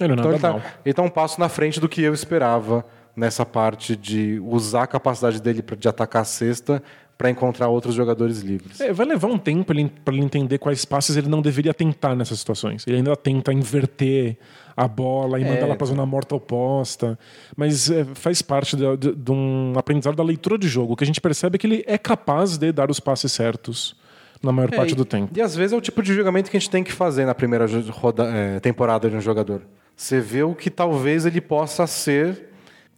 Ele 0.00 0.08
não 0.14 0.24
é 0.24 0.26
Então 0.26 0.32
ele 0.32 0.42
mal. 0.42 0.60
tá, 0.60 0.66
um 1.02 1.08
passo 1.08 1.38
na 1.40 1.48
frente 1.48 1.78
do 1.80 1.88
que 1.88 2.02
eu 2.02 2.12
esperava 2.12 2.84
nessa 3.14 3.46
parte 3.46 3.96
de 3.96 4.38
usar 4.44 4.82
a 4.82 4.86
capacidade 4.86 5.40
dele 5.40 5.62
de 5.78 5.88
atacar 5.88 6.22
a 6.22 6.24
cesta 6.24 6.82
para 7.18 7.30
encontrar 7.30 7.68
outros 7.68 7.94
jogadores 7.94 8.40
livres. 8.40 8.78
É, 8.80 8.92
vai 8.92 9.06
levar 9.06 9.28
um 9.28 9.38
tempo 9.38 9.64
para 10.04 10.14
ele 10.14 10.22
entender 10.22 10.58
quais 10.58 10.84
passes 10.84 11.16
ele 11.16 11.28
não 11.28 11.40
deveria 11.40 11.72
tentar 11.72 12.14
nessas 12.14 12.38
situações. 12.38 12.86
Ele 12.86 12.98
ainda 12.98 13.16
tenta 13.16 13.52
inverter 13.52 14.36
a 14.76 14.86
bola 14.86 15.40
e 15.40 15.42
É. 15.42 15.48
mandar 15.48 15.62
ela 15.62 15.76
para 15.76 15.86
zona 15.86 16.04
morta 16.04 16.34
oposta. 16.34 17.18
Mas 17.56 17.90
é, 17.90 18.04
faz 18.14 18.42
parte 18.42 18.76
de, 18.76 18.96
de- 18.98 19.14
de 19.14 19.30
um 19.32 19.72
aprendizado 19.76 20.14
da 20.14 20.22
leitura 20.22 20.58
de 20.58 20.68
jogo. 20.68 20.92
O 20.92 20.96
que 20.96 21.04
a 21.04 21.06
gente 21.06 21.20
percebe 21.20 21.56
é 21.56 21.58
que 21.58 21.66
ele 21.66 21.84
é 21.86 21.96
capaz 21.96 22.58
de 22.58 22.70
dar 22.70 22.90
os 22.90 23.00
passes 23.00 23.32
certos 23.32 23.96
na 24.42 24.52
maior 24.52 24.70
parte 24.70 24.92
É, 24.92 24.96
do 24.96 25.02
e- 25.02 25.06
tempo. 25.06 25.32
E 25.34 25.40
às 25.40 25.56
vezes 25.56 25.72
é 25.72 25.76
o 25.76 25.80
tipo 25.80 26.02
de 26.02 26.12
julgamento 26.14 26.50
que 26.50 26.56
a 26.58 26.60
gente 26.60 26.68
tem 26.70 26.84
que 26.84 26.92
fazer 26.92 27.24
na 27.24 27.34
primeira 27.34 27.66
roda- 27.90 28.26
é, 28.30 28.60
temporada 28.60 29.08
de 29.08 29.16
um 29.16 29.20
jogador. 29.22 29.62
Você 29.96 30.20
vê 30.20 30.42
o 30.42 30.54
que 30.54 30.68
talvez 30.68 31.24
ele 31.24 31.40
possa 31.40 31.86
ser, 31.86 32.50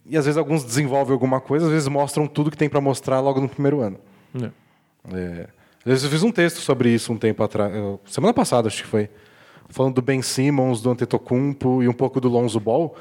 e 0.05 0.17
às 0.17 0.25
vezes 0.25 0.37
alguns 0.37 0.65
desenvolvem 0.65 1.13
alguma 1.13 1.39
coisa, 1.39 1.67
às 1.67 1.71
vezes 1.71 1.87
mostram 1.87 2.27
tudo 2.27 2.51
que 2.51 2.57
tem 2.57 2.67
para 2.67 2.81
mostrar 2.81 3.21
logo 3.21 3.39
no 3.39 3.47
primeiro 3.47 3.79
ano. 3.79 3.97
É. 4.35 4.49
É, 5.15 5.47
eu 5.85 5.97
fiz 5.97 6.23
um 6.23 6.31
texto 6.31 6.57
sobre 6.57 6.89
isso 6.89 7.11
um 7.11 7.17
tempo 7.17 7.41
atrás, 7.41 7.73
semana 8.05 8.33
passada 8.33 8.67
acho 8.67 8.83
que 8.83 8.89
foi, 8.89 9.09
falando 9.69 9.95
do 9.95 10.01
Ben 10.01 10.21
Simmons, 10.21 10.81
do 10.81 10.91
Antetokounmpo 10.91 11.81
e 11.81 11.87
um 11.87 11.93
pouco 11.93 12.19
do 12.19 12.27
Lonzo 12.27 12.59
Ball, 12.59 12.95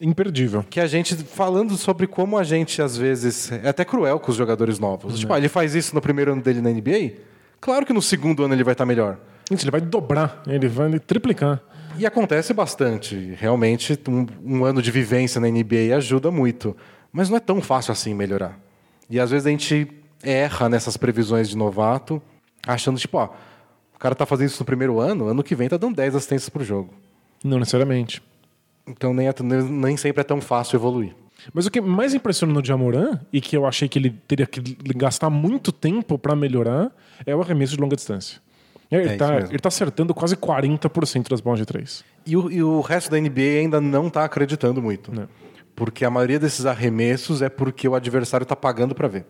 Imperdível. 0.00 0.62
que 0.68 0.78
a 0.78 0.86
gente 0.86 1.16
falando 1.16 1.76
sobre 1.76 2.06
como 2.06 2.36
a 2.36 2.44
gente 2.44 2.82
às 2.82 2.96
vezes 2.96 3.50
é 3.50 3.68
até 3.68 3.84
cruel 3.84 4.20
com 4.20 4.30
os 4.30 4.36
jogadores 4.36 4.78
novos. 4.78 5.18
Tipo, 5.18 5.32
ah, 5.32 5.38
ele 5.38 5.48
faz 5.48 5.74
isso 5.74 5.94
no 5.94 6.02
primeiro 6.02 6.32
ano 6.32 6.42
dele 6.42 6.60
na 6.60 6.70
NBA? 6.70 7.14
Claro 7.60 7.86
que 7.86 7.92
no 7.92 8.02
segundo 8.02 8.44
ano 8.44 8.54
ele 8.54 8.62
vai 8.62 8.72
estar 8.72 8.84
melhor. 8.84 9.18
Gente, 9.50 9.62
Ele 9.62 9.70
vai 9.70 9.80
dobrar, 9.80 10.42
ele 10.46 10.68
vai 10.68 10.98
triplicar. 10.98 11.62
E 11.96 12.04
acontece 12.04 12.52
bastante. 12.52 13.34
Realmente, 13.38 13.98
um, 14.08 14.26
um 14.44 14.64
ano 14.64 14.82
de 14.82 14.90
vivência 14.90 15.40
na 15.40 15.48
NBA 15.48 15.96
ajuda 15.96 16.30
muito. 16.30 16.76
Mas 17.12 17.30
não 17.30 17.36
é 17.36 17.40
tão 17.40 17.62
fácil 17.62 17.92
assim 17.92 18.12
melhorar. 18.12 18.58
E 19.08 19.18
às 19.20 19.30
vezes 19.30 19.46
a 19.46 19.50
gente 19.50 19.88
erra 20.22 20.68
nessas 20.68 20.96
previsões 20.96 21.48
de 21.48 21.56
novato, 21.56 22.20
achando, 22.66 22.98
tipo, 22.98 23.16
ó, 23.18 23.28
o 23.94 23.98
cara 23.98 24.14
tá 24.14 24.26
fazendo 24.26 24.48
isso 24.48 24.60
no 24.60 24.66
primeiro 24.66 24.98
ano, 25.00 25.26
ano 25.28 25.42
que 25.42 25.54
vem 25.54 25.68
tá 25.68 25.76
dando 25.76 25.96
10 25.96 26.16
assistências 26.16 26.48
por 26.48 26.62
jogo. 26.62 26.92
Não 27.44 27.58
necessariamente. 27.58 28.22
Então 28.86 29.12
nem, 29.14 29.28
é- 29.28 29.34
nem 29.68 29.96
sempre 29.96 30.20
é 30.20 30.24
tão 30.24 30.40
fácil 30.40 30.76
evoluir. 30.76 31.14
Mas 31.52 31.66
o 31.66 31.70
que 31.70 31.80
mais 31.80 32.14
impressiona 32.14 32.52
no 32.52 32.64
Jamoran, 32.64 33.20
e 33.32 33.40
que 33.40 33.56
eu 33.56 33.66
achei 33.66 33.88
que 33.88 33.98
ele 33.98 34.10
teria 34.26 34.46
que 34.46 34.60
gastar 34.96 35.30
muito 35.30 35.70
tempo 35.70 36.18
para 36.18 36.34
melhorar, 36.34 36.90
é 37.24 37.34
o 37.36 37.40
arremesso 37.40 37.74
de 37.74 37.80
longa 37.80 37.94
distância. 37.94 38.40
Ele, 38.90 39.10
É 39.10 39.16
tá, 39.16 39.38
ele 39.38 39.58
tá 39.58 39.68
acertando 39.68 40.14
quase 40.14 40.36
40% 40.36 41.28
das 41.28 41.40
bolas 41.40 41.58
de 41.60 41.66
três. 41.66 42.04
E 42.24 42.36
o, 42.36 42.50
e 42.50 42.62
o 42.62 42.80
resto 42.80 43.10
da 43.10 43.20
NBA 43.20 43.60
ainda 43.60 43.80
não 43.80 44.08
tá 44.08 44.24
acreditando 44.24 44.80
muito. 44.80 45.12
Não. 45.14 45.28
Porque 45.76 46.04
a 46.04 46.10
maioria 46.10 46.38
desses 46.38 46.66
arremessos 46.66 47.42
é 47.42 47.48
porque 47.48 47.86
o 47.86 47.94
adversário 47.94 48.46
tá 48.46 48.56
pagando 48.56 48.94
para 48.94 49.06
ver. 49.06 49.26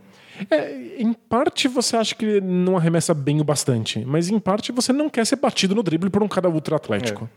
É, 0.50 0.96
em 0.98 1.12
parte 1.12 1.66
você 1.66 1.96
acha 1.96 2.14
que 2.14 2.40
não 2.40 2.76
arremessa 2.76 3.12
bem 3.12 3.40
o 3.40 3.44
bastante, 3.44 4.04
mas 4.06 4.28
em 4.28 4.38
parte 4.38 4.70
você 4.70 4.92
não 4.92 5.10
quer 5.10 5.26
ser 5.26 5.36
batido 5.36 5.74
no 5.74 5.82
drible 5.82 6.08
por 6.08 6.22
um 6.22 6.28
cara 6.28 6.48
ultra 6.48 6.76
atlético. 6.76 7.28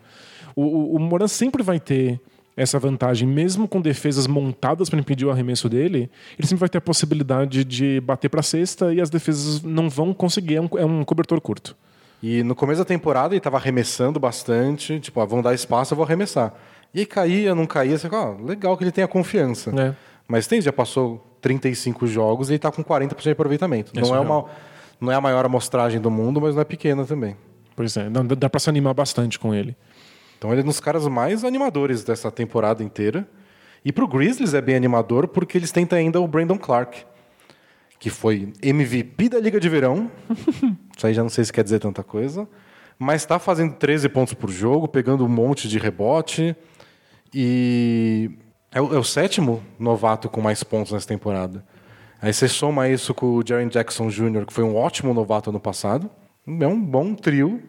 O, 0.56 0.62
o, 0.64 0.96
o 0.96 1.00
Moran 1.00 1.28
sempre 1.28 1.64
vai 1.64 1.80
ter 1.80 2.22
essa 2.56 2.78
vantagem, 2.78 3.26
mesmo 3.28 3.68
com 3.70 3.80
defesas 3.80 4.28
montadas 4.28 4.90
para 4.90 5.00
impedir 5.00 5.26
o 5.26 5.32
arremesso 5.32 5.70
dele, 5.70 6.12
ele 6.38 6.46
sempre 6.46 6.60
vai 6.60 6.70
ter 6.70 6.78
a 6.78 6.82
possibilidade 6.82 7.64
de 7.64 8.02
bater 8.02 8.28
para 8.28 8.42
cesta 8.42 8.94
e 8.94 9.00
as 9.00 9.10
defesas 9.10 9.62
não 9.64 9.90
vão 9.90 10.14
conseguir, 10.14 10.56
é 10.56 10.62
um, 10.62 10.70
é 10.78 10.86
um 10.86 11.06
cobertor 11.06 11.40
curto. 11.40 11.76
E 12.22 12.44
no 12.44 12.54
começo 12.54 12.80
da 12.80 12.86
temporada 12.86 13.34
ele 13.34 13.40
tava 13.40 13.56
arremessando 13.56 14.20
bastante, 14.20 15.00
tipo, 15.00 15.22
ah, 15.22 15.26
vão 15.26 15.42
dar 15.42 15.54
espaço, 15.54 15.94
eu 15.94 15.96
vou 15.96 16.06
arremessar. 16.06 16.54
E 16.94 17.00
aí 17.00 17.06
caía, 17.06 17.54
não 17.54 17.66
caía, 17.66 17.98
você 17.98 18.10
fala, 18.10 18.38
ah, 18.40 18.44
legal 18.44 18.76
que 18.78 18.84
ele 18.84 18.92
tenha 18.92 19.08
confiança. 19.08 19.72
É. 19.80 19.96
Mas 20.28 20.48
tem, 20.48 20.62
já 20.62 20.74
passou 20.74 21.26
35 21.42 22.08
jogos 22.08 22.50
e 22.50 22.54
ele 22.54 22.60
tá 22.60 22.72
com 22.72 22.84
40% 22.84 23.22
de 23.22 23.30
aproveitamento. 23.32 23.92
É 23.96 24.02
não, 24.02 24.16
é 24.16 24.20
uma, 24.20 24.46
não 25.00 25.12
é 25.12 25.16
a 25.16 25.22
maior 25.22 25.46
amostragem 25.46 26.00
do 26.00 26.10
mundo, 26.12 26.42
mas 26.42 26.56
não 26.56 26.62
é 26.62 26.66
pequena 26.66 27.06
também. 27.06 27.36
Pois 27.76 27.96
é, 27.96 28.10
dá, 28.10 28.22
dá 28.22 28.50
pra 28.50 28.60
se 28.60 28.70
animar 28.70 28.94
bastante 28.94 29.40
com 29.40 29.54
ele. 29.54 29.76
Então 30.38 30.52
ele 30.52 30.62
é 30.62 30.64
um 30.64 30.68
dos 30.68 30.80
caras 30.80 31.08
mais 31.08 31.44
animadores 31.44 32.04
dessa 32.04 32.32
temporada 32.32 32.84
inteira. 32.84 33.28
E 33.84 33.92
pro 33.92 34.08
Grizzlies 34.08 34.54
é 34.54 34.62
bem 34.62 34.76
animador 34.76 35.28
porque 35.28 35.58
eles 35.58 35.72
têm 35.72 35.88
ainda 35.92 36.20
o 36.20 36.28
Brandon 36.28 36.58
Clark, 36.58 37.06
que 37.98 38.10
foi 38.10 38.52
MVP 38.62 39.30
da 39.30 39.40
Liga 39.40 39.60
de 39.60 39.70
Verão. 39.70 40.12
Isso 40.96 41.08
aí 41.08 41.14
já 41.14 41.22
não 41.22 41.30
sei 41.30 41.46
se 41.46 41.54
quer 41.54 41.64
dizer 41.64 41.80
tanta 41.80 42.04
coisa. 42.04 42.48
Mas 42.98 43.22
está 43.22 43.40
fazendo 43.40 43.76
13 43.76 44.10
pontos 44.10 44.34
por 44.34 44.50
jogo, 44.50 44.88
pegando 44.88 45.24
um 45.24 45.30
monte 45.30 45.68
de 45.68 45.80
rebote. 45.80 46.56
E 47.34 48.32
é 48.72 48.82
o, 48.82 48.94
é 48.94 48.98
o 48.98 49.04
sétimo 49.04 49.64
novato 49.80 50.30
com 50.30 50.42
mais 50.42 50.64
pontos 50.64 50.92
nessa 50.92 51.08
temporada. 51.08 51.64
Aí 52.22 52.34
você 52.34 52.48
soma 52.48 52.90
isso 52.90 53.14
com 53.14 53.38
o 53.38 53.44
Jaren 53.46 53.68
Jackson 53.68 54.10
Jr., 54.10 54.46
que 54.46 54.54
foi 54.54 54.64
um 54.64 54.76
ótimo 54.76 55.14
novato 55.14 55.50
ano 55.50 55.60
passado. 55.60 56.10
É 56.46 56.68
um 56.68 56.80
bom 56.80 57.16
trio, 57.16 57.62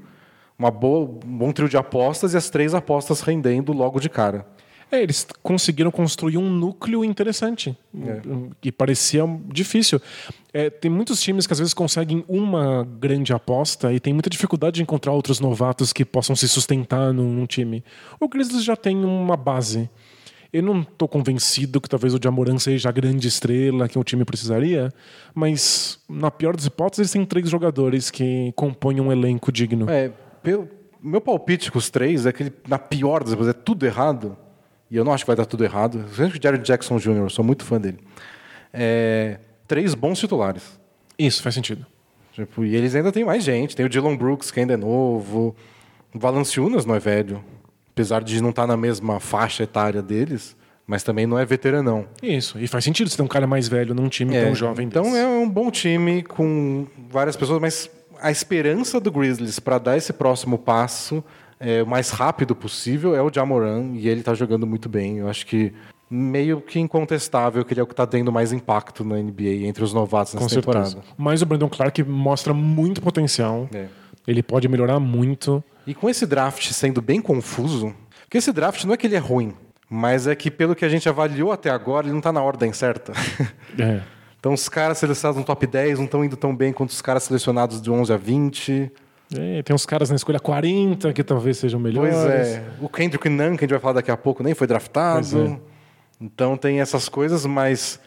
uma 0.58 0.70
boa, 0.70 1.08
um 1.24 1.38
bom 1.38 1.52
trio 1.52 1.68
de 1.68 1.76
apostas 1.76 2.34
e 2.34 2.36
as 2.36 2.50
três 2.50 2.74
apostas 2.74 3.20
rendendo 3.20 3.72
logo 3.72 4.00
de 4.00 4.08
cara. 4.08 4.46
É, 4.92 5.02
eles 5.02 5.26
conseguiram 5.42 5.90
construir 5.90 6.36
um 6.36 6.50
núcleo 6.50 7.04
interessante, 7.04 7.76
um- 7.94 8.50
que 8.60 8.72
parecia 8.72 9.22
difícil. 9.46 10.00
É, 10.52 10.68
tem 10.68 10.90
muitos 10.90 11.20
times 11.22 11.46
que 11.46 11.52
às 11.52 11.58
vezes 11.60 11.72
conseguem 11.72 12.24
uma 12.28 12.84
grande 12.98 13.32
aposta 13.32 13.92
e 13.92 14.00
tem 14.00 14.12
muita 14.12 14.28
dificuldade 14.28 14.76
de 14.76 14.82
encontrar 14.82 15.12
outros 15.12 15.38
novatos 15.38 15.92
que 15.92 16.04
possam 16.04 16.34
se 16.34 16.48
sustentar 16.48 17.12
num, 17.12 17.32
num 17.32 17.46
time. 17.46 17.84
O 18.18 18.28
Grizzlies 18.28 18.64
já 18.64 18.74
tem 18.74 18.96
uma 19.04 19.36
base. 19.36 19.88
Eu 20.52 20.64
não 20.64 20.80
estou 20.80 21.06
convencido 21.06 21.80
que 21.80 21.88
talvez 21.88 22.12
o 22.12 22.18
Jamoran 22.20 22.58
seja 22.58 22.88
a 22.88 22.92
grande 22.92 23.28
estrela 23.28 23.88
que 23.88 23.96
o 23.96 24.02
time 24.02 24.24
precisaria, 24.24 24.92
mas 25.32 26.00
na 26.08 26.28
pior 26.28 26.56
das 26.56 26.66
hipóteses, 26.66 26.98
eles 26.98 27.12
têm 27.12 27.24
três 27.24 27.48
jogadores 27.48 28.10
que 28.10 28.52
compõem 28.56 29.00
um 29.00 29.12
elenco 29.12 29.52
digno. 29.52 29.88
É, 29.88 30.10
pelo, 30.42 30.68
meu 31.00 31.20
palpite 31.20 31.70
com 31.70 31.78
os 31.78 31.88
três 31.88 32.26
é 32.26 32.32
que 32.32 32.42
ele, 32.42 32.52
na 32.66 32.80
pior 32.80 33.22
das 33.22 33.32
vezes, 33.34 33.50
é 33.50 33.52
tudo 33.52 33.86
errado. 33.86 34.36
E 34.90 34.96
eu 34.96 35.04
não 35.04 35.12
acho 35.12 35.24
que 35.24 35.28
vai 35.28 35.36
dar 35.36 35.46
tudo 35.46 35.64
errado. 35.64 36.04
Sempre 36.16 36.38
o 36.38 36.42
Jared 36.42 36.64
Jackson 36.64 36.98
Jr., 36.98 37.16
eu 37.18 37.30
sou 37.30 37.44
muito 37.44 37.64
fã 37.64 37.80
dele. 37.80 37.98
É, 38.72 39.38
três 39.66 39.94
bons 39.94 40.18
titulares. 40.18 40.78
Isso 41.18 41.42
faz 41.42 41.54
sentido. 41.54 41.86
Tipo, 42.32 42.64
e 42.64 42.74
eles 42.74 42.94
ainda 42.94 43.12
têm 43.12 43.24
mais 43.24 43.44
gente. 43.44 43.76
Tem 43.76 43.84
o 43.84 43.88
Dylan 43.88 44.16
Brooks, 44.16 44.50
que 44.50 44.60
ainda 44.60 44.74
é 44.74 44.76
novo. 44.76 45.54
O 46.14 46.18
Valanciunas 46.18 46.84
não 46.84 46.94
é 46.94 46.98
velho. 46.98 47.44
Apesar 47.92 48.22
de 48.22 48.40
não 48.42 48.50
estar 48.50 48.66
na 48.66 48.76
mesma 48.76 49.20
faixa 49.20 49.62
etária 49.62 50.02
deles. 50.02 50.56
Mas 50.86 51.02
também 51.04 51.24
não 51.26 51.38
é 51.38 51.44
veteranão. 51.44 52.06
Isso, 52.20 52.58
e 52.58 52.66
faz 52.66 52.82
sentido 52.82 53.08
você 53.08 53.16
ter 53.16 53.22
um 53.22 53.28
cara 53.28 53.46
mais 53.46 53.68
velho 53.68 53.94
num 53.94 54.08
time 54.08 54.32
tão 54.40 54.54
jovem 54.56 54.88
Então 54.88 55.04
desse. 55.04 55.18
é 55.18 55.26
um 55.26 55.48
bom 55.48 55.70
time 55.70 56.20
com 56.24 56.84
várias 57.08 57.36
pessoas, 57.36 57.60
mas 57.60 57.88
a 58.20 58.28
esperança 58.32 58.98
do 58.98 59.12
Grizzlies 59.12 59.60
para 59.60 59.78
dar 59.78 59.96
esse 59.96 60.12
próximo 60.12 60.58
passo 60.58 61.22
é, 61.60 61.82
o 61.82 61.86
mais 61.86 62.10
rápido 62.10 62.56
possível 62.56 63.14
é 63.14 63.22
o 63.22 63.30
Jamoran 63.32 63.92
e 63.92 64.08
ele 64.08 64.20
está 64.20 64.32
jogando 64.32 64.66
muito 64.66 64.88
bem. 64.88 65.18
Eu 65.18 65.28
acho 65.28 65.46
que 65.46 65.72
meio 66.10 66.60
que 66.60 66.80
incontestável 66.80 67.64
que 67.64 67.74
ele 67.74 67.80
é 67.80 67.82
o 67.82 67.86
que 67.86 67.92
está 67.92 68.06
tendo 68.06 68.32
mais 68.32 68.52
impacto 68.52 69.04
na 69.04 69.16
NBA 69.16 69.66
entre 69.66 69.84
os 69.84 69.92
novatos 69.92 70.32
Com 70.32 70.40
nessa 70.40 70.54
certeza. 70.54 70.96
temporada. 70.96 71.14
Mas 71.16 71.42
o 71.42 71.46
Brandon 71.46 71.68
Clark 71.68 72.02
mostra 72.02 72.54
muito 72.54 73.00
potencial. 73.02 73.68
É. 73.72 73.86
Ele 74.26 74.42
pode 74.42 74.66
melhorar 74.68 74.98
muito. 74.98 75.62
E 75.86 75.94
com 75.94 76.08
esse 76.08 76.26
draft 76.26 76.72
sendo 76.72 77.00
bem 77.00 77.20
confuso, 77.20 77.94
porque 78.22 78.38
esse 78.38 78.52
draft 78.52 78.84
não 78.84 78.94
é 78.94 78.96
que 78.96 79.06
ele 79.06 79.16
é 79.16 79.18
ruim, 79.18 79.54
mas 79.88 80.26
é 80.26 80.34
que 80.34 80.50
pelo 80.50 80.74
que 80.74 80.84
a 80.84 80.88
gente 80.88 81.08
avaliou 81.08 81.52
até 81.52 81.70
agora, 81.70 82.06
ele 82.06 82.12
não 82.12 82.20
está 82.20 82.32
na 82.32 82.42
ordem 82.42 82.72
certa. 82.72 83.12
É. 83.78 84.02
então 84.38 84.52
os 84.52 84.68
caras 84.68 84.98
selecionados 84.98 85.38
no 85.38 85.46
top 85.46 85.64
10 85.64 85.98
não 85.98 86.04
estão 86.04 86.24
indo 86.24 86.36
tão 86.36 86.54
bem 86.54 86.72
quanto 86.72 86.90
os 86.90 87.00
caras 87.00 87.22
selecionados 87.22 87.80
de 87.80 87.88
11 87.88 88.12
a 88.12 88.16
20. 88.16 88.90
É, 89.36 89.62
tem 89.62 89.74
uns 89.74 89.86
caras 89.86 90.10
na 90.10 90.16
escolha 90.16 90.40
40 90.40 91.12
que 91.12 91.22
talvez 91.22 91.58
sejam 91.58 91.78
melhores. 91.78 92.14
Pois 92.14 92.26
é. 92.28 92.64
O 92.80 92.88
Kendrick 92.88 93.28
Nunn, 93.28 93.56
que 93.56 93.64
a 93.64 93.66
gente 93.66 93.70
vai 93.70 93.80
falar 93.80 93.94
daqui 93.94 94.10
a 94.10 94.16
pouco, 94.16 94.42
nem 94.42 94.54
foi 94.54 94.66
draftado. 94.66 95.44
É. 95.44 95.70
Então 96.20 96.56
tem 96.56 96.80
essas 96.80 97.08
coisas, 97.08 97.46
mas 97.46 98.00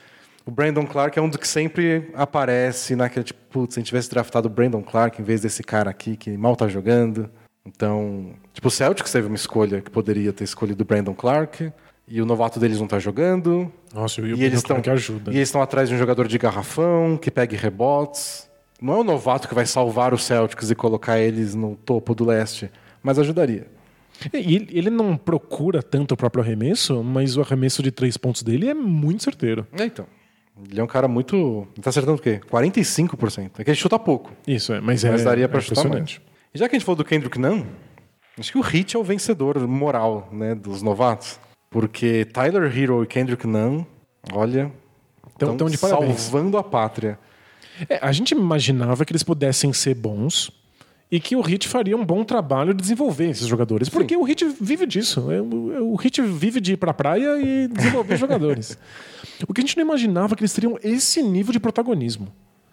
o 0.45 0.51
Brandon 0.51 0.85
Clark 0.85 1.17
é 1.17 1.21
um 1.21 1.29
dos 1.29 1.37
que 1.37 1.47
sempre 1.47 2.09
aparece 2.13 2.95
naquele 2.95 3.23
tipo, 3.23 3.39
putz, 3.49 3.73
se 3.73 3.79
a 3.79 3.81
gente 3.81 3.87
tivesse 3.87 4.09
draftado 4.09 4.47
o 4.47 4.51
Brandon 4.51 4.83
Clark 4.83 5.21
em 5.21 5.23
vez 5.23 5.41
desse 5.41 5.63
cara 5.63 5.89
aqui 5.89 6.17
que 6.17 6.37
mal 6.37 6.55
tá 6.55 6.67
jogando. 6.67 7.29
Então, 7.65 8.33
tipo, 8.53 8.67
o 8.67 8.71
Celtics 8.71 9.11
teve 9.11 9.27
uma 9.27 9.37
escolha 9.37 9.81
que 9.81 9.89
poderia 9.89 10.33
ter 10.33 10.43
escolhido 10.43 10.83
o 10.83 10.85
Brandon 10.85 11.13
Clark. 11.13 11.71
E 12.05 12.21
o 12.21 12.25
novato 12.25 12.59
deles 12.59 12.81
não 12.81 12.87
tá 12.87 12.99
jogando. 12.99 13.71
Nossa, 13.93 14.19
e 14.19 14.23
o 14.23 14.25
E 14.25 14.29
Brandon 14.29 14.43
eles 14.43 14.59
estão 14.59 14.75
Clark 14.81 14.89
ajuda. 14.89 15.31
E 15.31 15.37
eles 15.37 15.47
estão 15.47 15.61
atrás 15.61 15.87
de 15.87 15.95
um 15.95 15.97
jogador 15.97 16.27
de 16.27 16.37
garrafão 16.37 17.17
que 17.17 17.31
pegue 17.31 17.55
rebotes. 17.55 18.49
Não 18.83 18.95
é 18.95 18.97
o 18.97 19.03
novato 19.03 19.47
que 19.47 19.55
vai 19.55 19.65
salvar 19.65 20.13
os 20.13 20.23
Celtics 20.25 20.69
e 20.69 20.75
colocar 20.75 21.17
eles 21.17 21.55
no 21.55 21.75
topo 21.77 22.13
do 22.13 22.25
leste, 22.25 22.69
mas 23.01 23.17
ajudaria. 23.17 23.67
E 24.33 24.55
ele- 24.71 24.89
não 24.89 25.15
procura 25.17 25.81
tanto 25.81 26.13
o 26.13 26.17
próprio 26.17 26.43
arremesso, 26.43 27.01
mas 27.03 27.35
o 27.37 27.41
arremesso 27.41 27.81
de 27.81 27.91
três 27.91 28.17
pontos 28.17 28.43
dele 28.43 28.67
é 28.69 28.73
muito 28.73 29.23
certeiro. 29.23 29.65
É, 29.79 29.85
então. 29.85 30.05
Ele 30.69 30.79
é 30.79 30.83
um 30.83 30.87
cara 30.87 31.07
muito. 31.07 31.67
Ele 31.73 31.81
tá 31.81 31.89
acertando 31.89 32.17
o 32.17 32.21
quê? 32.21 32.39
45%. 32.51 33.59
É 33.59 33.63
que 33.63 33.69
ele 33.71 33.75
chuta 33.77 33.97
pouco. 33.97 34.31
Isso, 34.47 34.71
é, 34.73 34.79
mas, 34.81 35.03
é, 35.03 35.09
mas 35.11 35.23
daria 35.23 35.47
pra 35.49 35.57
é 35.59 35.61
chutar 35.61 35.87
mais. 35.87 36.21
E 36.53 36.59
já 36.59 36.69
que 36.69 36.75
a 36.75 36.79
gente 36.79 36.85
falou 36.85 36.97
do 36.97 37.05
Kendrick 37.05 37.39
Nunn, 37.39 37.63
acho 38.37 38.51
que 38.51 38.57
o 38.57 38.61
Hit 38.61 38.95
é 38.95 38.99
o 38.99 39.03
vencedor 39.03 39.65
moral 39.67 40.29
né, 40.31 40.53
dos 40.53 40.81
novatos. 40.83 41.39
Porque 41.71 42.25
Tyler 42.25 42.65
Hero 42.77 43.01
e 43.03 43.07
Kendrick 43.07 43.47
Nunn, 43.47 43.83
olha. 44.31 44.71
Tão- 45.39 45.57
tão 45.57 45.67
de 45.67 45.77
parabéns. 45.77 46.21
salvando 46.21 46.57
a 46.57 46.63
pátria. 46.63 47.17
É, 47.89 47.99
a 48.01 48.11
gente 48.11 48.31
imaginava 48.31 49.05
que 49.05 49.11
eles 49.11 49.23
pudessem 49.23 49.71
ser 49.73 49.95
bons 49.95 50.51
e 51.11 51.19
que 51.19 51.35
o 51.35 51.41
Hit 51.41 51.67
faria 51.67 51.95
um 51.95 52.05
bom 52.05 52.23
trabalho 52.23 52.73
de 52.73 52.81
desenvolver 52.81 53.29
esses 53.29 53.45
jogadores, 53.47 53.87
porque 53.89 54.15
o 54.15 54.23
Hit 54.23 54.45
vive 54.59 54.85
disso. 54.85 55.31
É, 55.31 55.41
O, 55.41 55.93
o 55.93 55.95
Hit 55.95 56.21
vive 56.21 56.59
de 56.59 56.73
ir 56.73 56.77
pra 56.77 56.93
praia 56.93 57.39
e 57.39 57.67
desenvolver 57.67 58.17
jogadores. 58.17 58.77
O 59.47 59.53
que 59.53 59.61
a 59.61 59.63
gente 59.63 59.77
não 59.77 59.83
imaginava 59.83 60.33
é 60.33 60.35
que 60.35 60.41
eles 60.41 60.53
teriam 60.53 60.77
esse 60.83 61.21
nível 61.21 61.51
de 61.51 61.59
protagonismo. 61.59 62.27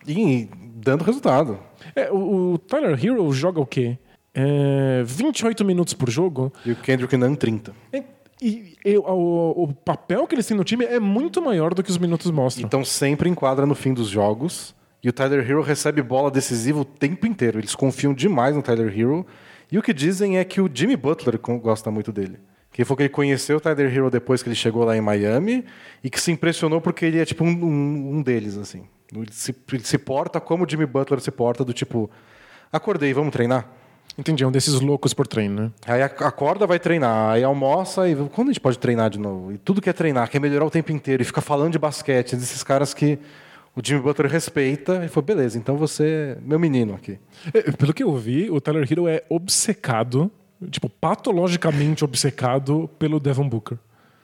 E 0.06 0.48
dando 0.76 1.04
resultado. 1.04 1.58
É, 1.94 2.10
o, 2.10 2.52
o 2.54 2.58
Tyler 2.58 2.98
Hero 3.04 3.30
joga 3.32 3.60
o 3.60 3.66
quê? 3.66 3.98
É, 4.32 5.02
28 5.04 5.64
minutos 5.64 5.92
por 5.92 6.08
jogo. 6.08 6.52
E 6.64 6.72
o 6.72 6.76
Kendrick 6.76 7.16
Nunn, 7.16 7.34
30. 7.34 7.74
É, 7.92 8.02
E, 8.40 8.76
e 8.84 8.96
o, 8.96 9.64
o 9.64 9.74
papel 9.84 10.26
que 10.26 10.34
eles 10.34 10.46
têm 10.46 10.56
no 10.56 10.64
time 10.64 10.84
é 10.86 10.98
muito 10.98 11.42
maior 11.42 11.74
do 11.74 11.82
que 11.82 11.90
os 11.90 11.98
minutos 11.98 12.30
mostram. 12.30 12.64
Então 12.66 12.82
sempre 12.84 13.28
enquadra 13.28 13.66
no 13.66 13.74
fim 13.74 13.92
dos 13.92 14.08
jogos. 14.08 14.74
E 15.02 15.08
o 15.08 15.12
Tyler 15.12 15.40
Hero 15.48 15.62
recebe 15.62 16.02
bola 16.02 16.30
decisiva 16.30 16.78
o 16.80 16.84
tempo 16.84 17.26
inteiro. 17.26 17.58
Eles 17.58 17.74
confiam 17.74 18.12
demais 18.12 18.54
no 18.54 18.62
Tyler 18.62 18.88
Hero. 18.96 19.26
E 19.72 19.78
o 19.78 19.82
que 19.82 19.94
dizem 19.94 20.38
é 20.38 20.44
que 20.44 20.60
o 20.60 20.70
Jimmy 20.72 20.96
Butler 20.96 21.38
gosta 21.38 21.90
muito 21.90 22.12
dele. 22.12 22.38
Que 22.72 22.84
foi 22.84 22.96
que 22.96 23.02
ele 23.04 23.08
conheceu 23.08 23.56
o 23.56 23.60
Tyler 23.60 23.92
Hero 23.94 24.10
depois 24.10 24.42
que 24.42 24.48
ele 24.48 24.56
chegou 24.56 24.84
lá 24.84 24.96
em 24.96 25.00
Miami 25.00 25.64
e 26.04 26.10
que 26.10 26.20
se 26.20 26.30
impressionou 26.30 26.80
porque 26.80 27.04
ele 27.06 27.18
é 27.18 27.24
tipo 27.24 27.42
um, 27.44 27.48
um- 27.48 28.16
um 28.16 28.22
deles, 28.22 28.56
assim. 28.58 28.84
Ele 29.14 29.26
se, 29.32 29.54
ele 29.72 29.82
se 29.84 29.98
porta 29.98 30.38
como 30.40 30.64
o 30.64 30.68
Jimmy 30.68 30.86
Butler 30.86 31.20
se 31.20 31.30
porta, 31.30 31.64
do 31.64 31.72
tipo, 31.72 32.08
acordei, 32.72 33.12
vamos 33.12 33.32
treinar? 33.32 33.68
Entendi, 34.18 34.44
é 34.44 34.46
um 34.46 34.52
desses 34.52 34.80
loucos 34.80 35.14
por 35.14 35.26
treino, 35.26 35.62
né? 35.62 35.70
Aí 35.86 36.02
ac- 36.02 36.22
acorda, 36.22 36.66
vai 36.66 36.78
treinar, 36.78 37.30
aí 37.32 37.42
almoça 37.42 38.08
e 38.08 38.14
quando 38.14 38.48
a 38.48 38.52
gente 38.52 38.60
pode 38.60 38.78
treinar 38.78 39.08
de 39.10 39.18
novo? 39.18 39.52
E 39.52 39.58
tudo 39.58 39.80
quer 39.80 39.92
treinar, 39.94 40.28
quer 40.28 40.40
melhorar 40.40 40.64
o 40.66 40.70
tempo 40.70 40.92
inteiro 40.92 41.22
e 41.22 41.24
fica 41.26 41.40
falando 41.40 41.72
de 41.72 41.78
basquete, 41.78 42.36
desses 42.36 42.62
caras 42.62 42.92
que 42.92 43.18
o 43.74 43.80
Jimmy 43.82 44.02
Butler 44.02 44.30
respeita 44.30 45.04
e 45.04 45.08
falou, 45.08 45.26
beleza, 45.26 45.56
então 45.56 45.76
você 45.76 46.36
é 46.36 46.38
meu 46.42 46.58
menino 46.58 46.94
aqui. 46.94 47.18
É, 47.54 47.70
Pelo 47.72 47.94
que 47.94 48.02
eu 48.02 48.14
vi, 48.16 48.50
o 48.50 48.60
Tyler 48.60 48.86
Hero 48.90 49.06
é 49.06 49.22
obcecado, 49.28 50.30
tipo, 50.70 50.88
patologicamente 50.88 52.04
obcecado 52.04 52.90
pelo 52.98 53.20
Devon 53.20 53.48
Booker. 53.48 53.78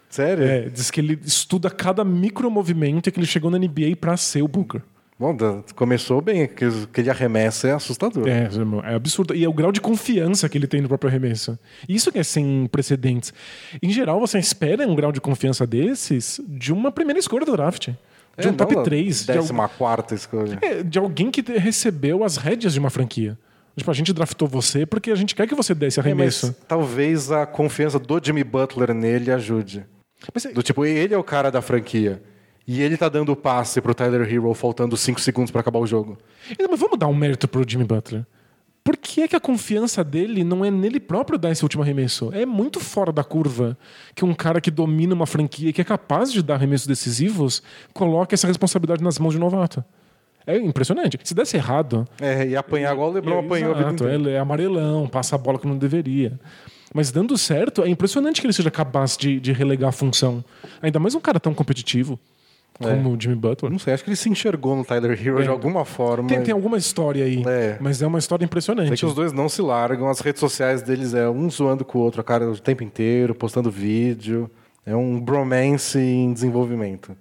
Sério? 0.09 0.45
É, 0.45 0.69
diz 0.69 0.91
que 0.91 1.01
ele 1.01 1.19
estuda 1.25 1.71
cada 1.71 2.05
micromovimento 2.05 3.09
e 3.09 3.13
que 3.13 3.19
ele 3.19 3.27
chegou 3.27 3.51
na 3.51 3.59
NBA 3.59 3.97
pra 4.01 4.17
ser 4.17 4.43
o 4.43 4.49
Booker. 4.49 4.83
Bom, 5.19 5.35
começou 5.75 6.21
bem, 6.21 6.47
que 6.47 6.67
que 6.93 7.01
ele 7.01 7.09
arremessa 7.09 7.69
é 7.69 7.73
assustador. 7.73 8.29
É, 8.29 8.51
é 8.85 8.95
absurdo. 8.95 9.35
E 9.35 9.45
é 9.45 9.49
o 9.49 9.53
grau 9.53 9.73
de 9.73 9.81
confiança 9.81 10.47
que 10.47 10.59
ele 10.59 10.67
tem 10.67 10.83
no 10.83 10.89
próprio 10.89 11.09
arremesso. 11.09 11.59
Isso 11.89 12.13
que 12.13 12.19
é 12.19 12.23
sem 12.23 12.67
precedentes. 12.71 13.33
Em 13.83 13.91
geral, 13.91 14.21
você 14.21 14.39
espera 14.39 14.87
um 14.87 14.95
grau 14.95 15.11
de 15.13 15.21
confiança 15.21 15.67
desses 15.67 16.39
de 16.47 16.71
uma 16.71 16.93
primeira 16.93 17.19
escolha 17.19 17.47
do 17.47 17.53
draft. 17.53 17.89
De 18.39 18.49
É, 18.49 18.51
um 18.51 18.55
top 18.55 18.75
não, 18.75 18.83
3. 18.83 19.25
De, 19.25 19.33
al- 19.33 19.39
Décima 19.39 19.69
quarta 19.69 20.15
escolha. 20.15 20.59
é, 20.63 20.83
de 20.83 20.99
alguém 20.99 21.31
que 21.31 21.41
recebeu 21.59 22.23
as 22.23 22.37
rédeas 22.37 22.73
de 22.75 22.79
uma 22.79 22.91
franquia. 22.91 23.39
Tipo, 23.77 23.91
a 23.91 23.95
gente 23.95 24.13
draftou 24.13 24.49
você 24.49 24.87
porque 24.87 25.11
a 25.11 25.15
gente 25.15 25.35
quer 25.35 25.47
que 25.47 25.55
você 25.55 25.75
dê 25.75 25.87
esse 25.87 25.99
É, 25.99 26.03
arremesso. 26.03 26.55
talvez 26.67 27.31
a 27.31 27.45
confiança 27.47 27.99
do 27.99 28.21
Jimmy 28.23 28.43
Butler 28.45 28.95
nele 28.95 29.31
ajude. 29.31 29.85
Mas 30.35 30.47
é- 30.47 30.53
Do 30.53 30.63
tipo, 30.63 30.85
ele 30.85 31.13
é 31.15 31.19
o 31.19 31.23
cara 31.25 31.51
da 31.51 31.61
franquia. 31.61 32.23
E 32.67 32.83
ele 32.83 32.97
tá 32.97 33.09
dando 33.09 33.31
o 33.33 33.37
passe 33.37 33.81
pro 33.81 33.95
Tyler 33.95 34.23
Hero 34.23 34.53
faltando 34.55 34.97
5 34.97 35.21
segundos 35.21 35.51
pra 35.53 35.61
acabar 35.61 35.79
o 35.79 35.87
jogo. 35.87 36.19
Mas 36.69 36.81
vamos 36.81 36.99
dar 36.99 37.07
um 37.07 37.15
mérito 37.15 37.47
pro 37.47 37.65
Jimmy 37.69 37.85
Butler. 37.85 38.27
Por 38.87 38.97
que 38.97 39.23
é 39.23 39.27
que 39.27 39.35
a 39.35 39.41
confiança 39.41 40.05
dele 40.05 40.45
não 40.45 40.65
é 40.65 40.71
nele 40.71 41.01
próprio 41.01 41.37
dar 41.37 41.51
esse 41.51 41.65
último 41.65 41.83
arremesso? 41.83 42.31
É 42.33 42.47
muito 42.47 42.79
fora 42.79 43.11
da 43.11 43.25
curva 43.25 43.77
que 44.15 44.25
um 44.25 44.33
cara 44.33 44.61
que 44.61 44.71
domina 44.71 45.13
uma 45.13 45.27
franquia 45.27 45.71
e 45.71 45.73
que 45.73 45.81
é 45.81 45.85
capaz 45.85 46.33
de 46.33 46.41
dar 46.41 46.55
arremessos 46.55 46.87
decisivos 46.87 47.65
coloque 47.93 48.33
essa 48.33 48.47
responsabilidade 48.47 49.03
nas 49.03 49.19
mãos 49.19 49.33
de 49.33 49.41
novato. 49.41 49.85
É 50.47 50.57
impressionante. 50.57 51.19
Se 51.25 51.35
desse 51.35 51.57
errado. 51.57 52.07
É, 52.21 52.47
e 52.47 52.55
apanhar 52.55 52.93
igual 52.93 53.11
o 53.11 53.13
Lebron 53.13 53.41
apanhou 53.41 53.73
a 53.73 53.75
vida 53.75 53.89
Exato, 53.89 54.05
inteira. 54.05 54.15
ele 54.15 54.31
é 54.31 54.39
amarelão, 54.39 55.09
passa 55.09 55.35
a 55.35 55.39
bola 55.39 55.59
que 55.59 55.67
não 55.67 55.77
deveria. 55.77 56.39
Mas 56.95 57.11
dando 57.11 57.37
certo, 57.37 57.83
é 57.83 57.89
impressionante 57.89 58.41
que 58.41 58.47
ele 58.47 58.55
seja 58.55 58.71
capaz 58.71 59.17
de, 59.17 59.41
de 59.41 59.53
relegar 59.53 59.89
a 59.89 59.93
função. 59.93 60.45
Ainda 60.81 61.01
mais 61.01 61.13
um 61.17 61.21
cara 61.21 61.41
tão 61.41 61.53
competitivo 61.53 62.21
como 62.79 63.15
o 63.15 63.21
Jimmy 63.21 63.35
Butler. 63.37 63.71
Não 63.73 63.79
sei, 63.79 63.95
acho 63.95 64.05
que 64.05 64.11
ele 64.11 64.17
se 64.17 64.29
enxergou 64.29 64.77
no 64.77 64.85
Tyler 64.85 65.13
Hero 65.13 65.43
de 65.43 65.49
alguma 65.49 65.85
forma. 65.85 66.29
Tem, 66.29 66.43
tem 66.43 66.53
alguma 66.55 66.77
história 66.77 67.25
aí, 67.25 67.43
É. 67.47 67.77
mas 67.81 68.01
é 68.03 68.07
uma 68.07 68.19
história 68.19 68.45
impressionante. 68.45 68.93
É 68.93 68.97
que 68.97 69.07
os 69.07 69.15
dois 69.15 69.33
não 69.33 69.49
se 69.49 69.63
largam, 69.63 70.09
as 70.09 70.21
redes 70.21 70.41
sociais 70.41 70.83
deles 70.83 71.15
é 71.15 71.29
um 71.29 71.49
zoando 71.51 71.85
com 71.85 71.99
o 71.99 72.03
outro 72.03 72.21
a 72.21 72.25
cara 72.25 72.49
o 72.51 72.59
tempo 72.59 72.83
inteiro, 72.85 73.35
postando 73.35 73.71
vídeo. 73.71 74.51
É 74.85 74.95
um 74.95 75.21
bromance 75.21 75.99
em 75.99 76.33
desenvolvimento. 76.33 77.17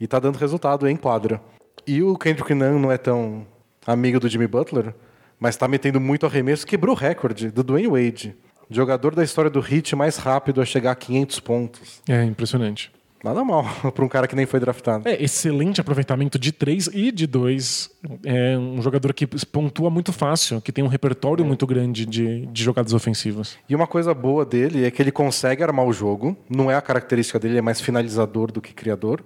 E 0.00 0.06
tá 0.06 0.18
dando 0.18 0.36
resultado 0.36 0.88
em 0.88 0.96
quadra. 0.96 1.40
E 1.86 2.02
o 2.02 2.16
Kendrick 2.16 2.52
Nunn 2.52 2.78
não 2.80 2.90
é 2.90 2.98
tão 2.98 3.46
amigo 3.86 4.18
do 4.18 4.28
Jimmy 4.28 4.46
Butler, 4.48 4.92
mas 5.38 5.56
tá 5.56 5.68
metendo 5.68 6.00
muito 6.00 6.26
arremesso, 6.26 6.66
quebrou 6.66 6.94
o 6.96 6.98
recorde 6.98 7.50
do 7.50 7.62
Dwayne 7.62 7.86
Wade. 7.88 8.34
Jogador 8.68 9.14
da 9.14 9.22
história 9.22 9.48
do 9.48 9.60
Heat 9.60 9.94
mais 9.94 10.16
rápido 10.16 10.60
a 10.60 10.64
chegar 10.64 10.90
a 10.90 10.94
500 10.96 11.38
pontos. 11.40 12.02
É 12.08 12.24
impressionante. 12.24 12.90
Nada 13.24 13.42
mal 13.44 13.64
para 13.94 14.04
um 14.04 14.08
cara 14.08 14.26
que 14.28 14.36
nem 14.36 14.46
foi 14.46 14.60
draftado. 14.60 15.08
É 15.08 15.22
excelente 15.22 15.80
aproveitamento 15.80 16.38
de 16.38 16.52
três 16.52 16.86
e 16.92 17.10
de 17.10 17.26
dois. 17.26 17.90
É 18.24 18.56
um 18.56 18.80
jogador 18.80 19.12
que 19.14 19.26
pontua 19.46 19.90
muito 19.90 20.12
fácil, 20.12 20.60
que 20.60 20.70
tem 20.70 20.84
um 20.84 20.88
repertório 20.88 21.42
É. 21.42 21.46
muito 21.46 21.66
grande 21.66 22.06
de, 22.06 22.46
de 22.46 22.62
jogadas 22.62 22.92
ofensivas. 22.92 23.56
E 23.68 23.74
uma 23.74 23.86
coisa 23.86 24.14
boa 24.14 24.44
dele 24.44 24.84
é 24.84 24.90
que 24.90 25.02
ele 25.02 25.10
consegue 25.12 25.62
armar 25.62 25.86
o 25.86 25.92
jogo. 25.92 26.36
Não 26.48 26.70
é 26.70 26.74
a 26.74 26.80
característica 26.82 27.38
dele, 27.38 27.52
ele 27.54 27.58
é 27.58 27.62
mais 27.62 27.80
finalizador 27.80 28.52
do 28.52 28.60
que 28.60 28.72
criador. 28.72 29.24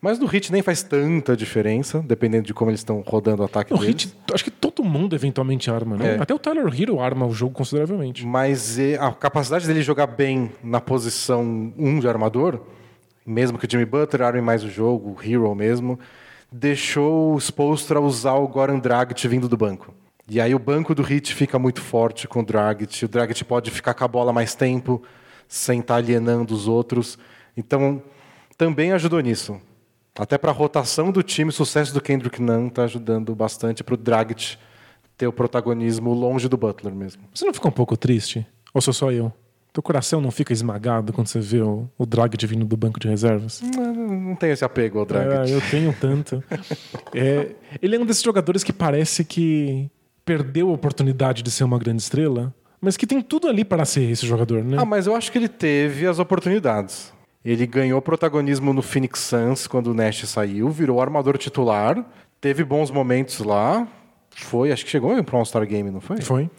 Mas 0.00 0.18
no 0.18 0.26
hit 0.26 0.50
nem 0.50 0.62
faz 0.62 0.82
tanta 0.82 1.36
diferença, 1.36 2.00
dependendo 2.04 2.44
de 2.46 2.52
como 2.52 2.70
eles 2.72 2.80
estão 2.80 3.04
rodando 3.06 3.42
o 3.42 3.44
ataque 3.44 3.72
No 3.72 3.78
deles. 3.78 4.02
hit, 4.04 4.16
acho 4.34 4.42
que 4.42 4.50
todo 4.50 4.82
mundo 4.82 5.14
eventualmente 5.14 5.70
arma, 5.70 5.96
né? 5.96 6.16
É. 6.16 6.20
Até 6.20 6.34
o 6.34 6.40
Tyler 6.40 6.66
Hero 6.76 6.98
arma 7.00 7.24
o 7.24 7.32
jogo 7.32 7.52
consideravelmente. 7.54 8.26
Mas 8.26 8.78
a 8.98 9.12
capacidade 9.12 9.64
dele 9.64 9.80
jogar 9.80 10.08
bem 10.08 10.50
na 10.62 10.80
posição 10.80 11.72
1 11.78 12.00
de 12.00 12.08
armador, 12.08 12.60
mesmo 13.24 13.58
que 13.58 13.66
o 13.66 13.70
Jimmy 13.70 13.84
Butler 13.84 14.22
arme 14.26 14.40
mais 14.40 14.64
o 14.64 14.68
jogo, 14.68 15.10
o 15.10 15.22
Hero 15.22 15.54
mesmo, 15.54 15.98
deixou 16.50 17.34
o 17.34 17.40
Spolstra 17.40 18.00
usar 18.00 18.34
o 18.34 18.48
Goran 18.48 18.78
Dragic 18.78 19.26
vindo 19.26 19.48
do 19.48 19.56
banco. 19.56 19.94
E 20.28 20.40
aí 20.40 20.54
o 20.54 20.58
banco 20.58 20.94
do 20.94 21.02
Hit 21.02 21.34
fica 21.34 21.58
muito 21.58 21.80
forte 21.80 22.28
com 22.28 22.40
o 22.40 22.44
Dragic. 22.44 23.04
O 23.04 23.08
Dragic 23.08 23.44
pode 23.44 23.70
ficar 23.70 23.94
com 23.94 24.04
a 24.04 24.08
bola 24.08 24.32
mais 24.32 24.54
tempo, 24.54 25.02
sem 25.48 25.80
estar 25.80 25.96
alienando 25.96 26.54
os 26.54 26.68
outros. 26.68 27.18
Então, 27.56 28.02
também 28.56 28.92
ajudou 28.92 29.20
nisso. 29.20 29.60
Até 30.18 30.36
para 30.36 30.50
a 30.50 30.54
rotação 30.54 31.10
do 31.10 31.22
time, 31.22 31.50
o 31.50 31.52
sucesso 31.52 31.92
do 31.92 32.00
Kendrick 32.00 32.40
Nunn 32.40 32.68
está 32.68 32.84
ajudando 32.84 33.34
bastante 33.34 33.82
para 33.82 33.94
o 33.94 33.96
Dragic 33.96 34.56
ter 35.16 35.26
o 35.26 35.32
protagonismo 35.32 36.12
longe 36.12 36.48
do 36.48 36.56
Butler 36.56 36.94
mesmo. 36.94 37.22
Você 37.34 37.44
não 37.44 37.54
fica 37.54 37.68
um 37.68 37.72
pouco 37.72 37.96
triste? 37.96 38.46
Ou 38.74 38.80
sou 38.80 38.92
só 38.92 39.10
eu? 39.10 39.32
Teu 39.72 39.82
coração 39.82 40.20
não 40.20 40.30
fica 40.30 40.52
esmagado 40.52 41.12
quando 41.12 41.28
você 41.28 41.40
vê 41.40 41.62
o, 41.62 41.88
o 41.96 42.04
Dragic 42.04 42.46
vindo 42.46 42.64
do 42.66 42.76
banco 42.76 43.00
de 43.00 43.08
reservas? 43.08 43.62
Não, 43.62 43.94
não 43.94 44.36
tem 44.36 44.50
esse 44.50 44.64
apego 44.64 44.98
ao 44.98 45.06
Dragic. 45.06 45.50
É, 45.50 45.56
eu 45.56 45.62
tenho 45.70 45.94
tanto. 45.98 46.42
É, 47.14 47.50
ele 47.82 47.96
é 47.96 47.98
um 47.98 48.06
desses 48.06 48.22
jogadores 48.22 48.64
que 48.64 48.72
parece 48.72 49.22
que 49.22 49.90
perdeu 50.24 50.70
a 50.70 50.72
oportunidade 50.72 51.42
de 51.42 51.50
ser 51.50 51.64
uma 51.64 51.78
grande 51.78 52.00
estrela, 52.00 52.54
mas 52.80 52.96
que 52.96 53.06
tem 53.06 53.20
tudo 53.20 53.48
ali 53.48 53.66
para 53.66 53.84
ser 53.84 54.10
esse 54.10 54.26
jogador, 54.26 54.64
né? 54.64 54.78
Ah, 54.80 54.84
mas 54.84 55.06
eu 55.06 55.14
acho 55.14 55.30
que 55.30 55.36
ele 55.36 55.48
teve 55.48 56.06
as 56.06 56.18
oportunidades. 56.18 57.12
Ele 57.44 57.66
ganhou 57.66 58.00
protagonismo 58.00 58.72
no 58.72 58.80
Phoenix 58.80 59.20
Suns 59.20 59.66
quando 59.66 59.88
o 59.88 59.94
Nash 59.94 60.26
saiu, 60.26 60.70
virou 60.70 61.02
armador 61.02 61.36
titular, 61.36 62.02
teve 62.40 62.64
bons 62.64 62.90
momentos 62.90 63.40
lá, 63.40 63.86
foi, 64.34 64.72
acho 64.72 64.84
que 64.84 64.90
chegou 64.90 65.22
para 65.22 65.36
um 65.36 65.38
All-Star 65.38 65.66
Game, 65.66 65.90
não 65.90 66.00
foi? 66.00 66.20
Foi. 66.20 66.50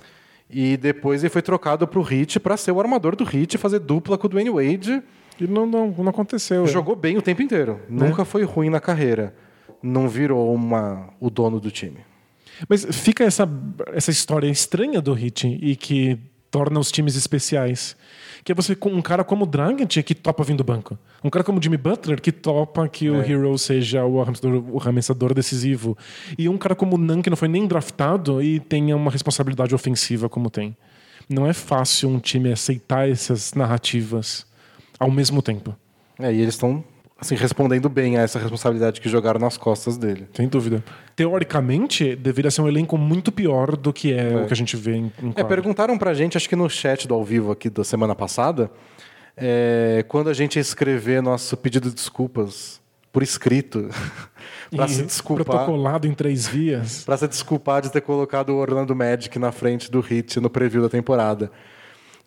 E 0.54 0.78
depois 0.78 1.24
ele 1.24 1.32
foi 1.32 1.41
trocado 1.41 1.88
para 1.88 1.99
o 1.99 2.14
Heat 2.14 2.39
para 2.39 2.56
ser 2.56 2.72
o 2.72 2.80
armador 2.80 3.16
do 3.16 3.24
Heat 3.24 3.58
fazer 3.58 3.80
dupla 3.80 4.18
com 4.18 4.28
o 4.28 4.30
Dwayne 4.30 4.51
Wade. 4.51 5.01
E 5.39 5.47
não, 5.47 5.66
não, 5.66 5.89
não 5.89 6.10
aconteceu. 6.10 6.64
é. 6.64 6.68
Jogou 6.68 6.95
bem 6.95 7.18
o 7.18 7.22
tempo 7.22 7.41
inteiro, 7.41 7.80
nunca 7.89 8.24
foi 8.24 8.43
ruim 8.43 8.70
na 8.70 8.80
carreira. 8.80 9.34
Não 9.82 10.08
virou 10.08 10.54
uma, 10.54 11.10
o 11.20 11.30
dono 11.30 11.60
do 11.60 11.72
time. 11.72 11.99
Mas 12.70 12.86
fica 12.86 13.24
essa, 13.24 13.49
essa 13.93 14.12
história 14.12 14.47
estranha 14.47 15.01
do 15.01 15.12
Hit 15.14 15.47
e 15.62 15.76
que 15.76 16.20
torna 16.54 16.80
os 16.80 16.91
times 16.91 17.16
especiais. 17.16 17.97
Que 18.43 18.51
é 18.51 18.56
você 18.56 18.76
com 18.76 18.89
um 18.89 19.01
cara 19.01 19.24
como 19.24 19.43
o 19.43 19.47
Dragic 19.47 20.04
que 20.04 20.14
topa 20.14 20.43
vir 20.43 20.56
do 20.56 20.64
banco. 20.64 20.99
Um 21.24 21.30
cara 21.30 21.43
como 21.43 21.58
o 21.58 21.64
Jimmy 21.64 21.78
Butler 21.78 22.22
que 22.22 22.32
topa 22.32 22.88
que 22.88 23.10
o 23.10 23.24
Hero 23.24 23.58
seja 23.58 24.06
o 24.06 24.22
arremessador, 24.22 24.64
o 24.70 24.80
arremessador 24.80 25.34
decisivo. 25.34 25.97
E 26.38 26.47
um 26.47 26.58
cara 26.58 26.76
como 26.76 26.95
o 26.95 26.97
Nan 26.99 27.24
que 27.24 27.30
não 27.30 27.38
foi 27.38 27.47
nem 27.47 27.66
draftado 27.66 28.39
e 28.39 28.60
tenha 28.60 28.95
uma 28.95 29.10
responsabilidade 29.10 29.74
ofensiva 29.74 30.30
como 30.30 30.51
tem. 30.51 30.78
Não 31.28 31.47
é 31.47 31.54
fácil 31.54 32.10
um 32.10 32.20
time 32.20 32.51
aceitar 32.51 33.10
essas 33.10 33.56
narrativas 33.56 34.45
ao 34.99 35.10
mesmo 35.10 35.41
tempo. 35.41 35.76
É, 36.20 36.32
e 36.32 36.39
eles 36.39 36.54
estão 36.54 36.84
assim, 37.20 37.34
respondendo 37.34 37.89
bem 37.89 38.18
a 38.18 38.22
essa 38.22 38.38
responsabilidade 38.38 39.01
que 39.01 39.10
jogaram 39.10 39.39
nas 39.39 39.58
costas 39.58 39.97
dele. 39.97 40.28
Sem 40.34 40.47
dúvida. 40.47 40.84
Teoricamente, 41.16 42.16
deveria 42.16 42.49
ser 42.49 42.61
um 42.61 42.68
elenco 42.68 42.97
muito 42.97 43.32
pior 43.32 43.76
do 43.78 43.93
que 43.93 44.11
é, 44.14 44.36
o 44.36 44.47
que 44.47 44.53
a 44.53 44.55
gente 44.55 44.76
vê 44.76 44.95
em, 44.95 45.11
em 45.22 45.34
É, 45.36 45.43
perguntaram 45.43 45.97
pra 45.97 46.14
gente, 46.14 46.38
acho 46.38 46.49
que 46.49 46.55
no 46.55 46.70
chat 46.70 47.07
do 47.07 47.14
ao 47.14 47.24
vivo 47.24 47.51
aqui 47.51 47.70
da 47.70 47.84
semana 47.84 48.16
passada, 48.16 48.72
é, 49.38 50.03
quando 50.07 50.30
a 50.30 50.34
gente 50.34 50.57
escrever 50.57 51.22
nosso 51.22 51.55
pedido 51.57 51.89
de 51.89 51.95
desculpas 51.95 52.82
por 53.11 53.22
escrito, 53.22 53.89
para 54.76 54.88
se 54.88 55.03
desculpar. 55.03 55.45
Protocolado 55.45 56.07
em 56.07 56.14
três 56.14 56.47
vias. 56.47 57.03
Para 57.03 57.18
se 57.18 57.28
desculpar 57.28 57.82
de 57.82 57.91
ter 57.91 58.01
colocado 58.01 58.49
o 58.49 58.57
Orlando 58.57 58.95
Magic 58.95 59.38
na 59.38 59.51
frente 59.51 59.91
do 59.91 60.01
Hit 60.01 60.39
no 60.39 60.49
preview 60.49 60.82
da 60.82 60.89
temporada. 60.89 61.51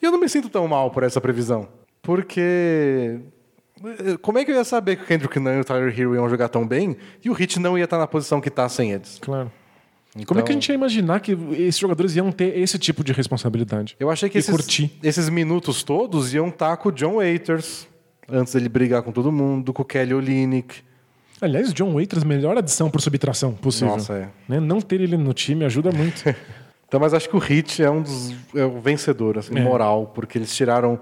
E 0.01 0.05
eu 0.05 0.12
não 0.12 0.20
me 0.20 0.28
sinto 0.28 0.49
tão 0.49 0.68
mal 0.68 0.91
por 0.93 1.03
essa 1.03 1.20
previsão. 1.20 1.68
Porque. 2.01 3.18
Eh, 3.85 4.16
Como 4.20 4.39
é 4.39 4.45
que 4.45 4.51
eu 4.51 4.57
ia 4.57 4.64
saber 4.64 4.97
que 4.97 5.03
o 5.03 5.07
Kendrick 5.07 5.39
Nunn 5.39 5.59
e 5.59 5.61
o 5.61 5.64
Tyler 5.64 5.89
Hero 5.99 6.14
iam 6.14 6.29
jogar 6.29 6.49
tão 6.49 6.66
bem 6.66 6.97
e 7.24 7.31
o 7.31 7.33
Hit 7.33 7.59
não 7.59 7.77
ia 7.77 7.85
estar 7.85 7.99
na 7.99 8.07
posição 8.07 8.41
que 8.41 8.49
está 8.49 8.68
sem 8.68 8.93
eles? 8.93 9.18
Claro. 9.20 9.51
Como 10.27 10.41
é 10.41 10.43
que 10.43 10.51
a 10.51 10.55
gente 10.55 10.68
ia 10.70 10.74
imaginar 10.74 11.20
que 11.20 11.33
esses 11.53 11.79
jogadores 11.79 12.16
iam 12.16 12.33
ter 12.33 12.59
esse 12.59 12.79
tipo 12.79 13.05
de 13.05 13.12
responsabilidade? 13.12 13.95
Eu 14.01 14.11
achei 14.11 14.31
que 14.31 14.39
esses, 14.39 14.91
esses 15.03 15.29
minutos 15.29 15.83
todos 15.83 16.33
iam 16.33 16.49
estar 16.49 16.74
com 16.79 16.89
o 16.89 16.93
John 16.93 17.16
Waiters, 17.16 17.87
antes 18.27 18.55
dele 18.55 18.68
brigar 18.68 19.03
com 19.03 19.12
todo 19.12 19.31
mundo, 19.31 19.74
com 19.74 19.83
o 19.83 19.85
Kelly 19.85 20.14
Olynyk. 20.14 20.83
Aliás, 21.39 21.70
John 21.74 21.93
Waiters, 21.93 22.24
melhor 22.24 22.57
adição 22.57 22.89
por 22.91 23.03
subtração 23.03 23.53
possível. 23.53 23.89
Nossa, 23.89 24.14
é. 24.14 24.29
Né? 24.49 24.59
Não 24.59 24.81
ter 24.81 25.03
ele 25.03 25.18
no 25.18 25.35
time 25.35 25.64
ajuda 25.64 25.91
muito. 25.93 26.22
Então, 26.89 27.01
mas 27.01 27.12
acho 27.12 27.29
que 27.29 27.35
o 27.35 27.41
Hit 27.41 27.83
é 27.83 27.91
um 27.91 28.01
dos 28.01 28.33
é 28.55 28.64
o 28.64 28.81
vencedor, 28.81 29.39
assim, 29.39 29.59
É. 29.59 29.61
moral, 29.61 30.12
porque 30.14 30.39
eles 30.39 30.55
tiraram 30.55 31.01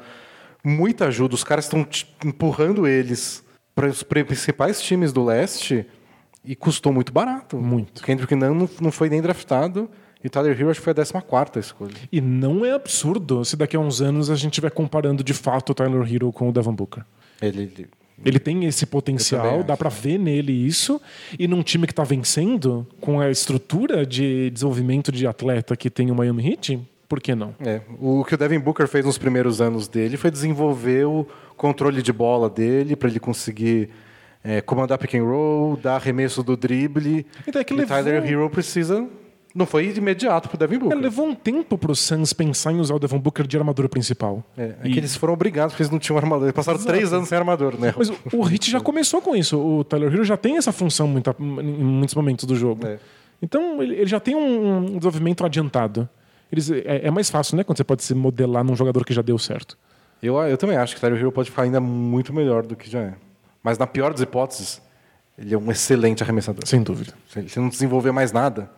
muita 0.64 1.06
ajuda. 1.06 1.34
Os 1.34 1.44
caras 1.44 1.66
estão 1.66 1.86
empurrando 2.24 2.86
eles 2.86 3.44
para 3.74 3.86
os 3.88 4.02
principais 4.02 4.80
times 4.80 5.12
do 5.12 5.24
leste 5.24 5.84
e 6.44 6.54
custou 6.56 6.92
muito 6.92 7.12
barato. 7.12 7.56
Muito. 7.58 8.02
Kendrick 8.02 8.34
Nunn 8.34 8.54
não, 8.54 8.70
não 8.80 8.92
foi 8.92 9.08
nem 9.08 9.20
draftado 9.20 9.90
e 10.22 10.28
Tyler 10.28 10.58
Hero 10.58 10.70
acho 10.70 10.80
que 10.80 10.84
foi 10.84 10.92
a 10.92 10.94
14 11.22 11.58
escolha. 11.60 11.94
e 12.10 12.20
não 12.20 12.64
é 12.64 12.72
absurdo 12.72 13.44
se 13.44 13.56
daqui 13.56 13.76
a 13.76 13.80
uns 13.80 14.00
anos 14.00 14.30
a 14.30 14.34
gente 14.36 14.52
estiver 14.52 14.70
comparando 14.70 15.22
de 15.22 15.34
fato 15.34 15.70
o 15.70 15.74
Tyler 15.74 16.10
Hero 16.12 16.32
com 16.32 16.48
o 16.48 16.52
Devin 16.52 16.72
Booker. 16.72 17.04
Ele, 17.42 17.62
ele- 17.62 17.88
Ele 18.24 18.38
tem 18.38 18.64
esse 18.64 18.86
potencial, 18.86 19.64
dá 19.64 19.76
pra 19.76 19.90
ver 19.90 20.18
nele 20.18 20.52
isso. 20.52 21.00
E 21.38 21.48
num 21.48 21.62
time 21.64 21.84
que 21.86 21.92
tá 21.92 22.04
vencendo, 22.04 22.86
com 23.00 23.20
a 23.20 23.28
estrutura 23.28 24.06
de 24.06 24.50
desenvolvimento 24.50 25.10
de 25.10 25.26
atleta 25.26 25.76
que 25.76 25.90
tem 25.90 26.10
o 26.12 26.14
Miami 26.14 26.48
Heat, 26.52 26.80
por 27.08 27.20
que 27.20 27.34
não? 27.34 27.54
É, 27.60 27.80
o 28.00 28.24
que 28.24 28.34
o 28.34 28.38
Devin 28.38 28.58
Booker 28.58 28.86
fez 28.88 29.04
nos 29.04 29.18
primeiros 29.18 29.60
anos 29.60 29.88
dele 29.88 30.16
foi 30.16 30.30
desenvolver 30.30 31.04
o 31.06 31.26
controle 31.56 32.02
de 32.02 32.12
bola 32.12 32.48
dele 32.50 32.96
para 32.96 33.08
ele 33.08 33.20
conseguir 33.20 33.90
é, 34.42 34.60
comandar 34.60 34.98
pick 34.98 35.14
and 35.14 35.24
roll, 35.24 35.76
dar 35.76 35.96
arremesso 35.96 36.42
do 36.42 36.56
drible. 36.56 37.26
Então 37.46 37.60
é 37.60 37.64
que 37.64 37.72
e 37.72 37.76
levou- 37.76 37.96
Tyler 37.96 38.24
Hero 38.24 38.48
precisa. 38.50 39.06
Não 39.54 39.66
foi 39.66 39.92
de 39.92 40.00
imediato 40.00 40.48
pro 40.48 40.58
Devin 40.58 40.78
Booker. 40.80 40.98
É, 40.98 41.00
levou 41.00 41.26
um 41.28 41.34
tempo 41.34 41.78
pro 41.78 41.94
Suns 41.94 42.32
pensar 42.32 42.72
em 42.72 42.80
usar 42.80 42.94
o 42.94 42.98
Devin 42.98 43.18
Booker 43.18 43.46
de 43.46 43.56
armadura 43.56 43.88
principal. 43.88 44.42
É, 44.58 44.74
é 44.82 44.88
E- 44.88 44.90
que 44.92 44.98
eles 44.98 45.14
foram 45.14 45.32
obrigados 45.32 45.72
porque 45.72 45.84
eles 45.84 45.92
não 45.92 46.00
tinham 46.00 46.18
armador. 46.18 46.46
Eles 46.46 46.54
passaram 46.56 46.80
três 46.82 47.12
anos 47.12 47.28
sem 47.28 47.38
armador, 47.38 47.78
né? 47.78 47.94
Mas 47.96 48.10
o, 48.10 48.16
o 48.32 48.48
Heat 48.50 48.68
já 48.72 48.80
começou 48.80 49.22
com 49.22 49.36
isso. 49.36 49.56
O 49.56 49.84
Tyler 49.84 50.12
Hero 50.12 50.24
já 50.24 50.36
tem 50.36 50.56
essa 50.56 50.72
função 50.72 51.06
muita- 51.06 51.36
em 51.38 51.44
muitos 51.84 52.16
momentos 52.16 52.44
do 52.46 52.56
jogo. 52.56 52.84
É. 52.84 52.98
Então 53.40 53.80
ele, 53.80 53.94
ele 53.94 54.06
já 54.06 54.18
tem 54.18 54.34
um, 54.34 54.76
um 54.78 54.84
desenvolvimento 54.98 55.46
adiantado. 55.46 56.08
Eles, 56.52 56.70
é, 56.70 57.06
é 57.06 57.10
mais 57.10 57.30
fácil, 57.30 57.56
né? 57.56 57.64
Quando 57.64 57.78
você 57.78 57.84
pode 57.84 58.02
se 58.02 58.14
modelar 58.14 58.62
num 58.64 58.76
jogador 58.76 59.04
que 59.04 59.12
já 59.12 59.22
deu 59.22 59.38
certo. 59.38 59.76
Eu, 60.22 60.36
eu 60.38 60.56
também 60.56 60.76
acho 60.76 60.94
que 60.94 60.98
o 60.98 61.00
Tyler 61.00 61.18
Hero 61.20 61.32
pode 61.32 61.50
ficar 61.50 61.62
ainda 61.62 61.80
muito 61.80 62.32
melhor 62.32 62.64
do 62.64 62.74
que 62.76 62.90
já 62.90 63.00
é. 63.00 63.14
Mas 63.62 63.76
na 63.78 63.86
pior 63.86 64.12
das 64.12 64.20
hipóteses, 64.20 64.80
ele 65.36 65.54
é 65.54 65.58
um 65.58 65.70
excelente 65.70 66.22
arremessador. 66.22 66.66
Sem 66.66 66.82
dúvida. 66.82 67.12
Se 67.28 67.38
ele 67.40 67.50
não 67.56 67.68
desenvolver 67.68 68.12
mais 68.12 68.32
nada, 68.32 68.70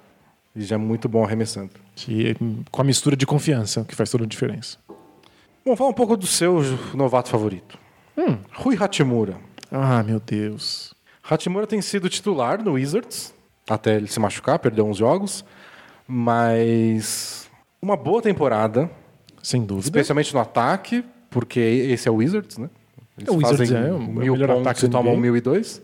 E 0.54 0.62
já 0.62 0.76
é 0.76 0.78
muito 0.78 1.06
bom 1.08 1.22
arremessando. 1.22 1.70
Que, 1.94 2.34
com 2.70 2.80
a 2.80 2.84
mistura 2.84 3.14
de 3.14 3.26
confiança, 3.26 3.84
que 3.84 3.94
faz 3.94 4.10
toda 4.10 4.24
a 4.24 4.26
diferença. 4.26 4.78
Bom, 5.64 5.76
fala 5.76 5.90
um 5.90 5.94
pouco 5.94 6.16
do 6.16 6.26
seu 6.26 6.62
novato 6.94 7.28
favorito. 7.28 7.78
Hum. 8.16 8.38
Rui 8.54 8.76
Hachimura. 8.80 9.36
Ah, 9.70 10.02
meu 10.02 10.18
Deus. 10.18 10.94
Hachimura 11.28 11.66
tem 11.66 11.82
sido 11.82 12.08
titular 12.08 12.62
no 12.62 12.72
Wizards, 12.72 13.34
até 13.68 13.96
ele 13.96 14.06
se 14.06 14.18
machucar, 14.18 14.58
perdeu 14.58 14.86
uns 14.86 14.96
jogos. 14.96 15.44
Mas 16.08 17.45
uma 17.86 17.96
boa 17.96 18.20
temporada, 18.20 18.90
Sem 19.42 19.64
dúvida. 19.64 19.86
especialmente 19.86 20.34
no 20.34 20.40
ataque, 20.40 21.04
porque 21.30 21.60
esse 21.60 22.08
é 22.08 22.10
o 22.10 22.16
Wizards, 22.16 22.58
né? 22.58 22.68
Eles 23.16 23.28
É, 23.28 23.32
o 23.32 23.36
Wizards 23.36 23.70
fazem 23.70 23.76
é 23.76 23.92
o 23.92 23.98
mil 24.00 24.32
melhor 24.34 24.48
pontos 24.48 24.62
ataque 24.62 24.86
e 24.86 24.88
tomam 24.88 25.12
NBA. 25.14 25.22
mil 25.22 25.36
e 25.36 25.40
dois. 25.40 25.80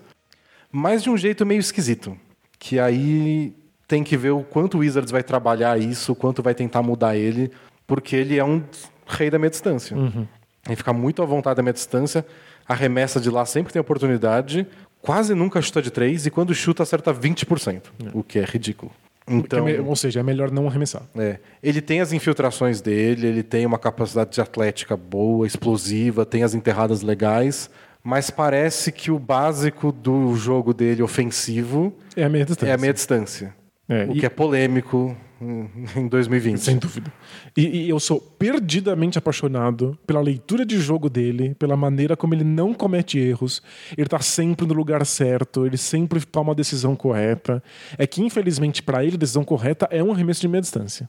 Mas 0.71 1.03
de 1.03 1.11
um 1.11 1.17
jeito 1.17 1.47
meio 1.47 1.61
esquisito. 1.61 2.17
Que 2.59 2.79
aí 2.81 3.55
tem 3.87 4.03
que 4.03 4.17
ver 4.17 4.31
o 4.31 4.43
quanto 4.43 4.77
o 4.77 4.81
Wizards 4.81 5.11
vai 5.13 5.23
trabalhar 5.23 5.79
isso, 5.79 6.13
o 6.13 6.15
quanto 6.17 6.43
vai 6.43 6.55
tentar 6.55 6.83
mudar 6.83 7.17
ele, 7.17 7.51
porque 7.87 8.17
ele 8.17 8.39
é 8.39 8.45
um 8.45 8.63
rei 9.07 9.31
da 9.31 9.39
meia 9.39 9.51
distância. 9.51 9.97
Uhum. 9.97 10.27
Ele 10.67 10.77
fica 10.77 10.93
muito 10.93 11.23
à 11.23 11.27
vontade 11.27 11.57
da 11.57 11.63
meia 11.63 11.73
distância, 11.73 12.25
arremessa 12.67 13.21
de 13.21 13.31
lá 13.31 13.45
sempre 13.45 13.73
tem 13.73 13.81
oportunidade, 13.81 14.67
quase 15.01 15.35
nunca 15.35 15.61
chuta 15.61 15.83
de 15.83 15.91
três, 15.91 16.25
e 16.25 16.31
quando 16.31 16.55
chuta 16.55 16.83
acerta 16.85 17.13
20%, 17.13 17.83
o 18.15 18.23
que 18.23 18.39
é 18.39 18.45
ridículo. 18.45 18.93
Então, 19.29 19.69
é 19.69 19.81
Ou 19.81 19.95
seja, 19.97 20.21
é 20.21 20.23
melhor 20.23 20.51
não 20.51 20.67
arremessar. 20.67 21.03
é, 21.17 21.39
ele 21.63 21.81
tem 21.81 22.01
as 22.01 22.13
infiltrações 22.13 22.81
dele, 22.81 23.27
ele 23.27 23.43
tem 23.43 23.65
uma 23.65 23.79
capacidade 23.79 24.31
de 24.33 24.41
atlética 24.41 24.97
boa, 24.97 25.47
explosiva, 25.47 26.27
tem 26.27 26.43
as 26.43 26.55
enterradas 26.55 27.03
legais, 27.03 27.71
mas 28.03 28.31
parece 28.31 28.91
que 28.91 29.11
o 29.13 29.19
básico 29.19 29.93
do 29.93 30.35
jogo 30.35 30.75
dele 30.75 31.03
ofensivo 31.03 31.93
É 32.17 32.25
a 32.25 32.29
meia 32.29 32.45
distância. 32.45 32.71
é 32.71 32.75
a 32.75 32.79
meia 32.79 32.93
distância. 32.93 33.55
É, 33.89 34.05
o 34.07 34.13
e- 34.17 34.21
que 34.21 34.27
é 34.27 34.29
polêmico 34.29 35.17
em 35.97 36.09
2020. 36.09 36.59
Sem 36.59 36.79
dúvida. 36.79 37.13
E, 37.57 37.85
e 37.85 37.89
eu 37.89 37.99
sou 37.99 38.21
perdidamente 38.21 39.19
apaixonado 39.19 39.99
pela 40.07 40.21
leitura 40.21 40.65
de 40.65 40.79
jogo 40.79 41.11
dele, 41.11 41.55
pela 41.59 41.77
maneira 41.77 42.17
como 42.17 42.35
ele 42.35 42.45
não 42.45 42.73
comete 42.73 43.19
erros. 43.19 43.63
Ele 43.97 44.09
tá 44.09 44.21
sempre 44.21 44.67
no 44.67 44.75
lugar 44.75 45.05
certo, 45.05 45.67
ele 45.67 45.77
sempre 45.77 46.25
toma 46.25 46.53
a 46.53 46.55
decisão 46.55 46.95
correta. 46.95 47.63
É 47.99 48.07
que, 48.07 48.23
infelizmente, 48.23 48.83
para 48.83 49.05
ele, 49.05 49.17
a 49.17 49.19
decisão 49.19 49.45
correta 49.45 49.89
é 49.91 50.03
um 50.03 50.13
arremesso 50.13 50.41
de 50.41 50.49
meia 50.49 50.63
distância. 50.63 51.09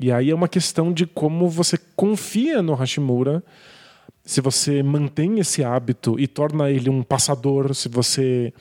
E 0.00 0.12
aí 0.12 0.30
é 0.30 0.34
uma 0.34 0.48
questão 0.48 0.92
de 0.92 1.06
como 1.06 1.48
você 1.48 1.78
confia 1.96 2.62
no 2.62 2.74
Hashimura. 2.74 3.42
Se 4.28 4.42
você 4.42 4.82
mantém 4.82 5.38
esse 5.38 5.64
hábito 5.64 6.20
e 6.20 6.26
torna 6.26 6.70
ele 6.70 6.90
um 6.90 7.02
passador, 7.02 7.74
se 7.74 7.88
você 7.88 8.52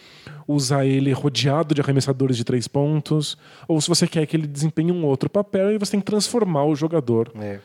usa 0.47 0.86
ele 0.86 1.11
rodeado 1.11 1.76
de 1.76 1.82
arremessadores 1.82 2.38
de 2.38 2.45
três 2.45 2.70
pontos, 2.70 3.38
ou 3.68 3.82
se 3.82 3.89
você 3.89 4.07
quer 4.07 4.26
que 4.26 4.38
ele 4.38 4.47
desempenhe 4.47 4.93
um 4.93 5.03
outro 5.03 5.30
papel 5.30 5.74
e 5.74 5.78
você 5.78 5.91
tem 5.91 5.99
que 5.99 6.05
transformar 6.05 6.63
o 6.63 6.74
jogador. 6.74 7.34
É. 7.38 7.59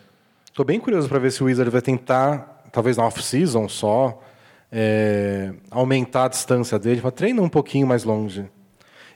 Tô 0.52 0.64
bem 0.64 0.80
curioso 0.80 1.08
para 1.08 1.20
ver 1.20 1.30
se 1.30 1.44
o 1.44 1.46
Wizard 1.46 1.70
vai 1.70 1.80
tentar, 1.80 2.64
talvez 2.72 2.96
na 2.96 3.06
off-season 3.06 3.68
só, 3.68 4.20
é, 4.72 5.54
aumentar 5.70 6.24
a 6.24 6.28
distância 6.28 6.80
dele, 6.80 7.00
para 7.00 7.12
treinar 7.12 7.44
um 7.44 7.48
pouquinho 7.48 7.86
mais 7.86 8.02
longe. 8.02 8.46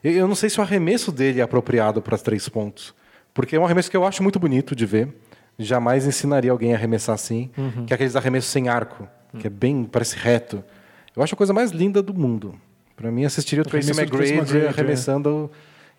Eu, 0.01 0.13
eu 0.13 0.27
não 0.29 0.35
sei 0.35 0.49
se 0.49 0.61
o 0.61 0.63
arremesso 0.63 1.11
dele 1.11 1.41
é 1.41 1.43
apropriado 1.43 2.01
para 2.01 2.17
três 2.17 2.47
pontos, 2.47 2.95
porque 3.33 3.57
é 3.57 3.59
um 3.59 3.65
arremesso 3.65 3.91
que 3.91 3.97
eu 3.97 4.05
acho 4.05 4.23
muito 4.23 4.39
bonito 4.39 4.73
de 4.73 4.85
ver. 4.85 5.13
Jamais 5.59 6.05
ensinaria 6.05 6.51
alguém 6.51 6.73
a 6.73 6.75
arremessar 6.75 7.15
assim, 7.15 7.49
que 7.85 7.93
é 7.93 7.95
aqueles 7.95 8.15
arremessos 8.15 8.49
sem 8.49 8.69
arco, 8.69 9.07
que 9.39 9.47
é 9.47 9.49
bem, 9.49 9.83
parece 9.83 10.15
reto. 10.15 10.63
Eu 11.15 11.23
acho 11.23 11.33
a 11.33 11.37
coisa 11.37 11.53
mais 11.53 11.71
linda 11.71 12.01
do 12.01 12.13
mundo. 12.13 12.53
Para 12.95 13.11
mim, 13.11 13.25
assistiria 13.25 13.63
o 13.63 13.65
Tracy 13.65 13.91
McGrady 13.91 14.33
McGrady, 14.33 14.65
é. 14.65 14.69
arremessando 14.69 15.49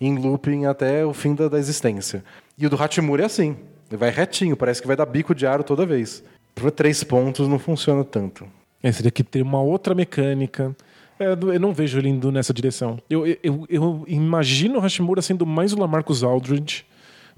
em 0.01 0.17
looping 0.17 0.67
até 0.67 1.05
o 1.05 1.13
fim 1.13 1.35
da, 1.35 1.49
da 1.49 1.59
existência. 1.59 2.25
E 2.57 2.67
o 2.67 2.71
do 2.71 2.81
Hachimura 2.81 3.23
é 3.23 3.27
assim. 3.27 3.57
Ele 3.91 3.97
vai 3.97 4.11
retinho, 4.11 4.57
parece 4.57 4.81
que 4.81 4.87
vai 4.87 4.97
dar 4.97 5.07
bico 5.07 5.35
de 5.35 5.47
aro 5.47 5.65
toda 5.65 5.87
vez. 5.87 6.23
Para 6.55 6.71
três 6.71 7.03
pontos 7.03 7.49
não 7.49 7.59
funciona 7.59 8.05
tanto. 8.05 8.47
É, 8.83 8.93
seria 8.93 9.11
que 9.11 9.25
ter 9.25 9.43
uma 9.43 9.61
outra 9.61 9.95
mecânica. 9.95 10.77
É, 11.19 11.33
eu 11.33 11.59
não 11.59 11.73
vejo 11.73 11.99
ele 11.99 12.09
indo 12.09 12.31
nessa 12.31 12.53
direção. 12.53 12.99
Eu, 13.09 13.27
eu, 13.43 13.67
eu 13.69 14.05
imagino 14.07 14.79
o 14.79 14.81
Hashimura 14.81 15.23
sendo 15.23 15.45
mais 15.45 15.73
o 15.73 15.79
Lamarcus 15.79 16.23
Aldridge 16.23 16.85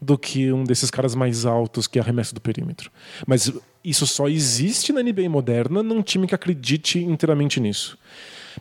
do 0.00 0.16
que 0.16 0.52
um 0.52 0.64
desses 0.64 0.90
caras 0.90 1.14
mais 1.14 1.44
altos 1.44 1.86
que 1.86 1.98
arremessa 1.98 2.34
do 2.34 2.40
perímetro. 2.40 2.90
Mas 3.26 3.52
isso 3.84 4.06
só 4.06 4.28
existe 4.28 4.92
na 4.92 5.02
NBA 5.02 5.28
moderna 5.28 5.82
num 5.82 6.02
time 6.02 6.26
que 6.26 6.34
acredite 6.34 6.98
inteiramente 6.98 7.60
nisso. 7.60 7.98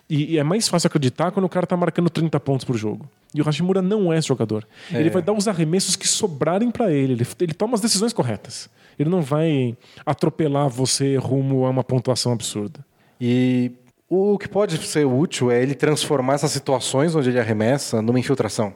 E, 0.10 0.38
é 0.38 0.44
mais 0.44 0.68
fácil 0.68 0.88
acreditar 0.88 1.32
quando 1.32 1.46
o 1.46 1.50
cara 1.50 1.66
tá 1.66 1.76
marcando 1.76 2.10
30 2.10 2.40
pontos 2.40 2.66
por 2.66 2.76
jogo. 2.78 3.10
E 3.34 3.42
o 3.42 3.44
Hashimura 3.44 3.82
não 3.82 4.12
é 4.12 4.18
esse 4.18 4.28
jogador. 4.28 4.68
Ele 4.92 5.10
vai 5.10 5.22
dar 5.22 5.34
os 5.34 5.48
arremessos 5.48 5.96
que 5.96 6.08
sobrarem 6.08 6.72
para 6.72 6.92
ele. 6.92 7.14
ele. 7.14 7.28
Ele 7.40 7.54
toma 7.54 7.76
as 7.76 7.82
decisões 7.82 8.14
corretas. 8.14 8.70
Ele 8.98 9.10
não 9.10 9.22
vai 9.22 9.78
atropelar 10.06 10.70
você 10.70 11.16
rumo 11.16 11.66
a 11.66 11.70
uma 11.70 11.84
pontuação 11.84 12.32
absurda. 12.32 12.86
E 13.20 13.72
o 14.10 14.38
que 14.38 14.48
pode 14.48 14.78
ser 14.86 15.06
útil 15.06 15.52
é 15.52 15.62
ele 15.62 15.76
transformar 15.76 16.36
essas 16.36 16.52
situações 16.52 17.16
onde 17.16 17.30
ele 17.30 17.40
arremessa 17.40 18.02
numa 18.02 18.20
infiltração. 18.20 18.74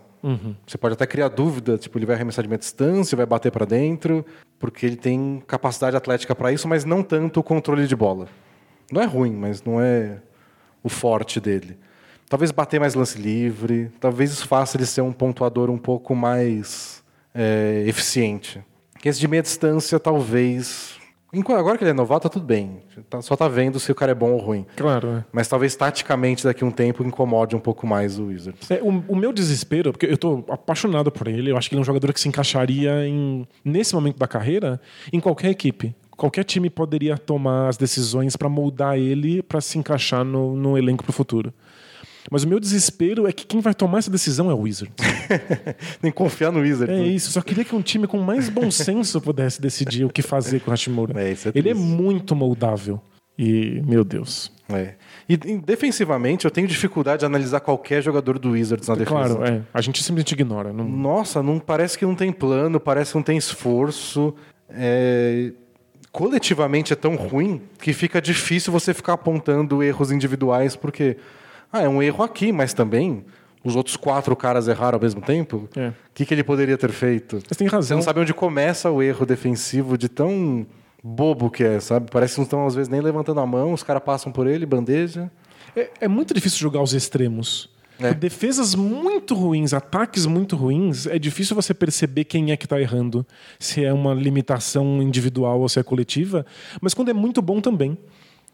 Você 0.65 0.77
pode 0.77 0.93
até 0.93 1.05
criar 1.05 1.27
dúvida, 1.27 1.77
tipo, 1.77 1.97
ele 1.97 2.05
vai 2.05 2.15
arremessar 2.15 2.43
de 2.43 2.49
meia 2.49 2.57
distância, 2.57 3.15
vai 3.15 3.25
bater 3.25 3.51
para 3.51 3.65
dentro, 3.65 4.25
porque 4.57 4.85
ele 4.85 4.95
tem 4.95 5.43
capacidade 5.45 5.97
atlética 5.97 6.33
para 6.33 6.51
isso, 6.51 6.67
mas 6.67 6.85
não 6.85 7.03
tanto 7.03 7.41
o 7.41 7.43
controle 7.43 7.85
de 7.85 7.95
bola. 7.95 8.27
Não 8.91 9.01
é 9.01 9.05
ruim, 9.05 9.33
mas 9.33 9.61
não 9.61 9.81
é 9.81 10.19
o 10.81 10.87
forte 10.87 11.39
dele. 11.41 11.77
Talvez 12.29 12.51
bater 12.51 12.79
mais 12.79 12.93
lance 12.93 13.17
livre, 13.17 13.91
talvez 13.99 14.31
isso 14.31 14.47
faça 14.47 14.77
ele 14.77 14.85
ser 14.85 15.01
um 15.01 15.11
pontuador 15.11 15.69
um 15.69 15.77
pouco 15.77 16.15
mais 16.15 17.03
é, 17.35 17.83
eficiente. 17.85 18.63
Esse 19.03 19.19
de 19.19 19.27
meia 19.27 19.43
distância, 19.43 19.99
talvez. 19.99 20.97
Agora 21.57 21.77
que 21.77 21.83
ele 21.83 21.91
é 21.91 21.93
novato, 21.93 22.23
tá 22.23 22.29
tudo 22.29 22.45
bem. 22.45 22.79
Tá- 23.09 23.21
Só 23.21 23.35
tá 23.35 23.47
vendo 23.47 23.79
se 23.79 23.91
o 23.91 23.95
cara 23.95 24.11
é 24.11 24.15
bom 24.15 24.31
ou 24.33 24.37
ruim. 24.39 24.65
Claro, 24.75 25.07
é. 25.09 25.25
Mas 25.31 25.47
talvez 25.47 25.75
taticamente 25.75 26.43
daqui 26.43 26.63
a 26.63 26.67
um 26.67 26.71
tempo 26.71 27.03
incomode 27.03 27.55
um 27.55 27.59
pouco 27.59 27.87
mais 27.87 28.19
o 28.19 28.25
Wizards. 28.27 28.69
É, 28.69 28.79
o, 28.83 29.03
o 29.07 29.15
meu 29.15 29.33
desespero, 29.33 29.91
porque 29.91 30.05
eu 30.05 30.17
tô 30.17 30.43
apaixonado 30.49 31.11
por 31.11 31.27
ele, 31.27 31.51
eu 31.51 31.57
acho 31.57 31.69
que 31.69 31.75
ele 31.75 31.79
é 31.79 31.83
um 31.83 31.85
jogador 31.85 32.13
que 32.13 32.19
se 32.19 32.27
encaixaria 32.27 33.07
em, 33.07 33.47
nesse 33.65 33.95
momento 33.95 34.17
da 34.17 34.27
carreira 34.27 34.79
em 35.11 35.19
qualquer 35.19 35.49
equipe. 35.49 35.95
Qualquer 36.15 36.43
time 36.43 36.69
poderia 36.69 37.17
tomar 37.17 37.69
as 37.69 37.77
decisões 37.77 38.35
para 38.35 38.47
moldar 38.47 38.97
ele 38.97 39.41
para 39.41 39.59
se 39.59 39.79
encaixar 39.79 40.23
no, 40.23 40.55
no 40.55 40.77
elenco 40.77 41.03
pro 41.03 41.11
futuro. 41.11 41.51
Mas 42.31 42.43
o 42.43 42.47
meu 42.47 42.59
desespero 42.59 43.27
é 43.27 43.31
que 43.31 43.45
quem 43.45 43.59
vai 43.59 43.73
tomar 43.73 43.99
essa 43.99 44.11
decisão 44.11 44.49
é 44.49 44.53
o 44.53 44.59
Wizards. 44.59 44.95
Nem 46.01 46.11
confiar 46.11 46.51
no 46.51 46.59
Wizards. 46.59 46.95
É 46.95 47.01
né? 47.01 47.07
isso, 47.07 47.31
só 47.31 47.41
queria 47.41 47.65
que 47.65 47.75
um 47.75 47.81
time 47.81 48.07
com 48.07 48.17
mais 48.19 48.49
bom 48.49 48.69
senso 48.71 49.19
pudesse 49.21 49.61
decidir 49.61 50.05
o 50.05 50.09
que 50.09 50.21
fazer 50.21 50.61
com 50.61 50.71
o 50.71 50.73
Hashimura. 50.73 51.21
É, 51.21 51.31
isso 51.31 51.49
é 51.49 51.51
ele 51.53 51.69
é 51.69 51.73
muito 51.73 52.35
moldável. 52.35 53.01
E, 53.37 53.81
meu 53.85 54.03
Deus. 54.03 54.51
É. 54.69 54.93
E, 55.27 55.33
e 55.33 55.57
defensivamente, 55.57 56.45
eu 56.45 56.51
tenho 56.51 56.67
dificuldade 56.67 57.21
de 57.21 57.25
analisar 57.25 57.59
qualquer 57.59 58.01
jogador 58.01 58.37
do 58.37 58.51
Wizards 58.51 58.87
na 58.87 58.95
defesa. 58.95 59.35
Claro, 59.35 59.43
é. 59.45 59.61
A 59.73 59.81
gente 59.81 60.03
simplesmente 60.03 60.33
ignora. 60.33 60.71
Não... 60.71 60.87
Nossa, 60.87 61.41
não 61.41 61.59
parece 61.59 61.97
que 61.97 62.05
não 62.05 62.15
tem 62.15 62.31
plano, 62.31 62.79
parece 62.79 63.11
que 63.11 63.17
não 63.17 63.23
tem 63.23 63.37
esforço. 63.37 64.35
É, 64.69 65.51
Coletivamente 66.13 66.93
é 66.93 66.95
tão 66.95 67.15
ruim 67.15 67.59
que 67.79 67.91
fica 67.91 68.21
difícil 68.21 68.71
você 68.71 68.93
ficar 68.93 69.13
apontando 69.13 69.81
erros 69.81 70.11
individuais, 70.11 70.75
porque 70.75 71.17
ah, 71.73 71.81
é 71.81 71.89
um 71.89 72.01
erro 72.01 72.23
aqui, 72.23 72.51
mas 72.51 72.73
também 72.73 73.25
os 73.63 73.75
outros 73.75 73.95
quatro 73.97 74.35
caras 74.35 74.67
erraram 74.67 74.97
ao 74.97 75.01
mesmo 75.01 75.21
tempo. 75.21 75.67
O 75.75 75.79
É. 75.79 75.93
que, 76.13 76.25
que 76.25 76.33
ele 76.33 76.43
poderia 76.43 76.77
ter 76.77 76.91
feito? 76.91 77.39
Você 77.39 77.55
tem 77.55 77.67
Você 77.67 77.75
razão. 77.75 77.97
não 77.97 78.03
sabe 78.03 78.19
onde 78.19 78.33
começa 78.33 78.91
o 78.91 79.01
erro 79.01 79.25
defensivo 79.25 79.97
de 79.97 80.07
tão 80.07 80.65
bobo 81.03 81.49
que 81.49 81.63
é, 81.63 81.79
sabe? 81.79 82.09
Parece 82.11 82.35
que 82.35 82.39
não 82.41 82.43
estão, 82.45 82.65
às 82.67 82.75
vezes, 82.75 82.87
nem 82.89 83.01
levantando 83.01 83.39
a 83.39 83.45
mão, 83.45 83.73
os 83.73 83.83
caras 83.83 84.03
passam 84.03 84.31
por 84.31 84.47
ele, 84.47 84.65
bandeja. 84.65 85.29
É, 85.75 85.89
é 86.01 86.07
muito 86.07 86.33
difícil 86.33 86.59
jogar 86.59 86.81
os 86.81 86.93
extremos. 86.93 87.69
É. 87.99 88.13
Defesas 88.13 88.73
muito 88.75 89.35
ruins, 89.35 89.71
ataques 89.73 90.25
muito 90.25 90.55
ruins, 90.55 91.05
é 91.05 91.17
difícil 91.19 91.55
você 91.55 91.73
perceber 91.73 92.23
quem 92.23 92.51
é 92.51 92.57
que 92.57 92.67
tá 92.67 92.81
errando. 92.81 93.25
Se 93.59 93.83
é 93.85 93.93
uma 93.93 94.13
limitação 94.13 95.01
individual 95.01 95.61
ou 95.61 95.69
se 95.69 95.79
é 95.79 95.83
coletiva. 95.83 96.45
Mas 96.81 96.93
quando 96.93 97.09
é 97.09 97.13
muito 97.13 97.41
bom 97.41 97.61
também. 97.61 97.97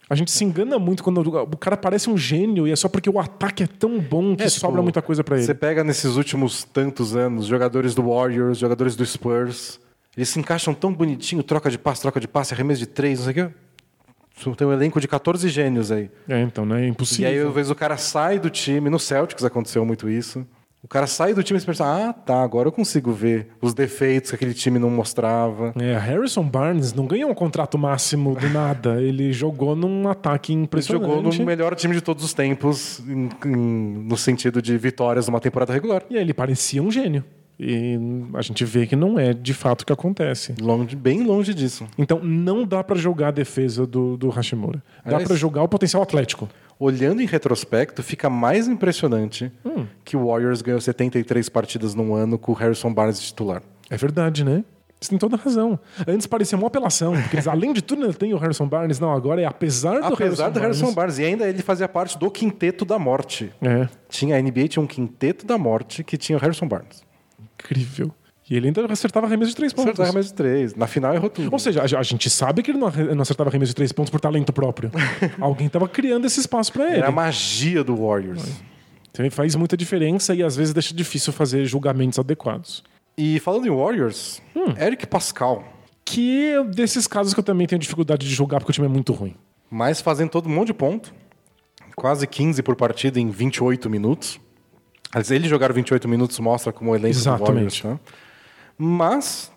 A 0.09 0.15
gente 0.15 0.31
se 0.31 0.43
engana 0.43 0.79
muito 0.79 1.03
quando 1.03 1.19
o 1.21 1.57
cara 1.57 1.77
parece 1.77 2.09
um 2.09 2.17
gênio 2.17 2.67
e 2.67 2.71
é 2.71 2.75
só 2.75 2.89
porque 2.89 3.09
o 3.09 3.19
ataque 3.19 3.63
é 3.63 3.67
tão 3.67 3.99
bom 3.99 4.35
que 4.35 4.41
É, 4.43 4.47
tipo, 4.47 4.59
sobra 4.59 4.81
muita 4.81 5.01
coisa 5.03 5.23
pra 5.23 5.37
ele. 5.37 5.45
Você 5.45 5.53
pega 5.53 5.83
nesses 5.83 6.15
últimos 6.15 6.63
tantos 6.63 7.15
anos, 7.15 7.45
jogadores 7.45 7.93
do 7.93 8.01
Warriors, 8.09 8.57
jogadores 8.57 8.95
do 8.95 9.05
Spurs, 9.05 9.79
eles 10.17 10.27
se 10.29 10.39
encaixam 10.39 10.73
tão 10.73 10.91
bonitinho, 10.91 11.43
troca 11.43 11.69
de 11.69 11.77
passe, 11.77 12.01
troca 12.01 12.19
de 12.19 12.27
passe, 12.27 12.53
arremesso 12.55 12.79
de 12.79 12.87
três, 12.87 13.19
não 13.19 13.31
sei 13.31 13.43
o 13.43 13.47
quê. 13.47 13.53
Tem 14.57 14.65
um 14.65 14.71
elenco 14.73 14.99
de 15.01 15.07
14 15.07 15.47
gênios 15.49 15.91
aí. 15.91 16.09
É, 16.27 16.41
então, 16.41 16.65
né? 16.65 16.81
É 16.81 16.85
E 16.85 16.89
impossível. 16.89 17.29
aí, 17.29 17.39
às 17.39 17.53
vezes, 17.53 17.69
o 17.69 17.75
cara 17.75 17.97
sai 17.97 18.39
do 18.39 18.49
time, 18.49 18.89
no 18.89 18.97
Celtics 18.97 19.43
aconteceu 19.43 19.85
muito 19.85 20.09
isso. 20.09 20.47
O 20.81 20.87
cara 20.87 21.05
sai 21.07 21.33
do 21.33 21.43
time 21.43 21.59
e 21.59 21.61
pensa, 21.61 21.83
ah, 21.83 22.13
tá, 22.13 22.41
agora 22.41 22.69
eu 22.69 22.71
consigo 22.71 23.11
ver 23.11 23.49
os 23.61 23.73
defeitos 23.73 24.29
que 24.31 24.35
aquele 24.35 24.53
time 24.53 24.79
não 24.79 24.89
mostrava. 24.89 25.73
É, 25.77 25.97
Harrison 25.97 26.43
Barnes 26.43 26.93
não 26.93 27.05
ganhou 27.05 27.29
um 27.29 27.33
contrato 27.33 27.77
máximo 27.77 28.33
do 28.33 28.49
nada. 28.49 28.99
Ele 29.03 29.33
jogou 29.33 29.75
num 29.75 30.07
ataque 30.07 30.53
Ele 30.53 30.61
impressionante. 30.63 31.05
jogou 31.11 31.33
no 31.33 31.45
melhor 31.45 31.75
time 31.75 31.93
de 31.93 31.99
todos 32.01 32.23
os 32.23 32.33
tempos, 32.33 33.01
em- 33.05 33.29
em- 33.45 34.05
no 34.07 34.15
sentido 34.15 34.61
de 34.61 34.77
vitórias 34.77 35.27
numa 35.27 35.41
temporada 35.41 35.73
regular. 35.73 36.03
E 36.09 36.15
ele 36.15 36.33
parecia 36.33 36.81
um 36.81 36.89
gênio. 36.89 37.25
E 37.59 37.99
a 38.35 38.41
gente 38.41 38.63
vê 38.63 38.87
que 38.87 38.95
não 38.95 39.19
é 39.19 39.33
de 39.33 39.53
fato 39.53 39.81
o 39.81 39.85
que 39.85 39.91
acontece. 39.91 40.55
Longe, 40.61 40.95
bem 40.95 41.23
longe 41.23 41.53
disso. 41.53 41.85
Então 41.97 42.21
não 42.23 42.63
dá 42.65 42.81
pra 42.81 42.95
jogar 42.95 43.27
a 43.27 43.31
defesa 43.31 43.85
do, 43.85 44.15
do 44.15 44.29
Hashimura. 44.29 44.81
Dá 45.05 45.19
pra 45.19 45.35
jogar 45.35 45.61
o 45.63 45.67
potencial 45.67 46.01
atlético. 46.01 46.47
Olhando 46.79 47.21
em 47.21 47.25
retrospecto, 47.25 48.01
fica 48.01 48.29
mais 48.29 48.67
impressionante 48.67 49.51
que 50.05 50.15
o 50.15 50.27
Warriors 50.27 50.61
ganhou 50.61 50.79
73 50.79 51.49
partidas 51.49 51.93
num 51.93 52.15
ano 52.15 52.39
com 52.39 52.53
o 52.53 52.55
Harrison 52.55 52.93
Barnes 52.93 53.19
titular. 53.19 53.61
É 53.89 53.97
verdade, 53.97 54.45
né? 54.45 54.63
Você 55.01 55.09
tem 55.11 55.17
toda 55.19 55.35
a 55.35 55.39
razão. 55.39 55.79
Antes 56.07 56.27
parecia 56.27 56.57
uma 56.57 56.67
apelação, 56.67 57.13
porque 57.21 57.35
eles, 57.37 57.47
além 57.49 57.71
de 57.73 57.81
tudo, 57.81 58.13
tem 58.13 58.33
o 58.33 58.37
Harrison 58.37 58.67
Barnes. 58.67 58.99
Não, 58.99 59.11
agora 59.11 59.41
é 59.41 59.45
apesar 59.45 59.99
do 59.99 60.05
Apesar 60.13 60.23
Harrison 60.23 60.51
do 60.51 60.59
Harrison 60.59 60.81
Barnes. 60.93 60.95
Barnes. 60.95 61.19
E 61.19 61.25
ainda 61.25 61.47
ele 61.47 61.61
fazia 61.61 61.87
parte 61.87 62.17
do 62.17 62.29
quinteto 62.29 62.83
da 62.85 62.99
morte. 62.99 63.51
É, 63.61 63.87
Tinha, 64.09 64.37
a 64.37 64.41
NBA 64.41 64.67
tinha 64.69 64.83
um 64.83 64.87
quinteto 64.87 65.45
da 65.45 65.57
morte 65.57 66.03
que 66.03 66.17
tinha 66.17 66.37
o 66.37 66.41
Harrison 66.41 66.67
Barnes. 66.67 67.03
incrível. 67.41 68.11
E 68.49 68.55
ele 68.55 68.67
ainda 68.67 68.91
acertava 68.91 69.27
arremesso 69.27 69.51
de 69.51 69.55
três 69.55 69.71
pontos. 69.71 69.91
Acertava 69.91 70.13
mais 70.13 70.27
de 70.27 70.33
três. 70.33 70.73
Na 70.73 70.87
final 70.87 71.13
errou 71.13 71.29
tudo. 71.29 71.49
Ou 71.51 71.59
seja, 71.59 71.81
a, 71.81 71.99
a 71.99 72.03
gente 72.03 72.29
sabe 72.29 72.63
que 72.63 72.71
ele 72.71 72.79
não, 72.79 72.87
acertava 73.21 73.49
arremesso 73.49 73.69
de 73.69 73.75
três 73.75 73.91
pontos 73.91 74.09
por 74.09 74.19
talento 74.19 74.51
próprio. 74.51 74.91
Alguém 75.39 75.67
estava 75.67 75.87
criando 75.87 76.25
esse 76.25 76.39
espaço 76.39 76.73
para 76.73 76.87
ele. 76.87 76.97
Era 76.97 77.09
a 77.09 77.11
magia 77.11 77.83
do 77.83 77.95
Warriors. 77.95 78.43
Então 79.11 79.29
faz 79.29 79.55
muita 79.55 79.77
diferença 79.77 80.33
e 80.33 80.41
às 80.41 80.55
vezes 80.55 80.73
deixa 80.73 80.93
difícil 80.93 81.31
fazer 81.31 81.65
julgamentos 81.65 82.17
adequados. 82.17 82.83
E 83.15 83.39
falando 83.39 83.67
em 83.67 83.69
Warriors, 83.69 84.41
Eric 84.79 85.05
Pascal. 85.05 85.63
Que 86.03 86.53
é 86.53 86.63
desses 86.63 87.05
casos 87.05 87.33
que 87.35 87.39
eu 87.39 87.43
também 87.43 87.67
tenho 87.67 87.79
dificuldade 87.79 88.25
de 88.25 88.33
julgar 88.33 88.59
porque 88.59 88.71
o 88.71 88.73
time 88.73 88.87
é 88.87 88.89
muito 88.89 89.13
ruim. 89.13 89.35
Mas 89.69 90.01
fazendo 90.01 90.29
todo 90.29 90.47
um 90.47 90.51
monte 90.51 90.67
de 90.67 90.73
ponto. 90.73 91.13
Quase 91.95 92.25
15 92.25 92.63
por 92.63 92.75
partida 92.75 93.19
em 93.19 93.29
28 93.29 93.89
minutos. 93.89 94.39
Mas 95.13 95.29
ele 95.29 95.47
jogar 95.47 95.71
28 95.73 96.07
minutos 96.07 96.39
mostra 96.39 96.71
como 96.71 96.91
o 96.91 96.95
elenco 96.95 97.13
do 97.13 97.19
Exatamente. 97.19 97.83
Warriors. 97.83 97.83
Né? 97.83 97.99
Mas 98.81 99.51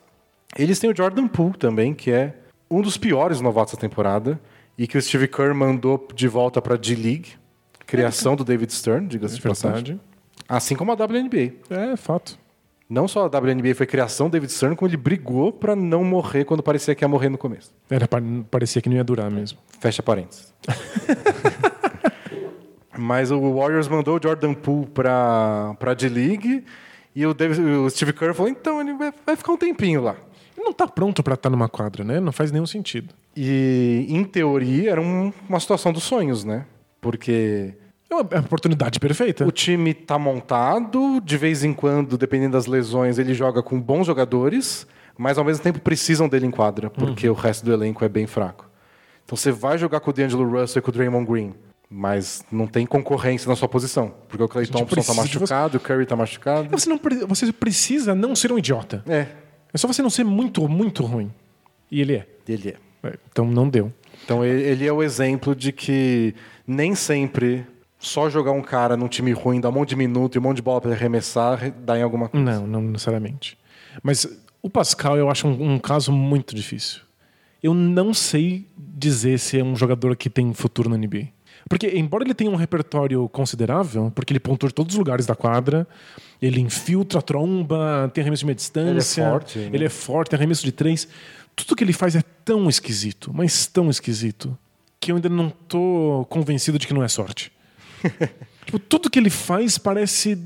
eles 0.58 0.80
têm 0.80 0.90
o 0.90 0.96
Jordan 0.96 1.28
Poole 1.28 1.56
também, 1.56 1.94
que 1.94 2.10
é 2.10 2.34
um 2.68 2.82
dos 2.82 2.96
piores 2.98 3.40
novatos 3.40 3.74
da 3.74 3.80
temporada. 3.80 4.38
E 4.76 4.86
que 4.86 4.98
o 4.98 5.02
Steve 5.02 5.28
Kerr 5.28 5.54
mandou 5.54 6.08
de 6.14 6.26
volta 6.26 6.60
para 6.60 6.76
D-League. 6.76 7.34
Criação 7.86 8.34
do 8.34 8.42
David 8.42 8.72
Stern, 8.72 9.06
diga-se 9.06 9.36
de 9.36 9.42
passagem. 9.42 10.00
Assim 10.48 10.74
como 10.74 10.90
a 10.90 10.94
WNBA. 10.94 11.52
É 11.70 11.96
fato. 11.96 12.38
Não 12.88 13.06
só 13.06 13.24
a 13.24 13.26
WNBA 13.26 13.74
foi 13.74 13.86
criação 13.86 14.28
do 14.28 14.32
David 14.32 14.50
Stern, 14.50 14.74
como 14.74 14.88
ele 14.88 14.96
brigou 14.96 15.52
para 15.52 15.76
não 15.76 16.02
morrer 16.02 16.44
quando 16.44 16.62
parecia 16.62 16.94
que 16.94 17.04
ia 17.04 17.08
morrer 17.08 17.28
no 17.28 17.38
começo. 17.38 17.72
Era, 17.88 18.08
pa- 18.08 18.20
parecia 18.50 18.82
que 18.82 18.88
não 18.88 18.96
ia 18.96 19.04
durar 19.04 19.30
mesmo. 19.30 19.58
Fecha 19.78 20.02
parênteses. 20.02 20.52
Mas 22.96 23.30
o 23.30 23.54
Warriors 23.54 23.88
mandou 23.88 24.18
o 24.18 24.20
Jordan 24.22 24.54
Poole 24.54 24.86
pra, 24.86 25.74
pra 25.78 25.94
D-League 25.94 26.64
e 27.14 27.26
o, 27.26 27.34
David- 27.34 27.60
o 27.60 27.88
Steve 27.90 28.12
Kerr 28.12 28.34
falou, 28.34 28.50
então 28.50 28.80
ele 28.80 28.94
vai, 28.94 29.12
vai 29.26 29.36
ficar 29.36 29.52
um 29.52 29.56
tempinho 29.56 30.02
lá. 30.02 30.16
Ele 30.56 30.64
não 30.64 30.72
tá 30.72 30.86
pronto 30.86 31.22
para 31.22 31.34
estar 31.34 31.50
numa 31.50 31.68
quadra, 31.68 32.04
né? 32.04 32.20
Não 32.20 32.32
faz 32.32 32.52
nenhum 32.52 32.66
sentido. 32.66 33.14
E, 33.36 34.06
em 34.08 34.22
teoria, 34.24 34.90
era 34.92 35.00
um- 35.00 35.32
uma 35.48 35.58
situação 35.60 35.92
dos 35.92 36.02
sonhos, 36.02 36.44
né? 36.44 36.66
Porque 37.00 37.74
É 38.10 38.14
uma 38.14 38.26
é 38.30 38.38
oportunidade 38.38 39.00
perfeita. 39.00 39.46
o 39.46 39.50
time 39.50 39.92
tá 39.94 40.18
montado, 40.18 41.20
de 41.24 41.36
vez 41.38 41.64
em 41.64 41.72
quando, 41.72 42.16
dependendo 42.18 42.52
das 42.52 42.66
lesões, 42.66 43.18
ele 43.18 43.32
joga 43.34 43.62
com 43.62 43.80
bons 43.80 44.06
jogadores, 44.06 44.86
mas 45.18 45.38
ao 45.38 45.44
mesmo 45.44 45.62
tempo 45.64 45.80
precisam 45.80 46.28
dele 46.28 46.46
em 46.46 46.50
quadra, 46.50 46.90
porque 46.90 47.28
o 47.28 47.34
resto 47.34 47.64
do 47.64 47.72
elenco 47.72 48.04
é 48.04 48.08
bem 48.08 48.26
fraco. 48.26 48.68
Então 49.24 49.36
você 49.36 49.50
vai 49.50 49.78
jogar 49.78 50.00
com 50.00 50.10
o 50.10 50.12
D'Angelo 50.12 50.48
Russell 50.48 50.80
e 50.80 50.82
com 50.82 50.90
o 50.90 50.92
Draymond 50.94 51.26
Green, 51.30 51.54
mas 51.95 52.43
não 52.51 52.66
tem 52.66 52.86
concorrência 52.86 53.49
na 53.49 53.55
sua 53.55 53.68
posição, 53.68 54.14
porque 54.28 54.43
o 54.43 54.49
Clay 54.49 54.66
Thompson 54.66 54.95
tá 54.97 55.03
você- 55.03 55.20
machucado, 55.20 55.76
o 55.76 55.80
Curry 55.80 56.07
tá 56.07 56.16
machucado. 56.16 56.68
Você, 56.70 56.88
não, 56.88 56.99
você 57.28 57.53
precisa 57.53 58.14
não 58.14 58.34
ser 58.34 58.51
um 58.51 58.59
idiota. 58.59 59.03
É, 59.07 59.26
É 59.74 59.78
só 59.78 59.86
você 59.86 60.03
não 60.03 60.11
ser 60.11 60.24
muito, 60.24 60.66
muito 60.68 61.05
ruim. 61.05 61.30
E 61.90 62.01
ele 62.01 62.14
é. 62.16 62.26
ele 62.49 62.70
é. 62.70 63.09
É, 63.09 63.18
Então 63.30 63.45
não 63.47 63.68
deu. 63.68 63.93
Então 64.24 64.45
ele 64.45 64.62
ele 64.62 64.86
é 64.86 64.93
o 64.93 65.03
exemplo 65.03 65.55
de 65.55 65.72
que 65.72 66.34
nem 66.66 66.95
sempre 66.95 67.66
só 67.99 68.28
jogar 68.30 68.53
um 68.53 68.62
cara 68.62 68.97
num 68.97 69.09
time 69.09 69.32
ruim, 69.32 69.61
dar 69.61 69.68
um 69.68 69.72
monte 69.72 69.90
de 69.90 69.97
minuto 69.97 70.34
e 70.34 70.38
um 70.38 70.43
monte 70.43 70.57
de 70.57 70.62
bola 70.62 70.80
para 70.80 70.93
arremessar, 70.93 71.70
dá 71.84 71.99
em 71.99 72.03
alguma 72.03 72.28
coisa. 72.28 72.45
Não, 72.45 72.66
não 72.66 72.82
necessariamente. 72.82 73.59
Mas 74.03 74.26
o 74.62 74.68
Pascal 74.70 75.16
eu 75.18 75.28
acho 75.30 75.47
um, 75.47 75.74
um 75.74 75.78
caso 75.78 76.11
muito 76.12 76.55
difícil. 76.55 77.01
Eu 77.62 77.74
não 77.74 78.12
sei 78.12 78.66
dizer 78.76 79.38
se 79.38 79.59
é 79.59 79.62
um 79.64 79.76
jogador 79.76 80.16
que 80.16 80.28
tem 80.30 80.53
futuro 80.53 80.88
na 80.90 80.97
NBA. 80.97 81.28
Porque, 81.68 81.88
embora 81.96 82.24
ele 82.24 82.34
tenha 82.34 82.50
um 82.50 82.56
repertório 82.56 83.28
considerável, 83.28 84.12
porque 84.14 84.32
ele 84.32 84.40
pontua 84.40 84.68
em 84.68 84.72
todos 84.72 84.94
os 84.94 84.98
lugares 84.98 85.26
da 85.26 85.34
quadra, 85.34 85.86
ele 86.40 86.60
infiltra 86.60 87.20
a 87.20 87.22
tromba, 87.22 88.10
tem 88.12 88.22
arremesso 88.22 88.40
de 88.40 88.46
meia 88.46 88.54
distância, 88.54 89.22
Ele 89.22 89.28
é 89.28 89.30
forte, 89.30 89.58
né? 89.58 89.70
ele 89.72 89.84
é 89.84 89.88
forte, 89.88 90.30
tem 90.30 90.36
arremesso 90.36 90.64
de 90.64 90.72
três. 90.72 91.08
Tudo 91.54 91.76
que 91.76 91.84
ele 91.84 91.92
faz 91.92 92.16
é 92.16 92.22
tão 92.44 92.68
esquisito, 92.68 93.30
mas 93.32 93.66
tão 93.66 93.90
esquisito, 93.90 94.56
que 94.98 95.12
eu 95.12 95.16
ainda 95.16 95.28
não 95.28 95.50
tô 95.50 96.26
convencido 96.28 96.78
de 96.78 96.86
que 96.86 96.94
não 96.94 97.02
é 97.02 97.08
sorte. 97.08 97.52
tipo, 98.64 98.78
tudo 98.78 99.10
que 99.10 99.18
ele 99.18 99.30
faz 99.30 99.78
parece 99.78 100.38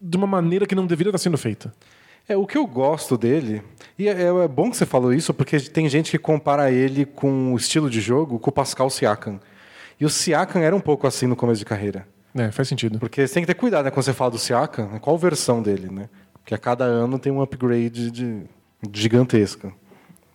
de 0.00 0.16
uma 0.16 0.26
maneira 0.26 0.66
que 0.66 0.74
não 0.74 0.86
deveria 0.86 1.10
estar 1.10 1.18
sendo 1.18 1.36
feita. 1.36 1.72
É, 2.28 2.36
o 2.36 2.46
que 2.46 2.56
eu 2.56 2.66
gosto 2.66 3.18
dele, 3.18 3.60
e 3.98 4.08
é, 4.08 4.22
é 4.22 4.48
bom 4.48 4.70
que 4.70 4.76
você 4.76 4.86
falou 4.86 5.12
isso, 5.12 5.34
porque 5.34 5.58
tem 5.58 5.88
gente 5.88 6.12
que 6.12 6.18
compara 6.18 6.70
ele 6.70 7.04
com 7.04 7.52
o 7.52 7.56
estilo 7.56 7.90
de 7.90 8.00
jogo 8.00 8.38
com 8.38 8.50
o 8.50 8.52
Pascal 8.52 8.88
Siakam. 8.88 9.40
E 10.00 10.04
o 10.04 10.08
Siakam 10.08 10.62
era 10.62 10.74
um 10.74 10.80
pouco 10.80 11.06
assim 11.06 11.26
no 11.26 11.36
começo 11.36 11.58
de 11.58 11.64
carreira. 11.64 12.06
É, 12.34 12.50
faz 12.50 12.68
sentido. 12.68 12.98
Porque 12.98 13.26
você 13.26 13.34
tem 13.34 13.42
que 13.42 13.46
ter 13.48 13.54
cuidado 13.54 13.84
né, 13.84 13.90
quando 13.90 14.04
você 14.04 14.12
fala 14.14 14.30
do 14.30 14.38
Siakam, 14.38 14.86
né, 14.88 14.98
qual 15.00 15.18
versão 15.18 15.60
dele, 15.62 15.88
né? 15.90 16.08
Porque 16.34 16.54
a 16.54 16.58
cada 16.58 16.84
ano 16.84 17.18
tem 17.18 17.30
um 17.32 17.42
upgrade 17.42 18.10
de, 18.10 18.42
gigantesco. 18.92 19.72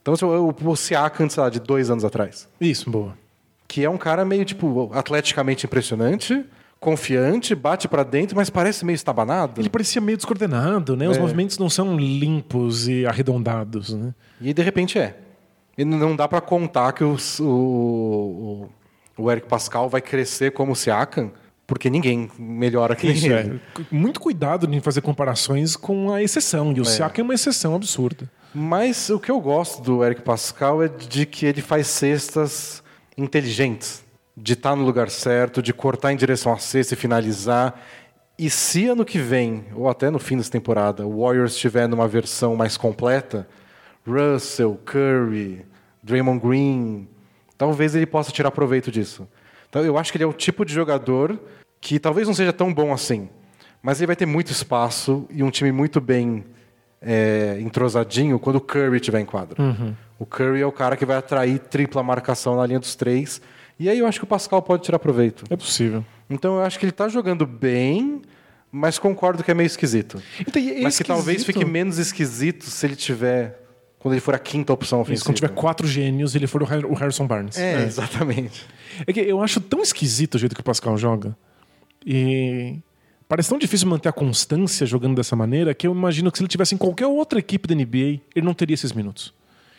Então, 0.01 0.13
o, 0.29 0.69
o 0.69 0.75
Siakam, 0.75 1.27
sei 1.29 1.41
lá, 1.41 1.49
de 1.49 1.59
dois 1.59 1.89
anos 1.89 2.05
atrás, 2.05 2.47
Isso, 2.61 2.89
boa. 2.91 3.17
que 3.67 3.83
é 3.83 3.89
um 3.89 3.97
cara 3.97 4.23
meio, 4.23 4.45
tipo, 4.45 4.91
atleticamente 4.93 5.65
impressionante, 5.65 6.45
confiante, 6.79 7.55
bate 7.55 7.87
pra 7.87 8.03
dentro, 8.03 8.35
mas 8.35 8.49
parece 8.51 8.85
meio 8.85 8.95
estabanado. 8.95 9.59
Ele 9.59 9.69
parecia 9.69 9.99
meio 9.99 10.17
descoordenado, 10.17 10.95
né? 10.95 11.09
Os 11.09 11.17
É. 11.17 11.19
movimentos 11.19 11.57
não 11.57 11.69
são 11.69 11.97
limpos 11.97 12.87
e 12.87 13.05
arredondados, 13.07 13.93
né? 13.93 14.13
E 14.39 14.53
de 14.53 14.61
repente 14.61 14.99
é. 14.99 15.17
E 15.77 15.83
não 15.83 16.15
dá 16.15 16.27
pra 16.27 16.39
contar 16.39 16.91
que 16.93 17.03
os- 17.03 17.39
o, 17.39 17.45
o, 17.47 18.69
o 19.17 19.31
Eric 19.31 19.47
Pascal 19.47 19.89
vai 19.89 20.01
crescer 20.01 20.51
como 20.51 20.73
o 20.73 20.75
Siakam, 20.75 21.31
porque 21.67 21.89
ninguém 21.89 22.29
melhora 22.37 22.95
que 22.95 23.07
Isso 23.07 23.25
ele. 23.25 23.59
é. 23.79 23.81
Muito 23.89 24.19
cuidado 24.19 24.71
em 24.71 24.79
fazer 24.79 25.01
comparações 25.01 25.75
com 25.75 26.11
a 26.13 26.21
exceção. 26.21 26.71
E 26.73 26.79
o 26.81 26.85
Siakam 26.85 27.21
é 27.21 27.23
uma 27.23 27.33
exceção 27.33 27.75
absurda. 27.75 28.29
Mas 28.53 29.09
o 29.09 29.19
que 29.19 29.31
eu 29.31 29.39
gosto 29.39 29.81
do 29.81 30.03
Eric 30.03 30.21
Pascal 30.21 30.83
é 30.83 30.87
de 30.87 31.25
que 31.25 31.45
ele 31.45 31.61
faz 31.61 31.87
cestas 31.87 32.83
inteligentes. 33.17 34.03
De 34.37 34.53
estar 34.53 34.75
no 34.75 34.83
lugar 34.83 35.09
certo, 35.09 35.61
de 35.61 35.73
cortar 35.73 36.11
em 36.11 36.17
direção 36.17 36.51
à 36.53 36.57
cesta 36.57 36.93
e 36.93 36.97
finalizar. 36.97 37.81
E 38.37 38.49
se 38.49 38.85
ano 38.85 39.05
que 39.05 39.17
vem, 39.17 39.65
ou 39.73 39.89
até 39.89 40.09
no 40.09 40.19
fim 40.19 40.35
dessa 40.37 40.51
temporada, 40.51 41.07
o 41.07 41.21
Warriors 41.21 41.53
estiver 41.53 41.87
numa 41.87 42.07
versão 42.07 42.53
mais 42.55 42.75
completa, 42.75 43.47
Russell, 44.05 44.77
Curry, 44.85 45.65
Draymond 46.03 46.45
Green, 46.45 47.07
talvez 47.57 47.95
ele 47.95 48.05
possa 48.05 48.31
tirar 48.31 48.51
proveito 48.51 48.91
disso. 48.91 49.27
Então 49.69 49.83
eu 49.83 49.97
acho 49.97 50.11
que 50.11 50.17
ele 50.17 50.23
é 50.23 50.27
o 50.27 50.33
tipo 50.33 50.65
de 50.65 50.73
jogador 50.73 51.39
que 51.81 51.99
talvez 51.99 52.27
não 52.27 52.33
seja 52.33 52.53
tão 52.53 52.73
bom 52.73 52.93
assim, 52.93 53.29
mas 53.81 53.99
ele 53.99 54.07
vai 54.07 54.15
ter 54.15 54.25
muito 54.25 54.51
espaço 54.51 55.25
e 55.29 55.43
um 55.43 55.51
time 55.51 55.71
muito 55.71 56.01
bem 56.01 56.45
é, 57.01 57.57
entrosadinho 57.59 58.39
quando 58.39 58.55
o 58.55 58.61
Curry 58.61 58.97
estiver 58.97 59.19
em 59.19 59.25
quadra. 59.25 59.61
O 60.17 60.25
Curry 60.25 60.61
é 60.61 60.65
o 60.65 60.71
cara 60.71 60.95
que 60.95 61.05
vai 61.05 61.17
atrair 61.17 61.59
tripla 61.59 62.01
marcação 62.01 62.55
na 62.55 62.65
linha 62.65 62.79
dos 62.79 62.95
três. 62.95 63.41
E 63.77 63.89
aí 63.89 63.99
eu 63.99 64.07
acho 64.07 64.19
que 64.19 64.23
o 64.23 64.27
Pascal 64.27 64.61
pode 64.61 64.83
tirar 64.83 64.97
proveito. 64.97 65.43
É 65.49 65.55
possível. 65.55 66.03
Então 66.29 66.55
eu 66.55 66.63
acho 66.63 66.79
que 66.79 66.85
ele 66.85 66.91
está 66.91 67.07
jogando 67.09 67.45
bem, 67.45 68.21
mas 68.71 68.97
concordo 68.97 69.43
que 69.43 69.51
é 69.51 69.53
meio 69.53 69.67
esquisito. 69.67 70.21
Então, 70.39 70.61
é 70.61 70.81
mas 70.81 70.97
que 70.97 71.03
talvez 71.03 71.41
esquisito. 71.41 71.59
fique 71.59 71.69
menos 71.69 71.97
esquisito 71.97 72.65
se 72.65 72.85
ele 72.85 72.95
tiver. 72.95 73.61
Quando 73.99 74.13
ele 74.13 74.21
for 74.21 74.35
a 74.35 74.39
quinta 74.39 74.71
opção 74.71 74.99
Isso, 74.99 75.07
ofensiva. 75.09 75.25
quando 75.25 75.35
tiver 75.37 75.49
quatro 75.49 75.87
gênios, 75.87 76.35
ele 76.35 76.45
for 76.47 76.61
o 76.61 76.65
Har- 76.65 76.85
o 76.85 76.93
Harrison 76.93 77.25
Barnes. 77.25 77.57
É, 77.57 77.83
exatamente. 77.83 78.63
É 79.07 79.11
que 79.11 79.19
eu 79.19 79.41
acho 79.41 79.59
tão 79.59 79.81
esquisito 79.81 80.35
o 80.35 80.37
jeito 80.37 80.53
que 80.53 80.61
o 80.61 80.63
Pascal 80.63 80.95
joga. 80.97 81.35
E 82.05 82.77
parece 83.27 83.49
tão 83.49 83.57
difícil 83.57 83.87
manter 83.87 84.09
a 84.09 84.11
constância 84.13 84.85
jogando 84.85 85.15
dessa 85.15 85.35
maneira 85.35 85.73
que 85.73 85.87
eu 85.87 85.91
imagino 85.91 86.31
que 86.31 86.37
se 86.37 86.43
ele 86.43 86.47
tivesse 86.49 86.75
em 86.75 86.77
qualquer 86.77 87.07
outra 87.07 87.39
equipe 87.39 87.67
da 87.67 87.73
NBA, 87.75 88.21
ele 88.35 88.45
não 88.45 88.53
teria 88.53 88.73
esses 88.75 88.91
minutos. 88.91 89.33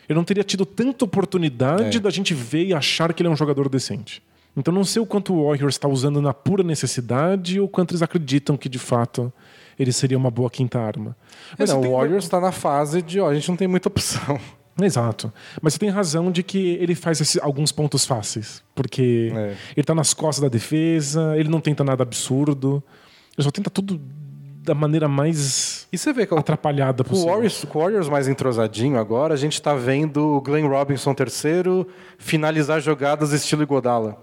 Ele 0.09 0.17
não 0.17 0.23
teria 0.25 0.43
tido 0.43 0.65
tanta 0.65 1.05
oportunidade 1.05 1.97
É. 1.97 1.99
da 1.99 2.09
gente 2.09 2.33
ver 2.33 2.65
e 2.65 2.73
achar 2.73 3.13
que 3.13 3.21
ele 3.21 3.29
é 3.29 3.31
um 3.31 3.35
jogador 3.35 3.69
decente. 3.69 4.21
Então 4.55 4.73
não 4.73 4.83
sei 4.83 5.01
o 5.01 5.05
quanto 5.05 5.33
o 5.33 5.45
Warriors 5.47 5.75
está 5.75 5.87
usando 5.87 6.21
na 6.21 6.33
pura 6.33 6.63
necessidade 6.63 7.59
ou 7.59 7.67
quanto 7.67 7.91
eles 7.91 8.01
acreditam 8.01 8.57
que 8.57 8.67
de 8.67 8.79
fato 8.79 9.31
ele 9.77 9.91
seria 9.91 10.17
uma 10.17 10.31
boa 10.31 10.49
quinta 10.49 10.79
arma. 10.79 11.15
Mas 11.57 11.69
você 11.69 11.75
não, 11.75 11.89
o 11.89 11.95
Warriors 11.97 12.23
está 12.25 12.39
na 12.39 12.51
fase 12.51 13.01
de, 13.01 13.19
ó, 13.19 13.29
a 13.29 13.33
gente 13.33 13.47
não 13.49 13.55
tem 13.57 13.67
muita 13.67 13.87
opção. 13.89 14.39
Exato. 14.81 15.33
Mas 15.61 15.73
você 15.73 15.79
tem 15.79 15.89
razão 15.89 16.31
de 16.31 16.43
que 16.43 16.75
ele 16.79 16.93
faz 16.93 17.19
esse- 17.19 17.39
alguns 17.41 17.71
pontos 17.71 18.05
fáceis. 18.05 18.63
Porque 18.75 19.31
É. 19.35 19.55
ele 19.75 19.83
tá 19.83 19.95
nas 19.95 20.13
costas 20.13 20.43
da 20.43 20.49
defesa, 20.49 21.35
ele 21.35 21.49
não 21.49 21.59
tenta 21.59 21.83
nada 21.83 22.03
absurdo. 22.03 22.83
Ele 23.35 23.43
só 23.43 23.49
tenta 23.51 23.69
tudo 23.71 23.99
da 24.63 24.75
maneira 24.75 25.07
mais 25.07 25.87
E 25.91 25.97
você 25.97 26.11
vê 26.13 26.25
que 26.27 26.33
o- 26.33 26.37
atrapalhada 26.37 27.03
com 27.03 27.09
o 27.09 27.13
possível. 27.13 27.31
Warriors, 27.33 27.65
com 27.65 27.79
o 27.79 27.81
Warriors 27.81 28.09
mais 28.09 28.27
entrosadinho 28.27 28.99
agora, 28.99 29.33
a 29.33 29.37
gente 29.37 29.59
tá 29.61 29.73
vendo 29.73 30.21
o 30.35 30.41
Glenn 30.41 30.67
Robinson 30.67 31.13
terceiro 31.15 31.87
finalizar 32.19 32.79
jogadas 32.81 33.31
estilo 33.31 33.63
Iguodala. 33.63 34.21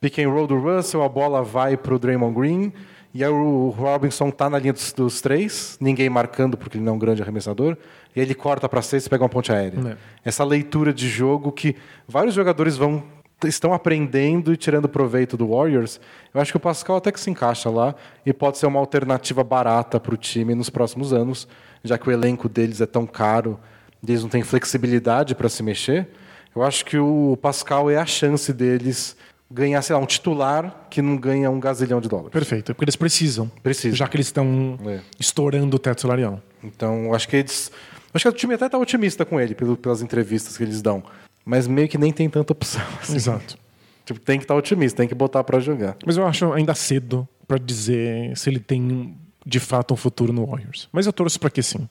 Pick 0.00 0.18
and 0.18 0.28
roll 0.28 0.46
do 0.46 0.58
Russell, 0.60 1.02
a 1.02 1.08
bola 1.08 1.42
vai 1.42 1.76
pro 1.76 1.98
Draymond 1.98 2.34
Green, 2.38 2.72
e 3.16 3.24
aí 3.24 3.30
o 3.30 3.70
Robinson 3.70 4.30
tá 4.30 4.50
na 4.50 4.58
linha 4.58 4.74
dos, 4.74 4.92
dos 4.92 5.22
três, 5.22 5.78
ninguém 5.80 6.10
marcando 6.10 6.54
porque 6.54 6.76
ele 6.76 6.84
não 6.84 6.92
é 6.92 6.96
um 6.96 6.98
grande 6.98 7.22
arremessador, 7.22 7.74
e 8.14 8.20
aí 8.20 8.26
ele 8.26 8.34
corta 8.34 8.68
para 8.68 8.82
seis 8.82 9.06
e 9.06 9.08
pega 9.08 9.24
uma 9.24 9.28
ponte 9.30 9.50
aérea. 9.50 9.92
É. 9.92 9.96
Essa 10.22 10.44
leitura 10.44 10.92
de 10.92 11.08
jogo 11.08 11.50
que 11.50 11.76
vários 12.06 12.34
jogadores 12.34 12.76
vão 12.76 13.02
estão 13.44 13.72
aprendendo 13.72 14.52
e 14.52 14.56
tirando 14.56 14.88
proveito 14.88 15.36
do 15.36 15.48
Warriors. 15.48 16.00
Eu 16.32 16.40
acho 16.40 16.52
que 16.52 16.56
o 16.56 16.60
Pascal 16.60 16.96
até 16.96 17.12
que 17.12 17.20
se 17.20 17.30
encaixa 17.30 17.68
lá 17.70 17.94
e 18.24 18.32
pode 18.32 18.58
ser 18.58 18.66
uma 18.66 18.80
alternativa 18.80 19.44
barata 19.44 19.98
para 19.98 20.14
o 20.14 20.16
time 20.16 20.54
nos 20.54 20.70
próximos 20.70 21.12
anos, 21.12 21.46
já 21.84 21.98
que 21.98 22.08
o 22.08 22.12
elenco 22.12 22.48
deles 22.48 22.80
é 22.80 22.86
tão 22.86 23.06
caro, 23.06 23.58
eles 24.06 24.22
não 24.22 24.28
têm 24.28 24.42
flexibilidade 24.42 25.34
para 25.34 25.48
se 25.48 25.62
mexer. 25.62 26.08
Eu 26.54 26.62
acho 26.62 26.84
que 26.84 26.98
o 26.98 27.38
Pascal 27.40 27.90
é 27.90 27.96
a 27.96 28.06
chance 28.06 28.52
deles 28.52 29.16
ganhar, 29.50 29.80
sei 29.82 29.94
lá, 29.94 30.02
um 30.02 30.06
titular 30.06 30.86
que 30.90 31.00
não 31.00 31.16
ganha 31.16 31.50
um 31.50 31.60
gazilhão 31.60 32.00
de 32.00 32.08
dólares. 32.08 32.32
Perfeito, 32.32 32.74
porque 32.74 32.84
eles 32.84 32.96
precisam. 32.96 33.50
Precisam. 33.62 33.96
Já 33.96 34.08
que 34.08 34.16
eles 34.16 34.26
estão 34.26 34.78
É. 34.86 35.00
estourando 35.18 35.76
o 35.76 35.78
teto 35.78 36.00
salarial. 36.02 36.40
Então, 36.62 37.14
acho 37.14 37.28
que 37.28 37.36
eles. 37.36 37.70
Acho 38.12 38.24
que 38.24 38.28
o 38.28 38.32
time 38.32 38.54
até 38.54 38.66
está 38.66 38.78
otimista 38.78 39.24
com 39.24 39.38
ele, 39.40 39.54
pelas 39.54 40.00
entrevistas 40.02 40.56
que 40.56 40.62
eles 40.62 40.80
dão. 40.80 41.02
Mas 41.44 41.66
meio 41.68 41.88
que 41.88 41.98
nem 41.98 42.12
tem 42.12 42.28
tanta 42.28 42.52
opção. 42.52 42.82
assim. 43.00 43.14
Exato. 43.16 43.58
Tipo, 44.06 44.20
tem 44.20 44.38
que 44.38 44.44
estar 44.44 44.54
otimista, 44.54 44.98
tem 44.98 45.08
que 45.08 45.16
botar 45.16 45.42
para 45.42 45.58
jogar. 45.58 45.96
Mas 46.06 46.16
eu 46.16 46.24
acho 46.24 46.52
ainda 46.52 46.72
cedo 46.76 47.26
pra 47.48 47.58
dizer 47.58 48.36
se 48.36 48.48
ele 48.48 48.60
tem 48.60 49.16
de 49.44 49.58
fato 49.58 49.92
um 49.92 49.96
futuro 49.96 50.32
no 50.32 50.46
Warriors. 50.46 50.88
Mas 50.92 51.06
eu 51.06 51.12
torço 51.12 51.40
pra 51.40 51.50
que 51.50 51.60
sim. 51.60 51.88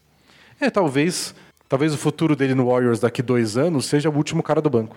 É, 0.60 0.70
talvez. 0.70 1.36
Talvez 1.68 1.94
o 1.94 1.98
futuro 1.98 2.36
dele 2.36 2.54
no 2.54 2.68
Warriors 2.68 3.00
daqui 3.00 3.22
dois 3.24 3.58
anos 3.58 3.86
seja 3.86 4.10
o 4.10 4.16
último 4.16 4.44
cara 4.44 4.62
do 4.62 4.70
banco. 4.70 4.96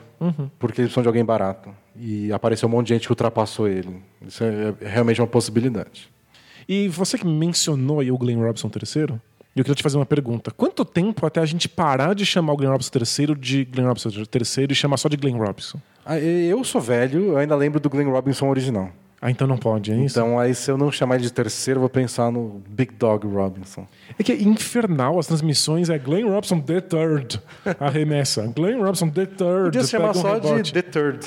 Porque 0.59 0.81
eles 0.83 0.89
precisam 0.91 1.03
de 1.03 1.09
alguém 1.09 1.25
barato. 1.25 1.71
E 1.97 2.31
apareceu 2.33 2.69
um 2.69 2.73
monte 2.73 2.89
de 2.89 2.95
gente 2.95 3.07
que 3.07 3.13
ultrapassou 3.13 3.67
ele. 3.67 4.03
Isso 4.27 4.45
é, 4.45 4.75
é 4.83 4.89
realmente 4.89 5.21
uma 5.21 5.27
possibilidade. 5.27 6.11
E 6.69 6.87
você 6.89 7.17
que 7.17 7.27
mencionou 7.27 8.01
aí 8.01 8.13
o 8.13 8.19
Glenn 8.19 8.41
Robinson 8.41 8.69
III, 8.71 9.19
eu 9.57 9.65
queria 9.65 9.75
te 9.75 9.83
fazer 9.83 9.97
uma 9.97 10.05
pergunta. 10.07 10.51
Quanto 10.51 10.85
tempo 10.85 11.25
até 11.25 11.41
a 11.41 11.47
gente 11.47 11.69
parar 11.69 12.15
de 12.15 12.27
chamar 12.27 12.53
o 12.53 12.57
Glenn 12.57 12.71
Robinson 12.71 12.91
III 12.99 13.35
de 13.35 13.65
Glenn 13.65 13.87
Robinson 13.87 14.11
III 14.11 14.67
e 14.71 14.75
chamar 14.75 14.99
só 14.99 15.09
de 15.09 15.17
Glenn 15.17 15.39
Robinson? 15.39 15.81
Ah, 16.05 16.19
Eu 16.19 16.63
sou 16.65 16.81
velho, 16.81 17.29
eu 17.33 17.39
ainda 17.39 17.57
lembro 17.57 17.81
do 17.81 17.89
Glenn 17.89 18.11
Robinson 18.11 18.49
original. 18.49 18.91
Ah, 19.21 19.31
então 19.31 19.47
não 19.49 19.57
pode, 19.59 19.91
é 19.93 19.97
isso? 19.97 20.19
Então 20.19 20.39
aí 20.39 20.55
se 20.55 20.71
eu 20.71 20.79
não 20.79 20.93
chamar 20.93 21.17
ele 21.17 21.25
de 21.25 21.33
terceiro, 21.33 21.79
eu 21.79 21.81
vou 21.81 21.91
pensar 21.91 22.31
no 22.31 22.63
Big 22.69 22.95
Dog 22.95 23.27
Robinson. 23.27 23.87
É 24.19 24.23
que 24.23 24.31
é 24.31 24.37
infernal, 24.41 25.19
as 25.19 25.27
transmissões 25.27 25.91
é 25.91 25.99
Glenn 25.99 26.29
Robinson 26.31 26.61
the 26.61 26.81
Third, 26.81 27.41
arremessa. 27.81 28.47
Glenn 28.55 28.79
Robinson 28.79 29.09
the 29.11 29.27
Third, 29.27 29.65
Podia 29.65 29.83
se 29.83 29.91
chamar 29.91 30.11
um 30.11 30.15
só 30.15 30.35
rebote. 30.35 30.63
de 30.63 30.73
The 30.73 30.83
Third. 30.83 31.27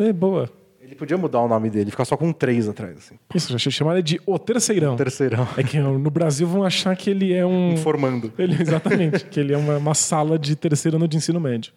É 0.00 0.12
boa. 0.12 0.50
Ele 0.80 0.94
podia 0.96 1.18
mudar 1.18 1.40
o 1.40 1.48
nome 1.48 1.68
dele, 1.68 1.90
ficar 1.90 2.06
só 2.06 2.16
com 2.16 2.32
três 2.32 2.66
atrás. 2.66 2.96
Assim. 2.96 3.14
Isso, 3.34 3.56
já 3.56 3.70
chamar 3.70 3.92
ele 3.94 4.02
de 4.02 4.20
O 4.26 4.38
Terceirão. 4.38 4.96
Terceirão. 4.96 5.46
É 5.56 5.62
que 5.62 5.78
no 5.78 6.10
Brasil 6.10 6.46
vão 6.48 6.64
achar 6.64 6.96
que 6.96 7.10
ele 7.10 7.34
é 7.34 7.44
um... 7.44 7.76
Formando. 7.76 8.32
Ele, 8.38 8.56
exatamente, 8.60 9.26
que 9.26 9.38
ele 9.38 9.52
é 9.52 9.56
uma, 9.58 9.76
uma 9.76 9.94
sala 9.94 10.38
de 10.38 10.56
terceiro 10.56 10.96
ano 10.96 11.06
de 11.06 11.16
ensino 11.18 11.38
médio. 11.38 11.72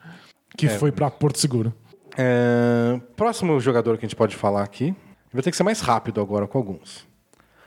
Que 0.58 0.70
foi 0.70 0.92
pra 0.94 1.10
Porto 1.12 1.40
Seguro. 1.40 1.74
É, 2.18 3.00
Próximo 3.16 3.60
jogador 3.60 3.98
que 3.98 4.06
a 4.06 4.08
gente 4.08 4.16
pode 4.16 4.36
falar 4.36 4.64
aqui. 4.64 4.96
Vai 5.34 5.42
ter 5.42 5.52
que 5.52 5.58
ser 5.58 5.64
mais 5.64 5.82
rápido 5.82 6.20
agora 6.20 6.48
com 6.48 6.58
alguns. 6.58 7.08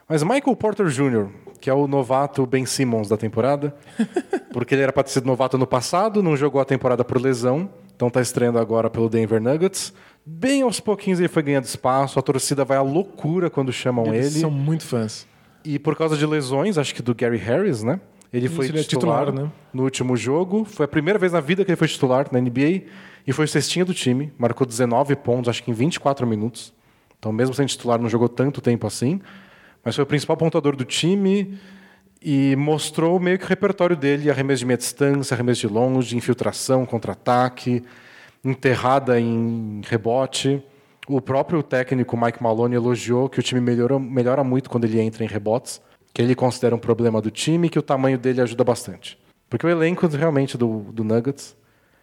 Mas 0.09 0.23
Michael 0.23 0.55
Porter 0.57 0.87
Jr., 0.87 1.29
que 1.61 1.71
é 1.71 1.75
o 1.75 1.87
novato 1.87 2.47
Ben 2.47 2.67
Simmons 2.67 3.09
da 3.09 3.17
temporada, 3.17 3.75
porque 4.53 4.75
ele 4.75 4.83
era 4.83 4.93
para 4.93 5.03
ter 5.03 5.12
sido 5.12 5.27
novato 5.27 5.57
no 5.57 5.67
passado, 5.67 6.23
não 6.23 6.37
jogou 6.37 6.61
a 6.61 6.65
temporada 6.65 7.03
por 7.03 7.21
lesão, 7.21 7.71
então 7.97 8.11
tá 8.11 8.21
estreando 8.21 8.59
agora 8.59 8.91
pelo 8.91 9.09
Denver 9.09 9.41
Nuggets. 9.41 9.95
Bem 10.27 10.62
aos 10.62 10.79
pouquinhos 10.79 11.21
ele 11.21 11.29
foi 11.29 11.43
ganhando 11.43 11.65
espaço, 11.65 12.19
a 12.19 12.23
torcida 12.23 12.65
vai 12.65 12.77
à 12.77 12.83
loucura 12.83 13.49
quando 13.49 13.73
chamam 13.73 14.12
Eles 14.12 14.33
ele. 14.33 14.41
são 14.41 14.51
muito 14.51 14.85
fãs. 14.85 15.27
E 15.65 15.79
por 15.79 15.97
causa 15.97 16.17
de 16.17 16.27
lesões, 16.27 16.77
acho 16.77 16.95
que 16.95 17.01
do 17.01 17.15
Gary 17.15 17.39
Harris, 17.39 17.83
né? 17.83 17.99
Ele 18.31 18.49
foi 18.49 18.67
ele 18.67 18.81
é 18.81 18.83
titular, 18.83 19.27
titular, 19.27 19.45
né? 19.47 19.53
no 19.73 19.85
último 19.85 20.17
jogo. 20.17 20.65
Foi 20.65 20.85
a 20.85 20.89
primeira 20.89 21.19
vez 21.19 21.33
na 21.33 21.41
vida 21.41 21.65
que 21.65 21.71
ele 21.71 21.77
foi 21.77 21.87
titular 21.87 22.27
na 22.33 22.41
NBA. 22.41 22.83
E 23.27 23.33
foi 23.33 23.45
o 23.45 23.49
cestinha 23.49 23.85
do 23.85 23.95
time. 23.95 24.33
Marcou 24.37 24.67
19 24.67 25.15
pontos, 25.17 25.49
acho 25.49 25.62
que 25.62 25.71
em 25.71 25.75
24 25.75 26.27
minutos. 26.27 26.75
Então, 27.25 27.33
mesmo 27.33 27.55
sendo 27.55 27.68
titular, 27.68 27.99
não 27.99 28.07
jogou 28.07 28.29
tanto 28.29 28.61
tempo 28.61 28.87
assim. 28.87 29.18
Mas 29.83 29.95
foi 29.95 30.05
o 30.05 30.07
principal 30.07 30.37
pontuador 30.37 30.77
do 30.77 30.85
time. 30.85 31.59
E 32.20 32.55
mostrou 32.55 33.18
meio 33.18 33.39
que 33.39 33.47
o 33.47 33.49
repertório 33.49 33.97
dele: 33.97 34.31
arremesso 34.31 34.61
de 34.61 34.66
meia 34.66 34.77
distância, 34.77 35.35
arremesso 35.35 35.62
de 35.62 35.68
longe, 35.68 36.14
infiltração, 36.18 36.85
contra-ataque, 36.85 37.83
enterrada 38.45 39.18
em 39.18 39.81
rebote. 39.87 40.62
O 41.09 41.18
próprio 41.18 41.62
técnico 41.62 42.14
Mike 42.14 42.43
Maloney 42.43 42.77
elogiou 42.77 43.27
que 43.27 43.41
o 43.41 43.43
time 43.43 43.61
melhora, 43.61 43.99
melhora 43.99 44.45
muito 44.45 44.68
quando 44.68 44.85
ele 44.85 45.01
entra 45.01 45.25
em 45.25 45.27
rebotes, 45.27 45.81
que 46.12 46.20
ele 46.20 46.35
considera 46.35 46.75
um 46.75 46.79
problema 46.79 47.22
do 47.22 47.31
time 47.31 47.68
e 47.68 47.70
que 47.70 47.79
o 47.79 47.83
tamanho 47.83 48.18
dele 48.18 48.43
ajuda 48.43 48.64
bastante. 48.64 49.18
Porque 49.49 49.66
o 49.66 49.70
elenco 49.70 50.07
realmente 50.09 50.59
do, 50.59 50.93
do 50.93 51.03
Nuggets 51.03 51.57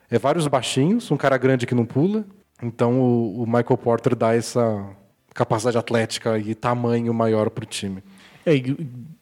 é 0.10 0.18
vários 0.18 0.48
baixinhos, 0.48 1.12
um 1.12 1.18
cara 1.18 1.38
grande 1.38 1.68
que 1.68 1.76
não 1.76 1.86
pula. 1.86 2.26
Então 2.62 3.00
o, 3.00 3.44
o 3.44 3.46
Michael 3.46 3.78
Porter 3.78 4.16
dá 4.16 4.36
essa 4.36 4.96
capacidade 5.34 5.78
atlética 5.78 6.38
e 6.38 6.54
tamanho 6.54 7.14
maior 7.14 7.50
para 7.50 7.64
o 7.64 7.68
time. 7.68 8.04
É, 8.46 8.56
e 8.56 8.76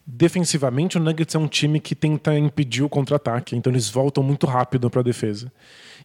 defensivamente, 0.06 0.98
o 0.98 1.02
Nuggets 1.02 1.36
é 1.36 1.40
um 1.40 1.48
time 1.48 1.80
que 1.80 1.94
tenta 1.96 2.38
impedir 2.38 2.84
o 2.84 2.90
contra-ataque, 2.90 3.56
então 3.56 3.72
eles 3.72 3.90
voltam 3.90 4.24
muito 4.24 4.48
rápido 4.48 4.90
para 4.90 5.02
a 5.02 5.04
defesa. 5.04 5.52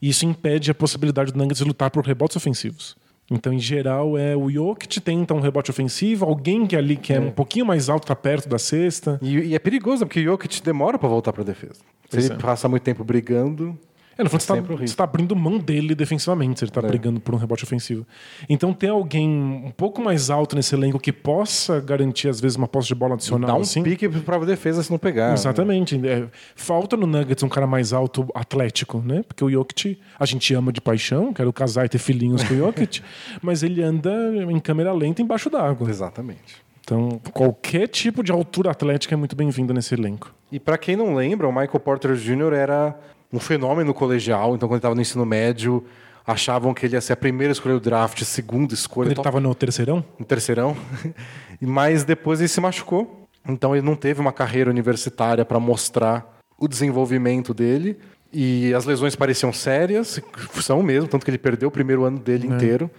E 0.02 0.08
isso 0.08 0.26
impede 0.26 0.70
a 0.70 0.74
possibilidade 0.74 1.32
do 1.32 1.38
Nuggets 1.38 1.60
lutar 1.60 1.90
por 1.90 2.04
rebotes 2.04 2.36
ofensivos. 2.36 2.96
Então, 3.30 3.52
em 3.52 3.58
geral, 3.58 4.18
é 4.18 4.36
o 4.36 4.50
Jokic 4.50 5.00
tenta 5.00 5.32
um 5.32 5.40
rebote 5.40 5.70
ofensivo, 5.70 6.26
alguém 6.26 6.66
que 6.66 6.76
ali 6.76 6.94
que 6.96 7.12
é, 7.12 7.18
um 7.18 7.30
pouquinho 7.30 7.64
mais 7.64 7.88
alto 7.88 8.04
está 8.04 8.14
perto 8.14 8.48
da 8.48 8.58
cesta. 8.58 9.18
E, 9.22 9.38
e 9.38 9.54
é 9.54 9.58
perigoso, 9.58 10.04
porque 10.04 10.20
o 10.20 10.24
Jokic 10.24 10.62
demora 10.62 10.98
para 10.98 11.08
voltar 11.08 11.32
para 11.32 11.40
a 11.40 11.44
defesa. 11.44 11.80
Se 12.10 12.18
ele 12.18 12.34
é. 12.34 12.36
passa 12.36 12.68
muito 12.68 12.82
tempo 12.82 13.02
brigando, 13.02 13.78
É, 14.16 14.22
no 14.22 14.30
fundo, 14.30 14.40
você 14.40 14.46
Sempre 14.54 14.72
horrível. 14.72 14.84
está 14.84 15.04
abrindo 15.04 15.34
mão 15.34 15.58
dele 15.58 15.94
defensivamente, 15.94 16.58
se 16.60 16.64
ele 16.64 16.70
está 16.70 16.80
É. 16.80 16.86
brigando 16.86 17.20
por 17.20 17.34
um 17.34 17.38
rebote 17.38 17.64
ofensivo. 17.64 18.06
Então, 18.48 18.72
ter 18.72 18.88
alguém 18.88 19.28
um 19.28 19.70
pouco 19.70 20.00
mais 20.02 20.30
alto 20.30 20.54
nesse 20.56 20.74
elenco 20.74 20.98
que 20.98 21.12
possa 21.12 21.80
garantir, 21.80 22.28
às 22.28 22.40
vezes, 22.40 22.56
uma 22.56 22.68
posse 22.68 22.88
de 22.88 22.94
bola 22.94 23.14
adicional. 23.14 23.48
dá 23.48 23.56
um 23.56 23.60
assim, 23.62 23.82
pique 23.82 24.08
para 24.08 24.36
a 24.36 24.44
defesa 24.44 24.82
se 24.82 24.90
não 24.90 24.98
pegar. 24.98 25.28
né? 25.28 25.34
Exatamente. 25.34 26.00
É, 26.06 26.26
falta 26.54 26.96
no 26.96 27.06
Nuggets 27.06 27.42
um 27.42 27.48
cara 27.48 27.66
mais 27.66 27.92
alto 27.92 28.26
atlético, 28.34 29.02
né? 29.04 29.22
Porque 29.26 29.44
o 29.44 29.50
Jokic 29.50 29.98
a 30.18 30.24
gente 30.26 30.54
ama 30.54 30.72
de 30.72 30.80
paixão, 30.80 31.32
quero 31.32 31.52
casar 31.52 31.84
e 31.86 31.88
ter 31.88 31.98
filhinhos 31.98 32.42
com 32.44 32.54
o 32.54 32.56
Jokic, 32.58 33.02
mas 33.42 33.62
ele 33.62 33.82
anda 33.82 34.12
em 34.50 34.60
câmera 34.60 34.92
lenta 34.92 35.22
embaixo 35.22 35.50
d'água. 35.50 35.88
Exatamente. 35.90 36.62
Então, 36.80 37.18
qualquer 37.32 37.88
tipo 37.88 38.22
de 38.22 38.30
altura 38.30 38.70
atlética 38.70 39.14
é 39.14 39.16
muito 39.16 39.34
bem-vinda 39.34 39.72
nesse 39.72 39.94
elenco. 39.94 40.34
E 40.52 40.60
para 40.60 40.76
quem 40.76 40.94
não 40.96 41.14
lembra, 41.14 41.48
o 41.48 41.50
Michael 41.50 41.80
Porter 41.80 42.14
Jr. 42.14 42.52
era 42.52 42.94
um 43.32 43.38
fenômeno 43.40 43.92
colegial. 43.94 44.54
Então, 44.54 44.68
quando 44.68 44.74
ele 44.74 44.78
estava 44.78 44.94
no 44.94 45.00
ensino 45.00 45.24
médio, 45.26 45.84
achavam 46.26 46.72
que 46.72 46.86
ele 46.86 46.94
ia 46.94 47.00
ser 47.00 47.12
a 47.12 47.16
primeira 47.16 47.52
escolha 47.52 47.74
do 47.74 47.80
draft, 47.80 48.20
a 48.22 48.24
segunda 48.24 48.72
escolha, 48.74 49.08
Quando 49.08 49.12
ele 49.12 49.20
estava 49.20 49.40
no 49.40 49.54
terceirão, 49.54 50.04
no 50.18 50.24
terceirão. 50.24 50.76
E- 51.60 51.66
Mas 51.66 52.02
depois 52.04 52.40
ele 52.40 52.48
se 52.48 52.60
machucou. 52.60 53.28
Então, 53.48 53.74
ele 53.76 53.84
não 53.84 53.94
teve 53.94 54.20
uma 54.20 54.32
carreira 54.32 54.70
universitária 54.70 55.44
para 55.44 55.60
mostrar 55.60 56.38
o 56.58 56.66
desenvolvimento 56.66 57.52
dele. 57.54 57.98
E 58.32 58.74
as 58.74 58.84
lesões 58.84 59.14
pareciam 59.14 59.52
sérias, 59.52 60.20
são 60.60 60.82
mesmo, 60.82 61.08
tanto 61.08 61.24
que 61.24 61.30
ele 61.30 61.38
perdeu 61.38 61.68
o 61.68 61.70
primeiro 61.70 62.02
ano 62.04 62.18
dele 62.18 62.48
inteiro. 62.48 62.90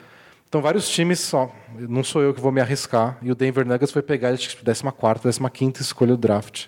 Então, 0.48 0.62
vários 0.62 0.88
times 0.88 1.20
só. 1.20 1.52
Não 1.78 2.04
sou 2.04 2.22
eu 2.22 2.34
que 2.34 2.40
vou 2.40 2.52
me 2.52 2.62
arriscar. 2.62 3.18
E 3.22 3.30
o 3.30 3.36
Denver 3.36 3.66
Nuggets 3.66 3.92
foi 3.92 4.02
pegar 4.02 4.30
ele, 4.30 4.38
acho 4.38 4.56
que 4.56 4.64
14, 4.64 5.40
15 5.52 5.82
escolha 5.82 6.12
do 6.12 6.18
draft. 6.18 6.68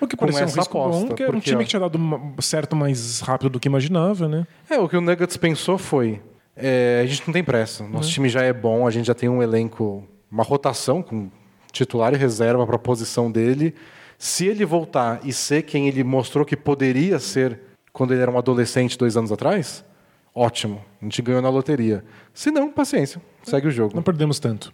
O 0.00 0.06
que 0.06 0.16
parecia 0.16 0.42
um 0.42 0.46
risco 0.46 0.60
aposta, 0.60 1.00
bom, 1.00 1.06
porque 1.08 1.22
era 1.22 1.36
um 1.36 1.40
time 1.40 1.64
que 1.64 1.70
tinha 1.70 1.80
dado 1.80 1.98
certo 2.40 2.76
mais 2.76 3.20
rápido 3.20 3.50
do 3.50 3.60
que 3.60 3.68
imaginava, 3.68 4.28
né? 4.28 4.46
É, 4.68 4.78
o 4.78 4.88
que 4.88 4.96
o 4.96 5.00
Nuggets 5.00 5.36
pensou 5.36 5.78
foi: 5.78 6.20
é, 6.56 7.00
a 7.02 7.06
gente 7.06 7.22
não 7.26 7.32
tem 7.32 7.44
pressa, 7.44 7.86
nosso 7.86 8.10
time 8.10 8.28
já 8.28 8.42
é 8.42 8.52
bom, 8.52 8.86
a 8.86 8.90
gente 8.90 9.06
já 9.06 9.14
tem 9.14 9.28
um 9.28 9.42
elenco, 9.42 10.06
uma 10.30 10.42
rotação 10.42 11.02
com 11.02 11.30
titular 11.72 12.14
e 12.14 12.16
reserva 12.16 12.66
para 12.66 12.76
a 12.76 12.78
posição 12.78 13.30
dele. 13.30 13.74
Se 14.18 14.46
ele 14.46 14.64
voltar 14.64 15.20
e 15.24 15.32
ser 15.32 15.62
quem 15.62 15.88
ele 15.88 16.02
mostrou 16.02 16.44
que 16.44 16.56
poderia 16.56 17.18
ser 17.18 17.60
quando 17.92 18.12
ele 18.12 18.22
era 18.22 18.30
um 18.30 18.38
adolescente 18.38 18.96
dois 18.96 19.16
anos 19.16 19.30
atrás, 19.30 19.84
ótimo, 20.34 20.82
a 21.00 21.04
gente 21.04 21.20
ganhou 21.22 21.42
na 21.42 21.48
loteria. 21.48 22.04
Se 22.32 22.50
não, 22.50 22.70
paciência, 22.70 23.20
segue 23.42 23.68
o 23.68 23.70
jogo. 23.70 23.94
Não 23.94 24.02
perdemos 24.02 24.38
tanto. 24.38 24.72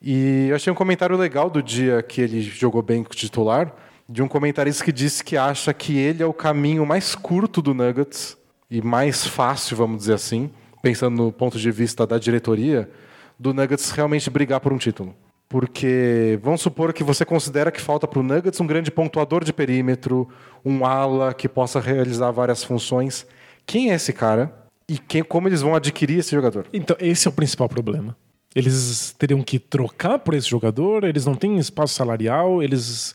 E 0.00 0.48
eu 0.48 0.56
achei 0.56 0.72
um 0.72 0.76
comentário 0.76 1.16
legal 1.16 1.48
do 1.48 1.62
dia 1.62 2.02
que 2.02 2.20
ele 2.20 2.40
jogou 2.40 2.82
bem 2.82 3.04
com 3.04 3.12
o 3.12 3.14
titular, 3.16 3.72
de 4.12 4.22
um 4.22 4.28
comentarista 4.28 4.84
que 4.84 4.92
disse 4.92 5.24
que 5.24 5.38
acha 5.38 5.72
que 5.72 5.96
ele 5.96 6.22
é 6.22 6.26
o 6.26 6.34
caminho 6.34 6.84
mais 6.84 7.14
curto 7.14 7.62
do 7.62 7.72
Nuggets 7.72 8.36
e 8.70 8.82
mais 8.82 9.26
fácil, 9.26 9.74
vamos 9.74 10.00
dizer 10.00 10.12
assim, 10.12 10.50
pensando 10.82 11.16
no 11.16 11.32
ponto 11.32 11.58
de 11.58 11.70
vista 11.70 12.06
da 12.06 12.18
diretoria, 12.18 12.90
do 13.38 13.54
Nuggets 13.54 13.90
realmente 13.90 14.28
brigar 14.28 14.60
por 14.60 14.70
um 14.70 14.76
título. 14.76 15.14
Porque 15.48 16.38
vamos 16.42 16.60
supor 16.60 16.92
que 16.92 17.02
você 17.02 17.24
considera 17.24 17.72
que 17.72 17.80
falta 17.80 18.06
para 18.06 18.20
o 18.20 18.22
Nuggets 18.22 18.60
um 18.60 18.66
grande 18.66 18.90
pontuador 18.90 19.44
de 19.44 19.52
perímetro, 19.52 20.28
um 20.62 20.84
ala 20.84 21.32
que 21.32 21.48
possa 21.48 21.80
realizar 21.80 22.30
várias 22.32 22.62
funções. 22.62 23.26
Quem 23.64 23.92
é 23.92 23.94
esse 23.94 24.12
cara 24.12 24.54
e 24.86 24.98
quem, 24.98 25.24
como 25.24 25.48
eles 25.48 25.62
vão 25.62 25.74
adquirir 25.74 26.18
esse 26.18 26.32
jogador? 26.32 26.66
Então, 26.70 26.96
esse 27.00 27.26
é 27.26 27.30
o 27.30 27.34
principal 27.34 27.66
problema. 27.66 28.14
Eles 28.54 29.14
teriam 29.18 29.42
que 29.42 29.58
trocar 29.58 30.18
por 30.18 30.34
esse 30.34 30.50
jogador, 30.50 31.04
eles 31.04 31.24
não 31.24 31.34
têm 31.34 31.56
espaço 31.56 31.94
salarial, 31.94 32.62
eles 32.62 33.14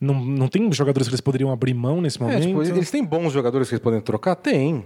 não, 0.00 0.14
não 0.24 0.48
têm 0.48 0.70
jogadores 0.72 1.08
que 1.08 1.12
eles 1.14 1.20
poderiam 1.20 1.50
abrir 1.50 1.74
mão 1.74 2.00
nesse 2.00 2.18
É, 2.18 2.20
momento. 2.22 2.42
tipo, 2.46 2.62
eles 2.62 2.90
têm 2.90 3.04
bons 3.04 3.32
jogadores 3.32 3.68
que 3.68 3.74
eles 3.74 3.82
podem 3.82 4.00
trocar? 4.00 4.34
Tem. 4.36 4.84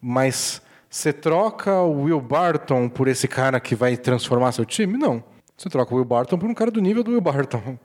Mas 0.00 0.60
você 0.88 1.12
troca 1.12 1.80
o 1.80 2.02
Will 2.02 2.20
Barton 2.20 2.88
por 2.88 3.08
esse 3.08 3.26
cara 3.28 3.58
que 3.60 3.74
vai 3.74 3.96
transformar 3.96 4.52
seu 4.52 4.64
time? 4.64 4.96
Não. 4.98 5.22
Você 5.56 5.68
troca 5.68 5.92
o 5.94 5.96
Will 5.96 6.04
Barton 6.04 6.36
por 6.38 6.48
um 6.48 6.54
cara 6.54 6.70
do 6.70 6.80
nível 6.80 7.02
do 7.04 7.10
Will 7.12 7.20
Barton. 7.20 7.78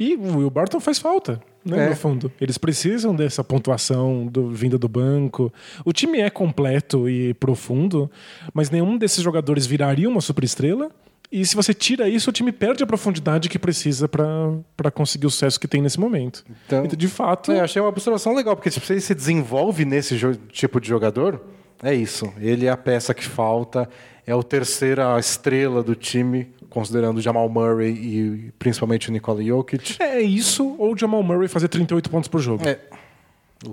E 0.00 0.14
o 0.16 0.38
Will 0.38 0.50
Barton 0.50 0.80
faz 0.80 0.98
falta, 0.98 1.40
né, 1.64 1.86
É. 1.86 1.88
no 1.90 1.96
fundo. 1.96 2.32
Eles 2.40 2.56
precisam 2.58 3.14
dessa 3.14 3.44
pontuação 3.44 4.26
do, 4.26 4.50
vinda 4.50 4.78
do 4.78 4.88
banco. 4.88 5.52
O 5.84 5.92
time 5.92 6.20
é 6.20 6.30
completo 6.30 7.08
e 7.08 7.34
profundo, 7.34 8.10
mas 8.52 8.70
nenhum 8.70 8.96
desses 8.96 9.22
jogadores 9.22 9.66
viraria 9.66 10.08
uma 10.08 10.20
superestrela. 10.22 10.90
E 11.36 11.44
se 11.44 11.56
você 11.56 11.74
tira 11.74 12.08
isso, 12.08 12.30
o 12.30 12.32
time 12.32 12.52
perde 12.52 12.84
a 12.84 12.86
profundidade 12.86 13.48
que 13.48 13.58
precisa 13.58 14.08
para 14.08 14.90
conseguir 14.92 15.26
o 15.26 15.30
sucesso 15.30 15.58
que 15.58 15.66
tem 15.66 15.82
nesse 15.82 15.98
momento. 15.98 16.44
Então- 16.66 16.84
Então, 16.84 16.96
de 16.96 17.08
fato, 17.08 17.50
É, 17.50 17.58
achei 17.60 17.82
uma 17.82 17.88
observação 17.88 18.34
legal, 18.36 18.54
porque 18.54 18.70
tipo, 18.70 18.86
se 18.86 18.92
ele 18.92 19.00
se 19.00 19.14
desenvolve 19.14 19.84
nesse 19.84 20.16
tipo 20.52 20.80
de 20.80 20.86
jogador, 20.88 21.40
é 21.82 21.92
isso. 21.92 22.32
Ele 22.38 22.66
é 22.66 22.70
a 22.70 22.76
peça 22.76 23.12
que 23.12 23.24
falta, 23.24 23.88
é 24.24 24.32
o 24.34 24.44
terceira 24.44 25.18
estrela 25.18 25.82
do 25.82 25.96
time, 25.96 26.46
considerando 26.70 27.18
o 27.18 27.20
Jamal 27.20 27.48
Murray 27.48 27.90
e 27.92 28.52
principalmente 28.58 29.08
o 29.08 29.12
Nikola 29.12 29.42
Jokic. 29.42 29.96
é 30.00 30.20
isso 30.20 30.76
ou 30.78 30.94
o 30.94 30.96
Jamal 30.96 31.22
Murray 31.24 31.48
fazer 31.48 31.66
38 31.66 32.08
pontos 32.10 32.28
por 32.28 32.40
jogo. 32.40 32.66
É, 32.68 32.78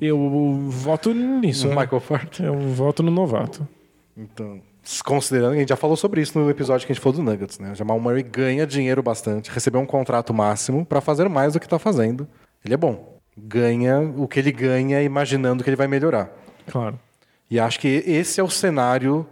Eu 0.01 0.17
voto 0.69 1.13
nisso. 1.13 1.67
o 1.67 1.69
né? 1.75 1.81
Michael 1.81 1.99
Ford. 2.01 2.39
Eu 2.39 2.57
voto 2.73 3.03
no 3.03 3.11
novato. 3.11 3.67
Então, 4.17 4.61
considerando 5.03 5.51
que 5.51 5.57
a 5.57 5.59
gente 5.59 5.69
já 5.69 5.75
falou 5.75 5.95
sobre 5.95 6.21
isso 6.21 6.37
no 6.37 6.49
episódio 6.49 6.85
que 6.85 6.91
a 6.91 6.95
gente 6.95 7.03
falou 7.03 7.17
do 7.17 7.23
Nuggets, 7.23 7.59
né? 7.59 7.71
O 7.71 7.75
Jamal 7.75 7.99
Murray 7.99 8.23
ganha 8.23 8.65
dinheiro 8.65 9.03
bastante, 9.03 9.51
recebeu 9.51 9.79
um 9.79 9.85
contrato 9.85 10.33
máximo 10.33 10.85
para 10.85 11.01
fazer 11.01 11.29
mais 11.29 11.53
do 11.53 11.59
que 11.59 11.65
está 11.65 11.77
fazendo. 11.77 12.27
Ele 12.63 12.73
é 12.73 12.77
bom. 12.77 13.19
Ganha 13.37 13.99
o 14.17 14.27
que 14.27 14.39
ele 14.39 14.51
ganha 14.51 15.01
imaginando 15.01 15.63
que 15.63 15.69
ele 15.69 15.77
vai 15.77 15.87
melhorar. 15.87 16.31
Claro. 16.67 16.99
E 17.49 17.59
acho 17.59 17.79
que 17.79 18.03
esse 18.05 18.39
é 18.39 18.43
o 18.43 18.49
cenário 18.49 19.25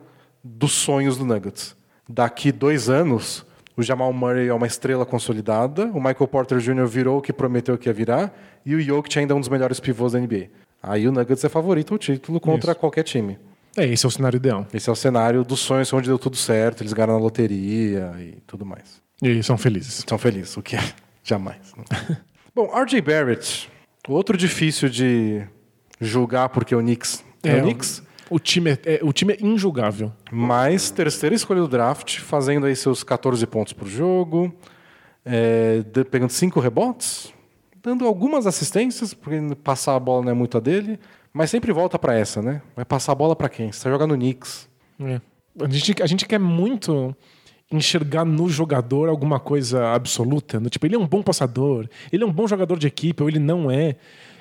dos 0.43 0.74
sonhos 0.74 1.18
do 1.18 1.26
Nuggets. 1.26 1.76
Daqui 2.08 2.52
dois 2.52 2.89
anos, 2.89 3.45
o 3.76 3.84
Jamal 3.84 4.12
Murray 4.12 4.47
é 4.47 4.54
uma 4.54 4.68
estrela 4.68 5.06
consolidada, 5.06 5.86
o 5.86 6.02
Michael 6.02 6.28
Porter 6.28 6.60
Jr. 6.60 6.86
virou 6.86 7.20
o 7.20 7.22
que 7.22 7.32
prometeu 7.32 7.78
que 7.78 7.88
ia 7.88 7.93
virar, 7.93 8.34
e 8.66 8.76
o 8.76 8.82
Jokic 8.82 9.18
ainda 9.18 9.34
é 9.34 9.38
um 9.38 9.39
dos 9.39 9.50
melhores 9.50 9.80
pivôs 9.80 10.14
da 10.14 10.20
NBA. 10.20 10.50
Aí 10.82 11.08
o 11.08 11.12
Nuggets 11.12 11.43
é 11.43 11.50
favorito 11.50 11.93
ao 11.93 11.97
título 11.97 12.39
contra 12.39 12.72
Isso. 12.72 12.80
qualquer 12.80 13.04
time. 13.04 13.38
É, 13.80 13.86
esse 13.86 14.06
é 14.06 14.08
o 14.10 14.12
cenário 14.12 14.38
ideal. 14.38 14.68
Esse 14.74 14.90
é 14.90 14.92
o 14.92 14.96
cenário 14.96 15.44
dos 15.44 15.60
sonhos 15.60 15.92
onde 15.94 16.08
deu 16.08 16.20
tudo 16.20 16.36
certo, 16.36 16.82
eles 16.82 16.94
ganharam 16.94 17.14
na 17.14 17.20
loteria 17.20 18.14
e 18.20 18.38
tudo 18.46 18.66
mais. 18.66 19.02
E 19.22 19.42
são 19.44 19.58
felizes. 19.58 20.04
São 20.08 20.18
felizes, 20.18 20.56
o 20.58 20.62
que 20.62 20.76
é 20.76 20.84
jamais. 21.24 21.74
né? 21.78 22.18
Bom, 22.56 22.72
RJ 22.78 23.02
Barrett, 23.02 23.70
outro 24.08 24.36
difícil 24.38 24.90
de 24.90 25.44
julgar 26.00 26.50
porque 26.50 26.74
o 26.76 26.80
Knicks 26.80 27.24
é, 27.44 27.58
o 27.58 27.62
Knicks, 27.62 28.04
O 28.30 28.38
time 28.40 28.72
é, 28.72 28.80
é- 28.86 29.00
o 29.04 29.14
time 29.14 29.34
é 29.34 29.38
injulgável. 29.46 30.12
mas 30.32 30.90
terceira 30.92 31.34
escolha 31.36 31.62
do 31.62 31.68
draft, 31.68 32.20
fazendo 32.20 32.66
aí 32.66 32.76
seus 32.76 33.04
14 33.04 33.46
pontos 33.48 33.72
por 33.74 33.88
jogo, 33.88 34.54
é, 35.26 35.84
de- 35.92 36.04
pegando 36.04 36.32
cinco 36.32 36.60
rebotes, 36.60 37.34
dando 37.82 38.06
algumas 38.06 38.46
assistências, 38.46 39.14
porque 39.14 39.40
passar 39.64 39.96
a 39.96 40.00
bola 40.00 40.24
não 40.26 40.32
é 40.32 40.34
muito 40.34 40.58
a 40.58 40.60
dele, 40.60 41.00
mas 41.34 41.50
sempre 41.50 41.72
volta 41.72 41.98
para 42.00 42.18
essa, 42.18 42.42
né? 42.42 42.62
Vai 42.76 42.86
passar 42.86 43.12
a 43.12 43.16
bola 43.16 43.36
para 43.36 43.50
quem? 43.50 43.72
Você 43.72 43.84
vai 43.84 43.94
jogar 43.94 44.08
no 44.08 44.16
Knicks. 44.16 44.68
É. 45.02 45.22
A, 45.60 45.68
gente, 45.70 46.04
a 46.04 46.06
gente 46.08 46.26
quer 46.26 46.40
muito 46.40 47.16
enxergar 47.72 48.26
no 48.26 48.50
jogador 48.50 49.10
alguma 49.10 49.40
coisa 49.40 49.90
absoluta. 49.94 50.60
no 50.60 50.70
Tipo, 50.70 50.86
ele 50.88 50.96
é 50.96 51.00
um 51.00 51.08
bom 51.08 51.22
passador, 51.22 51.88
ele 52.12 52.24
é 52.24 52.26
um 52.28 52.32
bom 52.32 52.48
jogador 52.48 52.80
de 52.80 52.88
equipe, 52.88 53.22
ou 53.22 53.30
ele 53.30 53.40
não 53.40 53.70
é. 53.70 53.96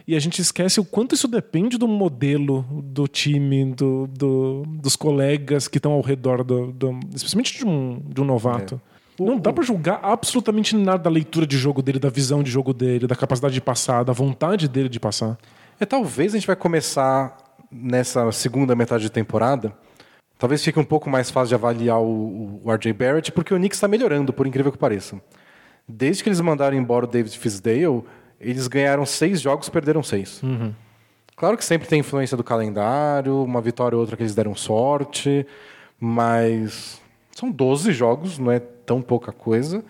E 0.06 0.16
a 0.16 0.18
gente 0.18 0.40
esquece 0.40 0.80
o 0.80 0.84
quanto 0.86 1.14
isso 1.14 1.28
depende 1.28 1.76
do 1.76 1.86
modelo 1.86 2.62
do 2.82 3.06
time, 3.06 3.66
do, 3.74 4.06
do- 4.06 4.62
dos 4.66 4.96
colegas 4.96 5.68
que 5.68 5.76
estão 5.76 5.92
ao 5.92 6.00
redor, 6.00 6.42
do, 6.42 6.72
do- 6.72 6.98
especialmente 7.14 7.58
de 7.58 7.66
um, 7.66 8.00
de 8.08 8.20
um 8.22 8.24
novato. 8.24 8.80
Não 9.20 9.38
dá 9.38 9.52
pra 9.52 9.62
julgar 9.64 10.00
absolutamente 10.02 10.74
nada 10.76 11.02
da 11.02 11.10
leitura 11.10 11.46
de 11.46 11.58
jogo 11.58 11.82
dele, 11.82 11.98
da 11.98 12.08
visão 12.08 12.42
de 12.42 12.50
jogo 12.50 12.72
dele, 12.72 13.06
da 13.06 13.16
capacidade 13.16 13.52
de 13.52 13.60
passar, 13.60 14.02
da 14.04 14.12
vontade 14.14 14.66
dele 14.68 14.88
de 14.88 14.98
passar. 14.98 15.36
É, 15.80 15.86
talvez 15.86 16.34
a 16.34 16.38
gente 16.38 16.46
vai 16.46 16.56
começar 16.56 17.36
nessa 17.70 18.30
segunda 18.32 18.74
metade 18.74 19.04
de 19.04 19.10
temporada. 19.10 19.72
Talvez 20.38 20.62
fique 20.62 20.78
um 20.78 20.84
pouco 20.84 21.08
mais 21.08 21.30
fácil 21.30 21.48
de 21.48 21.54
avaliar 21.54 22.00
o, 22.00 22.60
o 22.64 22.72
RJ 22.72 22.92
Barrett, 22.92 23.32
porque 23.32 23.54
o 23.54 23.56
Knicks 23.56 23.76
está 23.76 23.88
melhorando, 23.88 24.32
por 24.32 24.46
incrível 24.46 24.72
que 24.72 24.78
pareça. 24.78 25.20
Desde 25.86 26.22
que 26.22 26.28
eles 26.28 26.40
mandaram 26.40 26.76
embora 26.76 27.04
o 27.04 27.08
David 27.08 27.36
Fisdale, 27.38 28.04
eles 28.40 28.68
ganharam 28.68 29.06
seis 29.06 29.40
jogos, 29.40 29.68
perderam 29.68 30.02
seis. 30.02 30.40
Claro 31.36 31.56
que 31.56 31.64
sempre 31.64 31.88
tem 31.88 32.00
influência 32.00 32.36
do 32.36 32.44
calendário, 32.44 33.42
uma 33.42 33.60
vitória 33.60 33.96
ou 33.96 34.00
outra 34.00 34.16
que 34.16 34.22
eles 34.22 34.34
deram 34.34 34.54
sorte, 34.54 35.46
mas 35.98 37.00
são 37.34 37.50
12 37.50 37.92
jogos, 37.92 38.38
não 38.38 38.50
é 38.50 38.58
tão 38.58 39.00
pouca 39.00 39.32
coisa. 39.32 39.84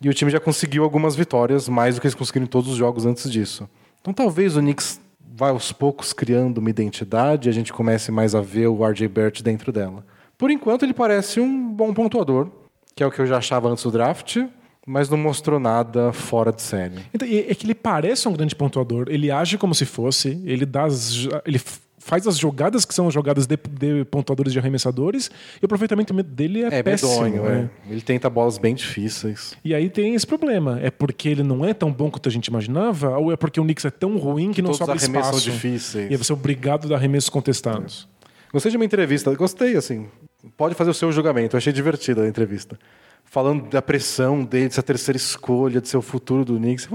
E 0.00 0.08
o 0.08 0.14
time 0.14 0.30
já 0.30 0.38
conseguiu 0.40 0.84
algumas 0.84 1.16
vitórias, 1.16 1.68
mais 1.68 1.94
do 1.94 2.00
que 2.00 2.06
eles 2.06 2.14
conseguiram 2.14 2.44
em 2.44 2.48
todos 2.48 2.70
os 2.70 2.76
jogos 2.76 3.06
antes 3.06 3.30
disso. 3.30 3.68
Então 4.00 4.12
talvez 4.12 4.56
o 4.56 4.60
Knicks 4.60 5.00
vá 5.34 5.48
aos 5.48 5.72
poucos 5.72 6.12
criando 6.12 6.58
uma 6.58 6.70
identidade 6.70 7.48
e 7.48 7.50
a 7.50 7.52
gente 7.52 7.72
comece 7.72 8.12
mais 8.12 8.34
a 8.34 8.40
ver 8.40 8.66
o 8.66 8.84
RJ 8.84 9.08
Barrett 9.08 9.42
dentro 9.42 9.72
dela. 9.72 10.04
Por 10.36 10.50
enquanto 10.50 10.84
ele 10.84 10.92
parece 10.92 11.40
um 11.40 11.72
bom 11.72 11.94
pontuador, 11.94 12.50
que 12.94 13.02
é 13.02 13.06
o 13.06 13.10
que 13.10 13.20
eu 13.20 13.26
já 13.26 13.38
achava 13.38 13.68
antes 13.68 13.84
do 13.84 13.90
draft, 13.90 14.38
mas 14.86 15.08
não 15.08 15.16
mostrou 15.16 15.60
nada 15.60 16.12
fora 16.12 16.52
de 16.52 16.60
série. 16.60 16.96
Então, 17.14 17.26
é 17.26 17.54
que 17.54 17.64
ele 17.64 17.74
parece 17.74 18.28
um 18.28 18.32
grande 18.32 18.54
pontuador, 18.54 19.06
ele 19.08 19.30
age 19.30 19.56
como 19.56 19.74
se 19.74 19.86
fosse, 19.86 20.42
ele 20.44 20.66
dá 20.66 20.86
ele 21.46 21.60
faz 22.04 22.26
as 22.26 22.36
jogadas 22.36 22.84
que 22.84 22.92
são 22.92 23.06
as 23.06 23.14
jogadas 23.14 23.46
de, 23.46 23.56
de 23.56 24.04
pontuadores 24.06 24.52
de 24.52 24.58
arremessadores, 24.58 25.30
e 25.60 25.64
o 25.64 25.66
aproveitamento 25.66 26.12
dele 26.22 26.64
é, 26.64 26.78
É 26.78 26.82
péssimo. 26.82 27.22
medonho, 27.22 27.42
né? 27.44 27.70
é. 27.88 27.92
Ele 27.92 28.00
tenta 28.00 28.28
bolas 28.28 28.58
bem 28.58 28.74
difíceis. 28.74 29.54
E 29.64 29.72
aí 29.74 29.88
tem 29.88 30.14
esse 30.14 30.26
problema. 30.26 30.80
É 30.82 30.90
porque 30.90 31.28
ele 31.28 31.42
não 31.42 31.64
é 31.64 31.72
tão 31.72 31.92
bom 31.92 32.10
quanto 32.10 32.28
a 32.28 32.32
gente 32.32 32.46
imaginava, 32.48 33.16
ou 33.16 33.32
é 33.32 33.36
porque 33.36 33.60
o 33.60 33.62
Knicks 33.62 33.84
é 33.84 33.90
tão 33.90 34.16
ruim 34.18 34.52
que, 34.52 34.60
não 34.60 34.72
Todos 34.72 34.80
os 34.80 34.86
sobra 34.86 34.94
arremessos 34.96 35.28
espaço. 35.38 35.44
são 35.44 35.52
difíceis. 35.54 36.10
E 36.10 36.16
você 36.16 36.32
é 36.32 36.34
obrigado 36.34 36.86
a 36.86 36.88
dar 36.88 36.96
arremessos 36.96 37.30
contestados. 37.30 38.08
Gostei 38.52 38.70
de 38.70 38.76
uma 38.76 38.84
entrevista, 38.84 39.32
gostei, 39.34 39.76
assim. 39.76 40.06
Pode 40.56 40.74
fazer 40.74 40.90
o 40.90 40.94
seu 40.94 41.10
julgamento, 41.12 41.54
eu 41.54 41.58
achei 41.58 41.72
divertida 41.72 42.22
a 42.22 42.28
entrevista. 42.28 42.76
Falando 43.24 43.70
da 43.70 43.80
pressão 43.80 44.44
dele, 44.44 44.68
de 44.68 44.74
ser 44.74 44.80
a 44.80 44.82
terceira 44.82 45.16
escolha, 45.16 45.80
de 45.80 45.88
ser 45.88 45.96
o 45.96 46.02
futuro 46.02 46.44
do 46.44 46.56
Knicks. 46.58 46.88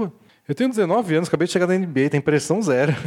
Eu 0.46 0.54
tenho 0.54 0.68
19 0.70 1.14
anos, 1.16 1.28
acabei 1.28 1.46
de 1.46 1.52
chegar 1.52 1.66
na 1.66 1.76
NBA, 1.76 2.10
tem 2.10 2.20
pressão 2.20 2.60
zero. 2.62 2.94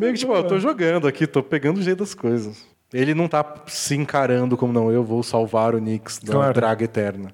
Meio 0.00 0.12
que 0.14 0.18
tipo, 0.18 0.32
ó, 0.32 0.36
eu 0.38 0.44
tô 0.46 0.58
jogando 0.58 1.06
aqui, 1.06 1.26
tô 1.26 1.42
pegando 1.42 1.78
o 1.78 1.82
jeito 1.82 1.98
das 1.98 2.14
coisas. 2.14 2.64
Ele 2.92 3.14
não 3.14 3.28
tá 3.28 3.44
se 3.66 3.94
encarando 3.94 4.56
como 4.56 4.72
não, 4.72 4.90
eu 4.90 5.04
vou 5.04 5.22
salvar 5.22 5.74
o 5.74 5.78
Knicks 5.78 6.18
da 6.18 6.32
Claro. 6.32 6.54
draga 6.54 6.84
eterna. 6.84 7.32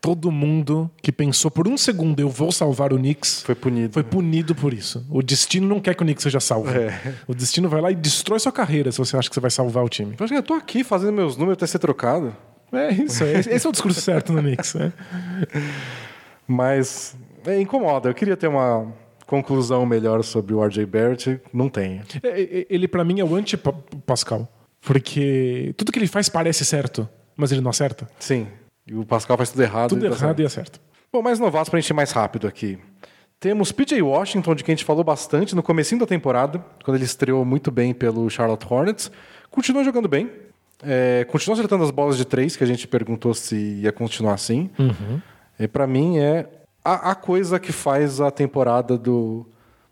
Todo 0.00 0.30
mundo 0.32 0.90
que 1.00 1.12
pensou 1.12 1.50
por 1.50 1.68
um 1.68 1.76
segundo 1.76 2.18
eu 2.18 2.28
vou 2.28 2.50
salvar 2.50 2.92
o 2.92 2.96
Knicks 2.96 3.42
Foi 3.42 3.54
punido. 3.54 3.92
foi 3.92 4.02
punido 4.02 4.54
por 4.54 4.72
isso. 4.72 5.04
O 5.10 5.22
destino 5.22 5.68
não 5.68 5.78
quer 5.80 5.94
que 5.94 6.02
o 6.02 6.06
Knicks 6.06 6.22
seja 6.24 6.40
salvo. 6.40 6.70
É. 6.70 7.14
O 7.28 7.34
destino 7.34 7.68
vai 7.68 7.80
lá 7.80 7.90
e 7.90 7.94
destrói 7.94 8.40
sua 8.40 8.50
carreira 8.50 8.90
se 8.90 8.98
você 8.98 9.16
acha 9.16 9.28
que 9.28 9.34
você 9.34 9.40
vai 9.40 9.50
salvar 9.50 9.84
o 9.84 9.88
time. 9.88 10.14
Eu 10.18 10.24
acho 10.24 10.32
que 10.32 10.38
eu 10.38 10.42
tô 10.42 10.54
aqui 10.54 10.82
fazendo 10.82 11.12
meus 11.12 11.36
números 11.36 11.54
até 11.58 11.66
ser 11.66 11.78
trocado. 11.78 12.34
É 12.72 12.90
isso. 12.92 13.22
é- 13.22 13.38
Esse 13.40 13.66
é 13.66 13.68
o 13.68 13.72
discurso 13.72 14.00
certo 14.00 14.32
no 14.32 14.40
Knicks. 14.42 14.74
Né? 14.74 14.92
Mas 16.46 17.16
é, 17.46 17.60
incomoda. 17.60 18.08
Eu 18.08 18.14
queria 18.14 18.36
ter 18.36 18.48
uma 18.48 18.92
conclusão 19.26 19.84
melhor 19.86 20.22
sobre 20.22 20.54
o 20.54 20.64
RJ 20.64 20.84
Barrett. 20.86 21.40
Não 21.52 21.68
tem. 21.68 22.02
É, 22.22 22.42
é, 22.42 22.66
Ele, 22.68 22.86
pra 22.86 23.04
mim, 23.04 23.20
é 23.20 23.24
o 23.24 23.34
anti-Pascal. 23.34 24.48
Porque 24.80 25.72
tudo 25.76 25.92
que 25.92 25.98
ele 25.98 26.08
faz 26.08 26.28
parece 26.28 26.64
certo, 26.64 27.08
mas 27.36 27.52
ele 27.52 27.60
não 27.60 27.70
acerta. 27.70 28.08
Sim. 28.18 28.48
E 28.86 28.94
o 28.94 29.06
Pascal 29.06 29.36
faz 29.36 29.50
tudo 29.50 29.62
errado. 29.62 29.90
Tudo 29.90 30.04
e 30.04 30.06
errado 30.06 30.18
certo. 30.18 30.42
e 30.42 30.44
acerta. 30.44 30.80
Bom, 31.12 31.22
mais 31.22 31.38
novatos 31.38 31.68
pra 31.68 31.78
gente 31.78 31.90
ir 31.90 31.94
mais 31.94 32.10
rápido 32.10 32.48
aqui. 32.48 32.78
Temos 33.38 33.70
PJ 33.72 34.00
Washington, 34.02 34.54
de 34.54 34.64
quem 34.64 34.72
a 34.72 34.76
gente 34.76 34.84
falou 34.84 35.04
bastante 35.04 35.54
no 35.54 35.62
comecinho 35.62 36.00
da 36.00 36.06
temporada, 36.06 36.64
quando 36.84 36.96
ele 36.96 37.04
estreou 37.04 37.44
muito 37.44 37.70
bem 37.70 37.92
pelo 37.92 38.28
Charlotte 38.30 38.66
Hornets. 38.68 39.10
Continua 39.50 39.84
jogando 39.84 40.08
bem. 40.08 40.30
É, 40.82 41.24
continua 41.30 41.54
acertando 41.54 41.84
as 41.84 41.90
bolas 41.90 42.16
de 42.16 42.24
três, 42.24 42.56
que 42.56 42.64
a 42.64 42.66
gente 42.66 42.88
perguntou 42.88 43.34
se 43.34 43.56
ia 43.56 43.92
continuar 43.92 44.34
assim. 44.34 44.70
E 45.58 45.68
para 45.68 45.86
mim 45.86 46.18
é 46.18 46.48
a, 46.84 47.12
a 47.12 47.14
coisa 47.14 47.58
que 47.58 47.72
faz 47.72 48.20
a 48.20 48.30
temporada 48.30 48.98
do, 48.98 49.46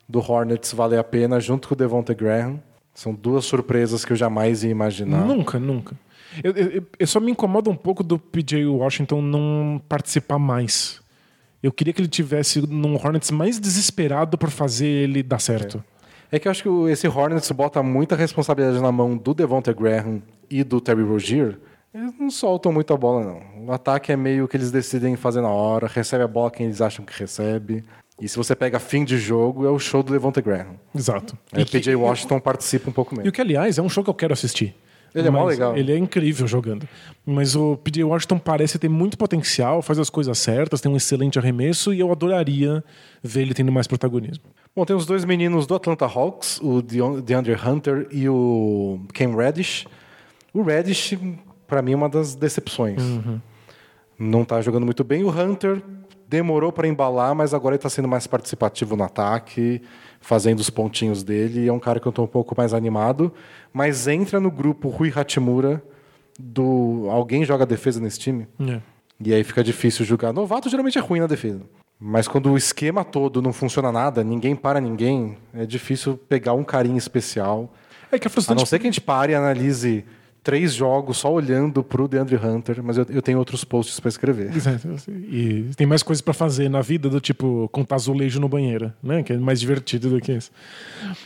do 0.08 0.18
Hornets 0.18 0.72
valer 0.72 0.98
a 0.98 1.04
pena, 1.04 1.40
junto 1.40 1.68
com 1.68 1.74
o 1.74 1.76
Devonta 1.76 2.14
Graham. 2.14 2.60
São 2.94 3.14
duas 3.14 3.44
surpresas 3.44 4.04
que 4.04 4.12
eu 4.12 4.16
jamais 4.16 4.62
ia 4.64 4.70
imaginar. 4.70 5.24
Nunca, 5.24 5.58
nunca. 5.58 5.96
Eu, 6.42 6.52
eu, 6.52 6.86
eu 6.98 7.06
só 7.06 7.18
me 7.18 7.30
incomodo 7.30 7.70
um 7.70 7.76
pouco 7.76 8.02
do 8.02 8.18
PJ 8.18 8.66
Washington 8.66 9.22
não 9.22 9.80
participar 9.88 10.38
mais. 10.38 11.00
Eu 11.62 11.72
queria 11.72 11.92
que 11.92 12.00
ele 12.00 12.08
tivesse 12.08 12.60
num 12.66 12.94
Hornets 12.94 13.30
mais 13.30 13.60
desesperado 13.60 14.38
por 14.38 14.50
fazer 14.50 14.86
ele 14.86 15.22
dar 15.22 15.40
certo. 15.40 15.82
É 16.32 16.38
que 16.38 16.46
eu 16.46 16.50
acho 16.50 16.62
que 16.62 16.90
esse 16.90 17.08
Hornets 17.08 17.50
bota 17.50 17.82
muita 17.82 18.14
responsabilidade 18.16 18.80
na 18.80 18.92
mão 18.92 19.16
do 19.16 19.34
Devonta 19.34 19.72
Graham 19.72 20.22
e 20.48 20.62
do 20.62 20.80
Terry 20.80 21.02
Rozier. 21.02 21.58
Eles 21.92 22.12
não 22.18 22.30
soltam 22.30 22.72
muito 22.72 22.92
a 22.94 22.96
bola, 22.96 23.24
não. 23.24 23.66
O 23.66 23.72
ataque 23.72 24.12
é 24.12 24.16
meio 24.16 24.46
que 24.46 24.56
eles 24.56 24.70
decidem 24.70 25.16
fazer 25.16 25.40
na 25.40 25.48
hora, 25.48 25.86
recebe 25.88 26.22
a 26.22 26.28
bola 26.28 26.50
quem 26.50 26.66
eles 26.66 26.80
acham 26.80 27.04
que 27.04 27.18
recebe. 27.18 27.84
E 28.20 28.28
se 28.28 28.36
você 28.36 28.54
pega 28.54 28.78
fim 28.78 29.04
de 29.04 29.18
jogo, 29.18 29.66
é 29.66 29.70
o 29.70 29.78
show 29.78 30.02
do 30.02 30.12
Devonta 30.12 30.40
Graham. 30.40 30.76
Exato. 30.94 31.36
Aí 31.52 31.62
E 31.62 31.64
o 31.64 31.66
PJ 31.66 31.96
Washington 31.96 32.38
participa 32.38 32.90
um 32.90 32.92
pouco 32.92 33.14
E 33.14 33.16
o 33.16 33.18
menos. 33.18 33.32
que, 33.32 33.40
aliás, 33.40 33.78
é 33.78 33.82
um 33.82 33.88
show 33.88 34.04
que 34.04 34.10
eu 34.10 34.14
quero 34.14 34.32
assistir. 34.32 34.74
Ele 35.12 35.26
é 35.26 35.30
mó 35.30 35.44
legal. 35.44 35.76
Ele 35.76 35.90
é 35.92 35.96
incrível 35.98 36.46
jogando. 36.46 36.86
Mas 37.26 37.56
o 37.56 37.76
PJ 37.78 38.04
Washington 38.04 38.38
parece 38.38 38.78
ter 38.78 38.88
muito 38.88 39.18
potencial, 39.18 39.82
faz 39.82 39.98
as 39.98 40.08
coisas 40.08 40.38
certas, 40.38 40.80
tem 40.80 40.92
um 40.92 40.96
excelente 40.96 41.38
arremesso 41.38 41.92
e 41.92 41.98
eu 41.98 42.12
adoraria 42.12 42.84
ver 43.22 43.40
ele 43.42 43.54
tendo 43.54 43.72
mais 43.72 43.88
protagonismo. 43.88 44.44
Bom, 44.76 44.84
tem 44.84 44.94
os 44.94 45.06
dois 45.06 45.24
meninos 45.24 45.66
do 45.66 45.74
Atlanta 45.74 46.04
Hawks, 46.06 46.60
o 46.62 46.80
DeAndre 46.82 47.54
Hunter 47.54 48.06
e 48.12 48.28
o 48.28 49.00
Cam 49.12 49.34
Reddish. 49.34 49.86
O 50.54 50.62
Reddish, 50.62 51.18
pra 51.70 51.80
mim, 51.80 51.92
é 51.92 51.96
uma 51.96 52.08
das 52.08 52.34
decepções. 52.34 53.00
Não 54.18 54.44
tá 54.44 54.60
jogando 54.60 54.84
muito 54.84 55.02
bem. 55.02 55.24
O 55.24 55.30
Hunter 55.30 55.82
demorou 56.28 56.70
para 56.70 56.86
embalar, 56.86 57.34
mas 57.34 57.54
agora 57.54 57.74
ele 57.76 57.82
tá 57.82 57.88
sendo 57.88 58.06
mais 58.06 58.26
participativo 58.26 58.94
no 58.96 59.02
ataque, 59.04 59.80
fazendo 60.20 60.60
os 60.60 60.68
pontinhos 60.68 61.22
dele. 61.22 61.66
É 61.66 61.72
um 61.72 61.78
cara 61.78 61.98
que 61.98 62.06
eu 62.06 62.12
tô 62.12 62.22
um 62.22 62.26
pouco 62.26 62.54
mais 62.56 62.74
animado. 62.74 63.32
Mas 63.72 64.06
entra 64.06 64.38
no 64.38 64.50
grupo 64.50 64.88
Rui 64.88 65.10
Hachimura 65.14 65.82
do... 66.38 67.06
Alguém 67.10 67.44
joga 67.44 67.64
defesa 67.64 67.98
nesse 68.00 68.18
time? 68.18 68.46
É. 68.60 68.80
E 69.22 69.32
aí 69.32 69.42
fica 69.42 69.64
difícil 69.64 70.04
julgar. 70.04 70.32
Novato 70.32 70.68
geralmente 70.68 70.98
é 70.98 71.00
ruim 71.00 71.20
na 71.20 71.26
defesa. 71.26 71.62
Mas 71.98 72.26
quando 72.26 72.50
o 72.50 72.56
esquema 72.56 73.04
todo 73.04 73.42
não 73.42 73.52
funciona 73.52 73.92
nada, 73.92 74.24
ninguém 74.24 74.56
para 74.56 74.80
ninguém, 74.80 75.36
é 75.52 75.66
difícil 75.66 76.16
pegar 76.28 76.54
um 76.54 76.64
carinho 76.64 76.96
especial. 76.96 77.72
É 78.10 78.18
que 78.18 78.26
é 78.26 78.28
A 78.28 78.30
frustrante. 78.30 78.58
não 78.58 78.66
ser 78.66 78.78
que 78.78 78.86
a 78.86 78.90
gente 78.90 79.00
pare 79.02 79.32
e 79.32 79.34
analise 79.34 80.04
três 80.42 80.74
jogos 80.74 81.18
só 81.18 81.32
olhando 81.32 81.82
pro 81.82 82.08
DeAndre 82.08 82.36
Hunter, 82.36 82.82
mas 82.82 82.96
eu, 82.96 83.06
eu 83.10 83.22
tenho 83.22 83.38
outros 83.38 83.64
posts 83.64 84.00
para 84.00 84.08
escrever. 84.08 84.54
Exato. 84.56 84.88
E 85.08 85.70
tem 85.76 85.86
mais 85.86 86.02
coisas 86.02 86.22
pra 86.22 86.32
fazer 86.32 86.68
na 86.68 86.80
vida 86.80 87.08
do 87.08 87.20
tipo 87.20 87.68
contar 87.72 87.96
azulejo 87.96 88.40
no 88.40 88.48
banheiro, 88.48 88.92
né? 89.02 89.22
Que 89.22 89.34
é 89.34 89.36
mais 89.36 89.60
divertido 89.60 90.10
do 90.10 90.20
que 90.20 90.32
isso. 90.32 90.50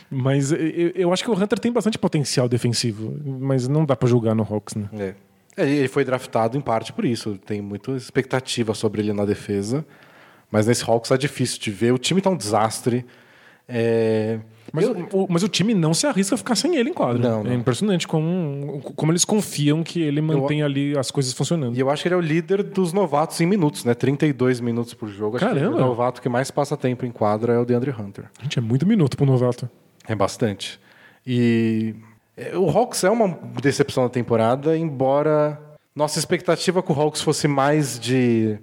Mas 0.09 0.51
eu, 0.51 0.59
eu 0.95 1.13
acho 1.13 1.23
que 1.23 1.29
o 1.29 1.33
Hunter 1.33 1.59
tem 1.59 1.71
bastante 1.71 1.97
potencial 1.97 2.47
defensivo, 2.49 3.17
mas 3.25 3.67
não 3.67 3.85
dá 3.85 3.95
pra 3.95 4.07
julgar 4.07 4.35
no 4.35 4.43
Hawks, 4.43 4.75
né? 4.75 4.89
É. 4.93 5.13
É, 5.57 5.67
Ele 5.69 5.87
foi 5.87 6.03
draftado 6.03 6.57
em 6.57 6.61
parte 6.61 6.91
por 6.91 7.05
isso. 7.05 7.37
Tem 7.45 7.61
muita 7.61 7.91
expectativa 7.91 8.73
sobre 8.73 9.01
ele 9.01 9.13
na 9.13 9.23
defesa. 9.25 9.85
Mas 10.51 10.67
nesse 10.67 10.83
Hawks 10.83 11.11
é 11.11 11.17
difícil 11.17 11.59
de 11.59 11.71
ver. 11.71 11.93
O 11.93 11.97
time 11.97 12.21
tá 12.21 12.29
um 12.29 12.35
desastre. 12.35 13.05
É, 13.67 14.39
Mas, 14.75 14.85
eu- 14.85 15.07
o, 15.13 15.27
mas 15.29 15.43
o 15.43 15.47
time 15.49 15.73
não 15.73 15.93
se 15.93 16.05
arrisca 16.05 16.35
a 16.35 16.37
ficar 16.37 16.55
sem 16.55 16.75
ele 16.75 16.89
em 16.89 16.93
quadra. 16.93 17.29
Não, 17.29 17.43
não. 17.43 17.51
É 17.51 17.55
impressionante 17.55 18.07
como, 18.07 18.81
como 18.95 19.11
eles 19.11 19.23
confiam 19.25 19.81
que 19.83 20.01
ele 20.01 20.21
mantém 20.21 20.61
ali 20.61 20.97
as 20.97 21.09
coisas 21.11 21.33
funcionando. 21.33 21.75
E 21.75 21.79
eu 21.79 21.89
acho 21.89 22.01
que 22.01 22.07
ele 22.07 22.15
é 22.15 22.17
o 22.17 22.21
líder 22.21 22.61
dos 22.63 22.93
novatos 22.93 23.39
em 23.41 23.45
minutos, 23.45 23.85
né? 23.85 23.93
32 23.93 24.59
minutos 24.59 24.93
por 24.93 25.07
jogo. 25.09 25.37
Acho 25.37 25.47
que 25.47 25.53
Caramba! 25.53 25.77
o 25.77 25.79
novato 25.79 26.21
que 26.21 26.29
mais 26.29 26.51
passa 26.51 26.75
tempo 26.77 27.05
em 27.05 27.11
quadra 27.11 27.53
é 27.53 27.59
o 27.59 27.65
DeAndre 27.65 27.91
Hunter. 27.91 28.25
Gente, 28.41 28.59
é 28.59 28.61
muito 28.61 28.85
minuto 28.85 29.17
pro 29.17 29.25
novato. 29.25 29.69
É 30.07 30.13
bastante. 30.15 30.79
E 31.25 31.95
é, 32.37 32.57
o 32.57 32.69
Hawks 32.69 33.03
é 33.03 33.09
uma 33.09 33.27
decepção 33.61 34.03
da 34.03 34.09
temporada, 34.09 34.77
embora 34.77 35.59
nossa 35.95 36.19
expectativa 36.19 36.83
com 36.83 36.93
o 36.93 36.99
Hawks 37.01 37.21
fosse 37.21 37.47
mais 37.47 37.97
de 37.99 38.57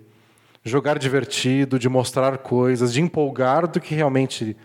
jogar 0.65 0.99
divertido, 0.99 1.79
de 1.79 1.89
mostrar 1.89 2.39
coisas, 2.39 2.93
de 2.93 3.01
empolgar 3.01 3.67
do 3.67 3.81
que 3.81 3.95
realmente 3.95 4.57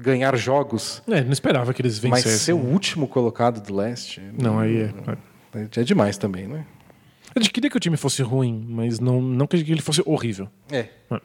ganhar 0.00 0.36
jogos. 0.36 1.02
É, 1.08 1.22
não 1.22 1.32
esperava 1.32 1.72
que 1.74 1.82
eles 1.82 2.00
Mas 2.04 2.24
vencessem. 2.24 2.38
ser 2.38 2.52
o 2.52 2.58
último 2.58 3.06
colocado 3.06 3.60
do 3.64 3.74
leste 3.74 4.20
Não, 4.38 4.58
aí 4.58 4.90
é. 5.54 5.68
é 5.80 5.82
demais 5.84 6.16
também, 6.18 6.46
né? 6.46 6.64
Eu 7.34 7.42
queria 7.42 7.70
que 7.70 7.76
o 7.76 7.80
time 7.80 7.96
fosse 7.96 8.22
ruim, 8.22 8.66
mas 8.68 8.98
não, 8.98 9.20
não 9.22 9.46
que 9.46 9.56
ele 9.56 9.80
fosse 9.82 10.02
horrível. 10.04 10.48
É. 10.70 10.86
É. 11.10 11.20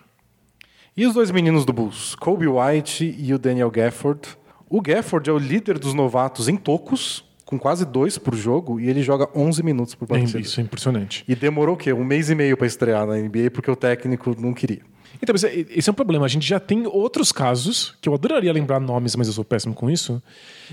E 0.96 1.06
os 1.06 1.14
dois 1.14 1.32
meninos 1.32 1.66
do 1.66 1.74
Bulls, 1.74 2.16
Kobe 2.16 2.48
White 2.48 3.16
e 3.18 3.34
o 3.34 3.40
Daniel 3.40 3.70
Gafford. 3.72 4.22
O 4.70 4.82
Gafford 4.82 5.30
é 5.30 5.34
o 5.34 5.38
líder 5.38 5.78
dos 5.80 5.94
novatos 5.94 6.48
em 6.48 6.56
tocos, 6.56 7.24
com 7.44 7.60
quase 7.60 7.86
dois 7.86 8.18
por 8.18 8.36
jogo, 8.36 8.80
e 8.80 8.88
ele 8.90 9.02
joga 9.04 9.28
11 9.36 9.62
minutos 9.64 9.94
por 9.96 10.06
É, 10.06 10.08
partida. 10.20 10.40
isso 10.40 10.60
é 10.60 10.64
impressionante. 10.64 11.24
E 11.28 11.36
demorou 11.36 11.76
o 11.76 11.78
quê? 11.78 11.92
Um 11.92 12.04
mês 12.04 12.30
e 12.30 12.36
meio 12.36 12.56
para 12.56 12.66
estrear 12.68 13.06
na 13.06 13.16
NBA, 13.18 13.52
porque 13.52 13.70
o 13.70 13.76
técnico 13.76 14.36
não 14.40 14.54
queria. 14.54 14.82
Então, 15.22 15.36
é- 15.48 15.66
esse 15.70 15.90
é 15.90 15.92
um 15.92 15.96
problema. 15.96 16.26
A 16.26 16.30
gente 16.30 16.48
já 16.48 16.60
tem 16.60 16.86
outros 16.88 17.32
casos, 17.32 17.96
que 18.02 18.10
eu 18.10 18.14
adoraria 18.14 18.52
lembrar 18.52 18.80
nomes, 18.80 19.16
mas 19.16 19.28
eu 19.28 19.34
sou 19.34 19.44
péssimo 19.46 19.74
com 19.74 19.90
isso, 19.90 20.22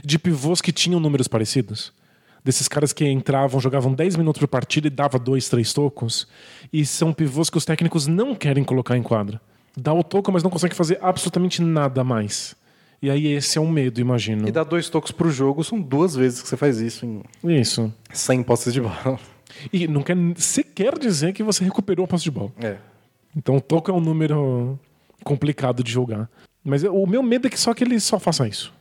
de 0.05 0.19
pivôs 0.19 0.61
que 0.61 0.73
tinham 0.73 1.01
números 1.01 1.29
parecidos. 1.29 1.93
Desses 2.45 2.67
caras 2.67 2.93
que 2.93 3.09
entravam, 3.09 3.61
jogavam 3.61 3.95
10 3.95 4.17
minutos 4.17 4.41
por 4.41 4.49
partida 4.49 4.89
e 4.89 4.91
dava 4.91 5.17
dois, 5.19 5.49
três 5.49 5.73
tocos. 5.73 6.27
E 6.73 6.85
são 6.85 7.13
pivôs 7.13 7.49
que 7.49 7.57
os 7.57 7.65
técnicos 7.65 8.07
não 8.09 8.35
querem 8.35 8.65
colocar 8.65 8.97
em 8.97 9.03
quadra. 9.03 9.41
Dá 9.77 9.93
o 9.93 10.03
toco, 10.03 10.33
mas 10.33 10.43
não 10.43 10.51
consegue 10.51 10.75
fazer 10.75 10.99
absolutamente 11.01 11.63
nada 11.63 12.03
mais. 12.03 12.57
E 13.01 13.11
aí 13.11 13.27
esse 13.29 13.59
é 13.59 13.61
um 13.61 13.71
medo, 13.71 14.01
imagino. 14.01 14.47
E 14.47 14.53
dar 14.53 14.65
dois 14.65 14.89
tocos 14.89 15.11
pro 15.13 15.31
jogo 15.31 15.65
são 15.65 15.81
duas 15.81 16.15
vezes 16.15 16.43
que 16.43 16.49
você 16.49 16.57
faz 16.57 16.79
isso 16.81 17.07
em 17.07 17.23
Isso. 17.61 17.93
100 18.13 18.43
posses 18.43 18.73
de 18.73 18.81
bola. 18.81 19.19
E 19.73 19.87
não 19.87 20.03
quer 20.03 20.17
sequer 20.37 20.99
dizer 20.99 21.33
que 21.33 21.43
você 21.43 21.63
recuperou 21.65 22.05
a 22.05 22.09
posse 22.09 22.25
de 22.25 22.31
bola. 22.31 22.51
É. 22.61 22.77
Então 23.37 23.57
o 23.57 23.61
toco 23.61 23.91
é 23.91 23.95
um 23.95 24.01
número 24.01 24.79
complicado 25.25 25.83
de 25.83 25.91
jogar. 25.91 26.29
Mas 26.65 26.85
o 26.85 27.07
meu 27.07 27.23
medo 27.23 27.47
é 27.47 27.51
que 27.51 27.59
só 27.59 27.75
que 27.75 27.83
ele 27.83 27.99
só 27.99 28.19
faça 28.19 28.47
isso. 28.47 28.73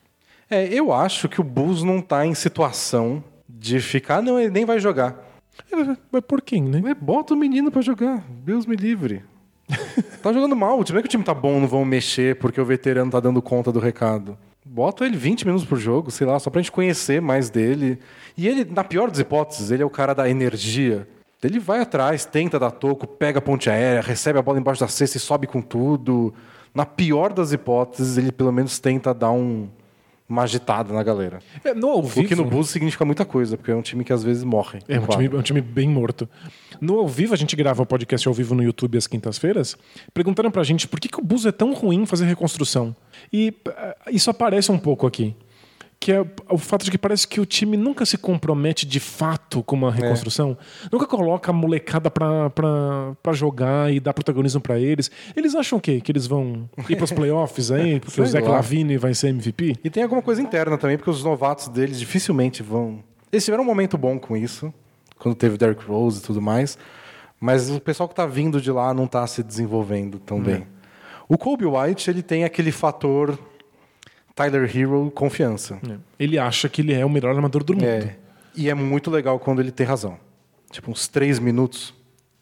É, 0.49 0.67
eu 0.67 0.91
acho 0.91 1.29
que 1.29 1.39
o 1.39 1.43
Bulls 1.43 1.81
não 1.83 2.01
tá 2.01 2.25
em 2.25 2.35
situação 2.35 3.23
de 3.47 3.79
ficar, 3.79 4.21
não, 4.21 4.39
ele 4.39 4.49
nem 4.49 4.65
vai 4.65 4.79
jogar. 4.79 5.15
É, 5.71 5.95
Mas 6.11 6.21
por 6.27 6.41
quem, 6.41 6.61
né? 6.61 6.81
Mas 6.83 6.97
bota 6.97 7.33
o 7.33 7.37
menino 7.37 7.71
pra 7.71 7.81
jogar. 7.81 8.23
Deus 8.43 8.65
me 8.65 8.75
livre. 8.75 9.23
tá 10.21 10.33
jogando 10.33 10.55
mal. 10.55 10.79
O 10.79 10.83
time 10.83 10.99
é 10.99 11.01
que 11.01 11.07
o 11.07 11.11
time 11.11 11.23
tá 11.23 11.33
bom, 11.33 11.59
não 11.59 11.67
vão 11.67 11.85
mexer 11.85 12.35
porque 12.35 12.59
o 12.59 12.65
veterano 12.65 13.11
tá 13.11 13.19
dando 13.19 13.41
conta 13.41 13.71
do 13.71 13.79
recado. 13.79 14.37
Bota 14.65 15.05
ele 15.05 15.17
20 15.17 15.45
minutos 15.45 15.67
por 15.67 15.77
jogo, 15.77 16.11
sei 16.11 16.27
lá, 16.27 16.37
só 16.39 16.49
pra 16.49 16.61
gente 16.61 16.71
conhecer 16.71 17.21
mais 17.21 17.49
dele. 17.49 17.99
E 18.37 18.47
ele, 18.47 18.65
na 18.65 18.83
pior 18.83 19.09
das 19.09 19.19
hipóteses, 19.19 19.71
ele 19.71 19.83
é 19.83 19.85
o 19.85 19.89
cara 19.89 20.13
da 20.13 20.29
energia. 20.29 21.07
Ele 21.43 21.59
vai 21.59 21.79
atrás, 21.79 22.25
tenta 22.25 22.59
dar 22.59 22.71
toco, 22.71 23.07
pega 23.07 23.39
a 23.39 23.41
ponte 23.41 23.69
aérea, 23.69 24.01
recebe 24.01 24.37
a 24.37 24.41
bola 24.41 24.59
embaixo 24.59 24.79
da 24.81 24.87
cesta 24.87 25.17
e 25.17 25.19
sobe 25.19 25.47
com 25.47 25.61
tudo. 25.61 26.33
Na 26.73 26.85
pior 26.85 27.33
das 27.33 27.51
hipóteses, 27.51 28.17
ele 28.17 28.31
pelo 28.31 28.51
menos 28.51 28.79
tenta 28.79 29.13
dar 29.13 29.31
um, 29.31 29.67
uma 30.29 30.43
agitada 30.43 30.93
na 30.93 31.03
galera. 31.03 31.39
É, 31.63 31.73
no 31.73 31.89
ao 31.89 31.99
O 31.99 32.03
vivo. 32.03 32.27
que 32.27 32.35
no 32.35 32.45
Bulls 32.45 32.69
significa 32.69 33.03
muita 33.03 33.25
coisa, 33.25 33.57
porque 33.57 33.71
é 33.71 33.75
um 33.75 33.81
time 33.81 34.03
que 34.03 34.13
às 34.13 34.23
vezes 34.23 34.43
morre. 34.43 34.79
É 34.87 34.99
um, 34.99 35.05
time, 35.07 35.27
é 35.27 35.35
um 35.37 35.41
time 35.41 35.61
bem 35.61 35.89
morto. 35.89 36.29
No 36.79 36.99
ao 36.99 37.07
vivo, 37.07 37.33
a 37.33 37.37
gente 37.37 37.55
grava 37.55 37.83
o 37.83 37.85
podcast 37.85 38.27
ao 38.27 38.33
vivo 38.33 38.55
no 38.55 38.63
YouTube 38.63 38.97
às 38.97 39.07
quintas-feiras. 39.07 39.75
Perguntaram 40.13 40.49
pra 40.51 40.63
gente 40.63 40.87
por 40.87 40.99
que, 40.99 41.09
que 41.09 41.19
o 41.19 41.23
Bus 41.23 41.45
é 41.45 41.51
tão 41.51 41.73
ruim 41.73 42.05
fazer 42.05 42.25
reconstrução. 42.25 42.95
E 43.33 43.53
eh, 43.67 43.95
isso 44.11 44.29
aparece 44.29 44.71
um 44.71 44.77
pouco 44.77 45.05
aqui. 45.05 45.35
Que 46.01 46.11
é 46.13 46.25
o 46.49 46.57
fato 46.57 46.83
de 46.83 46.89
que 46.89 46.97
parece 46.97 47.27
que 47.27 47.39
o 47.39 47.45
time 47.45 47.77
nunca 47.77 48.07
se 48.07 48.17
compromete 48.17 48.87
de 48.87 48.99
fato 48.99 49.61
com 49.61 49.75
uma 49.75 49.91
reconstrução. 49.91 50.57
Nunca 50.91 51.05
coloca 51.05 51.51
a 51.51 51.53
molecada 51.53 52.09
pra, 52.09 52.49
pra, 52.49 53.15
pra 53.21 53.33
jogar 53.33 53.93
e 53.93 53.99
dar 53.99 54.11
protagonismo 54.11 54.59
pra 54.59 54.79
eles. 54.79 55.11
Eles 55.35 55.53
acham 55.53 55.77
o 55.77 55.81
quê? 55.81 56.01
Que 56.01 56.11
eles 56.11 56.25
vão 56.25 56.67
ir 56.89 56.95
pros 56.95 57.11
playoffs 57.11 57.69
aí? 57.69 57.99
Porque 58.01 58.19
o 58.19 58.25
Sei 58.25 58.31
Zé 58.31 58.39
lá. 58.39 58.53
Lavine 58.55 58.97
vai 58.97 59.13
ser 59.13 59.27
MVP? 59.27 59.75
E 59.83 59.91
tem 59.91 60.01
alguma 60.01 60.23
coisa 60.23 60.41
interna 60.41 60.75
também, 60.75 60.97
porque 60.97 61.11
os 61.11 61.23
novatos 61.23 61.67
deles 61.67 61.99
dificilmente 61.99 62.63
vão. 62.63 63.03
Eles 63.31 63.45
tiveram 63.45 63.63
um 63.63 63.67
momento 63.67 63.95
bom 63.95 64.17
com 64.17 64.35
isso, 64.35 64.73
quando 65.19 65.35
teve 65.35 65.55
Derrick 65.55 65.85
Rose 65.85 66.17
e 66.17 66.23
tudo 66.23 66.41
mais, 66.41 66.79
mas 67.39 67.69
o 67.69 67.79
pessoal 67.79 68.09
que 68.09 68.15
tá 68.15 68.25
vindo 68.25 68.59
de 68.59 68.71
lá 68.71 68.91
não 68.91 69.05
tá 69.05 69.25
se 69.27 69.43
desenvolvendo 69.43 70.17
tão 70.17 70.41
bem. 70.41 70.65
O 71.29 71.37
Kobe 71.37 71.65
White, 71.65 72.09
ele 72.09 72.23
tem 72.23 72.43
aquele 72.43 72.71
fator 72.71 73.37
Tyler 74.35 74.69
Hero 74.75 75.11
confiança. 75.13 75.79
Ele 76.19 76.37
acha 76.37 76.69
que 76.69 76.81
ele 76.81 76.93
é 76.93 77.05
o 77.05 77.09
melhor 77.09 77.35
armador 77.35 77.63
do 77.63 77.73
mundo. 77.73 77.85
É. 77.85 78.15
E 78.55 78.69
é 78.69 78.73
muito 78.73 79.09
legal 79.09 79.39
quando 79.39 79.59
ele 79.59 79.71
tem 79.71 79.85
razão. 79.85 80.17
Tipo, 80.71 80.91
uns 80.91 81.07
três 81.07 81.39
minutos, 81.39 81.93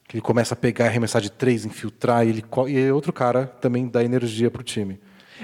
que 0.08 0.18
ele 0.18 0.22
começa 0.22 0.54
a 0.54 0.58
pegar, 0.58 0.86
arremessar 0.86 1.22
de 1.22 1.32
três, 1.32 1.66
infiltrar, 1.66 2.26
e, 2.26 2.30
ele, 2.30 2.46
e 2.68 2.80
é 2.80 2.94
outro 2.94 3.14
cara 3.14 3.46
também 3.46 3.88
dá 3.88 4.04
energia 4.04 4.50
pro 4.50 4.64
time. 4.64 5.00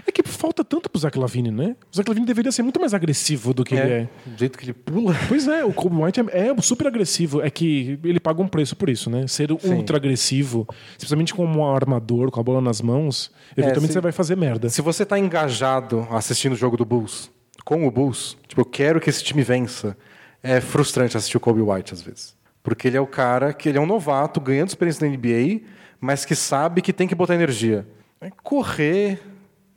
É 0.06 0.12
que 0.12 0.22
falta 0.24 0.64
tanto 0.64 0.90
pro 0.90 1.00
Zach 1.00 1.18
Lavine, 1.18 1.52
né? 1.52 1.76
O 1.92 1.96
Zach 1.96 2.08
Lavine 2.10 2.26
deveria 2.26 2.52
ser 2.52 2.64
muito 2.64 2.80
mais 2.80 2.94
agressivo 2.94 3.54
do 3.54 3.64
que 3.64 3.76
ele 3.76 3.92
é. 3.92 4.10
Do 4.26 4.38
jeito 4.38 4.58
que 4.58 4.66
ele 4.66 4.74
pula. 4.74 5.16
Pois 5.28 5.48
é, 5.48 5.64
o 5.64 5.72
Kobe 5.74 5.96
White 6.04 6.20
é, 6.32 6.48
é 6.50 6.62
super 6.62 6.88
agressivo. 6.88 7.42
É 7.42 7.50
que 7.50 8.00
ele 8.04 8.20
paga 8.20 8.42
um 8.42 8.48
preço 8.48 8.76
por 8.76 8.90
isso, 8.90 9.10
né? 9.10 9.28
Ser 9.28 9.52
ultra 9.52 9.98
agressivo, 9.98 10.68
especialmente 10.98 11.34
como 11.34 11.60
um 11.60 11.66
armador, 11.74 12.32
com 12.32 12.40
a 12.40 12.44
bola 12.44 12.62
nas 12.62 12.82
mãos, 12.82 13.32
eventualmente 13.56 13.88
se- 13.88 13.94
você 13.94 14.02
vai 14.02 14.12
fazer 14.12 14.36
merda. 14.36 14.70
Se 14.70 14.82
você 14.82 15.06
tá 15.06 15.18
engajado 15.18 16.08
assistindo 16.12 16.54
o 16.54 16.56
jogo 16.56 16.76
do 16.78 16.86
Bulls, 16.86 17.30
com 17.64 17.88
o 17.88 17.92
Bulls, 17.92 18.38
tipo, 18.48 18.62
eu 18.62 18.66
quero 18.66 19.00
que 19.00 19.10
esse 19.10 19.24
time 19.24 19.42
vença, 19.44 19.98
é 20.44 20.60
frustrante 20.62 21.18
assistir 21.18 21.38
o 21.38 21.40
Kobe 21.40 21.62
White 21.62 21.94
às 21.94 22.02
vezes. 22.02 22.36
Porque 22.62 22.88
ele 22.88 22.98
é 22.98 23.02
o 23.02 23.08
cara 23.08 23.54
que 23.54 23.70
ele 23.70 23.78
é 23.78 23.82
um 23.82 23.86
novato, 23.86 24.40
ganhando 24.42 24.70
experiência 24.70 25.08
na 25.08 25.16
NBA, 25.16 25.62
mas 26.00 26.26
que 26.26 26.36
sabe 26.36 26.82
que 26.82 26.92
tem 26.92 27.08
que 27.08 27.16
botar 27.16 27.36
energia. 27.36 27.88
É 28.22 28.30
correr 28.44 29.20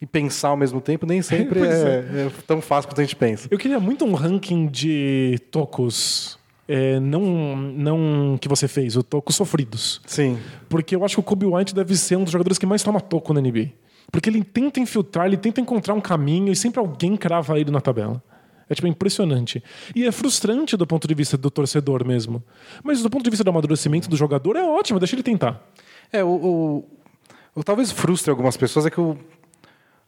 e 0.00 0.06
pensar 0.06 0.48
ao 0.48 0.56
mesmo 0.56 0.80
tempo 0.80 1.06
nem 1.06 1.20
sempre 1.22 1.58
Pois 1.60 1.74
é, 1.74 2.26
é 2.26 2.30
tão 2.46 2.60
fácil 2.60 2.88
quanto 2.88 3.00
a 3.00 3.04
gente 3.04 3.16
pensa. 3.16 3.48
Eu 3.50 3.58
queria 3.58 3.80
muito 3.80 4.04
um 4.04 4.14
ranking 4.14 4.66
de 4.66 5.38
tocos. 5.50 6.38
é, 6.66 7.00
não, 7.00 7.56
não 7.56 8.38
que 8.40 8.48
você 8.48 8.68
fez, 8.68 8.96
o 8.96 9.02
tocos 9.02 9.36
sofridos. 9.36 10.00
Sim. 10.06 10.38
Porque 10.68 10.94
eu 10.94 11.04
acho 11.04 11.16
que 11.16 11.20
o 11.20 11.22
Kobe 11.22 11.46
White 11.46 11.74
deve 11.74 11.96
ser 11.96 12.16
um 12.16 12.24
dos 12.24 12.32
jogadores 12.32 12.58
que 12.58 12.66
mais 12.66 12.82
toma 12.82 13.00
toco 13.00 13.32
na 13.32 13.40
NBA. 13.40 13.70
Porque 14.10 14.30
ele 14.30 14.42
tenta 14.42 14.80
infiltrar, 14.80 15.26
ele 15.26 15.36
tenta 15.36 15.60
encontrar 15.60 15.94
um 15.94 16.00
caminho 16.00 16.52
e 16.52 16.56
sempre 16.56 16.80
alguém 16.80 17.16
crava 17.16 17.58
ele 17.58 17.70
na 17.70 17.80
tabela. 17.80 18.22
É 18.70 18.74
tipo 18.74 18.86
impressionante. 18.86 19.62
E 19.94 20.06
é 20.06 20.12
frustrante 20.12 20.76
do 20.76 20.86
ponto 20.86 21.08
de 21.08 21.14
vista 21.14 21.36
do 21.36 21.50
torcedor 21.50 22.06
mesmo. 22.06 22.42
Mas 22.82 23.02
do 23.02 23.08
ponto 23.08 23.24
de 23.24 23.30
vista 23.30 23.42
do 23.42 23.50
amadurecimento 23.50 24.08
do 24.08 24.16
jogador 24.16 24.56
é 24.56 24.62
ótimo, 24.62 24.98
deixa 24.98 25.14
ele 25.14 25.22
tentar. 25.22 25.62
É, 26.12 26.22
o, 26.22 26.28
o, 26.28 26.84
o 27.54 27.64
talvez 27.64 27.90
frustre 27.90 28.30
algumas 28.30 28.56
pessoas 28.56 28.84
é 28.84 28.90
que 28.90 29.00
o, 29.00 29.16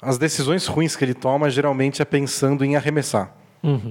as 0.02 0.18
decisões 0.18 0.66
ruins 0.66 0.96
que 0.96 1.04
ele 1.04 1.14
toma 1.14 1.50
geralmente 1.50 2.00
é 2.00 2.04
pensando 2.04 2.64
em 2.64 2.76
arremessar. 2.76 3.34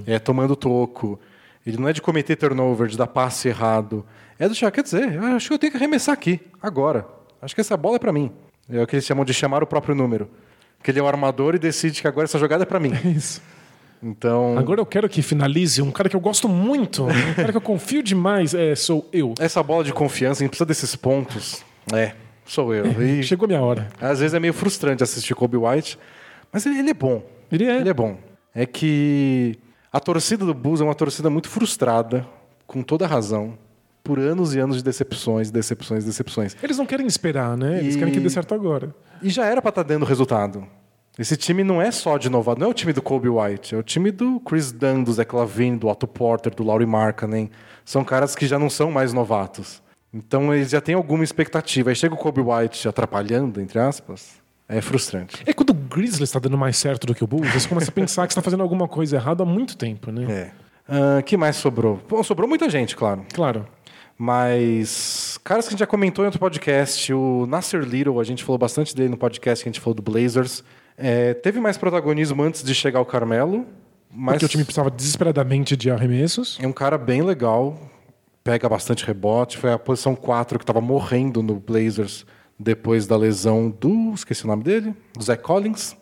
É 0.06 0.18
tomando 0.18 0.56
toco. 0.56 1.18
Ele 1.64 1.76
não 1.76 1.88
é 1.88 1.92
de 1.92 2.02
cometer 2.02 2.36
turnover, 2.36 2.88
de 2.88 2.96
dar 2.96 3.06
passe 3.06 3.48
errado. 3.48 4.04
É 4.38 4.48
do 4.48 4.54
já 4.54 4.70
quer 4.70 4.82
dizer, 4.82 5.14
eu 5.14 5.22
acho 5.36 5.48
que 5.48 5.54
eu 5.54 5.58
tenho 5.58 5.70
que 5.70 5.76
arremessar 5.76 6.14
aqui, 6.14 6.40
agora. 6.60 7.06
Acho 7.40 7.54
que 7.54 7.60
essa 7.60 7.76
bola 7.76 7.96
é 7.96 7.98
para 7.98 8.12
mim. 8.12 8.32
É 8.68 8.82
o 8.82 8.86
que 8.86 8.96
eles 8.96 9.04
chamam 9.04 9.24
de 9.24 9.34
chamar 9.34 9.62
o 9.62 9.66
próprio 9.66 9.94
número. 9.94 10.28
Que 10.82 10.90
ele 10.90 10.98
é 10.98 11.02
o 11.02 11.06
armador 11.06 11.54
e 11.54 11.58
decide 11.58 12.00
que 12.00 12.08
agora 12.08 12.24
essa 12.24 12.38
jogada 12.38 12.62
é 12.62 12.66
para 12.66 12.80
mim. 12.80 12.92
Isso. 13.04 13.42
Então, 14.02 14.56
Agora 14.56 14.80
eu 14.80 14.86
quero 14.86 15.08
que 15.10 15.20
finalize 15.20 15.82
um 15.82 15.90
cara 15.90 16.08
que 16.08 16.16
eu 16.16 16.20
gosto 16.20 16.48
muito, 16.48 17.04
um 17.04 17.34
cara 17.34 17.50
que 17.52 17.58
eu 17.58 17.60
confio 17.60 18.02
demais, 18.02 18.54
é, 18.54 18.74
sou 18.74 19.06
eu. 19.12 19.34
essa 19.38 19.62
bola 19.62 19.84
de 19.84 19.92
confiança, 19.92 20.40
a 20.40 20.44
gente 20.44 20.50
precisa 20.52 20.64
desses 20.64 20.96
pontos. 20.96 21.62
É, 21.92 22.14
sou 22.50 22.74
eu. 22.74 22.84
E 23.02 23.22
Chegou 23.22 23.46
minha 23.48 23.60
hora. 23.60 23.88
Às 24.00 24.20
vezes 24.20 24.34
é 24.34 24.40
meio 24.40 24.52
frustrante 24.52 25.02
assistir 25.02 25.34
Kobe 25.34 25.56
White, 25.56 25.98
mas 26.52 26.66
ele, 26.66 26.78
ele 26.78 26.90
é 26.90 26.94
bom. 26.94 27.22
Ele 27.50 27.64
é. 27.64 27.76
Ele 27.80 27.88
é 27.88 27.94
bom. 27.94 28.16
É 28.54 28.66
que 28.66 29.58
a 29.92 30.00
torcida 30.00 30.44
do 30.44 30.52
Bulls 30.54 30.80
é 30.80 30.84
uma 30.84 30.94
torcida 30.94 31.30
muito 31.30 31.48
frustrada, 31.48 32.26
com 32.66 32.82
toda 32.82 33.06
razão, 33.06 33.56
por 34.02 34.18
anos 34.18 34.54
e 34.54 34.58
anos 34.58 34.76
de 34.78 34.82
decepções, 34.84 35.50
decepções, 35.50 36.04
decepções. 36.04 36.56
Eles 36.62 36.78
não 36.78 36.86
querem 36.86 37.06
esperar, 37.06 37.56
né? 37.56 37.78
Eles 37.78 37.94
E- 37.94 37.98
querem 37.98 38.12
que 38.12 38.20
dê 38.20 38.30
certo 38.30 38.54
agora. 38.54 38.94
E 39.22 39.28
já 39.30 39.44
era 39.46 39.60
pra 39.60 39.68
estar 39.68 39.82
dando 39.82 40.04
resultado. 40.04 40.66
Esse 41.18 41.36
time 41.36 41.62
não 41.62 41.82
é 41.82 41.90
só 41.90 42.16
de 42.16 42.30
novato, 42.30 42.60
não 42.60 42.68
é 42.68 42.70
o 42.70 42.74
time 42.74 42.92
do 42.92 43.02
Kobe 43.02 43.28
White, 43.28 43.74
é 43.74 43.78
o 43.78 43.82
time 43.82 44.10
do 44.10 44.40
Chris 44.40 44.72
Dunn, 44.72 45.02
do 45.04 45.12
Zach 45.12 45.34
Lavine, 45.34 45.76
do 45.76 45.86
Otto 45.88 46.06
Porter, 46.06 46.54
do 46.54 46.62
Laurie 46.64 46.86
Markkanen. 46.86 47.50
São 47.84 48.02
caras 48.04 48.34
que 48.34 48.46
já 48.46 48.58
não 48.58 48.70
são 48.70 48.90
mais 48.90 49.12
novatos. 49.12 49.82
Então 50.12 50.52
eles 50.54 50.70
já 50.70 50.80
têm 50.80 50.94
alguma 50.94 51.22
expectativa. 51.24 51.90
Aí 51.90 51.96
chega 51.96 52.14
o 52.14 52.18
Kobe 52.18 52.40
White 52.40 52.88
atrapalhando, 52.88 53.60
entre 53.60 53.78
aspas, 53.78 54.40
é 54.68 54.80
frustrante. 54.80 55.42
É 55.46 55.52
quando 55.52 55.70
o 55.70 55.74
Grizzlies 55.74 56.28
está 56.28 56.38
dando 56.38 56.58
mais 56.58 56.76
certo 56.76 57.06
do 57.06 57.14
que 57.14 57.22
o 57.22 57.26
Bulls, 57.26 57.52
você 57.52 57.68
começa 57.68 57.90
a 57.90 57.94
pensar 57.94 58.26
que 58.26 58.32
está 58.32 58.42
fazendo 58.42 58.62
alguma 58.62 58.88
coisa 58.88 59.16
errada 59.16 59.42
há 59.42 59.46
muito 59.46 59.76
tempo, 59.76 60.10
né? 60.10 60.26
É. 60.28 60.50
Ah, 60.88 61.22
que 61.22 61.36
mais 61.36 61.56
sobrou? 61.56 62.00
Bom, 62.08 62.22
sobrou 62.22 62.48
muita 62.48 62.68
gente, 62.68 62.96
claro. 62.96 63.24
Claro. 63.32 63.66
Mas 64.18 65.38
caras 65.42 65.64
que 65.64 65.70
a 65.70 65.72
gente 65.72 65.80
já 65.80 65.86
comentou 65.86 66.24
em 66.24 66.26
outro 66.26 66.38
podcast, 66.38 67.12
o 67.14 67.46
Nasser 67.46 67.80
Little, 67.80 68.20
a 68.20 68.24
gente 68.24 68.44
falou 68.44 68.58
bastante 68.58 68.94
dele 68.94 69.08
no 69.08 69.16
podcast 69.16 69.64
que 69.64 69.68
a 69.68 69.72
gente 69.72 69.80
falou 69.80 69.94
do 69.94 70.02
Blazers. 70.02 70.62
É, 70.98 71.32
teve 71.32 71.58
mais 71.58 71.78
protagonismo 71.78 72.42
antes 72.42 72.62
de 72.62 72.74
chegar 72.74 73.00
o 73.00 73.04
Carmelo, 73.06 73.64
mas 74.12 74.34
Porque 74.34 74.44
o 74.44 74.48
time 74.48 74.64
precisava 74.64 74.90
desesperadamente 74.90 75.74
de 75.74 75.90
arremessos. 75.90 76.58
é 76.60 76.66
um 76.66 76.72
cara 76.72 76.98
bem 76.98 77.22
legal, 77.22 77.78
pega 78.50 78.68
bastante 78.68 79.06
rebote, 79.06 79.56
foi 79.56 79.72
a 79.72 79.78
posição 79.78 80.16
4 80.16 80.58
que 80.58 80.64
estava 80.64 80.80
morrendo 80.80 81.40
no 81.40 81.60
Blazers 81.60 82.26
depois 82.58 83.06
da 83.06 83.16
lesão 83.16 83.70
do, 83.70 84.12
esqueci 84.12 84.42
o 84.44 84.48
nome 84.48 84.64
dele, 84.64 84.92
do 85.16 85.22
Zach 85.22 85.40
Collins. 85.40 85.96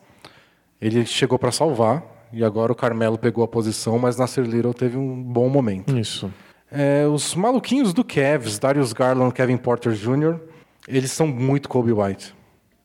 Ele 0.81 1.05
chegou 1.05 1.39
para 1.39 1.53
salvar 1.53 2.03
e 2.33 2.43
agora 2.43 2.73
o 2.73 2.75
Carmelo 2.75 3.19
pegou 3.19 3.45
a 3.45 3.49
posição, 3.49 3.99
mas 3.99 4.17
Nasser 4.17 4.47
Little 4.47 4.73
teve 4.73 4.97
um 4.97 5.23
bom 5.23 5.51
momento. 5.51 5.95
Isso. 5.95 6.33
É, 6.73 7.07
os 7.07 7.35
maluquinhos 7.35 7.93
do 7.93 8.03
Cavs, 8.03 8.59
Darius 8.59 8.95
Garland, 8.95 9.35
Kevin 9.35 9.59
Porter 9.59 9.93
Jr., 9.93 10.41
eles 10.89 11.13
são 11.13 11.27
muito 11.27 11.69
Kobe 11.69 11.93
White. 11.93 12.35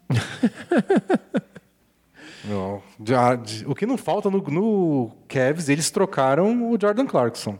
Não, 2.44 2.84
o 3.66 3.74
que 3.74 3.86
não 3.86 3.98
falta 3.98 4.30
no, 4.30 4.40
no 4.40 5.12
Cavs, 5.30 5.70
eles 5.70 5.90
trocaram 5.90 6.70
o 6.70 6.78
Jordan 6.78 7.06
Clarkson. 7.06 7.58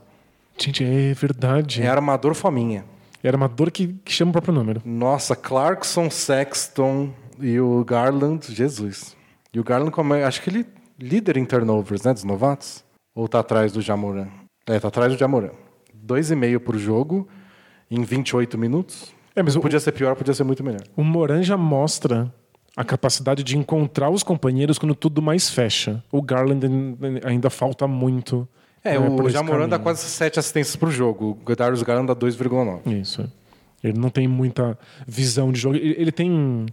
Gente, 0.58 0.84
é 0.84 1.12
verdade. 1.14 1.82
É 1.82 1.88
armador 1.88 2.34
fominha. 2.34 2.84
Era 3.22 3.36
uma 3.36 3.48
dor 3.48 3.70
que, 3.70 3.88
que 4.04 4.12
chama 4.12 4.30
o 4.30 4.32
próprio 4.32 4.52
número. 4.54 4.82
Nossa, 4.84 5.34
Clarkson, 5.34 6.10
Sexton 6.10 7.10
e 7.40 7.58
o 7.58 7.82
Garland, 7.84 8.52
Jesus. 8.54 9.16
E 9.52 9.58
o 9.58 9.64
Garland, 9.64 9.90
como 9.92 10.14
é- 10.14 10.24
acho 10.24 10.42
que 10.42 10.50
ele 10.50 10.60
é 10.60 10.66
líder 11.02 11.36
em 11.38 11.44
turnovers, 11.44 12.02
né, 12.02 12.12
dos 12.12 12.24
novatos? 12.24 12.84
Ou 13.14 13.26
tá 13.28 13.40
atrás 13.40 13.72
do 13.72 13.80
Jamoran? 13.80 14.28
É, 14.66 14.78
tá 14.78 14.88
atrás 14.88 15.12
do 15.12 15.18
Jamoran. 15.18 15.50
Dois 15.92 16.30
e 16.30 16.36
meio 16.36 16.60
por 16.60 16.76
jogo 16.76 17.26
em 17.90 18.02
28 18.02 18.58
minutos. 18.58 19.12
É, 19.34 19.42
mas 19.42 19.56
o, 19.56 19.60
Podia 19.60 19.80
ser 19.80 19.92
pior, 19.92 20.14
podia 20.14 20.34
ser 20.34 20.44
muito 20.44 20.62
melhor. 20.62 20.82
o 20.96 21.02
Moran 21.02 21.42
já 21.42 21.56
mostra 21.56 22.32
a 22.76 22.84
capacidade 22.84 23.42
de 23.42 23.56
encontrar 23.56 24.10
os 24.10 24.22
companheiros 24.22 24.78
quando 24.78 24.94
tudo 24.94 25.22
mais 25.22 25.48
fecha. 25.48 26.02
O 26.12 26.20
Garland 26.20 26.66
ainda 27.24 27.48
falta 27.48 27.86
muito. 27.88 28.46
É, 28.84 28.98
por 28.98 29.24
o 29.24 29.30
Jamoran 29.30 29.68
dá 29.68 29.78
quase 29.78 30.02
7 30.04 30.38
assistências 30.38 30.76
por 30.76 30.90
jogo. 30.90 31.38
O 31.46 31.56
Darius 31.56 31.82
Garland 31.82 32.06
dá 32.06 32.14
2,9. 32.14 33.00
Isso. 33.00 33.28
Ele 33.82 33.98
não 33.98 34.10
tem 34.10 34.28
muita 34.28 34.78
visão 35.06 35.50
de 35.50 35.58
jogo. 35.58 35.76
Ele, 35.76 35.94
ele 35.98 36.12
tem 36.12 36.66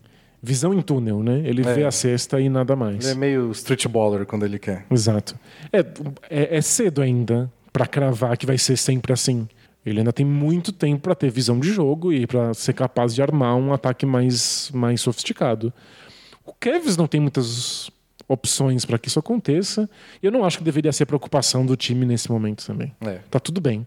visão 0.44 0.74
em 0.74 0.82
túnel, 0.82 1.24
né? 1.24 1.42
Ele 1.46 1.62
É. 1.66 1.74
vê 1.74 1.86
a 1.86 1.92
cesta 1.92 2.40
e 2.42 2.50
nada 2.50 2.76
mais. 2.76 3.04
Ele 3.06 3.14
é 3.14 3.16
meio 3.16 3.52
street 3.52 3.88
baller 3.88 4.26
quando 4.26 4.44
ele 4.46 4.60
quer. 4.60 4.86
Exato. 4.92 5.38
É, 5.72 5.80
é, 6.30 6.58
é 6.58 6.62
cedo 6.62 7.02
ainda 7.02 7.52
pra 7.72 7.86
cravar 7.88 8.36
que 8.38 8.46
vai 8.46 8.58
ser 8.58 8.76
sempre 8.78 9.14
assim. 9.14 9.48
Ele 9.86 10.00
ainda 10.00 10.12
tem 10.14 10.26
muito 10.26 10.72
tempo 10.72 11.02
pra 11.02 11.16
ter 11.16 11.30
visão 11.32 11.60
de 11.60 11.72
jogo 11.72 12.12
e 12.14 12.28
pra 12.28 12.54
ser 12.54 12.74
capaz 12.74 13.16
de 13.16 13.22
armar 13.22 13.56
um 13.56 13.74
ataque 13.74 14.06
mais, 14.06 14.70
mais 14.74 15.02
sofisticado. 15.02 15.74
O 16.46 16.54
Kevs 16.54 16.98
não 16.98 17.08
tem 17.08 17.20
muitas 17.22 17.90
opções 18.32 18.86
pra 18.86 18.98
que 18.98 19.08
isso 19.08 19.20
aconteça. 19.20 19.90
E 20.22 20.26
eu 20.26 20.32
não 20.32 20.46
acho 20.46 20.58
que 20.58 20.64
deveria 20.64 20.92
ser 20.92 21.06
preocupação 21.06 21.66
do 21.66 21.76
time 21.76 22.06
nesse 22.06 22.32
momento 22.32 22.66
também. 22.66 22.96
É. 23.02 23.20
Tá 23.30 23.40
tudo 23.40 23.60
bem. 23.60 23.86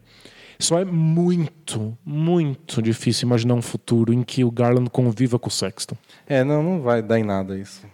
Só 0.59 0.79
é 0.79 0.85
muito, 0.85 1.97
muito 2.05 2.81
difícil 2.81 3.27
imaginar 3.27 3.55
um 3.55 3.63
futuro 3.63 4.13
em 4.13 4.23
que 4.23 4.45
o 4.45 4.51
Garland 4.51 4.89
conviva 4.91 5.39
com 5.39 5.49
o 5.49 5.51
Sexton. 5.51 5.97
É, 6.27 6.45
não, 6.45 6.63
não 6.63 6.81
vai 6.81 7.03
dar 7.03 7.19
em 7.19 7.25
nada 7.25 7.59
isso. 7.59 7.85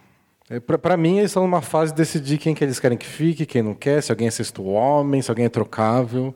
É, 0.49 0.59
pra 0.59 0.97
mim, 0.97 1.17
eles 1.17 1.31
estão 1.31 1.43
numa 1.43 1.61
fase 1.61 1.91
de 1.91 1.97
decidir 1.97 2.37
quem 2.37 2.53
que 2.53 2.63
eles 2.63 2.79
querem 2.79 2.97
que 2.97 3.05
fique, 3.05 3.45
quem 3.45 3.61
não 3.61 3.73
quer, 3.73 4.03
se 4.03 4.11
alguém 4.11 4.27
é 4.27 4.31
sexto 4.31 4.63
homem, 4.63 5.21
se 5.21 5.31
alguém 5.31 5.45
é 5.45 5.49
trocável. 5.49 6.35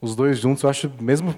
Os 0.00 0.16
dois 0.16 0.38
juntos, 0.40 0.64
eu 0.64 0.68
acho, 0.68 0.90
mesmo 1.00 1.34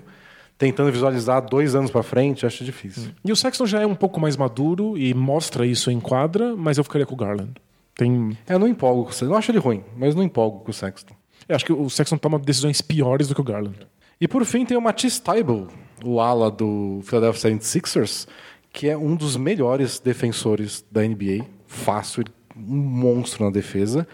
tentando 0.56 0.90
visualizar 0.90 1.42
dois 1.42 1.74
anos 1.74 1.90
pra 1.90 2.02
frente, 2.02 2.44
eu 2.44 2.46
acho 2.46 2.64
difícil. 2.64 3.10
E 3.24 3.30
o 3.30 3.36
Sexton 3.36 3.66
já 3.66 3.82
é 3.82 3.86
um 3.86 3.94
pouco 3.94 4.20
mais 4.20 4.36
maduro 4.36 4.96
e 4.96 5.12
mostra 5.12 5.66
isso 5.66 5.90
em 5.90 6.00
quadra, 6.00 6.56
mas 6.56 6.78
eu 6.78 6.84
ficaria 6.84 7.06
com 7.06 7.14
o 7.14 7.18
Garland. 7.18 7.52
Tem... 7.94 8.36
É, 8.46 8.54
Eu 8.54 8.58
não 8.58 8.68
empolgo 8.68 9.04
com 9.04 9.10
o 9.10 9.12
Sexton. 9.12 9.26
Eu 9.26 9.30
não 9.30 9.36
acho 9.36 9.50
ele 9.50 9.58
ruim, 9.58 9.84
mas 9.96 10.14
não 10.14 10.22
empolgo 10.22 10.60
com 10.60 10.70
o 10.70 10.74
Sexton. 10.74 11.14
Eu 11.48 11.56
acho 11.56 11.64
que 11.64 11.72
o 11.72 11.88
Sexton 11.90 12.16
toma 12.16 12.38
decisões 12.38 12.80
piores 12.80 13.28
do 13.28 13.34
que 13.34 13.40
o 13.40 13.44
Garland. 13.44 13.86
E 14.20 14.26
por 14.26 14.44
fim 14.44 14.64
tem 14.64 14.76
o 14.76 14.80
Matisse 14.80 15.20
Tybalt, 15.20 15.70
o 16.04 16.20
ala 16.20 16.50
do 16.50 17.00
Philadelphia 17.04 17.50
76ers, 17.50 18.26
que 18.72 18.88
é 18.88 18.96
um 18.96 19.14
dos 19.14 19.36
melhores 19.36 19.98
defensores 19.98 20.84
da 20.90 21.02
NBA. 21.02 21.44
Fácil, 21.66 22.24
um 22.56 22.76
monstro 22.76 23.44
na 23.44 23.50
defesa. 23.50 24.06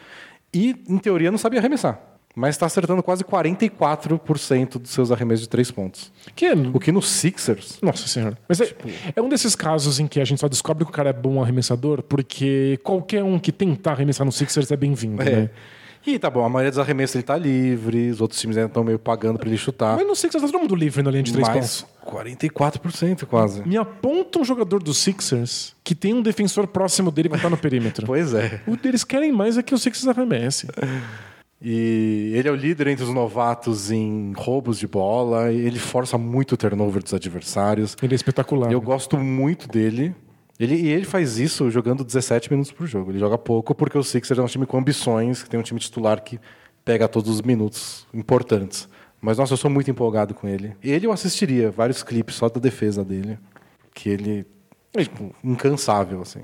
E, 0.52 0.76
em 0.88 0.98
teoria, 0.98 1.30
não 1.30 1.38
sabia 1.38 1.60
arremessar. 1.60 2.09
Mas 2.40 2.54
está 2.54 2.64
acertando 2.64 3.02
quase 3.02 3.22
44% 3.22 4.78
dos 4.78 4.90
seus 4.90 5.12
arremessos 5.12 5.42
de 5.42 5.48
três 5.50 5.70
pontos. 5.70 6.10
Que 6.34 6.46
é... 6.46 6.54
O 6.54 6.80
que 6.80 6.90
no 6.90 7.02
Sixers. 7.02 7.78
Nossa 7.82 8.08
senhora. 8.08 8.38
Mas 8.48 8.62
é, 8.62 8.74
é 9.14 9.20
um 9.20 9.28
desses 9.28 9.54
casos 9.54 10.00
em 10.00 10.06
que 10.06 10.18
a 10.18 10.24
gente 10.24 10.40
só 10.40 10.48
descobre 10.48 10.84
que 10.86 10.90
o 10.90 10.94
cara 10.94 11.10
é 11.10 11.12
bom 11.12 11.42
arremessador 11.42 12.02
porque 12.02 12.80
qualquer 12.82 13.22
um 13.22 13.38
que 13.38 13.52
tentar 13.52 13.92
arremessar 13.92 14.24
no 14.24 14.32
Sixers 14.32 14.70
é 14.70 14.76
bem-vindo, 14.76 15.20
É. 15.22 15.24
né? 15.42 15.50
E 16.06 16.18
tá 16.18 16.30
bom, 16.30 16.42
a 16.42 16.48
maioria 16.48 16.70
dos 16.70 16.78
arremessos 16.78 17.14
ele 17.16 17.24
tá 17.24 17.36
livre, 17.36 18.08
os 18.08 18.22
outros 18.22 18.40
times 18.40 18.56
ainda 18.56 18.68
estão 18.68 18.82
meio 18.82 18.98
pagando 18.98 19.38
para 19.38 19.46
ele 19.46 19.58
chutar. 19.58 19.96
Mas 19.98 20.06
no 20.06 20.16
Sixers 20.16 20.42
tá 20.42 20.48
todo 20.50 20.58
mundo 20.58 20.74
livre 20.74 21.02
na 21.02 21.10
linha 21.10 21.22
de 21.22 21.30
três 21.30 21.46
Mas 21.46 21.82
pontos. 21.82 21.86
44% 22.10 23.26
quase. 23.26 23.68
Me 23.68 23.76
aponta 23.76 24.38
um 24.38 24.44
jogador 24.44 24.82
do 24.82 24.94
Sixers 24.94 25.76
que 25.84 25.94
tem 25.94 26.14
um 26.14 26.22
defensor 26.22 26.66
próximo 26.66 27.10
dele 27.10 27.28
quando 27.28 27.42
tá 27.42 27.50
no 27.50 27.58
perímetro. 27.58 28.06
Pois 28.08 28.32
é. 28.32 28.62
O 28.66 28.78
deles 28.78 29.04
querem 29.04 29.30
mais 29.30 29.58
é 29.58 29.62
que 29.62 29.74
o 29.74 29.78
Sixers 29.78 30.08
arremesse. 30.08 30.68
E 31.62 32.32
ele 32.34 32.48
é 32.48 32.50
o 32.50 32.54
líder 32.54 32.86
entre 32.86 33.04
os 33.04 33.10
novatos 33.10 33.90
em 33.90 34.32
roubos 34.34 34.78
de 34.78 34.86
bola, 34.86 35.52
ele 35.52 35.78
força 35.78 36.16
muito 36.16 36.52
o 36.52 36.56
turnover 36.56 37.02
dos 37.02 37.12
adversários. 37.12 37.96
Ele 38.02 38.14
é 38.14 38.16
espetacular. 38.16 38.72
Eu 38.72 38.80
gosto 38.80 39.18
muito 39.18 39.68
dele. 39.68 40.14
Ele, 40.58 40.74
e 40.74 40.88
ele 40.88 41.04
faz 41.04 41.38
isso 41.38 41.70
jogando 41.70 42.04
17 42.04 42.50
minutos 42.50 42.72
por 42.72 42.86
jogo. 42.86 43.10
Ele 43.10 43.18
joga 43.18 43.36
pouco 43.36 43.74
porque 43.74 43.96
o 43.96 44.02
Sixers 44.02 44.38
é 44.38 44.42
um 44.42 44.46
time 44.46 44.64
com 44.64 44.78
ambições, 44.78 45.42
que 45.42 45.50
tem 45.50 45.60
um 45.60 45.62
time 45.62 45.80
titular 45.80 46.22
que 46.22 46.40
pega 46.84 47.06
todos 47.08 47.30
os 47.30 47.42
minutos 47.42 48.06
importantes. 48.12 48.88
Mas, 49.20 49.36
nossa, 49.36 49.52
eu 49.52 49.56
sou 49.58 49.70
muito 49.70 49.90
empolgado 49.90 50.34
com 50.34 50.48
ele. 50.48 50.74
Ele 50.82 51.06
eu 51.06 51.12
assistiria 51.12 51.70
vários 51.70 52.02
clipes 52.02 52.36
só 52.36 52.48
da 52.48 52.58
defesa 52.58 53.04
dele. 53.04 53.38
Que 53.94 54.08
ele 54.08 54.46
é, 54.94 55.02
tipo, 55.02 55.34
incansável, 55.44 56.22
assim. 56.22 56.40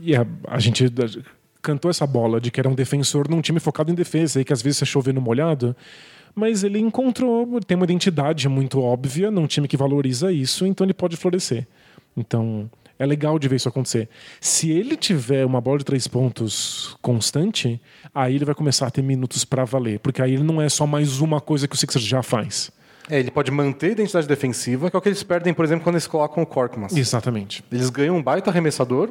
E 0.00 0.14
a, 0.14 0.26
a 0.48 0.58
gente 0.58 0.92
cantou 1.62 1.90
essa 1.90 2.06
bola 2.06 2.40
de 2.40 2.50
que 2.50 2.60
era 2.60 2.68
um 2.68 2.74
defensor 2.74 3.28
num 3.28 3.40
time 3.40 3.60
focado 3.60 3.90
em 3.90 3.94
defesa 3.94 4.40
e 4.40 4.44
que 4.44 4.52
às 4.52 4.62
vezes 4.62 4.78
você 4.78 4.86
chover 4.86 5.14
no 5.14 5.20
molhado. 5.20 5.76
Mas 6.34 6.62
ele 6.62 6.78
encontrou, 6.78 7.60
tem 7.60 7.76
uma 7.76 7.84
identidade 7.84 8.48
muito 8.48 8.80
óbvia 8.80 9.30
num 9.30 9.46
time 9.46 9.66
que 9.66 9.76
valoriza 9.76 10.30
isso, 10.32 10.64
então 10.64 10.84
ele 10.84 10.94
pode 10.94 11.16
florescer. 11.16 11.66
Então 12.16 12.70
é 12.98 13.06
legal 13.06 13.38
de 13.38 13.48
ver 13.48 13.56
isso 13.56 13.68
acontecer. 13.68 14.08
Se 14.40 14.70
ele 14.70 14.96
tiver 14.96 15.44
uma 15.44 15.60
bola 15.60 15.78
de 15.78 15.84
três 15.84 16.06
pontos 16.06 16.96
constante, 17.00 17.80
aí 18.14 18.36
ele 18.36 18.44
vai 18.44 18.54
começar 18.54 18.86
a 18.86 18.90
ter 18.90 19.02
minutos 19.02 19.44
para 19.44 19.64
valer, 19.64 19.98
porque 20.00 20.20
aí 20.20 20.34
ele 20.34 20.42
não 20.42 20.60
é 20.60 20.68
só 20.68 20.86
mais 20.86 21.20
uma 21.20 21.40
coisa 21.40 21.66
que 21.66 21.74
o 21.74 21.78
Sixers 21.78 22.04
já 22.04 22.22
faz. 22.22 22.70
É, 23.08 23.18
ele 23.18 23.30
pode 23.30 23.50
manter 23.50 23.88
a 23.88 23.92
identidade 23.92 24.28
defensiva, 24.28 24.90
que 24.90 24.96
é 24.96 24.98
o 24.98 25.02
que 25.02 25.08
eles 25.08 25.22
perdem, 25.22 25.52
por 25.52 25.64
exemplo, 25.64 25.82
quando 25.82 25.96
eles 25.96 26.06
colocam 26.06 26.42
o 26.42 26.46
Korkmaz. 26.46 26.96
Exatamente. 26.96 27.64
Eles 27.72 27.90
ganham 27.90 28.16
um 28.16 28.22
baita 28.22 28.50
arremessador, 28.50 29.10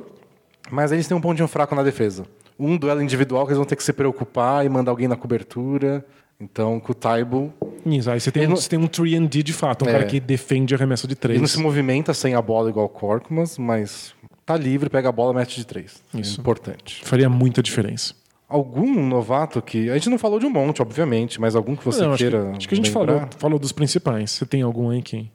mas 0.71 0.91
eles 0.91 1.07
têm 1.07 1.15
um 1.15 1.21
pontinho 1.21 1.47
fraco 1.47 1.75
na 1.75 1.83
defesa. 1.83 2.25
Um 2.57 2.77
duelo 2.77 3.01
individual 3.01 3.45
que 3.45 3.51
eles 3.51 3.57
vão 3.57 3.65
ter 3.65 3.75
que 3.75 3.83
se 3.83 3.93
preocupar 3.93 4.65
e 4.65 4.69
mandar 4.69 4.91
alguém 4.91 5.07
na 5.07 5.15
cobertura. 5.15 6.05
Então, 6.41 6.79
com 6.79 6.91
o 6.93 6.95
Taibo, 6.95 7.53
Isso, 7.85 8.09
aí 8.09 8.19
você 8.19 8.31
tem, 8.31 8.45
um, 8.45 8.49
não- 8.51 8.55
você 8.55 8.69
tem 8.69 8.79
um 8.79 8.87
3D 8.87 9.43
de 9.43 9.51
fato, 9.53 9.83
um 9.85 9.89
É. 9.89 9.91
cara 9.91 10.05
que 10.05 10.19
defende 10.21 10.73
arremesso 10.73 11.05
de 11.07 11.15
três. 11.15 11.35
ele 11.35 11.41
não 11.41 11.47
se 11.47 11.59
movimenta 11.59 12.13
sem 12.13 12.33
a 12.33 12.41
bola 12.41 12.69
igual 12.69 12.85
o 12.85 12.89
Korkmaz, 12.89 13.57
mas 13.57 14.13
tá 14.45 14.55
livre, 14.55 14.89
pega 14.89 15.09
a 15.09 15.11
bola, 15.11 15.33
mete 15.33 15.57
de 15.57 15.65
três. 15.65 16.01
Isso. 16.13 16.37
É 16.37 16.41
importante. 16.41 17.03
Faria 17.03 17.29
muita 17.29 17.61
diferença. 17.61 18.13
Algum 18.47 19.05
novato 19.05 19.61
que. 19.61 19.89
A 19.89 19.93
gente 19.95 20.09
não 20.09 20.17
falou 20.17 20.39
de 20.39 20.45
um 20.45 20.49
monte, 20.49 20.81
obviamente, 20.81 21.39
mas 21.39 21.55
algum 21.55 21.75
que 21.75 21.83
você 21.85 22.01
Não, 22.03 22.13
acho, 22.13 22.23
que, 22.23 22.29
queira. 22.31 22.51
acho 22.57 22.67
que 22.67 22.73
a 22.73 22.77
gente 22.77 22.87
lembrar? 22.87 23.05
falou, 23.15 23.29
falou 23.37 23.59
dos 23.59 23.71
principais. 23.71 24.31
Você 24.31 24.45
tem 24.45 24.61
algum 24.63 24.89
aí 24.89 25.01
que, 25.01 25.29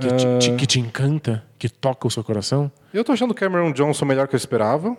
que, 0.00 0.08
te, 0.08 0.26
Ah. 0.26 0.38
te- 0.38 0.52
que 0.56 0.66
te 0.66 0.80
encanta, 0.80 1.44
que 1.58 1.68
toca 1.68 2.06
o 2.06 2.10
seu 2.10 2.22
coração? 2.24 2.70
Eu 2.92 3.02
tô 3.04 3.12
achando 3.12 3.32
o 3.32 3.34
Cameron 3.34 3.72
Johnson 3.72 4.04
melhor 4.04 4.28
que 4.28 4.34
eu 4.34 4.38
esperava, 4.38 4.96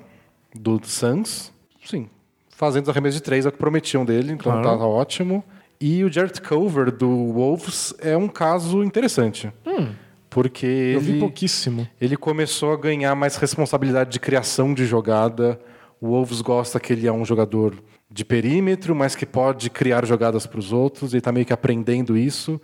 do 0.53 0.79
Suns. 0.83 1.51
Sim. 1.85 2.09
Fazendo 2.49 2.83
os 2.83 2.89
arremessos 2.89 3.19
de 3.19 3.23
três, 3.23 3.45
é 3.45 3.49
o 3.49 3.51
que 3.51 3.57
prometiam 3.57 4.03
dele, 4.03 4.33
então 4.33 4.51
Claro. 4.61 4.79
tá 4.79 4.85
ótimo. 4.85 5.43
E 5.79 6.03
o 6.03 6.11
Jared 6.11 6.41
Culver, 6.41 6.91
do 6.91 7.07
Wolves, 7.31 7.93
é 7.99 8.17
um 8.17 8.27
caso 8.27 8.83
interessante. 8.83 9.49
Porque 10.29 10.67
Hum. 10.67 10.95
Eu 10.95 10.99
vi 11.01 11.11
ele, 11.11 11.19
pouquíssimo. 11.19 11.87
ele 11.99 12.15
começou 12.17 12.73
a 12.73 12.77
ganhar 12.77 13.15
mais 13.15 13.35
responsabilidade 13.37 14.11
de 14.11 14.19
criação 14.19 14.73
de 14.73 14.85
jogada. 14.85 15.59
O 16.01 16.07
Wolves 16.09 16.41
gosta 16.41 16.79
que 16.79 16.93
ele 16.93 17.07
é 17.07 17.11
um 17.11 17.25
jogador 17.25 17.73
de 18.11 18.23
perímetro, 18.25 18.93
mas 18.93 19.15
que 19.15 19.25
pode 19.25 19.69
criar 19.69 20.05
jogadas 20.05 20.45
para 20.45 20.59
os 20.59 20.71
outros. 20.71 21.13
Ele 21.13 21.19
está 21.19 21.31
meio 21.31 21.45
que 21.45 21.53
aprendendo 21.53 22.17
isso. 22.17 22.59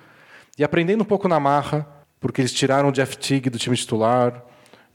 E 0.58 0.64
aprendendo 0.64 1.02
um 1.02 1.06
pouco 1.06 1.28
na 1.28 1.40
marra, 1.40 1.88
porque 2.26 2.42
eles 2.42 2.52
tiraram 2.52 2.90
o 2.90 2.92
Jeff 2.92 3.16
Teague 3.20 3.52
do 3.52 3.60
time 3.60 3.78
titular. 3.78 4.44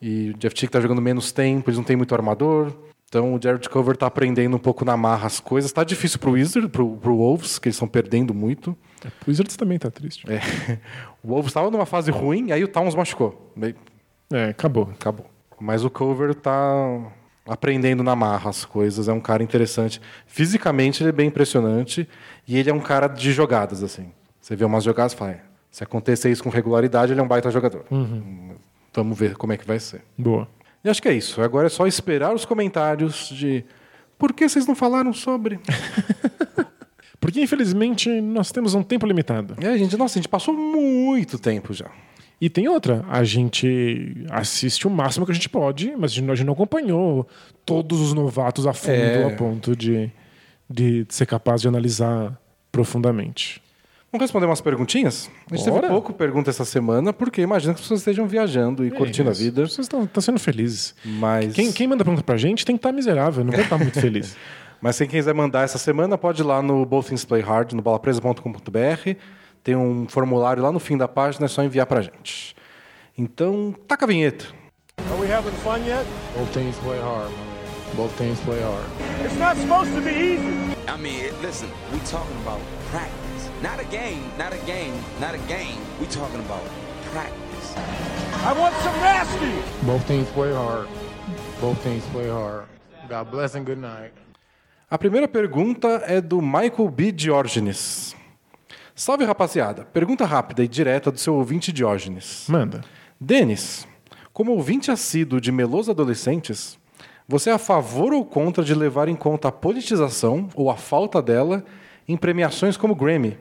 E 0.03 0.31
o 0.31 0.35
Jeff 0.37 0.53
Teague 0.53 0.67
está 0.67 0.81
jogando 0.81 1.01
menos 1.01 1.31
tempo, 1.31 1.71
eles 1.71 1.79
não 1.79 1.85
têm 1.85 1.95
muito 1.95 2.13
armador. 2.13 2.73
Então 3.09 3.35
o 3.35 3.41
Jared 3.41 3.69
Cover 3.69 3.95
está 3.95 4.09
aprendendo 4.09 4.57
um 4.57 4.59
pouco 4.59 4.85
na 4.85 4.97
marra 4.97 5.29
as 5.29 5.39
coisas. 5.39 5.71
Está 5.71 5.85
difícil 5.85 6.19
para 6.19 6.29
o 6.29 6.33
Wizard, 6.33 6.69
para 6.69 6.83
o 6.83 6.97
Wolves, 6.99 7.57
que 7.61 7.69
eles 7.69 7.77
estão 7.77 7.87
perdendo 7.87 8.35
muito. 8.35 8.77
O 9.25 9.31
Wizards 9.31 9.57
também 9.57 9.79
tá 9.79 9.93
triste. 9.93 10.27
É. 10.29 10.41
O 11.23 11.29
Wolves 11.29 11.51
estava 11.51 11.71
numa 11.71 11.85
fase 11.85 12.11
ruim, 12.11 12.51
aí 12.51 12.65
o 12.65 12.69
Towns 12.69 12.95
machucou. 12.95 13.53
É, 14.33 14.47
acabou. 14.47 14.89
Acabou. 14.91 15.27
Mas 15.61 15.85
o 15.85 15.91
Cover 15.91 16.35
tá 16.35 17.13
aprendendo 17.47 18.03
na 18.03 18.17
marra 18.17 18.49
as 18.51 18.65
coisas, 18.65 19.07
é 19.07 19.13
um 19.13 19.21
cara 19.21 19.43
interessante. 19.43 20.01
Fisicamente 20.27 21.03
ele 21.03 21.11
é 21.11 21.13
bem 21.13 21.29
impressionante 21.29 22.09
e 22.49 22.57
ele 22.57 22.71
é 22.71 22.75
um 22.75 22.81
cara 22.81 23.07
de 23.07 23.33
jogadas 23.33 23.83
assim. 23.83 24.11
Você 24.41 24.57
vê 24.57 24.65
umas 24.65 24.83
jogadas 24.83 25.13
e 25.13 25.17
fala, 25.17 25.33
"É, 25.33 25.43
se 25.71 25.85
acontecer 25.85 26.31
isso 26.31 26.43
com 26.43 26.51
regularidade, 26.51 27.13
ele 27.13 27.21
é 27.21 27.23
um 27.23 27.29
baita 27.29 27.51
jogador. 27.51 27.85
Vamos 28.93 29.19
ver 29.19 29.37
como 29.37 29.53
é 29.53 29.57
que 29.57 29.67
vai 29.67 29.79
ser. 29.79 30.03
Boa. 30.19 30.49
E 30.85 30.89
acho 30.89 31.01
que 31.01 31.09
é 31.09 31.13
isso. 31.13 31.41
Agora 31.43 31.67
é 31.67 31.71
só 31.71 31.87
esperar 31.87 32.35
os 32.35 32.45
comentários 32.45 33.29
de 33.29 33.65
por 34.19 34.33
que 34.33 34.49
vocês 34.49 34.67
não 34.67 34.75
falaram 34.75 35.13
sobre? 35.13 35.61
Porque, 37.21 37.41
infelizmente, 37.43 38.09
nós 38.21 38.51
temos 38.51 38.75
um 38.75 38.83
tempo 38.83 39.07
limitado. 39.07 39.55
É, 39.63 39.77
gente, 39.77 39.95
nossa, 39.97 40.19
a 40.19 40.23
gente 40.23 40.29
passou 40.29 40.55
muito 40.55 41.39
tempo 41.39 41.75
já. 41.75 41.87
E 42.41 42.49
tem 42.49 42.67
outra, 42.67 43.05
a 43.11 43.23
gente 43.23 44.25
assiste 44.31 44.87
o 44.87 44.91
máximo 44.91 45.27
que 45.27 45.33
a 45.33 45.35
gente 45.35 45.49
pode, 45.51 45.95
mas 45.99 46.13
a 46.13 46.15
gente, 46.15 46.31
a 46.31 46.35
gente 46.35 46.47
não 46.47 46.55
acompanhou 46.55 47.29
todos 47.67 48.01
os 48.01 48.15
novatos 48.15 48.67
a 48.67 48.73
fundo 48.73 48.95
É. 48.95 49.25
a 49.25 49.37
ponto 49.37 49.77
de, 49.77 50.11
de 50.69 51.05
ser 51.11 51.27
capaz 51.27 51.61
de 51.61 51.69
analisar 51.69 52.41
profundamente. 52.73 53.61
Vamos 54.13 54.25
responder 54.25 54.47
umas 54.47 54.61
perguntinhas? 54.61 55.31
A 55.51 55.55
gente 55.57 55.69
Bora. 55.69 55.83
teve 55.83 55.93
pouco 55.93 56.13
pergunta 56.13 56.51
essa 56.51 56.65
semana, 56.65 57.13
porque 57.13 57.41
imagino 57.43 57.75
que 57.75 57.79
as 57.79 57.83
pessoas 57.83 58.01
estejam 58.01 58.27
viajando 58.27 58.85
e 58.85 58.91
curtindo 58.91 59.29
a 59.29 59.33
É 59.33 59.35
Isso. 59.35 59.43
vida. 59.45 59.63
Vocês 59.69 59.85
estão 59.87 60.03
estão 60.03 60.21
sendo 60.21 60.41
felizes. 60.41 60.95
Mas... 61.05 61.55
Quem, 61.55 61.71
quem 61.71 61.87
manda 61.87 62.05
pergunta 62.05 62.25
pra 62.25 62.37
gente 62.37 62.65
tem 62.65 62.75
que 62.75 62.79
estar 62.81 62.91
miserável, 62.93 63.45
não 63.45 63.53
vai 63.53 63.63
estar 63.63 63.79
muito 63.79 64.01
feliz. 64.01 64.37
Mas 64.83 64.97
se 64.97 65.07
quem 65.07 65.21
quiser 65.21 65.35
mandar 65.35 65.63
essa 65.63 65.79
semana, 65.79 66.17
pode 66.19 66.43
ir 66.43 66.45
lá 66.45 66.61
no 66.63 66.85
Both 66.87 67.09
Things 67.09 67.25
Play 67.25 67.43
Hard, 67.43 67.73
no 67.75 67.83
balapresa.com.br. 67.83 69.15
Tem 69.63 69.77
um 69.77 70.09
formulário 70.09 70.63
lá 70.63 70.73
no 70.73 70.81
fim 70.81 70.97
da 70.97 71.07
página, 71.07 71.45
é 71.45 71.49
só 71.49 71.63
enviar 71.63 71.87
pra 71.87 72.01
gente. 72.01 72.57
Então, 73.17 73.75
taca 73.87 74.07
a 74.07 74.09
vinheta. 74.09 74.47
Are 75.13 75.21
we 75.21 75.31
having 75.33 75.53
fun 75.63 75.79
yet? 75.87 76.05
Both 76.37 76.53
teams 76.53 76.77
play 76.79 76.99
hard, 76.99 77.31
man. 77.31 77.97
Both 77.97 78.17
teams 78.17 78.41
play 78.41 78.61
hard. 78.63 78.87
It's 79.25 79.39
not 79.39 79.57
supposed 79.59 79.95
to 79.95 80.01
be 80.01 80.11
easy. 80.11 80.77
I 80.89 80.97
mean, 80.99 81.31
listen, 81.43 81.69
we 81.93 81.99
talking 82.11 82.37
about 82.43 82.61
practice. 82.91 83.30
Not 83.63 83.79
a 83.79 83.85
game, 83.85 84.23
not 84.39 84.55
a 84.55 84.59
game, 84.65 84.95
not 85.21 85.35
a 85.35 85.39
game. 85.47 85.77
We 86.01 86.07
talking 86.07 86.41
about 86.41 86.63
practice. 87.13 87.75
I 88.43 88.55
want 88.59 88.75
some 88.77 88.99
nasty. 89.01 89.53
Both 89.85 90.07
teams 90.07 90.27
play 90.31 90.51
hard. 90.51 90.89
Both 91.61 91.83
teams 91.83 92.03
play 92.07 92.31
hard. 92.31 92.65
God 93.07 93.31
bless 93.31 93.55
and 93.55 93.67
good 93.67 93.79
night. 93.79 94.13
A 94.91 94.97
primeira 94.97 95.29
pergunta 95.29 96.03
é 96.07 96.23
do 96.23 96.41
Michael 96.41 96.89
B. 96.89 97.13
Diógenes. 97.13 98.17
Salve, 98.95 99.27
rapaziada. 99.27 99.85
Pergunta 99.85 100.25
rápida 100.25 100.65
e 100.65 100.69
direta 100.69 101.13
do 101.13 101.21
seu 101.21 101.35
ouvinte 101.35 101.71
Diógenes. 101.71 102.47
Manda. 102.49 102.81
Denis, 103.21 103.87
como 104.33 104.53
ouvinte 104.53 104.91
assíduo 104.91 105.39
de 105.39 105.53
melos 105.53 105.91
adolescentes, 105.91 106.79
você 107.29 107.51
é 107.51 107.53
a 107.53 107.59
favor 107.59 108.15
ou 108.15 108.25
contra 108.25 108.65
de 108.65 108.75
levar 108.75 109.07
em 109.07 109.17
conta 109.17 109.49
a 109.49 109.53
politização 109.53 110.49
ou 110.55 110.71
a 110.71 110.79
falta 110.79 111.21
dela 111.21 111.63
em 112.09 112.17
premiações 112.17 112.79
como 112.79 112.95
Grammy? 112.95 113.37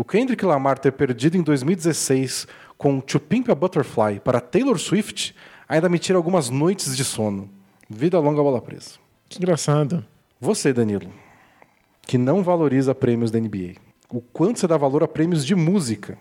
O 0.00 0.04
Kendrick 0.04 0.42
Lamar 0.46 0.78
ter 0.78 0.92
perdido 0.92 1.36
em 1.36 1.42
2016 1.42 2.46
com 2.78 3.00
To 3.00 3.20
Pimp 3.20 3.50
a 3.50 3.54
Butterfly 3.54 4.18
para 4.20 4.40
Taylor 4.40 4.78
Swift 4.78 5.34
ainda 5.68 5.90
me 5.90 5.98
tira 5.98 6.16
algumas 6.16 6.48
noites 6.48 6.96
de 6.96 7.04
sono. 7.04 7.50
Vida 7.86 8.18
longa 8.18 8.42
bola 8.42 8.62
presa. 8.62 8.92
Que 9.28 9.36
engraçado. 9.36 10.02
Você, 10.40 10.72
Danilo, 10.72 11.10
que 12.06 12.16
não 12.16 12.42
valoriza 12.42 12.94
prêmios 12.94 13.30
da 13.30 13.38
NBA, 13.38 13.74
o 14.08 14.22
quanto 14.22 14.58
você 14.58 14.66
dá 14.66 14.78
valor 14.78 15.02
a 15.02 15.08
prêmios 15.08 15.44
de 15.44 15.54
música? 15.54 16.16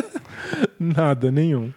Nada, 0.78 1.30
nenhum. 1.30 1.72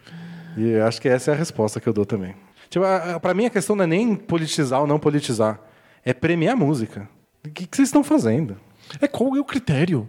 E 0.58 0.76
acho 0.76 1.00
que 1.00 1.08
essa 1.08 1.30
é 1.30 1.34
a 1.34 1.36
resposta 1.38 1.80
que 1.80 1.88
eu 1.88 1.92
dou 1.94 2.04
também. 2.04 2.34
Tipo, 2.68 2.84
a- 2.84 3.14
a- 3.14 3.20
pra 3.20 3.32
mim 3.32 3.46
a 3.46 3.50
questão 3.50 3.74
não 3.74 3.84
é 3.84 3.86
nem 3.86 4.14
politizar 4.14 4.82
ou 4.82 4.86
não 4.86 4.98
politizar, 4.98 5.58
é 6.04 6.12
premiar 6.12 6.52
a 6.52 6.56
música. 6.56 7.08
O 7.42 7.48
que, 7.48 7.66
que 7.66 7.76
vocês 7.76 7.88
estão 7.88 8.04
fazendo? 8.04 8.56
É 9.00 9.08
qual 9.08 9.34
é 9.34 9.40
o 9.40 9.44
critério? 9.44 10.06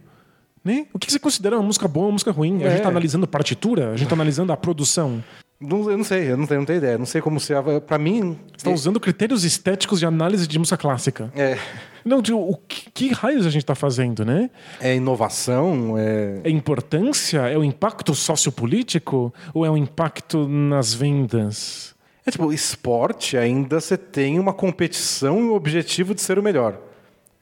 Né? 0.65 0.87
O 0.91 0.97
que 0.97 1.11
você 1.11 1.19
considera 1.19 1.55
uma 1.57 1.63
música 1.63 1.87
boa, 1.87 2.07
uma 2.07 2.13
música 2.13 2.31
ruim? 2.31 2.63
A 2.63 2.65
É. 2.65 2.71
gente 2.71 2.81
tá 2.81 2.89
analisando 2.89 3.27
partitura? 3.27 3.91
A 3.91 3.95
gente 3.95 4.07
tá 4.09 4.15
analisando 4.15 4.51
a 4.51 4.57
produção? 4.57 5.23
Não, 5.61 5.89
eu 5.89 5.95
não 5.97 6.03
sei, 6.03 6.31
eu 6.31 6.35
não 6.35 6.45
tenho, 6.47 6.59
não 6.61 6.65
tenho 6.65 6.77
ideia. 6.77 6.97
Não 6.97 7.05
sei 7.05 7.21
como 7.21 7.39
se. 7.39 7.53
Pra 7.87 7.97
mim. 7.97 8.37
Você 8.57 8.65
tá 8.65 8.71
usando 8.71 8.99
critérios 8.99 9.43
estéticos 9.45 9.99
de 9.99 10.05
análise 10.05 10.47
de 10.47 10.57
música 10.59 10.75
clássica. 10.75 11.31
É, 11.35 11.57
Não, 12.03 12.21
tipo, 12.21 12.37
o 12.37 12.57
que, 12.57 12.91
que 12.91 13.13
raios 13.13 13.45
a 13.45 13.49
gente 13.49 13.65
tá 13.65 13.73
fazendo, 13.75 14.25
né? 14.25 14.49
é 14.81 14.95
inovação, 14.95 15.95
é. 15.97 16.41
É 16.43 16.49
importância? 16.49 17.39
É 17.47 17.57
o 17.57 17.63
impacto 17.63 18.13
sociopolítico? 18.13 19.33
Ou 19.53 19.65
é 19.65 19.69
o 19.69 19.77
impacto 19.77 20.47
nas 20.47 20.93
vendas? 20.93 21.95
É 22.25 22.31
tipo, 22.31 22.51
esporte 22.51 23.37
ainda 23.37 23.79
você 23.79 23.95
tem 23.97 24.39
uma 24.39 24.51
competição 24.53 25.39
e 25.39 25.43
o 25.43 25.53
objetivo 25.53 26.13
de 26.15 26.21
ser 26.21 26.37
o 26.39 26.43
melhor. 26.43 26.79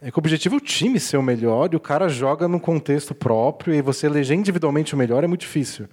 É 0.05 0.11
que 0.11 0.17
o 0.17 0.19
objetivo 0.19 0.55
é 0.55 0.57
o 0.57 0.61
time 0.61 0.99
ser 0.99 1.15
o 1.15 1.23
melhor 1.23 1.69
e 1.71 1.77
o 1.77 1.80
cara 1.80 2.09
joga 2.09 2.45
num 2.45 2.59
contexto 2.59 3.15
próprio 3.15 3.73
e 3.73 3.81
você 3.81 4.05
eleger 4.05 4.38
individualmente 4.38 4.93
o 4.93 4.97
melhor 4.97 5.23
é 5.23 5.27
muito 5.27 5.41
difícil. 5.41 5.88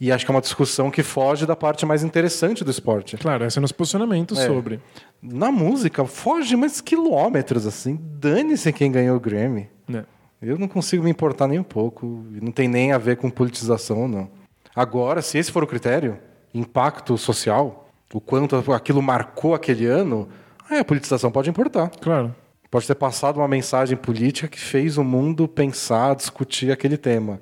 E 0.00 0.10
acho 0.12 0.24
que 0.24 0.30
é 0.30 0.34
uma 0.34 0.40
discussão 0.40 0.88
que 0.90 1.02
foge 1.02 1.44
da 1.44 1.56
parte 1.56 1.84
mais 1.84 2.04
interessante 2.04 2.62
do 2.62 2.70
esporte. 2.70 3.16
Claro, 3.16 3.44
esse 3.44 3.58
é 3.58 3.60
o 3.60 3.62
nosso 3.62 3.74
posicionamento 3.74 4.34
É. 4.38 4.46
sobre. 4.46 4.80
Na 5.20 5.50
música, 5.50 6.04
foge 6.04 6.54
mais 6.54 6.80
quilômetros, 6.80 7.66
assim. 7.66 7.98
Dane-se 8.00 8.72
quem 8.72 8.90
ganhou 8.92 9.16
o 9.16 9.20
Grammy. 9.20 9.68
né? 9.88 10.04
Eu 10.40 10.56
não 10.56 10.68
consigo 10.68 11.02
me 11.02 11.10
importar 11.10 11.48
nem 11.48 11.58
um 11.58 11.64
pouco. 11.64 12.24
Não 12.40 12.52
tem 12.52 12.68
nem 12.68 12.92
a 12.92 12.98
ver 12.98 13.16
com 13.16 13.28
politização, 13.28 14.06
não. 14.08 14.30
Agora, 14.74 15.20
se 15.20 15.36
esse 15.36 15.50
for 15.52 15.62
o 15.64 15.66
critério, 15.66 16.16
impacto 16.54 17.18
social, 17.18 17.90
o 18.14 18.20
quanto 18.20 18.56
aquilo 18.72 19.02
marcou 19.02 19.54
aquele 19.54 19.84
ano, 19.86 20.28
aí 20.70 20.78
a 20.78 20.84
politização 20.84 21.30
pode 21.30 21.50
importar. 21.50 21.90
Claro. 22.00 22.34
Pode 22.70 22.86
ter 22.86 22.94
passado 22.94 23.38
uma 23.38 23.48
mensagem 23.48 23.96
política 23.96 24.46
que 24.46 24.60
fez 24.60 24.96
o 24.96 25.02
mundo 25.02 25.48
pensar, 25.48 26.14
discutir 26.14 26.70
aquele 26.70 26.96
tema. 26.96 27.40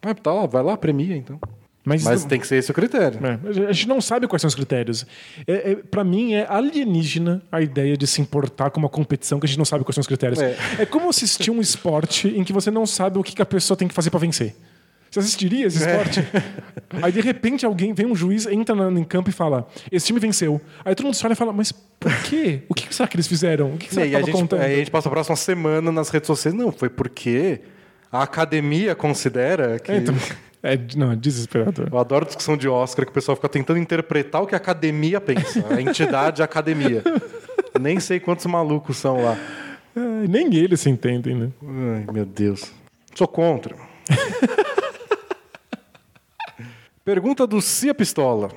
Ah, 0.00 0.14
tá 0.14 0.32
lá, 0.32 0.46
vai 0.46 0.62
lá, 0.62 0.76
premia 0.76 1.16
então. 1.16 1.38
Mas, 1.84 2.04
Mas 2.04 2.24
tem 2.24 2.38
que 2.38 2.46
ser 2.46 2.56
esse 2.56 2.70
o 2.70 2.74
critério. 2.74 3.18
É, 3.24 3.68
a 3.68 3.72
gente 3.72 3.88
não 3.88 4.00
sabe 4.00 4.26
quais 4.28 4.42
são 4.42 4.48
os 4.48 4.54
critérios. 4.54 5.06
É, 5.46 5.72
é, 5.72 5.74
para 5.76 6.04
mim, 6.04 6.34
é 6.34 6.46
alienígena 6.48 7.42
a 7.50 7.60
ideia 7.62 7.96
de 7.96 8.06
se 8.06 8.20
importar 8.20 8.70
com 8.70 8.78
uma 8.78 8.88
competição 8.88 9.40
que 9.40 9.46
a 9.46 9.48
gente 9.48 9.58
não 9.58 9.64
sabe 9.64 9.82
quais 9.82 9.94
são 9.94 10.00
os 10.00 10.06
critérios. 10.06 10.40
É. 10.40 10.56
É, 10.78 10.86
como 10.86 11.08
assistir 11.08 11.50
um 11.50 11.60
esporte 11.60 12.28
em 12.28 12.44
que 12.44 12.52
você 12.52 12.70
não 12.70 12.86
sabe 12.86 13.18
o 13.18 13.22
que, 13.22 13.34
que 13.34 13.42
a 13.42 13.46
pessoa 13.46 13.76
tem 13.76 13.88
que 13.88 13.94
fazer 13.94 14.10
para 14.10 14.20
vencer. 14.20 14.54
Você 15.10 15.18
assistiria 15.18 15.66
esse 15.66 15.78
esporte? 15.78 16.24
Aí, 17.02 17.10
de 17.10 17.20
repente, 17.20 17.66
alguém 17.66 17.92
vem 17.92 18.06
um 18.06 18.14
juiz, 18.14 18.46
entra 18.46 18.74
em 18.90 19.04
campo 19.04 19.28
e 19.28 19.32
fala: 19.32 19.66
Esse 19.90 20.06
time 20.06 20.20
venceu. 20.20 20.60
Aí 20.84 20.94
todo 20.94 21.06
mundo 21.06 21.14
sai 21.14 21.32
e 21.32 21.34
fala: 21.34 21.52
Mas 21.52 21.72
por 21.72 22.14
quê? 22.22 22.62
O 22.68 22.74
que 22.74 22.94
será 22.94 23.08
que 23.08 23.16
eles 23.16 23.26
fizeram? 23.26 23.74
O 23.74 23.76
que, 23.78 23.92
será 23.92 24.06
E 24.06 24.10
que 24.10 24.16
aí 24.16 24.16
a, 24.16 24.20
estava 24.20 24.38
gente, 24.38 24.40
contando? 24.50 24.62
aí 24.62 24.74
a 24.74 24.76
gente 24.78 24.90
passa 24.90 25.08
a 25.08 25.12
próxima 25.12 25.36
semana 25.36 25.90
nas 25.90 26.10
redes 26.10 26.28
sociais. 26.28 26.54
Não, 26.56 26.70
foi 26.70 26.88
porque 26.88 27.60
a 28.12 28.22
academia 28.22 28.94
considera 28.94 29.80
que. 29.80 29.90
É, 29.90 29.96
então, 29.96 30.14
é, 30.62 30.78
não, 30.96 31.10
é 31.10 31.16
desesperador. 31.16 31.88
Eu 31.90 31.98
adoro 31.98 32.24
discussão 32.24 32.56
de 32.56 32.68
Oscar 32.68 33.04
que 33.04 33.10
o 33.10 33.14
pessoal 33.14 33.34
fica 33.34 33.48
tentando 33.48 33.80
interpretar 33.80 34.42
o 34.42 34.46
que 34.46 34.54
a 34.54 34.58
academia 34.58 35.20
pensa. 35.20 35.64
A 35.70 35.80
entidade 35.80 36.40
academia. 36.40 37.02
Nem 37.80 37.98
sei 37.98 38.20
quantos 38.20 38.46
malucos 38.46 38.96
são 38.96 39.22
lá. 39.24 39.36
É, 39.96 40.28
nem 40.28 40.54
eles 40.54 40.80
se 40.80 40.88
entendem, 40.88 41.34
né? 41.34 41.48
Ai, 41.62 42.06
meu 42.12 42.24
Deus. 42.24 42.70
Sou 43.14 43.26
contra. 43.26 43.74
Pergunta 47.10 47.44
do 47.44 47.60
Cia 47.60 47.92
Pistola. 47.92 48.50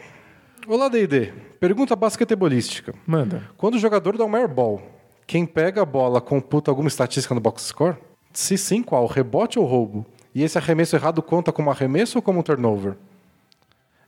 Olá, 0.68 0.88
D&D. 0.88 1.34
Pergunta 1.60 1.96
basquetebolística. 1.96 2.94
Manda. 3.08 3.50
Quando 3.58 3.74
o 3.74 3.80
jogador 3.80 4.16
dá 4.16 4.24
uma 4.26 4.38
airball, 4.38 4.80
quem 5.26 5.44
pega 5.44 5.82
a 5.82 5.86
bola 5.86 6.22
computa 6.22 6.70
alguma 6.70 6.88
estatística 6.88 7.34
no 7.34 7.42
box 7.42 7.64
score? 7.64 7.98
Se 8.32 8.56
sim, 8.56 8.84
qual? 8.84 9.08
Rebote 9.08 9.58
ou 9.58 9.66
roubo? 9.66 10.06
E 10.36 10.44
esse 10.44 10.56
arremesso 10.56 10.96
errado 10.96 11.20
conta 11.24 11.52
como 11.52 11.72
arremesso 11.72 12.20
ou 12.20 12.22
como 12.22 12.44
turnover? 12.44 12.94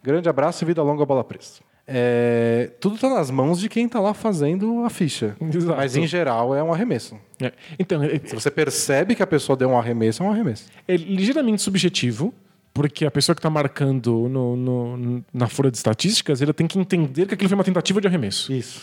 Grande 0.03 0.29
abraço 0.29 0.63
e 0.63 0.67
vida 0.67 0.83
longa, 0.83 1.03
bola 1.07 1.23
presa. 1.23 1.61
É, 1.87 2.69
tudo 2.79 2.97
está 2.97 3.09
nas 3.09 3.31
mãos 3.31 3.59
de 3.59 3.67
quem 3.67 3.87
está 3.87 3.99
lá 3.99 4.13
fazendo 4.13 4.83
a 4.85 4.91
ficha. 4.91 5.35
Exato. 5.41 5.75
Mas 5.75 5.95
em 5.95 6.05
geral 6.05 6.53
é 6.53 6.61
um 6.61 6.71
arremesso. 6.71 7.17
É, 7.41 7.51
Então, 7.79 7.99
Se 8.23 8.35
você 8.35 8.51
percebe 8.51 9.15
que 9.15 9.23
a 9.23 9.27
pessoa 9.27 9.57
deu 9.57 9.69
um 9.69 9.77
arremesso, 9.77 10.21
é 10.21 10.25
um 10.27 10.29
arremesso. 10.31 10.69
é 10.87 10.95
ligeiramente 10.95 11.63
subjetivo, 11.63 12.31
porque 12.75 13.05
a 13.05 13.09
pessoa 13.09 13.33
que 13.33 13.39
está 13.39 13.49
marcando 13.49 14.27
no- 14.29 14.57
no- 14.57 15.25
na 15.33 15.47
folha 15.47 15.71
de 15.71 15.77
estatísticas, 15.77 16.41
ela 16.41 16.53
tem 16.53 16.67
que 16.67 16.77
entender 16.77 17.25
que 17.25 17.33
aquilo 17.33 17.47
foi 17.49 17.57
uma 17.57 17.63
tentativa 17.63 18.01
de 18.01 18.07
arremesso. 18.07 18.51
Isso. 18.51 18.81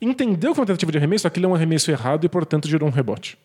Entendeu 0.00 0.50
que 0.50 0.56
foi 0.56 0.62
uma 0.62 0.66
tentativa 0.66 0.90
de 0.90 0.96
arremesso, 0.98 1.26
aquilo 1.26 1.46
é 1.46 1.48
um 1.50 1.54
arremesso 1.54 1.90
errado 1.90 2.24
e, 2.24 2.28
portanto, 2.28 2.66
gerou 2.66 2.88
um 2.88 2.92
rebote. 2.92 3.36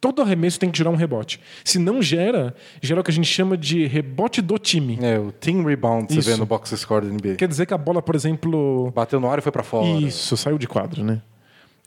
Todo 0.00 0.20
arremesso 0.22 0.60
tem 0.60 0.70
que 0.70 0.76
gerar 0.78 0.90
um 0.90 0.94
rebote. 0.94 1.40
Se 1.64 1.78
não 1.78 2.00
gera, 2.02 2.54
gera 2.82 3.00
o 3.00 3.04
que 3.04 3.10
a 3.10 3.14
gente 3.14 3.26
chama 3.26 3.56
de 3.56 3.86
rebote 3.86 4.40
do 4.42 4.58
time. 4.58 4.98
É, 5.02 5.18
o 5.18 5.32
team 5.32 5.64
rebound 5.64 6.12
você 6.12 6.20
Isso. 6.20 6.30
vê 6.30 6.36
no 6.36 6.46
box 6.46 6.76
score 6.76 7.06
da 7.06 7.12
NBA. 7.12 7.34
Quer 7.36 7.48
dizer 7.48 7.64
que 7.66 7.74
a 7.74 7.78
bola, 7.78 8.00
por 8.02 8.14
exemplo, 8.14 8.92
Bateu 8.94 9.18
no 9.18 9.28
ar 9.28 9.38
e 9.38 9.42
foi 9.42 9.50
para 9.50 9.62
fora. 9.64 9.88
Isso, 10.00 10.36
saiu 10.36 10.58
de 10.58 10.68
quadro, 10.68 11.02
né? 11.02 11.20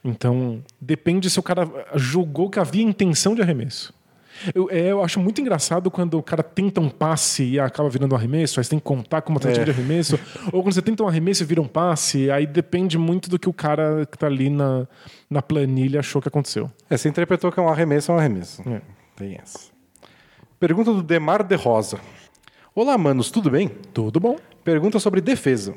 Então, 0.04 0.62
depende 0.82 1.30
se 1.30 1.40
o 1.40 1.44
cara 1.44 1.66
julgou 1.96 2.50
que 2.50 2.60
havia 2.60 2.84
intenção 2.84 3.34
de 3.36 3.42
arremesso. 3.42 3.94
Eu, 4.54 4.70
é, 4.72 4.92
eu 4.92 5.04
acho 5.04 5.20
muito 5.20 5.40
engraçado 5.42 5.90
quando 5.92 6.18
o 6.18 6.24
cara 6.24 6.42
tenta 6.44 6.82
um 6.82 6.90
passe 6.90 7.44
e 7.44 7.60
acaba 7.60 7.90
virando 7.90 8.14
um 8.14 8.16
arremesso, 8.18 8.60
aí 8.60 8.64
você 8.64 8.72
tem 8.72 8.80
que 8.80 8.86
contar 8.86 9.22
como 9.22 9.40
tentativa 9.40 9.62
É. 9.62 9.66
de 9.66 9.72
arremesso. 9.72 10.20
Ou 10.52 10.62
quando 10.64 10.74
você 10.74 10.82
tenta 10.82 11.04
um 11.04 11.08
arremesso 11.08 11.44
e 11.44 11.46
vira 11.46 11.62
um 11.62 11.68
passe, 11.68 12.30
aí 12.32 12.46
depende 12.48 12.98
muito 12.98 13.30
do 13.30 13.38
que 13.40 13.48
o 13.50 13.54
cara 13.54 14.08
que 14.12 14.18
tá 14.18 14.28
ali 14.28 14.50
na, 14.50 14.88
na 15.30 15.42
planilha 15.42 16.00
achou 16.00 16.22
que 16.22 16.28
aconteceu. 16.28 16.70
É, 16.90 16.98
você 16.98 17.08
interpretou 17.10 17.52
que 17.52 17.60
é 17.60 17.64
um 17.64 17.70
arremesso, 17.70 18.12
é 18.12 18.16
um 18.16 18.18
arremesso. 18.18 18.62
É. 18.68 18.82
Tem 19.16 19.38
essa. 19.42 19.72
Pergunta 20.60 20.94
do 20.94 21.04
Demar 21.04 21.44
de 21.44 21.56
Rosa. 21.56 22.00
Olá, 22.76 22.98
manos, 22.98 23.30
tudo 23.30 23.50
bem? 23.52 23.70
Tudo 23.94 24.20
bom? 24.20 24.38
Pergunta 24.64 25.00
sobre 25.00 25.22
defesa. 25.22 25.74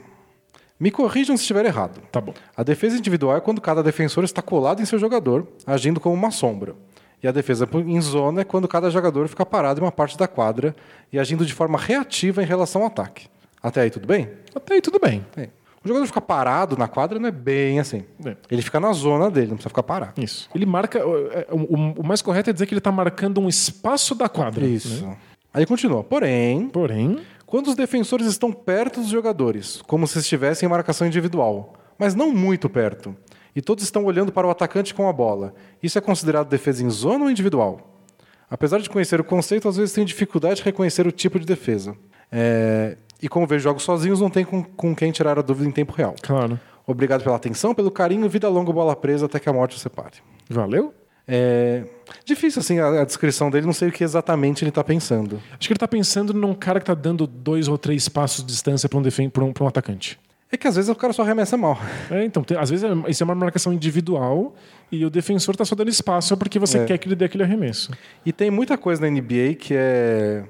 Me 0.79 0.91
corrijam 0.91 1.37
se 1.37 1.43
estiver 1.43 1.65
errado. 1.65 2.01
Tá 2.13 2.21
bom. 2.21 2.35
A 2.57 2.63
defesa 2.63 2.97
individual 2.99 3.37
é 3.37 3.41
quando 3.41 3.61
cada 3.61 3.83
defensor 3.83 4.25
está 4.25 4.43
colado 4.43 4.81
em 4.81 4.85
seu 4.85 4.99
jogador, 4.99 5.47
agindo 5.67 5.99
como 6.01 6.15
uma 6.15 6.31
sombra. 6.31 6.75
E 7.23 7.29
a 7.29 7.33
defesa 7.33 7.69
em 7.75 8.01
zona 8.01 8.43
é 8.43 8.45
quando 8.45 8.69
cada 8.69 8.91
jogador 8.91 9.27
fica 9.29 9.45
parado 9.45 9.81
em 9.81 9.83
uma 9.85 9.93
parte 9.93 10.17
da 10.19 10.29
quadra 10.29 10.75
e 11.13 11.19
agindo 11.19 11.45
de 11.47 11.53
forma 11.55 11.79
reativa 11.79 12.43
em 12.43 12.47
relação 12.47 12.83
ao 12.83 12.89
ataque. 12.89 13.27
Até 13.63 13.81
aí, 13.83 13.91
tudo 13.91 14.07
bem? 14.07 14.29
Até 14.55 14.75
aí 14.75 14.81
tudo 14.81 14.99
bem. 15.01 15.25
Bem, 15.35 15.49
O 15.85 15.89
jogador 15.89 16.07
ficar 16.07 16.21
parado 16.21 16.77
na 16.77 16.87
quadra 16.87 17.19
não 17.19 17.29
é 17.29 17.33
bem 17.33 17.81
assim. 17.81 18.05
É. 18.25 18.37
Ele 18.51 18.61
fica 18.63 18.79
na 18.79 18.93
zona 18.93 19.31
dele, 19.31 19.49
não 19.49 19.55
precisa 19.57 19.71
ficar 19.71 19.83
parado. 19.83 20.21
Isso. 20.23 20.49
Ele 20.55 20.67
marca. 20.67 20.99
é, 20.99 21.47
O, 21.51 21.57
o- 21.75 21.95
o 22.01 22.07
mais 22.07 22.21
correto 22.23 22.51
é 22.51 22.53
dizer 22.53 22.67
que 22.67 22.75
ele 22.75 22.81
tá 22.81 22.93
marcando 22.93 23.41
um 23.41 23.49
espaço 23.49 24.15
da 24.15 24.29
quadra. 24.29 24.65
Isso. 24.67 25.05
né? 25.07 25.17
Aí 25.55 25.65
continua. 25.65 26.05
Porém, 26.05 26.69
Porém, 26.69 27.19
quando 27.47 27.69
os 27.69 27.75
defensores 27.75 28.27
estão 28.27 28.53
perto 28.53 29.01
dos 29.01 29.09
jogadores, 29.09 29.81
como 29.87 30.07
se 30.07 30.19
estivessem 30.19 30.67
em 30.67 30.71
marcação 30.71 31.07
individual, 31.07 31.73
mas 31.99 32.15
não 32.15 32.31
muito 32.33 32.69
perto, 32.69 33.17
e 33.57 33.62
todos 33.62 33.83
estão 33.83 34.05
olhando 34.05 34.31
para 34.31 34.47
o 34.47 34.51
atacante 34.51 34.95
com 34.95 35.09
a 35.09 35.12
bola, 35.12 35.55
isso 35.83 35.97
é 35.97 36.01
considerado 36.01 36.49
defesa 36.49 36.85
em 36.85 36.91
zona 36.91 37.24
ou 37.24 37.31
individual? 37.31 38.05
Apesar 38.49 38.78
de 38.78 38.89
conhecer 38.89 39.19
o 39.19 39.24
conceito, 39.24 39.66
às 39.69 39.77
vezes 39.77 39.95
tenho 39.95 40.07
dificuldade 40.07 40.57
de 40.57 40.62
reconhecer 40.62 41.07
o 41.07 41.11
tipo 41.11 41.41
de 41.41 41.47
defesa. 41.47 41.97
É, 42.31 42.97
E 43.20 43.28
como 43.28 43.47
vejo 43.47 43.65
jogos 43.65 43.83
sozinhos, 43.83 44.20
não 44.20 44.28
tem 44.28 44.45
com, 44.45 44.62
com 44.62 44.95
quem 44.95 45.11
tirar 45.11 45.39
a 45.39 45.43
dúvida 45.43 45.69
em 45.69 45.73
tempo 45.73 45.93
real. 45.93 46.15
claro. 46.23 46.61
Obrigado 46.89 47.24
pela 47.24 47.35
atenção, 47.35 47.74
pelo 47.74 47.91
carinho, 47.91 48.28
vida 48.28 48.49
longa, 48.49 48.73
bola 48.73 48.95
presa, 48.95 49.27
até 49.27 49.41
que 49.41 49.49
a 49.49 49.53
morte 49.53 49.74
os 49.74 49.83
separe. 49.83 50.19
Valeu? 50.49 50.95
É 51.27 51.83
difícil 52.24 52.61
assim 52.61 52.78
a, 52.78 53.01
a 53.01 53.05
descrição 53.05 53.51
dele, 53.51 53.66
não 53.66 53.73
sei 53.73 53.89
o 53.89 53.93
que 53.93 54.05
exatamente 54.05 54.62
ele 54.62 54.69
está 54.69 54.85
pensando. 54.85 55.43
Acho 55.51 55.66
que 55.66 55.73
ele 55.73 55.78
tá 55.78 55.89
pensando 55.89 56.33
num 56.33 56.55
cara 56.55 56.78
que 56.78 56.87
tá 56.87 56.95
dando 56.95 57.27
dois 57.27 57.66
ou 57.66 57.77
três 57.77 58.09
passos 58.09 58.45
de 58.45 58.53
distância 58.53 58.89
para 58.89 58.99
um, 58.99 59.03
um, 59.03 59.53
um 59.61 59.66
atacante. 59.66 60.16
É 60.57 60.59
que 60.59 60.66
às 60.66 60.74
vezes 60.77 60.89
o 60.89 60.95
cara 60.95 61.12
só 61.12 61.23
arremessa 61.23 61.55
mal. 61.57 61.78
É, 62.11 62.24
então, 62.24 62.43
tem- 62.43 62.57
às 62.57 62.70
vezes 62.70 62.83
é- 62.85 63.11
isso 63.11 63.23
é 63.23 63.24
uma 63.24 63.35
marcação 63.35 63.73
individual 63.74 64.55
e 64.91 65.05
o 65.05 65.11
defensor 65.11 65.55
tá 65.55 65.65
só 65.66 65.74
dando 65.74 65.91
espaço 65.91 66.35
porque 66.37 66.59
você 66.59 66.78
É. 66.78 66.85
quer 66.87 66.97
que 66.99 67.07
ele 67.09 67.15
dê 67.15 67.27
aquele 67.27 67.43
arremesso. 67.45 67.91
E 68.24 68.33
tem 68.33 68.51
muita 68.51 68.78
coisa 68.78 69.03
na 69.03 69.09
NBA 69.09 69.55
que 69.55 69.74
é. 69.77 70.45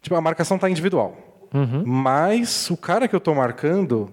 Tipo, 0.00 0.14
a 0.14 0.20
marcação 0.20 0.56
tá 0.58 0.70
individual. 0.70 1.16
Mas 1.84 2.70
o 2.70 2.76
cara 2.76 3.06
que 3.08 3.14
eu 3.14 3.20
tô 3.20 3.34
marcando 3.34 4.08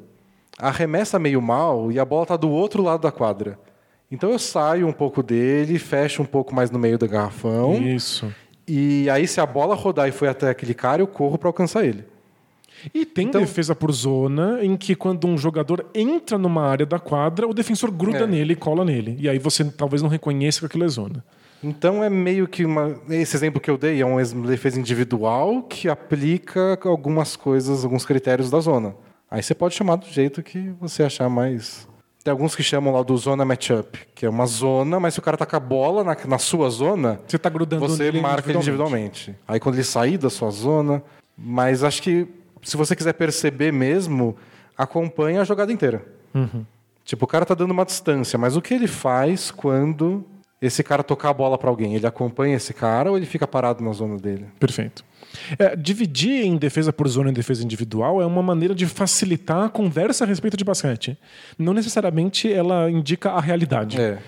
arremessa 0.58 1.18
meio 1.18 1.42
mal 1.42 1.92
e 1.92 2.00
a 2.00 2.04
bola 2.04 2.26
tá 2.26 2.36
do 2.36 2.50
outro 2.50 2.84
lado 2.84 3.02
da 3.02 3.12
quadra. 3.12 3.58
Então 4.12 4.32
eu 4.32 4.40
saio 4.40 4.88
um 4.88 4.92
pouco 4.92 5.22
dele, 5.24 5.78
fecho 5.80 6.22
um 6.22 6.26
pouco 6.26 6.54
mais 6.54 6.70
no 6.72 6.80
meio 6.80 6.98
do 6.98 7.08
garrafão. 7.08 7.76
Isso. 7.76 8.34
E 8.68 9.10
aí, 9.10 9.28
se 9.28 9.40
a 9.40 9.46
bola 9.46 9.74
rodar 9.76 10.08
e 10.10 10.12
foi 10.12 10.28
até 10.28 10.50
aquele 10.50 10.74
cara, 10.74 11.02
eu 11.02 11.08
corro 11.08 11.38
para 11.38 11.48
alcançar 11.50 11.86
ele. 11.86 12.04
E 12.94 13.06
tem 13.06 13.28
Então- 13.28 13.42
defesa 13.42 13.74
por 13.76 13.92
zona 13.92 14.64
em 14.64 14.76
que 14.78 14.96
quando 14.96 15.28
um 15.28 15.38
jogador 15.38 15.86
entra 15.94 16.38
numa 16.38 16.64
área 16.66 16.86
da 16.86 17.00
quadra, 17.00 17.48
o 17.48 17.54
defensor 17.54 17.92
gruda 17.92 18.20
É. 18.20 18.28
nele 18.28 18.54
e 18.54 18.56
cola 18.56 18.86
nele. 18.86 19.16
E 19.20 19.28
aí 19.30 19.40
você 19.40 19.64
talvez 19.66 20.02
não 20.02 20.10
reconheça 20.10 20.60
que 20.60 20.66
aquilo 20.66 20.84
é 20.84 20.88
zona. 20.88 21.24
Então 21.64 22.02
é 22.04 22.10
meio 22.10 22.48
que 22.48 22.64
uma. 22.64 22.96
Esse 23.10 23.36
exemplo 23.36 23.60
que 23.60 23.70
eu 23.70 23.78
dei 23.78 24.02
é 24.02 24.06
uma 24.06 24.24
defesa 24.48 24.80
individual 24.80 25.62
que 25.64 25.90
aplica 25.90 26.80
algumas 26.86 27.36
coisas, 27.36 27.84
alguns 27.84 28.06
critérios 28.06 28.50
da 28.50 28.60
zona. 28.60 28.96
Aí 29.30 29.44
você 29.44 29.54
pode 29.54 29.76
chamar 29.76 29.98
do 29.98 30.08
jeito 30.08 30.42
que 30.42 30.72
você 30.80 31.04
achar 31.04 31.30
mais. 31.30 31.88
Tem 32.24 32.32
alguns 32.32 32.56
que 32.56 32.64
chamam 32.64 32.94
lá 32.94 33.02
do 33.04 33.16
zona 33.18 33.44
matchup, 33.46 33.98
que 34.16 34.26
é 34.26 34.30
uma 34.30 34.46
zona, 34.46 35.00
mas 35.00 35.14
se 35.14 35.20
o 35.20 35.24
cara 35.24 35.38
tá 35.38 35.46
com 35.46 35.56
a 35.56 35.60
bola 35.60 36.04
na, 36.04 36.18
na 36.28 36.38
sua 36.38 36.70
zona, 36.70 37.20
Você 37.28 37.38
tá 37.38 37.50
grudando 37.50 37.88
você 37.88 38.12
marca 38.12 38.50
ele 38.50 38.58
individualmente. 38.58 39.36
Aí 39.48 39.60
quando 39.60 39.76
ele 39.76 39.84
sair 39.84 40.18
da 40.18 40.30
sua 40.30 40.50
zona. 40.52 41.04
Mas 41.38 41.84
acho 41.86 42.02
que 42.02 42.28
se 42.62 42.78
você 42.78 42.96
quiser 42.96 43.14
perceber 43.14 43.72
mesmo, 43.72 44.36
acompanha 44.78 45.42
a 45.42 45.44
jogada 45.44 45.72
inteira. 45.72 46.06
Tipo, 47.04 47.26
o 47.26 47.28
cara 47.28 47.46
tá 47.46 47.56
dando 47.56 47.72
uma 47.72 47.86
distância, 47.86 48.38
mas 48.38 48.56
o 48.56 48.62
que 48.62 48.74
ele 48.74 48.88
faz 48.88 49.50
quando 49.52 50.24
esse 50.62 50.84
cara 50.84 51.04
tocar 51.04 51.30
a 51.30 51.34
bola 51.34 51.58
para 51.58 51.70
alguém? 51.70 51.96
Ele 51.96 52.06
acompanha 52.06 52.56
esse 52.56 52.74
cara 52.74 53.10
ou 53.10 53.18
ele 53.18 53.26
fica 53.26 53.48
parado 53.48 53.84
na 53.84 53.92
zona 53.94 54.18
dele? 54.18 54.46
Perfeito. 54.60 55.04
É, 55.58 55.76
dividir 55.76 56.46
em 56.46 56.58
defesa 56.58 56.92
por 56.92 57.08
zona 57.08 57.30
e 57.30 57.34
defesa 57.34 57.64
individual 57.64 58.22
é 58.22 58.26
uma 58.26 58.42
maneira 58.42 58.76
de 58.76 58.86
facilitar 58.86 59.66
a 59.66 59.70
conversa 59.70 60.24
a 60.24 60.28
respeito 60.28 60.58
de 60.58 60.64
basquete. 60.64 61.18
Não 61.58 61.74
necessariamente 61.74 62.52
ela 62.52 62.90
indica 62.90 63.32
a 63.32 63.40
realidade. 63.40 64.00
É. 64.00 64.20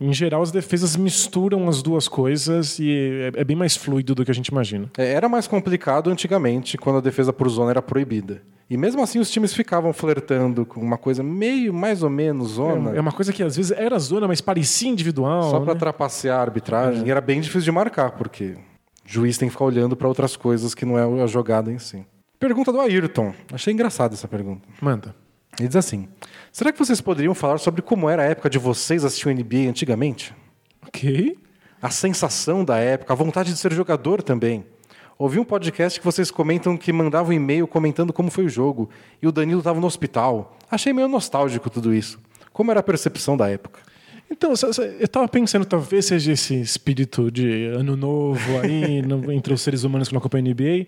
Em 0.00 0.14
geral, 0.14 0.40
as 0.40 0.50
defesas 0.50 0.96
misturam 0.96 1.68
as 1.68 1.82
duas 1.82 2.08
coisas 2.08 2.78
e 2.78 3.30
é, 3.34 3.40
é 3.40 3.44
bem 3.44 3.56
mais 3.56 3.76
fluido 3.76 4.14
do 4.14 4.24
que 4.24 4.30
a 4.30 4.34
gente 4.34 4.48
imagina. 4.48 4.90
É, 4.96 5.12
Era 5.12 5.28
mais 5.28 5.46
complicado 5.46 6.08
antigamente, 6.08 6.78
quando 6.78 6.96
a 6.96 7.00
defesa 7.02 7.32
por 7.32 7.48
zona 7.50 7.70
era 7.70 7.82
proibida. 7.82 8.42
E 8.70 8.76
mesmo 8.76 9.02
assim 9.02 9.18
os 9.18 9.30
times 9.30 9.52
ficavam 9.52 9.92
flertando 9.92 10.64
com 10.64 10.80
uma 10.80 10.96
coisa 10.96 11.22
meio, 11.22 11.74
mais 11.74 12.02
ou 12.02 12.08
menos, 12.08 12.52
zona. 12.52 12.96
É 12.96 13.00
uma 13.00 13.12
coisa 13.12 13.32
que 13.32 13.42
às 13.42 13.56
vezes 13.56 13.72
era 13.72 13.98
zona, 13.98 14.28
mas 14.28 14.40
parecia 14.40 14.88
individual. 14.88 15.50
Só 15.50 15.60
para 15.60 15.74
né? 15.74 15.80
trapacear 15.80 16.38
a 16.38 16.42
arbitragem. 16.42 17.06
E 17.06 17.10
era 17.10 17.20
bem 17.20 17.40
difícil 17.40 17.62
de 17.62 17.72
marcar, 17.72 18.12
porque 18.12 18.54
o 18.54 18.58
juiz 19.04 19.36
tem 19.36 19.48
que 19.48 19.52
ficar 19.52 19.64
olhando 19.64 19.96
para 19.96 20.06
outras 20.06 20.36
coisas 20.36 20.72
que 20.72 20.86
não 20.86 20.96
é 20.96 21.22
a 21.22 21.26
jogada 21.26 21.70
em 21.70 21.78
si. 21.78 22.06
Pergunta 22.38 22.72
do 22.72 22.80
Ayrton. 22.80 23.34
Achei 23.52 23.74
engraçada 23.74 24.14
essa 24.14 24.28
pergunta. 24.28 24.66
Manda. 24.80 25.14
Ele 25.58 25.66
diz 25.66 25.76
assim: 25.76 26.08
Será 26.52 26.72
que 26.72 26.78
vocês 26.78 27.00
poderiam 27.00 27.34
falar 27.34 27.58
sobre 27.58 27.80
como 27.82 28.08
era 28.08 28.22
a 28.22 28.26
época 28.26 28.50
de 28.50 28.58
vocês 28.58 29.04
assistir 29.04 29.28
o 29.28 29.32
NBA 29.32 29.68
antigamente? 29.68 30.34
Ok. 30.86 31.38
A 31.80 31.90
sensação 31.90 32.64
da 32.64 32.76
época, 32.78 33.12
a 33.12 33.16
vontade 33.16 33.52
de 33.52 33.58
ser 33.58 33.72
jogador 33.72 34.22
também. 34.22 34.64
Ouvi 35.18 35.38
um 35.38 35.44
podcast 35.44 35.98
que 35.98 36.04
vocês 36.04 36.30
comentam 36.30 36.76
que 36.76 36.92
mandavam 36.92 37.30
um 37.30 37.34
e-mail 37.34 37.66
comentando 37.66 38.12
como 38.12 38.30
foi 38.30 38.46
o 38.46 38.48
jogo 38.48 38.88
e 39.22 39.26
o 39.28 39.32
Danilo 39.32 39.60
estava 39.60 39.78
no 39.80 39.86
hospital. 39.86 40.56
Achei 40.70 40.92
meio 40.92 41.08
nostálgico 41.08 41.70
tudo 41.70 41.94
isso. 41.94 42.18
Como 42.52 42.70
era 42.70 42.80
a 42.80 42.82
percepção 42.82 43.36
da 43.36 43.48
época? 43.48 43.80
Então, 44.30 44.52
eu 44.98 45.08
tava 45.08 45.26
pensando, 45.28 45.64
talvez 45.64 46.06
seja 46.06 46.32
esse 46.32 46.60
espírito 46.60 47.30
de 47.30 47.66
ano 47.66 47.96
novo 47.96 48.58
aí 48.62 49.02
no- 49.06 49.30
entre 49.32 49.52
os 49.52 49.60
seres 49.60 49.82
humanos 49.84 50.08
que 50.08 50.14
não 50.14 50.20
acompanham 50.20 50.46
a 50.46 50.50
NBA. 50.50 50.86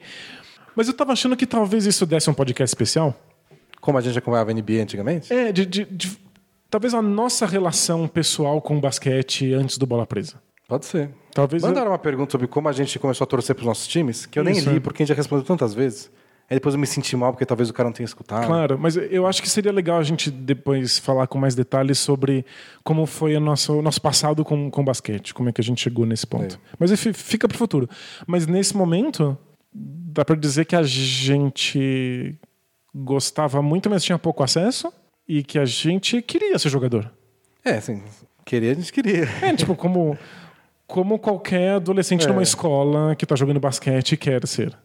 Mas 0.74 0.89
eu 0.89 0.94
tava 0.94 1.12
achando 1.12 1.36
que 1.36 1.47
talvez 1.47 1.84
isso 1.84 2.06
desse 2.06 2.30
um 2.30 2.34
podcast 2.34 2.70
especial. 2.70 3.14
Como 3.82 3.98
a 3.98 4.00
gente 4.00 4.16
acompanhava 4.16 4.50
a 4.50 4.54
NBA 4.54 4.80
antigamente? 4.82 5.30
É, 5.30 5.52
de, 5.52 5.66
de- 5.66 5.84
de- 5.84 6.16
talvez 6.70 6.94
a 6.94 7.02
nossa 7.02 7.44
relação 7.44 8.09
pessoal 8.09 8.62
com 8.62 8.78
o 8.78 8.80
basquete 8.80 9.52
antes 9.52 9.76
do 9.76 9.84
Bola 9.86 10.06
Presa. 10.06 10.40
Pode 10.66 10.86
ser. 10.86 11.10
Talvez 11.34 11.62
eu- 11.62 11.68
Mandaram 11.68 11.90
uma 11.90 11.98
pergunta 11.98 12.30
sobre 12.32 12.46
como 12.46 12.68
a 12.68 12.72
gente 12.72 12.98
começou 12.98 13.24
a 13.24 13.28
torcer 13.28 13.54
para 13.54 13.62
os 13.62 13.66
nossos 13.66 13.86
times, 13.86 14.24
que 14.24 14.38
eu 14.38 14.44
nem 14.44 14.56
Isso, 14.56 14.70
li 14.70 14.76
é. 14.76 14.80
porque 14.80 15.02
a 15.02 15.04
gente 15.04 15.14
já 15.14 15.18
respondeu 15.18 15.44
tantas 15.44 15.74
vezes. 15.74 16.10
Aí 16.50 16.56
depois 16.56 16.74
eu 16.74 16.80
me 16.80 16.86
senti 16.86 17.16
mal 17.16 17.32
porque 17.32 17.44
talvez 17.46 17.70
o 17.70 17.72
cara 17.72 17.88
não 17.88 17.92
tenha 17.94 18.04
escutado. 18.04 18.46
Claro, 18.46 18.78
mas 18.78 18.96
eu 18.96 19.26
acho 19.26 19.40
que 19.42 19.48
seria 19.48 19.72
legal 19.72 19.98
a 19.98 20.02
gente 20.02 20.30
depois 20.30 20.98
falar 20.98 21.26
com 21.26 21.38
mais 21.38 21.54
detalhes 21.54 21.98
sobre 21.98 22.44
como 22.84 23.06
foi 23.06 23.34
o 23.36 23.40
nosso, 23.40 23.80
nosso 23.82 24.00
passado 24.02 24.44
com, 24.44 24.70
com 24.70 24.84
basquete, 24.84 25.32
como 25.34 25.48
é 25.48 25.52
que 25.52 25.60
a 25.60 25.64
gente 25.64 25.80
chegou 25.82 26.04
nesse 26.06 26.26
ponto. 26.26 26.56
É. 26.56 26.59
Mas 26.78 26.92
fi- 27.00 27.12
fica 27.12 27.48
pro 27.48 27.56
futuro. 27.56 27.88
Mas 28.26 28.46
nesse 28.46 28.76
momento, 28.76 29.36
dá 29.74 30.24
pra 30.26 30.36
dizer 30.36 30.66
que 30.66 30.76
a 30.76 30.82
gente 30.82 32.38
gostava 32.94 33.62
muito, 33.62 33.89
mas 33.89 34.05
tinha 34.05 34.19
pouco 34.19 34.43
acesso 34.43 34.93
e 35.28 35.43
que 35.43 35.59
a 35.59 35.64
gente 35.64 36.20
queria 36.23 36.59
ser 36.59 36.69
jogador. 36.69 37.10
É, 37.64 37.74
assim, 37.74 38.02
queria, 38.44 38.73
a 38.73 38.74
gente 38.74 38.93
queria. 38.93 39.28
É, 39.40 39.55
tipo, 39.55 39.74
como, 39.74 40.19
como 40.86 41.19
qualquer 41.19 41.74
adolescente 41.74 42.24
É. 42.24 42.28
numa 42.28 42.43
escola 42.43 43.14
que 43.16 43.24
tá 43.24 43.36
jogando 43.36 43.60
basquete 43.60 44.16
quer 44.16 44.47
ser. 44.47 44.77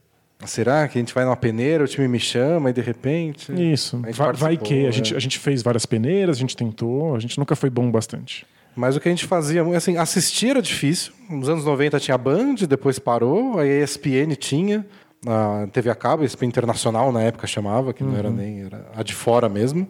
Será 0.46 0.88
que 0.88 1.00
a 1.00 1.02
gente 1.02 1.14
vai 1.16 1.26
numa 1.26 1.36
peneira, 1.36 1.84
o 1.84 1.88
time 1.88 2.08
me 2.08 2.20
chama 2.20 2.70
e 2.70 2.74
de 2.74 2.82
repente. 2.82 3.52
Isso. 3.52 4.00
Vai, 4.14 4.34
vai 4.34 4.58
que. 4.58 4.86
A 4.86 4.90
é. 4.90 4.92
gente, 4.92 5.16
a 5.16 5.20
gente 5.20 5.40
fez 5.40 5.64
várias 5.64 5.86
peneiras, 5.86 6.38
a 6.38 6.40
gente 6.40 6.56
tentou, 6.56 7.16
a 7.16 7.20
gente 7.20 7.40
nunca 7.40 7.56
foi 7.56 7.70
bom 7.72 7.90
bastante. 7.90 8.46
Mas 8.76 8.96
o 8.96 9.00
que 9.00 9.10
a 9.10 9.12
gente 9.12 9.26
fazia, 9.26 9.64
assim, 9.76 9.98
assistir 9.98 10.52
era 10.52 10.62
difícil. 10.62 11.12
Nos 11.28 11.50
anos 11.50 11.66
90 11.66 12.00
tinha 12.00 12.16
Band, 12.16 12.54
depois 12.70 13.00
parou, 13.00 13.60
aí 13.60 13.82
a 13.82 13.84
ESPN 13.84 14.36
tinha, 14.38 14.86
a 15.26 15.68
TV 15.72 15.90
a 15.90 15.96
cabo, 15.96 16.24
ESPN 16.24 16.46
Internacional 16.48 17.12
na 17.12 17.22
época 17.22 17.48
chamava, 17.48 17.94
que 17.94 18.04
não 18.04 18.16
era 18.16 18.30
nem, 18.30 18.62
era 18.62 18.86
a 18.96 19.04
de 19.04 19.14
fora 19.14 19.50
mesmo. 19.50 19.88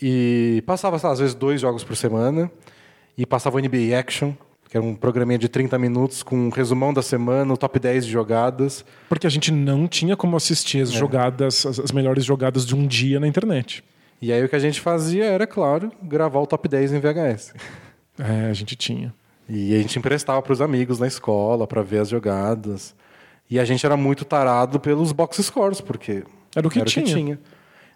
E 0.00 0.62
passava, 0.66 0.96
às 0.96 1.18
vezes, 1.18 1.34
dois 1.34 1.60
jogos 1.60 1.84
por 1.84 1.96
semana, 1.96 2.50
e 3.18 3.26
passava 3.26 3.56
o 3.56 3.60
NBA 3.60 3.98
Action, 3.98 4.32
que 4.70 4.76
era 4.76 4.86
um 4.86 4.94
programinha 4.94 5.38
de 5.38 5.48
30 5.48 5.78
minutos 5.78 6.22
com 6.22 6.36
um 6.36 6.48
resumão 6.48 6.94
da 6.94 7.02
semana, 7.02 7.52
o 7.52 7.56
top 7.56 7.78
10 7.78 8.06
de 8.06 8.12
jogadas. 8.12 8.84
Porque 9.08 9.26
a 9.26 9.30
gente 9.30 9.52
não 9.52 9.86
tinha 9.86 10.16
como 10.16 10.36
assistir 10.36 10.78
É. 10.78 10.82
as 10.82 10.92
jogadas, 10.92 11.66
as, 11.66 11.78
as 11.78 11.92
melhores 11.92 12.24
jogadas 12.24 12.64
de 12.64 12.74
um 12.74 12.86
dia 12.86 13.20
na 13.20 13.26
internet. 13.26 13.84
E 14.22 14.32
aí 14.32 14.42
o 14.44 14.48
que 14.48 14.56
a 14.56 14.60
gente 14.60 14.80
fazia 14.80 15.24
era, 15.24 15.46
claro, 15.46 15.90
gravar 16.02 16.40
o 16.40 16.46
top 16.46 16.68
10 16.68 16.92
em 16.92 17.00
VHS. 17.00 17.54
É, 18.18 18.48
a 18.50 18.52
gente 18.52 18.76
tinha. 18.76 19.12
E 19.48 19.74
a 19.74 19.78
gente 19.78 19.98
emprestava 19.98 20.40
para 20.40 20.52
os 20.52 20.60
amigos 20.60 20.98
na 20.98 21.06
escola 21.06 21.66
para 21.66 21.82
ver 21.82 21.98
as 21.98 22.08
jogadas. 22.08 22.94
E 23.50 23.58
a 23.58 23.64
gente 23.64 23.84
era 23.84 23.96
muito 23.96 24.24
tarado 24.24 24.78
pelos 24.78 25.10
box 25.10 25.42
scores, 25.42 25.80
porque 25.80 26.22
Era 26.54 26.66
o 26.66 26.70
que 26.70 26.82
tinha. 26.84 27.38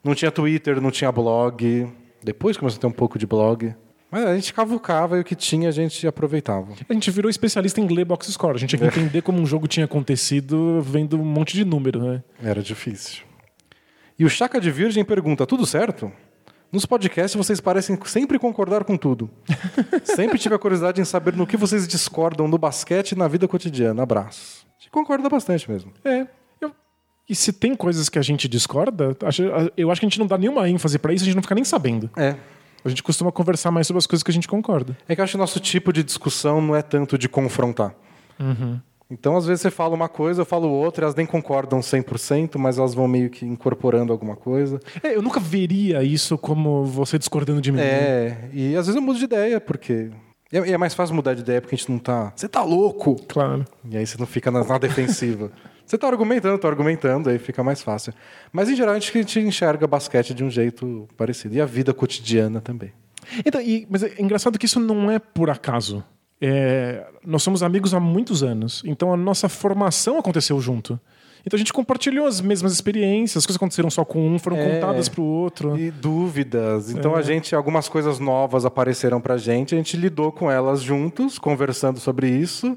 Não 0.02 0.14
tinha 0.14 0.30
Twitter, 0.30 0.80
não 0.80 0.90
tinha 0.90 1.12
blog. 1.12 1.88
Depois 2.22 2.56
começou 2.56 2.78
a 2.78 2.80
ter 2.80 2.86
um 2.86 2.92
pouco 2.92 3.18
de 3.18 3.26
blog. 3.26 3.74
Mas 4.10 4.24
a 4.26 4.34
gente 4.34 4.52
cavucava 4.52 5.16
e 5.16 5.20
o 5.20 5.24
que 5.24 5.34
tinha 5.34 5.68
a 5.68 5.72
gente 5.72 6.06
aproveitava. 6.06 6.72
A 6.88 6.92
gente 6.92 7.10
virou 7.10 7.30
especialista 7.30 7.80
em 7.80 7.86
ler 7.86 8.04
box 8.04 8.30
score. 8.32 8.56
A 8.56 8.58
gente 8.58 8.76
tinha 8.76 8.90
que 8.90 8.98
entender 9.00 9.22
como 9.22 9.40
um 9.40 9.46
jogo 9.46 9.66
tinha 9.66 9.86
acontecido 9.86 10.80
vendo 10.82 11.20
um 11.20 11.24
monte 11.24 11.54
de 11.54 11.64
número, 11.64 12.00
né? 12.02 12.22
Era 12.42 12.62
difícil. 12.62 13.22
E 14.18 14.24
o 14.24 14.30
Chaca 14.30 14.60
de 14.60 14.70
Virgem 14.70 15.04
pergunta: 15.04 15.46
tudo 15.46 15.64
certo? 15.66 16.12
Nos 16.70 16.84
podcasts 16.84 17.36
vocês 17.36 17.60
parecem 17.60 17.98
sempre 18.04 18.38
concordar 18.38 18.84
com 18.84 18.96
tudo. 18.96 19.30
sempre 20.04 20.38
tive 20.38 20.54
a 20.54 20.58
curiosidade 20.58 21.00
em 21.00 21.04
saber 21.04 21.34
no 21.34 21.46
que 21.46 21.56
vocês 21.56 21.86
discordam 21.86 22.48
no 22.48 22.58
basquete 22.58 23.12
e 23.12 23.18
na 23.18 23.28
vida 23.28 23.46
cotidiana. 23.46 24.02
Abraços. 24.02 24.63
Gente 24.84 24.90
concorda 24.90 25.28
bastante 25.30 25.70
mesmo. 25.70 25.90
É. 26.04 26.26
Eu- 26.60 26.70
E 27.26 27.34
se 27.34 27.54
tem 27.54 27.74
coisas 27.74 28.10
que 28.10 28.18
a 28.18 28.22
gente 28.22 28.46
discorda, 28.46 29.16
eu 29.78 29.90
acho 29.90 30.00
que 30.00 30.06
a 30.06 30.08
gente 30.10 30.18
não 30.18 30.26
dá 30.26 30.36
nenhuma 30.36 30.68
ênfase 30.68 30.98
pra 30.98 31.10
isso, 31.14 31.24
a 31.24 31.26
gente 31.26 31.34
não 31.36 31.42
fica 31.42 31.54
nem 31.54 31.64
sabendo. 31.64 32.10
É. 32.16 32.36
A 32.84 32.88
gente 32.90 33.02
costuma 33.02 33.32
conversar 33.32 33.70
mais 33.70 33.86
sobre 33.86 33.96
as 33.98 34.06
coisas 34.06 34.22
que 34.22 34.30
a 34.30 34.34
gente 34.34 34.46
concorda. 34.46 34.94
É 35.08 35.14
que 35.14 35.20
eu 35.22 35.24
acho 35.24 35.32
que 35.32 35.36
o 35.36 35.38
nosso 35.40 35.58
tipo 35.58 35.90
de 35.90 36.02
discussão 36.02 36.60
não 36.60 36.76
é 36.76 36.82
tanto 36.82 37.16
de 37.16 37.30
confrontar. 37.30 37.94
Então, 39.10 39.36
às 39.36 39.46
vezes, 39.46 39.62
você 39.62 39.70
fala 39.70 39.94
uma 39.94 40.08
coisa, 40.08 40.42
eu 40.42 40.46
falo 40.46 40.68
outra, 40.68 41.04
elas 41.06 41.14
nem 41.14 41.24
concordam 41.24 41.80
100%, 41.80 42.58
mas 42.58 42.76
elas 42.78 42.92
vão 42.94 43.06
meio 43.08 43.30
que 43.30 43.46
incorporando 43.46 44.12
alguma 44.12 44.36
coisa. 44.36 44.78
É, 45.02 45.14
eu 45.14 45.22
nunca 45.22 45.38
veria 45.40 46.02
isso 46.02 46.36
como 46.36 46.84
você 46.84 47.18
discordando 47.18 47.60
de 47.60 47.72
mim. 47.72 47.80
É, 47.80 48.48
e 48.52 48.76
às 48.76 48.86
vezes 48.86 48.96
eu 48.96 49.02
mudo 49.02 49.18
de 49.18 49.24
ideia, 49.24 49.58
porque. 49.60 50.10
E 50.54 50.58
é 50.58 50.68
e 50.68 50.72
é 50.72 50.78
mais 50.78 50.94
fácil 50.94 51.16
mudar 51.16 51.34
de 51.34 51.40
ideia 51.40 51.60
porque 51.60 51.74
a 51.74 51.78
gente 51.78 51.90
não 51.90 51.98
tá. 51.98 52.32
Você 52.36 52.48
tá 52.48 52.62
louco! 52.62 53.16
Claro. 53.26 53.64
E 53.90 53.96
aí 53.96 54.06
você 54.06 54.16
não 54.16 54.26
fica 54.26 54.52
na, 54.52 54.62
na 54.62 54.78
defensiva. 54.78 55.50
Você 55.86 55.98
tá 55.98 56.08
argumentando, 56.08 56.56
tô 56.56 56.66
argumentando, 56.66 57.28
aí 57.28 57.38
fica 57.38 57.62
mais 57.62 57.82
fácil. 57.82 58.14
Mas 58.50 58.70
em 58.70 58.74
geral 58.74 58.94
a 58.94 58.98
gente, 58.98 59.10
a 59.18 59.20
gente 59.20 59.38
enxerga 59.40 59.86
basquete 59.86 60.32
de 60.32 60.42
um 60.42 60.48
jeito 60.48 61.06
parecido. 61.14 61.54
E 61.54 61.60
a 61.60 61.66
vida 61.66 61.92
cotidiana 61.92 62.58
também. 62.58 62.90
Então, 63.44 63.60
e- 63.60 63.86
mas 63.90 64.02
é 64.02 64.14
engraçado 64.18 64.58
que 64.58 64.64
isso 64.64 64.80
não 64.80 65.10
é 65.10 65.18
por 65.18 65.50
acaso. 65.50 66.02
É, 66.40 67.06
nós 67.22 67.42
somos 67.42 67.62
amigos 67.62 67.92
há 67.92 68.00
muitos 68.00 68.42
anos, 68.42 68.82
então 68.86 69.12
a 69.12 69.16
nossa 69.16 69.46
formação 69.46 70.18
aconteceu 70.18 70.58
junto. 70.58 70.98
Então 71.46 71.56
a 71.56 71.58
gente 71.58 71.72
compartilhou 71.72 72.26
as 72.26 72.40
mesmas 72.40 72.72
experiências, 72.72 73.38
as 73.42 73.46
coisas 73.46 73.56
aconteceram 73.56 73.90
só 73.90 74.04
com 74.04 74.26
um, 74.26 74.38
foram 74.38 74.56
É. 74.56 74.74
contadas 74.74 75.08
pro 75.08 75.22
outro. 75.22 75.78
E 75.78 75.90
dúvidas. 75.90 76.90
Então 76.90 77.14
a 77.14 77.22
gente, 77.22 77.54
algumas 77.54 77.88
coisas 77.88 78.18
novas 78.18 78.64
apareceram 78.64 79.20
pra 79.20 79.36
gente, 79.36 79.74
a 79.74 79.78
gente 79.78 79.96
lidou 79.96 80.32
com 80.32 80.50
elas 80.50 80.80
juntos, 80.82 81.38
conversando 81.38 82.00
sobre 82.00 82.28
isso. 82.28 82.76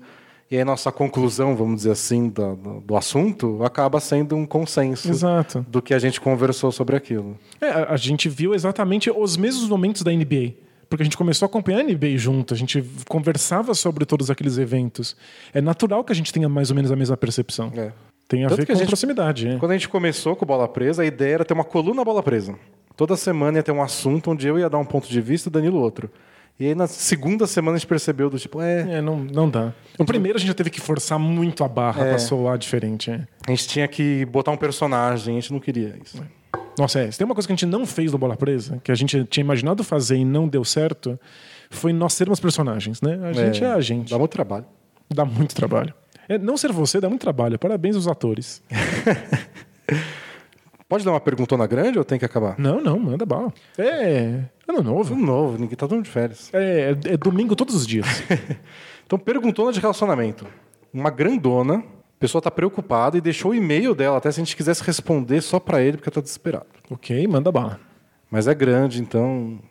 E 0.49 0.57
aí 0.57 0.64
nossa 0.64 0.91
conclusão, 0.94 1.56
vamos 1.56 1.77
dizer 1.77 1.91
assim, 1.91 2.30
do, 2.30 2.56
do, 2.85 2.95
assunto 2.95 3.61
acaba 3.64 3.99
sendo 3.99 4.34
um 4.35 4.45
consenso 4.45 5.10
Exato. 5.10 5.65
do 5.68 5.81
que 5.81 5.94
a 5.94 5.99
gente 5.99 6.22
conversou 6.22 6.72
sobre 6.72 6.95
aquilo. 6.95 7.38
É, 7.60 7.68
a, 7.68 7.91
a 7.91 7.98
gente 7.98 8.30
viu 8.30 8.56
exatamente 8.56 9.11
os 9.11 9.35
mesmos 9.35 9.68
momentos 9.68 10.03
da 10.03 10.11
NBA. 10.11 10.53
Porque 10.89 11.03
a 11.03 11.06
gente 11.06 11.18
começou 11.18 11.45
a 11.45 11.48
acompanhar 11.48 11.81
a 11.81 11.84
NBA 11.84 12.18
junto, 12.18 12.53
a 12.53 12.57
gente 12.57 12.81
conversava 13.10 13.73
sobre 13.73 14.06
todos 14.06 14.31
aqueles 14.31 14.57
eventos. 14.57 15.18
É 15.53 15.60
natural 15.60 16.02
que 16.02 16.14
a 16.14 16.15
gente 16.15 16.31
tenha 16.31 16.48
mais 16.48 16.69
ou 16.69 16.77
menos 16.77 16.91
a 16.91 16.95
mesma 16.95 17.18
percepção. 17.18 17.72
É. 17.76 17.91
Tem 18.28 18.44
a 18.44 18.49
Tanto 18.49 18.58
ver 18.58 18.66
que 18.66 18.72
com 18.72 18.78
a 18.78 18.80
gente- 18.80 18.88
proximidade. 18.88 19.48
é. 19.48 19.58
Quando 19.58 19.72
a 19.72 19.76
gente 19.76 19.88
começou 19.88 20.36
com 20.36 20.45
Bola 20.45 20.68
Presa, 20.68 21.02
a 21.02 21.06
ideia 21.06 21.36
era 21.36 21.45
ter 21.45 21.54
uma 21.54 21.64
coluna 21.64 22.04
Bola 22.04 22.22
Presa. 22.22 22.56
Toda 22.95 23.16
semana 23.16 23.60
ia 23.60 23.64
ter 23.64 23.72
um 23.72 23.82
assunto 23.82 24.32
onde 24.32 24.48
eu 24.48 24.58
ia 24.60 24.70
dar 24.70 24.78
um 24.80 24.86
ponto 24.86 25.08
de 25.08 25.22
vista 25.22 25.48
e 25.48 25.49
o 25.49 25.52
Danilo 25.54 25.80
outro. 25.80 26.10
E 26.60 26.66
aí 26.66 26.74
na 26.76 26.88
segunda 26.88 27.45
semana 27.45 27.76
a 27.76 27.78
gente 27.80 27.88
percebeu 27.88 28.30
do 28.30 28.40
tipo, 28.40 28.60
é, 28.62 28.95
É, 28.98 29.02
não, 29.02 29.16
não 29.18 29.48
dá. 29.49 29.72
O 29.99 30.04
primeiro 30.04 30.38
a 30.38 30.40
gente 30.40 30.48
já 30.48 30.56
teve 30.56 30.72
que 30.72 30.82
forçar 30.82 31.20
muito 31.20 31.64
a 31.64 31.68
barra 31.68 32.04
É. 32.06 32.10
pra 32.10 32.18
soar 32.20 32.58
diferente. 32.58 33.12
é. 33.12 33.22
a 33.48 33.52
gente 33.52 33.68
tinha 33.68 33.88
que 33.88 34.26
botar 34.26 34.52
um 34.52 34.58
personagem, 34.58 35.38
a 35.38 35.40
gente 35.40 35.54
não 35.54 35.60
queria 35.60 35.95
isso. 36.04 36.22
Nossa, 36.78 36.99
é. 36.99 37.10
Se 37.12 37.18
tem 37.18 37.26
uma 37.26 37.34
coisa 37.36 37.48
que 37.48 37.54
a 37.54 37.56
gente 37.56 37.66
não 37.68 37.86
fez 37.86 38.12
no 38.12 38.18
Bola 38.18 38.36
Presa, 38.36 38.80
que 38.84 38.91
a 38.91 38.95
gente 38.95 39.24
tinha 39.26 39.44
imaginado 39.44 39.84
fazer 39.84 40.18
e 40.18 40.26
não 40.26 40.48
deu 40.48 40.64
certo, 40.66 41.20
foi 41.70 41.94
nós 41.94 42.14
sermos 42.14 42.40
personagens, 42.40 43.02
né? 43.02 43.20
A 43.24 43.34
gente 43.34 43.64
é, 43.64 43.68
a 43.68 43.80
gente. 43.82 44.10
Dá 44.12 44.18
muito 44.18 44.32
trabalho. 44.32 44.66
Dá 45.14 45.24
muito 45.26 45.56
trabalho. 45.56 45.94
É, 46.30 46.38
não 46.38 46.58
ser 46.58 46.72
você 46.72 46.99
dá 46.99 47.10
muito 47.10 47.22
trabalho. 47.22 47.58
Parabéns 47.58 47.95
aos 47.95 48.08
atores. 48.08 48.62
Pode 50.90 51.04
dar 51.04 51.12
uma 51.12 51.20
perguntona 51.20 51.68
grande 51.68 51.98
ou 51.98 52.06
tem 52.06 52.18
que 52.18 52.26
acabar? 52.26 52.56
Não, 52.58 52.82
não, 52.82 52.98
manda 52.98 53.26
bala. 53.26 53.54
É. 53.78 54.41
Ano 54.68 54.82
novo. 54.82 55.10
Tudo 55.14 55.26
novo, 55.26 55.58
ninguém 55.58 55.76
tá 55.76 55.86
dando 55.86 56.04
de 56.04 56.10
férias. 56.10 56.49
É, 56.54 56.95
é 57.06 57.18
domingo 57.18 57.56
todos 57.56 57.76
os 57.76 57.86
dias. 57.86 58.08
Então, 59.08 59.18
perguntona 59.18 59.72
de 59.72 59.80
relacionamento. 59.80 60.45
Uma 60.94 61.10
grandona, 61.10 61.78
a 61.78 62.20
pessoa 62.20 62.41
tá 62.41 62.52
preocupada 62.52 63.18
e 63.18 63.22
deixou 63.22 63.52
o 63.52 63.56
e-mail 63.56 63.95
dela, 63.95 64.18
até 64.18 64.30
se 64.30 64.41
a 64.41 64.44
gente 64.44 64.54
quisesse 64.54 64.84
responder 64.84 65.40
só 65.40 65.62
pra 65.62 65.82
ele, 65.82 65.95
porque 65.95 66.12
tá 66.12 66.20
desesperado. 66.20 66.66
ok, 66.91 67.26
manda 67.26 67.49
bala. 67.49 67.80
Mas 68.30 68.49
é 68.49 68.54
grande, 68.54 69.02
então 69.02 69.62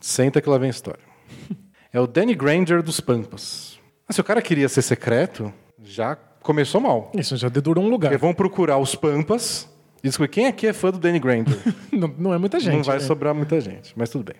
senta 0.00 0.40
que 0.40 0.48
lá 0.48 0.56
vem 0.56 0.68
a 0.68 0.70
história. 0.70 1.02
É 1.92 2.00
o 2.00 2.06
Danny 2.06 2.36
Granger 2.36 2.84
dos 2.84 3.00
Pampas. 3.00 3.78
Ah, 4.08 4.12
se 4.12 4.20
o 4.20 4.24
cara 4.24 4.40
queria 4.40 4.68
ser 4.68 4.80
secreto, 4.80 5.52
já 5.90 6.16
começou 6.42 6.80
mal. 6.80 7.10
Isso 7.14 7.36
já 7.36 7.48
dedurou 7.48 7.84
um 7.84 7.90
Porque 7.90 8.06
lugar. 8.06 8.18
vão 8.18 8.32
procurar 8.32 8.78
os 8.78 8.94
Pampas 8.94 9.68
e 10.02 10.08
descobrir 10.08 10.28
quem 10.28 10.46
aqui 10.46 10.66
é 10.66 10.72
fã 10.72 10.90
do 10.90 10.98
Danny 10.98 11.18
Granger. 11.18 11.58
Não, 11.92 12.08
não 12.16 12.34
é 12.34 12.38
muita 12.38 12.58
gente. 12.58 12.76
Não 12.76 12.82
vai 12.82 12.98
né? 12.98 13.04
sobrar 13.04 13.34
muita 13.34 13.60
gente, 13.60 13.92
mas 13.96 14.08
tudo 14.08 14.24
bem. 14.24 14.36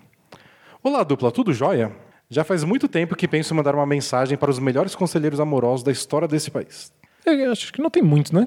Olá, 0.83 1.03
dupla, 1.03 1.31
tudo 1.31 1.53
jóia? 1.53 1.93
Já 2.31 2.45
faz 2.45 2.63
muito 2.65 2.89
tempo 2.89 3.17
que 3.17 3.27
penso 3.27 3.53
em 3.53 3.57
mandar 3.57 3.75
uma 3.75 3.85
mensagem 3.85 4.39
para 4.39 4.51
os 4.51 4.59
melhores 4.59 4.95
conselheiros 4.95 5.41
amorosos 5.41 5.83
da 5.83 5.91
história 5.91 6.29
desse 6.29 6.51
país. 6.51 6.93
É, 7.27 7.45
acho 7.47 7.73
que 7.73 7.83
não 7.83 7.91
tem 7.91 8.03
muito, 8.03 8.35
né? 8.35 8.47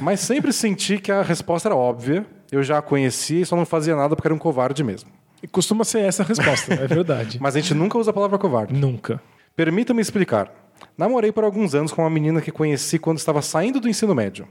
Mas 0.00 0.20
sempre 0.20 0.52
senti 0.52 0.98
que 0.98 1.10
a 1.10 1.22
resposta 1.22 1.68
era 1.68 1.74
óbvia, 1.74 2.26
eu 2.52 2.62
já 2.62 2.78
a 2.78 2.82
conhecia 2.82 3.40
e 3.40 3.46
só 3.46 3.56
não 3.56 3.64
fazia 3.64 3.96
nada 3.96 4.14
porque 4.14 4.28
era 4.28 4.34
um 4.34 4.38
covarde 4.38 4.84
mesmo. 4.84 5.10
E 5.42 5.48
Costuma 5.48 5.84
ser 5.84 6.00
essa 6.00 6.22
a 6.22 6.26
resposta, 6.26 6.74
é 6.74 6.86
verdade. 6.86 7.38
Mas 7.42 7.56
a 7.56 7.60
gente 7.60 7.74
nunca 7.74 7.96
usa 7.96 8.10
a 8.10 8.14
palavra 8.14 8.38
covarde. 8.38 8.74
Nunca. 8.74 9.20
Permita-me 9.56 10.00
explicar. 10.02 10.52
Namorei 10.98 11.30
por 11.30 11.44
alguns 11.44 11.76
anos 11.76 11.92
com 11.92 12.02
uma 12.02 12.10
menina 12.10 12.40
que 12.40 12.50
conheci 12.50 12.98
quando 12.98 13.18
estava 13.18 13.40
saindo 13.40 13.78
do 13.78 13.88
ensino 13.88 14.16
médio. 14.16 14.48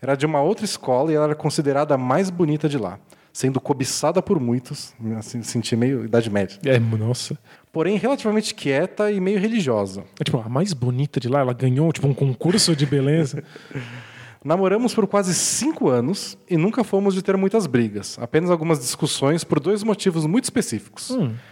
Era 0.00 0.14
de 0.14 0.24
uma 0.24 0.40
outra 0.40 0.64
escola 0.64 1.12
e 1.12 1.14
ela 1.14 1.26
era 1.26 1.34
considerada 1.34 1.94
a 1.94 1.98
mais 1.98 2.30
bonita 2.30 2.70
de 2.70 2.78
lá, 2.78 2.98
sendo 3.30 3.60
cobiçada 3.60 4.22
por 4.22 4.40
muitos, 4.40 4.94
assim, 5.18 5.42
senti 5.42 5.76
meio 5.76 6.06
idade 6.06 6.30
média. 6.30 6.58
É, 6.64 6.78
nossa. 6.78 7.38
Porém, 7.70 7.98
relativamente 7.98 8.54
quieta 8.54 9.12
e 9.12 9.20
meio 9.20 9.38
religiosa. 9.38 10.02
É 10.18 10.24
tipo, 10.24 10.38
a 10.38 10.48
mais 10.48 10.72
bonita 10.72 11.20
de 11.20 11.28
lá, 11.28 11.40
ela 11.40 11.52
ganhou 11.52 11.92
tipo 11.92 12.08
um 12.08 12.14
concurso 12.14 12.74
de 12.74 12.86
beleza. 12.86 13.44
Namoramos 14.42 14.94
por 14.94 15.06
quase 15.06 15.34
cinco 15.34 15.90
anos 15.90 16.38
e 16.48 16.56
nunca 16.56 16.82
fomos 16.82 17.12
de 17.12 17.20
ter 17.20 17.36
muitas 17.36 17.66
brigas, 17.66 18.18
apenas 18.18 18.50
algumas 18.50 18.80
discussões 18.80 19.44
por 19.44 19.60
dois 19.60 19.82
motivos 19.82 20.24
muito 20.24 20.44
específicos: 20.44 21.10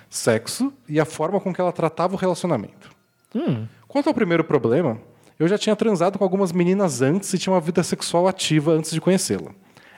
sexo 0.09 0.73
e 0.89 0.99
a 0.99 1.05
forma 1.05 1.39
com 1.39 1.53
que 1.53 1.61
ela 1.61 1.71
tratava 1.71 2.15
o 2.15 2.17
relacionamento. 2.17 2.89
Quanto 3.89 4.07
ao 4.07 4.15
primeiro 4.15 4.45
problema, 4.45 5.01
eu 5.39 5.49
já 5.49 5.57
tinha 5.57 5.75
transado 5.75 6.19
com 6.19 6.25
algumas 6.25 6.53
meninas 6.53 7.01
antes 7.01 7.33
e 7.33 7.39
tinha 7.39 7.53
uma 7.53 7.61
vida 7.61 7.83
sexual 7.83 8.29
ativa 8.29 8.73
antes 8.73 8.91
de 8.91 9.01
conhecê-la. 9.01 9.53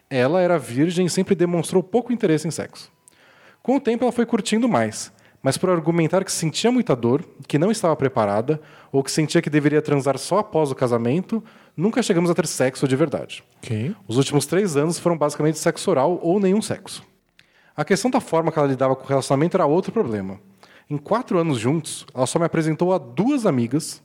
Ela 0.09 0.41
era 0.41 0.57
virgem 0.59 1.07
e 1.07 1.11
sempre 1.11 1.35
demonstrou 1.35 1.83
pouco 1.83 2.13
interesse 2.13 2.47
em 2.47 2.53
sexo. 2.53 2.93
Com 3.61 3.77
o 3.77 3.81
tempo, 3.81 4.05
ela 4.05 4.13
foi 4.13 4.25
curtindo 4.25 4.69
mais, 4.69 5.13
mas 5.43 5.59
por 5.59 5.71
argumentar 5.71 6.25
que 6.25 6.31
sentia 6.31 6.71
muita 6.71 6.95
dor, 6.95 7.25
que 7.49 7.59
não 7.59 7.71
estava 7.71 7.97
preparada, 7.97 8.61
ou 8.93 9.03
que 9.03 9.11
sentia 9.11 9.43
que 9.43 9.51
deveria 9.51 9.83
transar 9.83 10.17
só 10.19 10.39
após 10.39 10.71
o 10.71 10.75
casamento, 10.77 11.43
nunca 11.77 12.01
chegamos 12.01 12.31
a 12.31 12.35
ter 12.35 12.47
sexo 12.47 12.87
de 12.87 12.95
verdade. 12.95 13.43
ok. 13.59 13.95
Os 14.07 14.17
últimos 14.17 14.47
três 14.47 14.77
anos 14.77 15.01
foram 15.01 15.19
basicamente 15.19 15.59
sexo 15.59 15.91
oral 15.91 16.21
ou 16.23 16.39
nenhum 16.39 16.63
sexo. 16.63 17.03
A 17.77 17.85
questão 17.85 18.09
da 18.09 18.21
forma 18.21 18.53
que 18.53 18.59
ela 18.59 18.69
lidava 18.69 18.95
com 18.95 19.05
o 19.05 19.09
relacionamento 19.09 19.57
era 19.57 19.67
outro 19.67 19.91
problema. 19.91 20.39
Em 20.91 20.99
quatro 20.99 21.39
anos 21.39 21.61
juntos, 21.61 22.05
ela 22.13 22.27
só 22.27 22.37
me 22.37 22.45
apresentou 22.45 22.93
a 22.93 22.99
duas 22.99 23.47
amigas, 23.47 24.03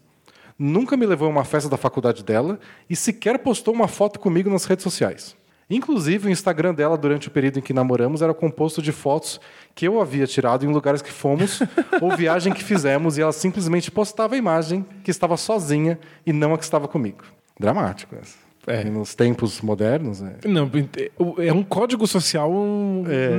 nunca 0.57 0.95
me 0.95 1.07
levou 1.07 1.27
a 1.27 1.31
uma 1.31 1.43
festa 1.43 1.67
da 1.67 1.77
faculdade 1.77 2.23
dela 2.23 2.59
e 2.87 2.95
sequer 2.95 3.39
postou 3.39 3.73
uma 3.73 3.87
foto 3.87 4.19
comigo 4.19 4.51
nas 4.51 4.65
redes 4.65 4.83
sociais. 4.83 5.35
Inclusive, 5.67 6.27
o 6.27 6.31
Instagram 6.31 6.75
dela, 6.75 6.95
durante 6.95 7.27
o 7.27 7.31
período 7.31 7.57
em 7.57 7.61
que 7.63 7.73
namoramos, 7.73 8.21
era 8.21 8.35
composto 8.35 8.83
de 8.83 8.91
fotos 8.91 9.41
que 9.73 9.87
eu 9.87 9.99
havia 9.99 10.27
tirado 10.27 10.63
em 10.63 10.71
lugares 10.71 11.01
que 11.01 11.11
fomos 11.11 11.59
ou 11.99 12.15
viagem 12.15 12.53
que 12.53 12.63
fizemos 12.63 13.17
e 13.17 13.21
ela 13.23 13.33
simplesmente 13.33 13.89
postava 13.89 14.35
a 14.35 14.37
imagem 14.37 14.85
que 15.03 15.09
estava 15.09 15.35
sozinha 15.37 15.99
e 16.23 16.31
não 16.31 16.53
a 16.53 16.57
que 16.59 16.63
estava 16.63 16.87
comigo. 16.87 17.23
Dramático. 17.59 18.15
essa. 18.15 18.44
É. 18.67 18.83
Nos 18.83 19.13
tempos 19.13 19.61
modernos, 19.61 20.21
é. 20.21 20.37
Não, 20.47 20.69
é 21.37 21.53
um 21.53 21.63
código 21.63 22.07
social 22.07 22.51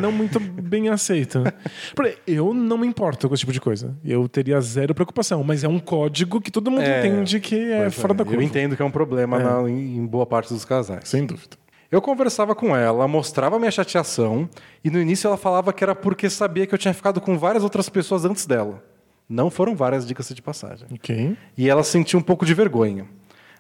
não 0.01 0.13
muito 0.13 0.39
bem 0.39 0.89
aceito. 0.89 1.39
Exemplo, 1.39 2.21
Eu 2.27 2.55
não 2.55 2.79
me 2.79 2.87
importo 2.87 3.29
com 3.29 3.35
esse 3.35 3.41
tipo 3.41 3.53
de 3.53 3.61
coisa. 3.61 3.97
Eu 4.05 4.29
teria 4.29 4.61
zero 4.61 4.95
preocupação, 4.95 5.43
mas 5.43 5.65
é 5.65 5.69
um 5.69 5.79
código 5.79 6.41
que 6.41 6.51
todo 6.51 6.71
mundo 6.71 6.83
É, 6.83 7.01
entende 7.07 7.41
que 7.41 7.57
é 7.73 7.81
Pois 7.83 7.95
fora 7.95 8.13
é, 8.13 8.17
da 8.17 8.25
curva. 8.25 8.41
Eu 8.41 8.45
entendo 8.47 8.77
que 8.77 8.83
é 8.83 8.85
um 8.85 8.91
problema 8.91 9.39
na- 9.39 9.69
em 9.71 9.97
em 9.97 10.07
boa 10.07 10.27
parte 10.27 10.53
dos 10.53 10.65
casais. 10.65 11.09
Sem 11.09 11.25
dúvida. 11.27 11.57
Eu 11.91 12.01
conversava 12.03 12.55
com 12.55 12.77
ela, 12.77 13.07
mostrava 13.07 13.59
minha 13.59 13.71
chateação, 13.71 14.49
e 14.85 14.91
no 14.91 15.01
início 15.01 15.27
ela 15.29 15.37
falava 15.37 15.73
que 15.73 15.83
era 15.85 15.95
porque 15.95 16.29
sabia 16.29 16.67
que 16.67 16.75
eu 16.75 16.79
tinha 16.79 16.93
ficado 16.93 17.21
com 17.21 17.39
várias 17.39 17.63
outras 17.65 17.89
pessoas 17.89 18.25
antes 18.25 18.45
dela. 18.47 18.83
Não 19.29 19.51
foram 19.51 19.75
várias, 19.75 20.07
dicas 20.07 20.29
de 20.29 20.43
passagem. 20.43 20.87
Ok. 20.93 21.37
E 21.57 21.69
ela 21.69 21.83
sentia 21.83 22.19
um 22.19 22.23
pouco 22.23 22.45
de 22.45 22.55
vergonha. 22.55 23.07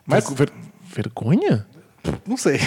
Mas, 0.05 0.29
Ver- 0.31 0.53
vergonha? 0.97 1.67
não 2.27 2.37
sei. 2.37 2.59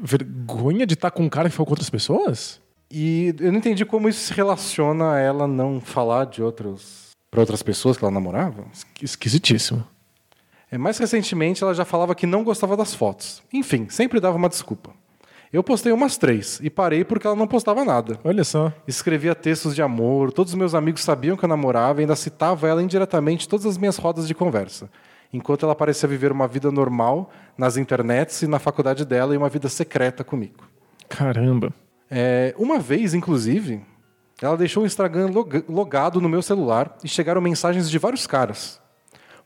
Vergonha 0.00 0.84
de 0.84 0.94
estar 0.94 1.10
com 1.10 1.22
um 1.22 1.28
cara 1.28 1.48
que 1.48 1.54
foi 1.54 1.64
com 1.64 1.70
outras 1.70 1.90
pessoas? 1.90 2.60
E 2.90 3.34
eu 3.38 3.52
não 3.52 3.58
entendi 3.58 3.84
como 3.84 4.08
isso 4.08 4.20
se 4.20 4.32
relaciona 4.32 5.12
a 5.12 5.18
ela 5.18 5.46
não 5.46 5.80
falar 5.80 6.26
de 6.26 6.42
outros 6.42 7.12
para 7.30 7.40
outras 7.40 7.62
pessoas 7.62 7.96
que 7.96 8.04
ela 8.04 8.12
namorava. 8.12 8.66
Esquisitíssimo. 9.00 9.86
É, 10.70 10.76
mais 10.76 10.98
recentemente, 10.98 11.62
ela 11.62 11.72
já 11.72 11.84
falava 11.84 12.14
que 12.14 12.26
não 12.26 12.44
gostava 12.44 12.76
das 12.76 12.94
fotos. 12.94 13.42
Enfim, 13.52 13.86
sempre 13.88 14.20
dava 14.20 14.36
uma 14.36 14.48
desculpa. 14.48 14.90
Eu 15.52 15.62
postei 15.62 15.92
umas 15.92 16.16
três 16.16 16.60
e 16.62 16.70
parei 16.70 17.04
porque 17.04 17.26
ela 17.26 17.36
não 17.36 17.46
postava 17.46 17.84
nada. 17.84 18.18
Olha 18.24 18.42
só. 18.42 18.72
Escrevia 18.88 19.34
textos 19.34 19.74
de 19.74 19.82
amor, 19.82 20.32
todos 20.32 20.52
os 20.52 20.58
meus 20.58 20.74
amigos 20.74 21.02
sabiam 21.02 21.36
que 21.36 21.44
eu 21.44 21.48
namorava 21.48 22.00
e 22.00 22.02
ainda 22.02 22.16
citava 22.16 22.68
ela 22.68 22.82
indiretamente 22.82 23.46
em 23.46 23.48
todas 23.48 23.66
as 23.66 23.78
minhas 23.78 23.96
rodas 23.98 24.26
de 24.26 24.34
conversa. 24.34 24.90
Enquanto 25.32 25.64
ela 25.64 25.74
parecia 25.74 26.08
viver 26.08 26.30
uma 26.30 26.46
vida 26.46 26.70
normal 26.70 27.30
nas 27.56 27.76
internets 27.76 28.42
e 28.42 28.46
na 28.46 28.58
faculdade 28.58 29.04
dela 29.04 29.34
e 29.34 29.36
uma 29.36 29.48
vida 29.48 29.68
secreta 29.68 30.22
comigo. 30.22 30.64
Caramba. 31.08 31.72
É, 32.10 32.54
uma 32.58 32.78
vez, 32.78 33.14
inclusive, 33.14 33.82
ela 34.42 34.56
deixou 34.56 34.82
o 34.82 34.86
Instagram 34.86 35.28
log- 35.28 35.64
logado 35.68 36.20
no 36.20 36.28
meu 36.28 36.42
celular 36.42 36.96
e 37.02 37.08
chegaram 37.08 37.40
mensagens 37.40 37.88
de 37.88 37.98
vários 37.98 38.26
caras. 38.26 38.80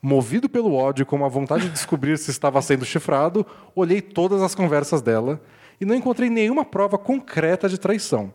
Movido 0.03 0.49
pelo 0.49 0.75
ódio 0.75 1.03
e 1.03 1.07
com 1.07 1.17
uma 1.17 1.29
vontade 1.29 1.65
de 1.65 1.71
descobrir 1.71 2.19
se 2.19 2.31
estava 2.31 2.61
sendo 2.61 2.85
chifrado, 2.85 3.47
olhei 3.75 4.01
todas 4.01 4.43
as 4.43 4.55
conversas 4.55 5.01
dela 5.01 5.41
e 5.81 5.85
não 5.85 5.95
encontrei 5.95 6.29
nenhuma 6.29 6.65
prova 6.65 6.99
concreta 6.99 7.69
de 7.69 7.79
traição. 7.79 8.33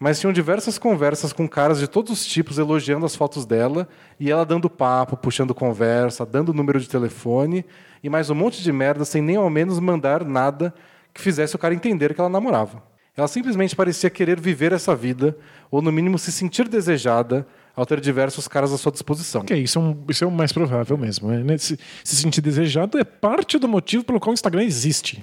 Mas 0.00 0.20
tinham 0.20 0.32
diversas 0.32 0.78
conversas 0.78 1.32
com 1.32 1.48
caras 1.48 1.80
de 1.80 1.88
todos 1.88 2.12
os 2.12 2.24
tipos 2.26 2.56
elogiando 2.58 3.04
as 3.04 3.16
fotos 3.16 3.44
dela 3.44 3.88
e 4.18 4.30
ela 4.30 4.44
dando 4.46 4.70
papo, 4.70 5.16
puxando 5.16 5.54
conversa, 5.54 6.24
dando 6.24 6.54
número 6.54 6.78
de 6.78 6.88
telefone 6.88 7.64
e 8.02 8.08
mais 8.08 8.30
um 8.30 8.34
monte 8.34 8.62
de 8.62 8.72
merda 8.72 9.04
sem 9.04 9.20
nem 9.20 9.34
ao 9.36 9.50
menos 9.50 9.80
mandar 9.80 10.24
nada 10.24 10.72
que 11.12 11.20
fizesse 11.20 11.56
o 11.56 11.58
cara 11.58 11.74
entender 11.74 12.14
que 12.14 12.20
ela 12.20 12.28
namorava. 12.30 12.80
Ela 13.16 13.26
simplesmente 13.26 13.74
parecia 13.74 14.08
querer 14.08 14.38
viver 14.40 14.72
essa 14.72 14.94
vida, 14.94 15.36
ou 15.72 15.82
no 15.82 15.90
mínimo 15.90 16.16
se 16.20 16.30
sentir 16.30 16.68
desejada, 16.68 17.44
ao 17.74 17.84
ter 17.84 17.98
diversos 18.00 18.46
caras 18.46 18.72
à 18.72 18.78
sua 18.78 18.92
disposição. 18.92 19.40
Ok, 19.40 19.60
isso 19.60 19.76
é, 19.80 19.82
um- 19.82 20.04
isso 20.08 20.22
é 20.22 20.26
o 20.28 20.30
mais 20.30 20.52
provável 20.52 20.96
mesmo. 20.96 21.28
né? 21.28 21.58
Se, 21.58 21.76
se 22.04 22.14
sentir 22.14 22.40
desejado 22.40 22.96
é 22.96 23.02
parte 23.02 23.58
do 23.58 23.66
motivo 23.66 24.04
pelo 24.04 24.20
qual 24.20 24.30
o 24.30 24.34
Instagram 24.34 24.62
existe. 24.62 25.20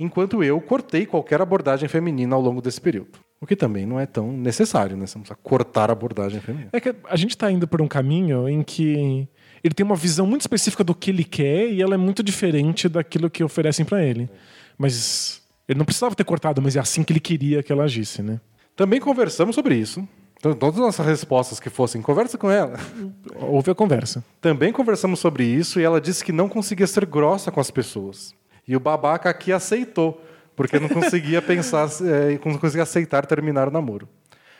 Enquanto 0.00 0.42
eu 0.42 0.58
cortei 0.62 1.04
qualquer 1.04 1.42
abordagem 1.42 1.86
feminina 1.86 2.34
ao 2.34 2.40
longo 2.40 2.62
desse 2.62 2.80
período. 2.80 3.18
O 3.40 3.46
que 3.46 3.54
também 3.54 3.86
não 3.86 4.00
é 4.00 4.06
tão 4.06 4.32
necessário, 4.32 4.96
né? 4.96 5.06
Você 5.06 5.16
não 5.16 5.22
precisa 5.22 5.38
cortar 5.42 5.90
a 5.90 5.92
abordagem 5.92 6.40
feminina. 6.40 6.70
É 6.72 6.80
que 6.80 6.94
a 7.08 7.16
gente 7.16 7.36
tá 7.36 7.50
indo 7.50 7.68
por 7.68 7.80
um 7.80 7.86
caminho 7.86 8.48
em 8.48 8.62
que 8.62 9.28
ele 9.62 9.74
tem 9.74 9.86
uma 9.86 9.94
visão 9.94 10.26
muito 10.26 10.40
específica 10.40 10.82
do 10.82 10.94
que 10.94 11.10
ele 11.10 11.24
quer 11.24 11.70
e 11.70 11.80
ela 11.80 11.94
é 11.94 11.98
muito 11.98 12.22
diferente 12.22 12.88
daquilo 12.88 13.30
que 13.30 13.44
oferecem 13.44 13.84
pra 13.84 14.02
ele. 14.02 14.28
Mas 14.76 15.42
ele 15.68 15.78
não 15.78 15.84
precisava 15.84 16.14
ter 16.14 16.24
cortado, 16.24 16.60
mas 16.60 16.74
é 16.74 16.80
assim 16.80 17.04
que 17.04 17.12
ele 17.12 17.20
queria 17.20 17.62
que 17.62 17.70
ela 17.70 17.84
agisse, 17.84 18.22
né? 18.22 18.40
Também 18.74 19.00
conversamos 19.00 19.54
sobre 19.54 19.76
isso. 19.76 20.06
Então, 20.38 20.54
todas 20.54 20.76
as 20.76 20.86
nossas 20.86 21.06
respostas 21.06 21.58
que 21.58 21.68
fossem, 21.68 22.00
conversa 22.00 22.38
com 22.38 22.48
ela. 22.48 22.78
Houve 23.40 23.72
a 23.72 23.74
conversa. 23.74 24.24
Também 24.40 24.72
conversamos 24.72 25.18
sobre 25.18 25.44
isso 25.44 25.80
e 25.80 25.84
ela 25.84 26.00
disse 26.00 26.24
que 26.24 26.30
não 26.32 26.48
conseguia 26.48 26.86
ser 26.86 27.04
grossa 27.06 27.50
com 27.50 27.60
as 27.60 27.70
pessoas. 27.70 28.34
E 28.66 28.76
o 28.76 28.80
babaca 28.80 29.28
aqui 29.28 29.52
aceitou, 29.52 30.22
porque 30.58 30.78
não 30.78 30.88
conseguia 30.90 31.40
pensar, 31.40 31.88
é, 32.02 32.38
não 32.44 32.58
conseguia 32.58 32.82
aceitar 32.82 33.24
terminar 33.24 33.68
o 33.68 33.70
namoro. 33.70 34.06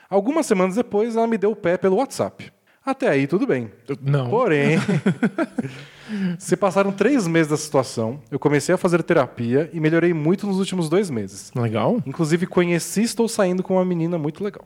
Algumas 0.09 0.47
semanas 0.47 0.77
depois, 0.77 1.15
ela 1.17 1.27
me 1.27 1.37
deu 1.37 1.51
o 1.51 1.57
pé 1.57 1.77
pelo 1.77 1.97
WhatsApp. 1.97 2.51
Até 2.87 3.07
aí, 3.09 3.27
tudo 3.27 3.47
bem. 3.47 3.71
Não. 4.01 4.31
Porém, 4.31 4.79
se 6.39 6.57
passaram 6.57 6.91
três 6.91 7.27
meses 7.27 7.49
da 7.51 7.57
situação, 7.57 8.21
eu 8.31 8.39
comecei 8.39 8.75
a 8.75 8.79
fazer 8.79 9.03
terapia 9.03 9.69
e 9.73 9.81
melhorei 9.81 10.15
muito 10.15 10.47
nos 10.47 10.59
últimos 10.59 10.89
dois 10.89 11.11
meses. 11.11 11.51
Legal. 11.55 12.03
Inclusive, 12.07 12.47
conheci 12.47 13.01
e 13.03 13.05
estou 13.05 13.29
saindo 13.29 13.63
com 13.63 13.75
uma 13.75 13.85
menina 13.85 14.17
muito 14.17 14.43
legal. 14.43 14.65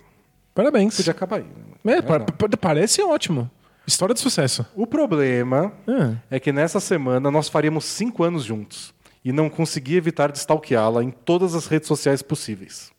Parabéns. 0.55 0.97
Podia 0.97 1.11
acabar 1.13 1.37
aí. 1.39 1.47
né? 1.83 1.95
É, 1.97 2.03
pa- 2.03 2.21
pa- 2.21 2.49
parece 2.61 3.03
ótimo. 3.03 3.51
História 3.87 4.15
de 4.15 4.21
sucesso. 4.21 4.65
O 4.77 4.87
problema 4.87 5.73
Ah. 5.89 6.13
é 6.31 6.39
que 6.39 6.53
nessa 6.53 6.79
semana 6.79 7.31
nós 7.31 7.49
faríamos 7.49 7.85
cinco 7.85 8.23
anos 8.23 8.45
juntos 8.45 8.95
e 9.25 9.33
não 9.33 9.49
consegui 9.49 9.97
evitar 9.97 10.31
de 10.33 10.39
stalkeá-la 10.39 11.03
em 11.03 11.11
todas 11.11 11.55
as 11.55 11.67
redes 11.67 11.89
sociais 11.89 12.23
possíveis. 12.23 12.91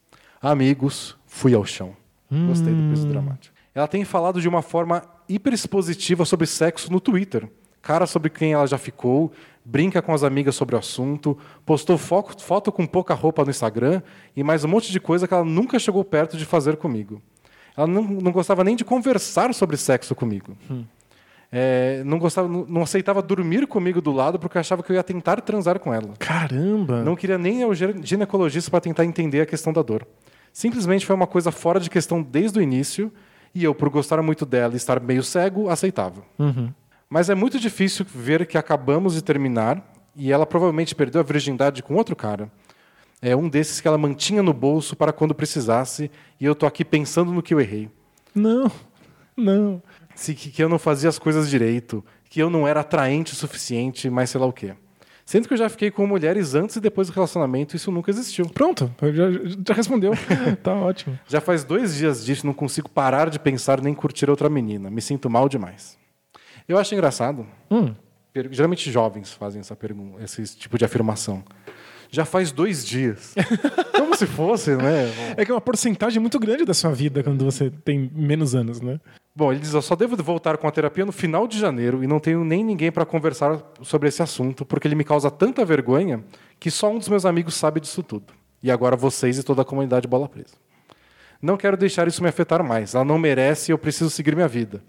Amigos, 0.41 1.17
fui 1.25 1.53
ao 1.53 1.65
chão. 1.65 1.95
Gostei 2.47 2.73
do 2.73 2.89
peso 2.89 3.07
dramático. 3.07 3.53
Ela 3.75 3.87
tem 3.87 4.03
falado 4.03 4.41
de 4.41 4.47
uma 4.47 4.61
forma 4.61 5.03
hiper 5.29 5.53
expositiva 5.53 6.25
sobre 6.25 6.47
sexo 6.47 6.91
no 6.91 6.99
Twitter. 6.99 7.47
Cara 7.81 8.05
sobre 8.07 8.29
quem 8.29 8.53
ela 8.53 8.65
já 8.65 8.77
ficou, 8.77 9.31
brinca 9.63 10.01
com 10.01 10.13
as 10.13 10.23
amigas 10.23 10.55
sobre 10.55 10.75
o 10.75 10.79
assunto, 10.79 11.37
postou 11.65 11.97
fo- 11.97 12.23
foto 12.39 12.71
com 12.71 12.85
pouca 12.87 13.13
roupa 13.13 13.43
no 13.43 13.49
Instagram 13.51 14.01
e 14.35 14.43
mais 14.43 14.63
um 14.63 14.67
monte 14.67 14.91
de 14.91 14.99
coisa 14.99 15.27
que 15.27 15.33
ela 15.33 15.43
nunca 15.43 15.77
chegou 15.77 16.03
perto 16.03 16.37
de 16.37 16.45
fazer 16.45 16.77
comigo. 16.77 17.21
Ela 17.75 17.87
não, 17.87 18.03
não 18.03 18.31
gostava 18.31 18.63
nem 18.63 18.75
de 18.75 18.85
conversar 18.85 19.53
sobre 19.53 19.75
sexo 19.77 20.15
comigo. 20.15 20.55
É, 21.55 22.01
não, 22.03 22.17
gostava, 22.17 22.47
não, 22.47 22.81
aceitava 22.81 23.21
dormir 23.21 23.67
comigo 23.67 24.01
do 24.01 24.11
lado 24.11 24.39
porque 24.39 24.57
achava 24.57 24.81
que 24.81 24.91
eu 24.91 24.95
ia 24.95 25.03
tentar 25.03 25.39
transar 25.41 25.77
com 25.79 25.93
ela. 25.93 26.09
Caramba. 26.17 27.03
Não 27.03 27.15
queria 27.15 27.37
nem 27.37 27.59
ir 27.59 27.63
ao 27.63 27.75
gine- 27.75 28.01
ginecologista 28.03 28.71
para 28.71 28.81
tentar 28.81 29.05
entender 29.05 29.41
a 29.41 29.45
questão 29.45 29.71
da 29.71 29.83
dor. 29.83 30.07
Simplesmente 30.51 31.05
foi 31.05 31.15
uma 31.15 31.27
coisa 31.27 31.51
fora 31.51 31.79
de 31.79 31.89
questão 31.91 32.23
desde 32.23 32.57
o 32.57 32.61
início 32.61 33.11
e 33.53 33.63
eu, 33.63 33.75
por 33.75 33.89
gostar 33.89 34.19
muito 34.23 34.47
dela 34.47 34.73
e 34.73 34.77
estar 34.77 34.99
meio 34.99 35.21
cego, 35.23 35.69
aceitava. 35.69 36.23
Mas 37.07 37.29
é 37.29 37.35
muito 37.35 37.59
difícil 37.59 38.03
ver 38.11 38.47
que 38.47 38.57
acabamos 38.57 39.13
de 39.13 39.21
terminar 39.23 39.93
e 40.15 40.31
ela 40.31 40.47
provavelmente 40.47 40.95
perdeu 40.95 41.21
a 41.21 41.23
virgindade 41.23 41.83
com 41.83 41.93
outro 41.93 42.15
cara. 42.15 42.51
É 43.21 43.35
um 43.35 43.47
desses 43.47 43.79
que 43.79 43.87
ela 43.87 43.97
mantinha 43.97 44.41
no 44.41 44.53
bolso 44.53 44.95
para 44.95 45.13
quando 45.13 45.35
precisasse 45.35 46.09
e 46.39 46.45
eu 46.45 46.55
tô 46.55 46.65
aqui 46.65 46.83
pensando 46.83 47.31
no 47.31 47.43
que 47.43 47.53
eu 47.53 47.61
errei. 47.61 47.89
Não. 48.33 48.71
Não. 49.37 49.81
Se, 50.15 50.33
que, 50.33 50.61
eu 50.61 50.69
não 50.69 50.79
fazia 50.79 51.09
as 51.09 51.19
coisas 51.19 51.49
direito, 51.49 52.03
que 52.29 52.39
eu 52.39 52.49
não 52.49 52.67
era 52.67 52.81
atraente 52.81 53.33
o 53.33 53.35
suficiente, 53.35 54.09
mas 54.09 54.29
sei 54.29 54.39
lá 54.39 54.47
o 54.47 54.53
quê. 54.53 54.73
Sendo 55.25 55.47
que 55.47 55.53
eu 55.53 55.57
já 55.57 55.69
fiquei 55.69 55.89
com 55.89 56.05
mulheres 56.05 56.53
antes 56.53 56.75
e 56.75 56.81
depois 56.81 57.07
do 57.07 57.13
relacionamento, 57.13 57.75
isso 57.75 57.91
nunca 57.91 58.11
existiu. 58.11 58.45
Pronto, 58.49 58.93
já, 59.13 59.31
já 59.65 59.73
respondeu. 59.73 60.11
tá 60.61 60.73
ótimo. 60.73 61.17
Já 61.27 61.39
faz 61.39 61.63
dois 61.63 61.95
dias 61.95 62.25
disso, 62.25 62.45
não 62.45 62.53
consigo 62.53 62.89
parar 62.89 63.29
de 63.29 63.39
pensar 63.39 63.81
nem 63.81 63.93
curtir 63.93 64.29
outra 64.29 64.49
menina. 64.49 64.89
Me 64.89 65.01
sinto 65.01 65.29
mal 65.29 65.47
demais. 65.47 65.97
Eu 66.67 66.77
acho 66.77 66.93
engraçado. 66.93 67.47
Hum. 67.71 67.93
Geralmente 68.51 68.91
jovens 68.91 69.31
fazem 69.31 69.61
essa 69.61 69.75
pergunta, 69.75 70.21
esse 70.23 70.43
tipo 70.57 70.77
de 70.77 70.83
afirmação. 70.83 71.43
Já 72.13 72.25
faz 72.25 72.51
dois 72.51 72.85
dias. 72.85 73.33
Como 73.97 74.15
se 74.15 74.27
fosse, 74.27 74.75
né? 74.75 75.11
É 75.35 75.43
que 75.43 75.49
é 75.49 75.53
uma 75.55 75.59
porcentagem 75.59 76.21
muito 76.21 76.37
grande 76.37 76.63
da 76.63 76.71
sua 76.71 76.91
vida 76.91 77.23
quando 77.23 77.43
você 77.43 77.71
tem 77.71 78.11
menos 78.13 78.53
anos, 78.53 78.79
né? 78.79 78.99
Bom, 79.35 79.51
ele 79.51 79.59
diz: 79.59 79.73
Eu 79.73 79.81
só 79.81 79.95
devo 79.95 80.15
voltar 80.21 80.55
com 80.59 80.67
a 80.67 80.71
terapia 80.71 81.03
no 81.07 81.11
final 81.11 81.47
de 81.47 81.57
janeiro 81.57 82.03
e 82.03 82.07
não 82.07 82.19
tenho 82.19 82.45
nem 82.45 82.63
ninguém 82.63 82.91
para 82.91 83.03
conversar 83.03 83.59
sobre 83.81 84.09
esse 84.09 84.21
assunto, 84.21 84.63
porque 84.63 84.87
ele 84.87 84.93
me 84.93 85.03
causa 85.03 85.31
tanta 85.31 85.65
vergonha 85.65 86.23
que 86.59 86.69
só 86.69 86.91
um 86.91 86.99
dos 86.99 87.09
meus 87.09 87.25
amigos 87.25 87.55
sabe 87.55 87.79
disso 87.79 88.03
tudo. 88.03 88.31
E 88.61 88.69
agora 88.69 88.95
vocês 88.95 89.39
e 89.39 89.43
toda 89.43 89.63
a 89.63 89.65
comunidade 89.65 90.07
Bola 90.07 90.29
Presa. 90.29 90.53
Não 91.41 91.57
quero 91.57 91.75
deixar 91.75 92.07
isso 92.07 92.21
me 92.21 92.29
afetar 92.29 92.63
mais. 92.63 92.93
Ela 92.93 93.03
não 93.03 93.17
merece 93.17 93.71
e 93.71 93.73
eu 93.73 93.77
preciso 93.79 94.11
seguir 94.11 94.35
minha 94.35 94.47
vida. 94.47 94.83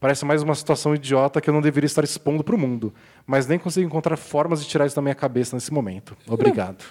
Parece 0.00 0.24
mais 0.24 0.42
uma 0.42 0.54
situação 0.54 0.94
idiota 0.94 1.42
que 1.42 1.50
eu 1.50 1.52
não 1.52 1.60
deveria 1.60 1.86
estar 1.86 2.02
expondo 2.02 2.42
para 2.42 2.54
o 2.54 2.58
mundo, 2.58 2.92
mas 3.26 3.46
nem 3.46 3.58
consigo 3.58 3.86
encontrar 3.86 4.16
formas 4.16 4.62
de 4.62 4.68
tirar 4.68 4.86
isso 4.86 4.96
da 4.96 5.02
minha 5.02 5.14
cabeça 5.14 5.54
nesse 5.54 5.70
momento. 5.70 6.16
Obrigado. 6.26 6.82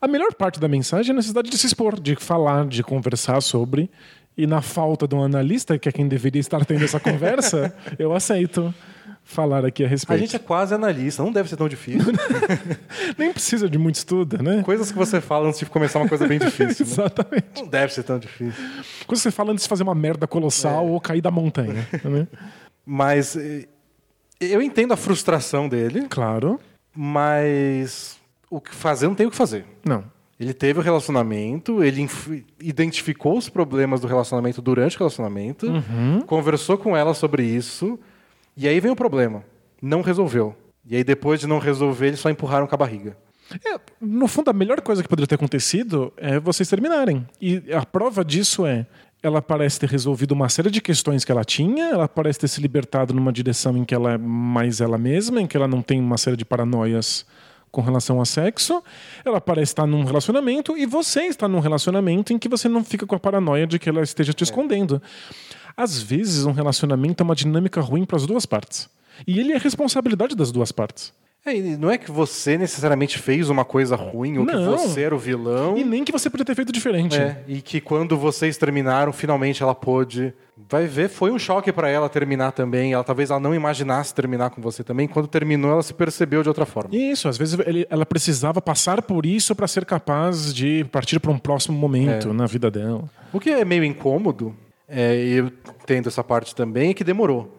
A 0.00 0.08
melhor 0.08 0.34
parte 0.34 0.58
da 0.58 0.66
mensagem 0.66 1.10
é 1.10 1.12
a 1.12 1.16
necessidade 1.16 1.48
de 1.50 1.56
se 1.56 1.66
expor, 1.68 2.00
de 2.00 2.16
falar, 2.16 2.66
de 2.66 2.82
conversar 2.82 3.40
sobre. 3.42 3.88
E 4.36 4.44
na 4.44 4.60
falta 4.60 5.06
de 5.06 5.14
um 5.14 5.22
analista, 5.22 5.78
que 5.78 5.88
é 5.88 5.92
quem 5.92 6.08
deveria 6.08 6.40
estar 6.40 6.64
tendo 6.64 6.84
essa 6.84 6.98
conversa, 6.98 7.72
eu 7.98 8.12
aceito 8.12 8.74
falar 9.30 9.62
aqui 9.64 9.82
a 9.82 9.86
A 9.86 9.88
respeito. 9.90 10.20
gente 10.20 10.34
é 10.36 10.38
quase 10.38 10.74
analista, 10.74 11.22
não 11.22 11.30
deve 11.30 11.48
ser 11.50 11.56
tão 11.56 11.68
difícil. 11.68 12.12
Nem 13.18 13.30
precisa 13.30 13.68
de 13.68 13.76
muito 13.78 13.96
estudo, 13.96 14.42
né? 14.42 14.62
Coisas 14.62 14.90
que 14.90 14.96
você 14.96 15.20
fala 15.20 15.46
antes 15.46 15.60
de 15.60 15.66
começar 15.66 15.98
uma 16.00 16.08
coisa 16.08 16.26
bem 16.26 16.38
difícil. 16.40 16.86
né? 16.86 16.92
Exatamente. 16.92 17.46
Não 17.60 17.66
deve 17.68 17.92
ser 17.92 18.02
tão 18.04 18.18
difícil. 18.18 18.64
Quando 19.06 19.18
você 19.18 19.30
fala 19.30 19.52
antes 19.52 19.64
de 19.64 19.68
fazer 19.68 19.82
uma 19.82 19.94
merda 19.94 20.26
colossal 20.26 20.86
É. 20.86 20.90
ou 20.90 20.98
cair 21.00 21.20
da 21.20 21.30
montanha. 21.30 21.86
né? 22.04 22.26
Mas 22.86 23.36
eh, 23.36 23.66
eu 24.40 24.62
entendo 24.62 24.92
a 24.92 24.96
frustração 24.96 25.68
dele, 25.68 26.06
Claro. 26.08 26.58
mas 26.96 28.16
o 28.50 28.60
que 28.60 28.74
fazer 28.74 29.06
não 29.08 29.14
tem 29.14 29.26
o 29.26 29.30
que 29.30 29.36
fazer. 29.36 29.64
Não. 29.84 30.04
Ele 30.40 30.54
teve 30.54 30.78
o 30.78 30.82
relacionamento, 30.82 31.82
ele 31.82 32.08
identificou 32.62 33.36
os 33.36 33.48
problemas 33.48 34.00
do 34.00 34.06
relacionamento 34.06 34.62
durante 34.62 34.94
o 34.96 34.98
relacionamento, 35.00 35.66
conversou 36.26 36.78
com 36.78 36.96
ela 36.96 37.12
sobre 37.12 37.42
isso, 37.42 37.98
e 38.58 38.66
aí 38.66 38.80
vem 38.80 38.90
o 38.90 38.96
problema. 38.96 39.44
Não 39.80 40.02
resolveu. 40.02 40.54
E 40.84 40.96
aí, 40.96 41.04
depois 41.04 41.38
de 41.38 41.46
não 41.46 41.58
resolver, 41.58 42.08
eles 42.08 42.18
só 42.18 42.28
empurraram 42.28 42.66
com 42.66 42.74
a 42.74 42.78
barriga. 42.78 43.16
É, 43.64 43.78
no 44.00 44.26
fundo, 44.26 44.50
a 44.50 44.52
melhor 44.52 44.80
coisa 44.80 45.02
que 45.02 45.08
poderia 45.08 45.28
ter 45.28 45.36
acontecido 45.36 46.12
é 46.16 46.40
vocês 46.40 46.68
terminarem. 46.68 47.26
E 47.40 47.62
a 47.72 47.86
prova 47.86 48.24
disso 48.24 48.66
é. 48.66 48.86
Ela 49.22 49.42
parece 49.42 49.80
ter 49.80 49.88
resolvido 49.88 50.32
uma 50.32 50.48
série 50.48 50.70
de 50.70 50.80
questões 50.80 51.24
que 51.24 51.32
ela 51.32 51.44
tinha, 51.44 51.86
ela 51.86 52.08
parece 52.08 52.38
ter 52.38 52.48
se 52.48 52.60
libertado 52.60 53.12
numa 53.12 53.32
direção 53.32 53.76
em 53.76 53.84
que 53.84 53.92
ela 53.92 54.12
é 54.12 54.18
mais 54.18 54.80
ela 54.80 54.96
mesma, 54.96 55.40
em 55.40 55.46
que 55.46 55.56
ela 55.56 55.66
não 55.66 55.82
tem 55.82 56.00
uma 56.00 56.16
série 56.16 56.36
de 56.36 56.44
paranoias 56.44 57.26
com 57.70 57.80
relação 57.80 58.18
ao 58.18 58.26
sexo. 58.26 58.82
Ela 59.24 59.40
parece 59.40 59.72
estar 59.72 59.86
num 59.86 60.04
relacionamento 60.04 60.76
e 60.76 60.86
você 60.86 61.22
está 61.22 61.48
num 61.48 61.60
relacionamento 61.60 62.32
em 62.32 62.38
que 62.38 62.48
você 62.48 62.68
não 62.68 62.84
fica 62.84 63.06
com 63.06 63.14
a 63.14 63.20
paranoia 63.20 63.66
de 63.66 63.78
que 63.78 63.88
ela 63.88 64.02
esteja 64.02 64.32
te 64.32 64.44
escondendo. 64.44 65.00
Às 65.76 66.00
vezes, 66.00 66.44
um 66.44 66.52
relacionamento 66.52 67.22
é 67.22 67.24
uma 67.24 67.36
dinâmica 67.36 67.80
ruim 67.80 68.04
para 68.04 68.16
as 68.16 68.26
duas 68.26 68.44
partes. 68.44 68.88
E 69.26 69.38
ele 69.38 69.52
é 69.52 69.58
responsabilidade 69.58 70.34
das 70.34 70.50
duas 70.50 70.72
partes. 70.72 71.12
É, 71.46 71.54
não 71.78 71.90
é 71.90 71.96
que 71.96 72.10
você 72.10 72.58
necessariamente 72.58 73.18
fez 73.18 73.48
uma 73.48 73.64
coisa 73.64 73.96
ruim, 73.96 74.36
ou 74.38 74.44
que 74.44 74.52
Não. 74.52 74.76
você 74.76 75.00
era 75.02 75.14
o 75.14 75.18
vilão. 75.18 75.78
E 75.78 75.84
nem 75.84 76.04
que 76.04 76.12
você 76.12 76.28
podia 76.28 76.44
ter 76.44 76.54
feito 76.54 76.70
diferente. 76.72 77.16
É, 77.18 77.42
e 77.48 77.62
que 77.62 77.80
quando 77.80 78.18
vocês 78.18 78.56
terminaram, 78.58 79.12
finalmente 79.12 79.62
ela 79.62 79.74
pôde. 79.74 80.34
Vai 80.68 80.86
ver, 80.86 81.08
foi 81.08 81.30
um 81.30 81.38
choque 81.38 81.72
pra 81.72 81.88
ela 81.88 82.08
terminar 82.08 82.50
também. 82.52 82.92
Ela 82.92 83.04
talvez 83.04 83.30
ela 83.30 83.40
não 83.40 83.54
imaginasse 83.54 84.12
terminar 84.12 84.50
com 84.50 84.60
você 84.60 84.82
também. 84.84 85.06
Quando 85.08 85.26
terminou, 85.28 85.70
ela 85.70 85.82
se 85.82 85.94
percebeu 85.94 86.42
de 86.42 86.48
outra 86.48 86.66
forma. 86.66 86.94
Isso, 86.94 87.28
às 87.28 87.38
vezes 87.38 87.58
ele- 87.64 87.86
ela 87.88 88.04
precisava 88.04 88.60
passar 88.60 89.00
por 89.00 89.24
isso 89.24 89.54
para 89.54 89.66
ser 89.68 89.86
capaz 89.86 90.52
de 90.52 90.84
partir 90.92 91.18
para 91.20 91.30
um 91.30 91.38
próximo 91.38 91.78
momento 91.78 92.28
É. 92.28 92.32
na 92.32 92.46
vida 92.46 92.70
dela. 92.70 93.04
O 93.32 93.38
que 93.40 93.48
é 93.50 93.64
meio 93.64 93.84
incômodo, 93.84 94.54
é, 94.88 95.14
e 95.16 95.32
eu 95.38 95.50
tendo 95.86 96.08
essa 96.08 96.24
parte 96.24 96.54
também, 96.54 96.90
é 96.90 96.94
que 96.94 97.04
demorou. 97.04 97.54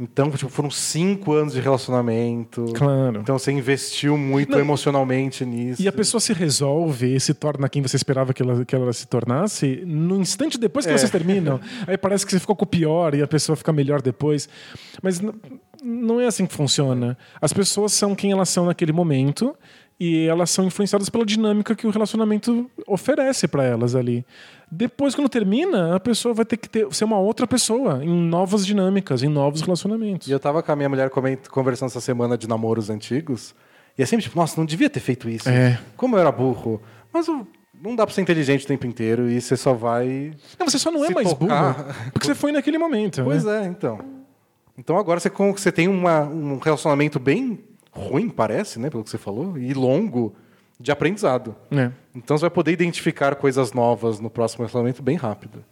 Então, 0.00 0.30
tipo, 0.30 0.50
foram 0.50 0.70
cinco 0.70 1.32
anos 1.32 1.52
de 1.52 1.60
relacionamento. 1.60 2.64
Claro. 2.74 3.20
Então 3.20 3.38
você 3.38 3.52
investiu 3.52 4.16
muito 4.16 4.58
emocionalmente 4.58 5.44
nisso. 5.44 5.82
E 5.82 5.88
a 5.88 5.92
pessoa 5.92 6.20
se 6.20 6.32
resolve 6.32 7.14
e 7.14 7.20
se 7.20 7.34
torna 7.34 7.68
quem 7.68 7.82
você 7.82 7.96
esperava 7.96 8.32
que 8.32 8.42
ela, 8.42 8.64
que 8.64 8.74
ela 8.74 8.92
se 8.92 9.06
tornasse 9.06 9.82
no 9.86 10.16
instante 10.20 10.58
depois 10.58 10.86
que 10.86 10.92
É. 10.92 10.98
vocês 10.98 11.10
terminam. 11.10 11.60
Aí 11.86 11.98
parece 11.98 12.24
que 12.24 12.32
você 12.32 12.40
ficou 12.40 12.56
com 12.56 12.64
o 12.64 12.68
pior 12.68 13.14
e 13.14 13.22
a 13.22 13.26
pessoa 13.28 13.54
fica 13.56 13.72
melhor 13.72 14.00
depois. 14.00 14.48
Mas 15.02 15.20
não 15.82 16.20
é 16.20 16.26
assim 16.26 16.46
que 16.46 16.54
funciona. 16.54 17.16
As 17.40 17.52
pessoas 17.52 17.92
são 17.92 18.14
quem 18.14 18.32
elas 18.32 18.48
são 18.48 18.66
naquele 18.66 18.92
momento 18.92 19.54
e 20.00 20.26
elas 20.26 20.50
são 20.50 20.64
influenciadas 20.64 21.10
pela 21.10 21.26
dinâmica 21.26 21.76
que 21.76 21.86
o 21.86 21.90
relacionamento 21.90 22.70
oferece 22.86 23.46
para 23.46 23.62
elas 23.64 23.94
ali. 23.94 24.24
Depois, 24.72 25.14
quando 25.14 25.28
termina, 25.28 25.94
a 25.94 26.00
pessoa 26.00 26.32
vai 26.32 26.44
ter 26.46 26.56
que 26.56 26.68
ter, 26.68 26.86
ser 26.94 27.04
uma 27.04 27.18
outra 27.18 27.46
pessoa 27.46 28.02
em 28.02 28.08
novas 28.08 28.64
dinâmicas, 28.64 29.22
em 29.22 29.28
novos 29.28 29.60
relacionamentos. 29.60 30.26
E 30.26 30.30
eu 30.32 30.40
tava 30.40 30.62
com 30.62 30.72
a 30.72 30.76
minha 30.76 30.88
mulher 30.88 31.10
conversando 31.50 31.88
essa 31.88 32.00
semana 32.00 32.38
de 32.38 32.48
namoros 32.48 32.88
antigos. 32.88 33.54
E 33.98 34.02
é 34.02 34.06
sempre 34.06 34.22
tipo, 34.22 34.38
nossa, 34.38 34.54
não 34.58 34.64
devia 34.64 34.88
ter 34.88 35.00
feito 35.00 35.28
isso. 35.28 35.48
É. 35.48 35.78
Como 35.96 36.16
eu 36.16 36.20
era 36.20 36.32
burro. 36.32 36.80
Mas 37.12 37.28
o- 37.28 37.46
não 37.82 37.94
dá 37.96 38.06
pra 38.06 38.14
ser 38.14 38.22
inteligente 38.22 38.64
o 38.64 38.68
tempo 38.68 38.86
inteiro 38.86 39.28
e 39.28 39.40
você 39.40 39.56
só 39.56 39.74
vai. 39.74 40.32
Não, 40.58 40.66
você 40.68 40.78
só 40.78 40.90
não 40.90 41.04
é 41.04 41.10
mais 41.10 41.28
tocar- 41.28 41.74
burro 41.74 41.94
porque 42.12 42.26
você 42.26 42.34
foi 42.34 42.52
naquele 42.52 42.78
momento. 42.78 43.22
Pois 43.24 43.44
né? 43.44 43.64
é, 43.64 43.66
então. 43.66 43.98
Então 44.78 44.96
agora 44.96 45.18
você, 45.20 45.28
você 45.28 45.72
tem 45.72 45.88
uma- 45.88 46.22
um 46.22 46.58
relacionamento 46.58 47.18
bem 47.18 47.58
ruim, 47.92 48.28
parece, 48.28 48.78
né? 48.78 48.88
Pelo 48.90 49.02
que 49.04 49.10
você 49.10 49.18
falou, 49.18 49.58
e 49.58 49.72
longo 49.74 50.34
de 50.78 50.90
aprendizado. 50.90 51.54
É. 51.70 51.90
Então 52.14 52.36
você 52.36 52.42
vai 52.42 52.50
poder 52.50 52.72
identificar 52.72 53.34
coisas 53.36 53.72
novas 53.72 54.18
no 54.20 54.30
próximo 54.30 54.62
relacionamento 54.62 55.02
bem 55.02 55.16
rápido. 55.16 55.64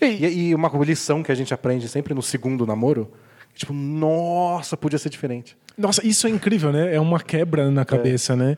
E, 0.00 0.48
e 0.48 0.54
uma 0.54 0.68
lição 0.84 1.22
que 1.22 1.30
a 1.30 1.34
gente 1.34 1.52
aprende 1.52 1.88
sempre 1.88 2.14
no 2.14 2.22
segundo 2.22 2.66
namoro, 2.66 3.12
tipo, 3.54 3.72
nossa, 3.72 4.76
podia 4.76 4.98
ser 4.98 5.10
diferente. 5.10 5.56
Nossa, 5.76 6.04
isso 6.06 6.26
é 6.26 6.30
incrível, 6.30 6.72
né? 6.72 6.94
É 6.94 7.00
uma 7.00 7.20
quebra 7.20 7.70
na 7.70 7.84
cabeça, 7.84 8.34
né? 8.34 8.56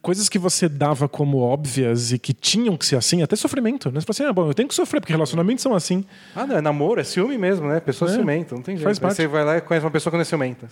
Coisas 0.00 0.28
que 0.28 0.38
você 0.38 0.68
dava 0.68 1.08
como 1.08 1.38
óbvias 1.38 2.12
e 2.12 2.18
que 2.18 2.32
tinham 2.32 2.76
que 2.76 2.86
ser 2.86 2.96
assim, 2.96 3.22
até 3.22 3.36
sofrimento, 3.36 3.90
né? 3.90 4.00
Você 4.00 4.06
fala 4.06 4.14
assim, 4.14 4.24
ah, 4.24 4.32
bom, 4.32 4.46
eu 4.48 4.54
tenho 4.54 4.68
que 4.68 4.74
sofrer, 4.74 5.00
porque 5.00 5.12
relacionamentos 5.12 5.62
são 5.62 5.74
assim. 5.74 6.04
Ah, 6.34 6.46
não, 6.46 6.56
é 6.56 6.60
namoro, 6.60 7.00
é 7.00 7.04
ciúme 7.04 7.36
mesmo, 7.38 7.68
né? 7.68 7.80
Pessoa 7.80 8.10
É, 8.10 8.14
ciumenta, 8.14 8.54
não 8.54 8.62
tem 8.62 8.76
jeito. 8.76 8.84
faz 8.84 8.98
Aí 8.98 9.02
parte. 9.02 9.16
você 9.16 9.26
vai 9.26 9.44
lá 9.44 9.56
e 9.58 9.60
conhece 9.60 9.84
uma 9.84 9.92
pessoa 9.92 10.10
que 10.10 10.16
não 10.16 10.22
é 10.22 10.24
ciumenta. 10.24 10.68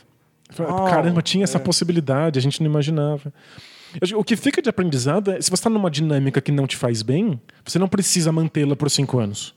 Oh, 0.59 0.85
Caramba, 0.91 1.23
tinha 1.23 1.45
essa 1.45 1.59
possibilidade, 1.61 2.39
a 2.39 2.43
gente 2.43 2.61
não 2.63 2.71
imaginava. 2.71 3.33
O 4.17 4.23
que 4.25 4.37
fica 4.37 4.63
de 4.63 4.69
aprendizado 4.69 5.31
é, 5.33 5.41
se 5.41 5.49
você 5.51 5.55
está 5.55 5.71
numa 5.71 5.91
dinâmica 5.91 6.41
que 6.41 6.53
não 6.53 6.67
te 6.67 6.77
faz 6.77 7.03
bem, 7.03 7.41
você 7.65 7.79
não 7.79 7.89
precisa 7.89 8.31
mantê-la 8.31 8.77
por 8.77 8.89
cinco 8.91 9.19
anos. 9.19 9.55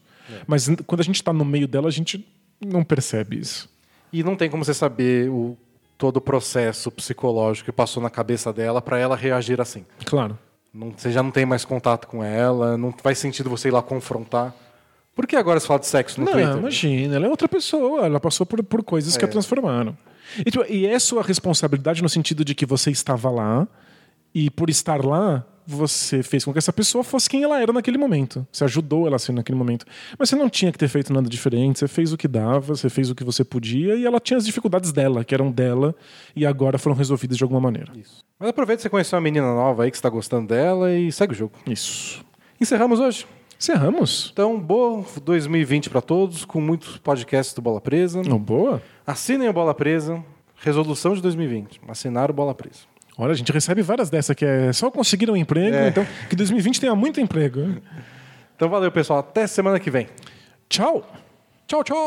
Mas 0.48 0.68
n- 0.68 0.78
quando 0.88 1.02
a 1.02 1.04
gente 1.04 1.16
está 1.18 1.32
no 1.32 1.46
meio 1.46 1.68
dela, 1.68 1.88
a 1.88 1.92
gente 1.92 2.26
não 2.66 2.84
percebe 2.84 3.38
isso. 3.40 3.70
E 4.12 4.24
não 4.24 4.36
tem 4.36 4.50
como 4.50 4.64
você 4.66 4.74
saber 4.74 5.30
o, 5.30 5.56
todo 5.98 6.18
o 6.18 6.22
processo 6.22 6.90
psicológico 6.92 7.66
que 7.66 7.72
passou 7.72 8.02
na 8.02 8.10
cabeça 8.10 8.52
dela 8.52 8.82
para 8.82 8.98
ela 8.98 9.16
reagir 9.16 9.60
assim. 9.62 9.86
Claro. 10.06 10.38
Não- 10.74 10.92
você 10.96 11.12
já 11.12 11.22
não 11.22 11.30
tem 11.30 11.46
mais 11.46 11.64
contato 11.66 12.08
com 12.08 12.24
ela, 12.24 12.76
não 12.78 12.92
faz 12.92 13.20
sentido 13.20 13.50
você 13.50 13.68
ir 13.68 13.72
lá 13.72 13.82
confrontar. 13.84 14.54
Por 15.16 15.28
que 15.28 15.36
agora 15.36 15.60
você 15.60 15.68
fala 15.68 15.80
de 15.80 15.88
sexo 15.88 16.20
no 16.20 16.26
não, 16.26 16.34
Twitter? 16.34 16.58
imagina, 16.58 17.16
ela 17.16 17.28
é 17.28 17.30
outra 17.30 17.48
pessoa, 17.48 18.06
ela 18.06 18.20
passou 18.20 18.46
por, 18.46 18.64
por 18.64 18.84
coisas 18.84 19.16
que 19.16 19.24
a 19.24 19.28
transformaram. 19.28 19.96
E, 20.40 20.50
tipo, 20.50 20.66
e 20.68 20.86
é 20.86 20.98
sua 20.98 21.22
responsabilidade 21.22 22.02
no 22.02 22.10
sentido 22.10 22.44
de 22.44 22.56
que 22.56 22.66
você 22.66 22.90
estava 22.90 23.30
lá 23.30 23.68
e 24.34 24.50
por 24.50 24.70
estar 24.70 25.06
lá, 25.06 25.46
você 25.66 26.24
fez 26.24 26.44
com 26.44 26.52
que 26.52 26.58
essa 26.58 26.74
pessoa 26.74 27.04
fosse 27.04 27.30
quem 27.30 27.44
ela 27.44 27.62
era 27.62 27.72
naquele 27.72 27.98
momento. 27.98 28.46
Você 28.52 28.64
ajudou 28.64 29.08
ela 29.08 29.16
a 29.16 29.20
ser 29.20 29.32
naquele 29.32 29.58
momento. 29.58 29.86
Mas 30.18 30.30
você 30.30 30.36
não 30.36 30.50
tinha 30.50 30.72
que 30.72 30.78
ter 30.78 30.88
feito 30.88 31.14
nada 31.14 31.30
diferente, 31.30 31.80
você 31.80 31.88
fez 31.88 32.12
o 32.12 32.18
que 32.18 32.28
dava, 32.28 32.76
você 32.76 32.90
fez 32.90 33.10
o 33.10 33.16
que 33.16 33.24
você 33.24 33.44
podia 33.44 33.96
e 33.96 34.06
ela 34.06 34.20
tinha 34.20 34.38
as 34.38 34.46
dificuldades 34.46 34.92
dela, 34.92 35.24
que 35.24 35.34
eram 35.34 35.52
dela, 35.52 35.96
e 36.36 36.46
agora 36.46 36.78
foram 36.78 36.96
resolvidas 36.96 37.38
de 37.38 37.44
alguma 37.44 37.62
maneira. 37.62 37.92
Mas 38.40 38.50
aproveita 38.50 38.78
que 38.78 38.84
você 38.84 38.90
conheceu 38.90 39.18
uma 39.18 39.24
menina 39.24 39.48
nova 39.48 39.84
aí 39.84 39.92
que 39.92 39.98
está 39.98 40.10
gostando 40.10 40.48
dela 40.48 40.92
e 40.94 41.12
segue 41.12 41.34
o 41.34 41.36
jogo. 41.36 41.54
Isso. 41.68 42.24
Encerramos 42.60 43.00
hoje. 43.00 43.26
Encerramos. 43.60 44.30
Então, 44.34 44.60
bom 44.60 45.06
2020 45.24 45.90
para 45.90 46.02
todos, 46.02 46.44
com 46.46 46.60
muitos 46.60 46.98
podcasts 46.98 47.54
do 47.54 47.62
Bola 47.62 47.80
Presa. 47.80 48.22
Oh, 48.30 48.38
boa. 48.40 48.82
Assinem 49.08 49.48
o 49.50 49.54
Bola 49.54 49.74
Presa. 49.74 50.24
Resolução 50.58 51.14
de 51.14 51.22
2020. 51.22 51.80
Assinar 51.88 52.30
o 52.30 52.34
Bola 52.34 52.54
Presa. 52.54 52.80
Olha, 53.18 53.32
a 53.32 53.36
gente 53.36 53.52
recebe 53.52 53.82
várias 53.82 54.10
dessas 54.10 54.36
que 54.36 54.44
é 54.46 54.74
só 54.74 54.90
conseguir 54.90 55.30
um 55.30 55.36
emprego, 55.38 55.76
É. 55.76 55.90
então 55.90 56.06
que 56.30 56.36
2020 56.36 56.80
tenha 56.82 56.96
muito 56.96 57.20
emprego. 57.22 57.76
Então, 58.56 58.70
valeu, 58.70 58.92
pessoal. 58.92 59.20
Até 59.20 59.46
semana 59.46 59.80
que 59.80 59.92
vem. 59.92 60.08
Tchau. 60.70 61.04
Tchau, 61.68 61.84
tchau! 61.84 62.00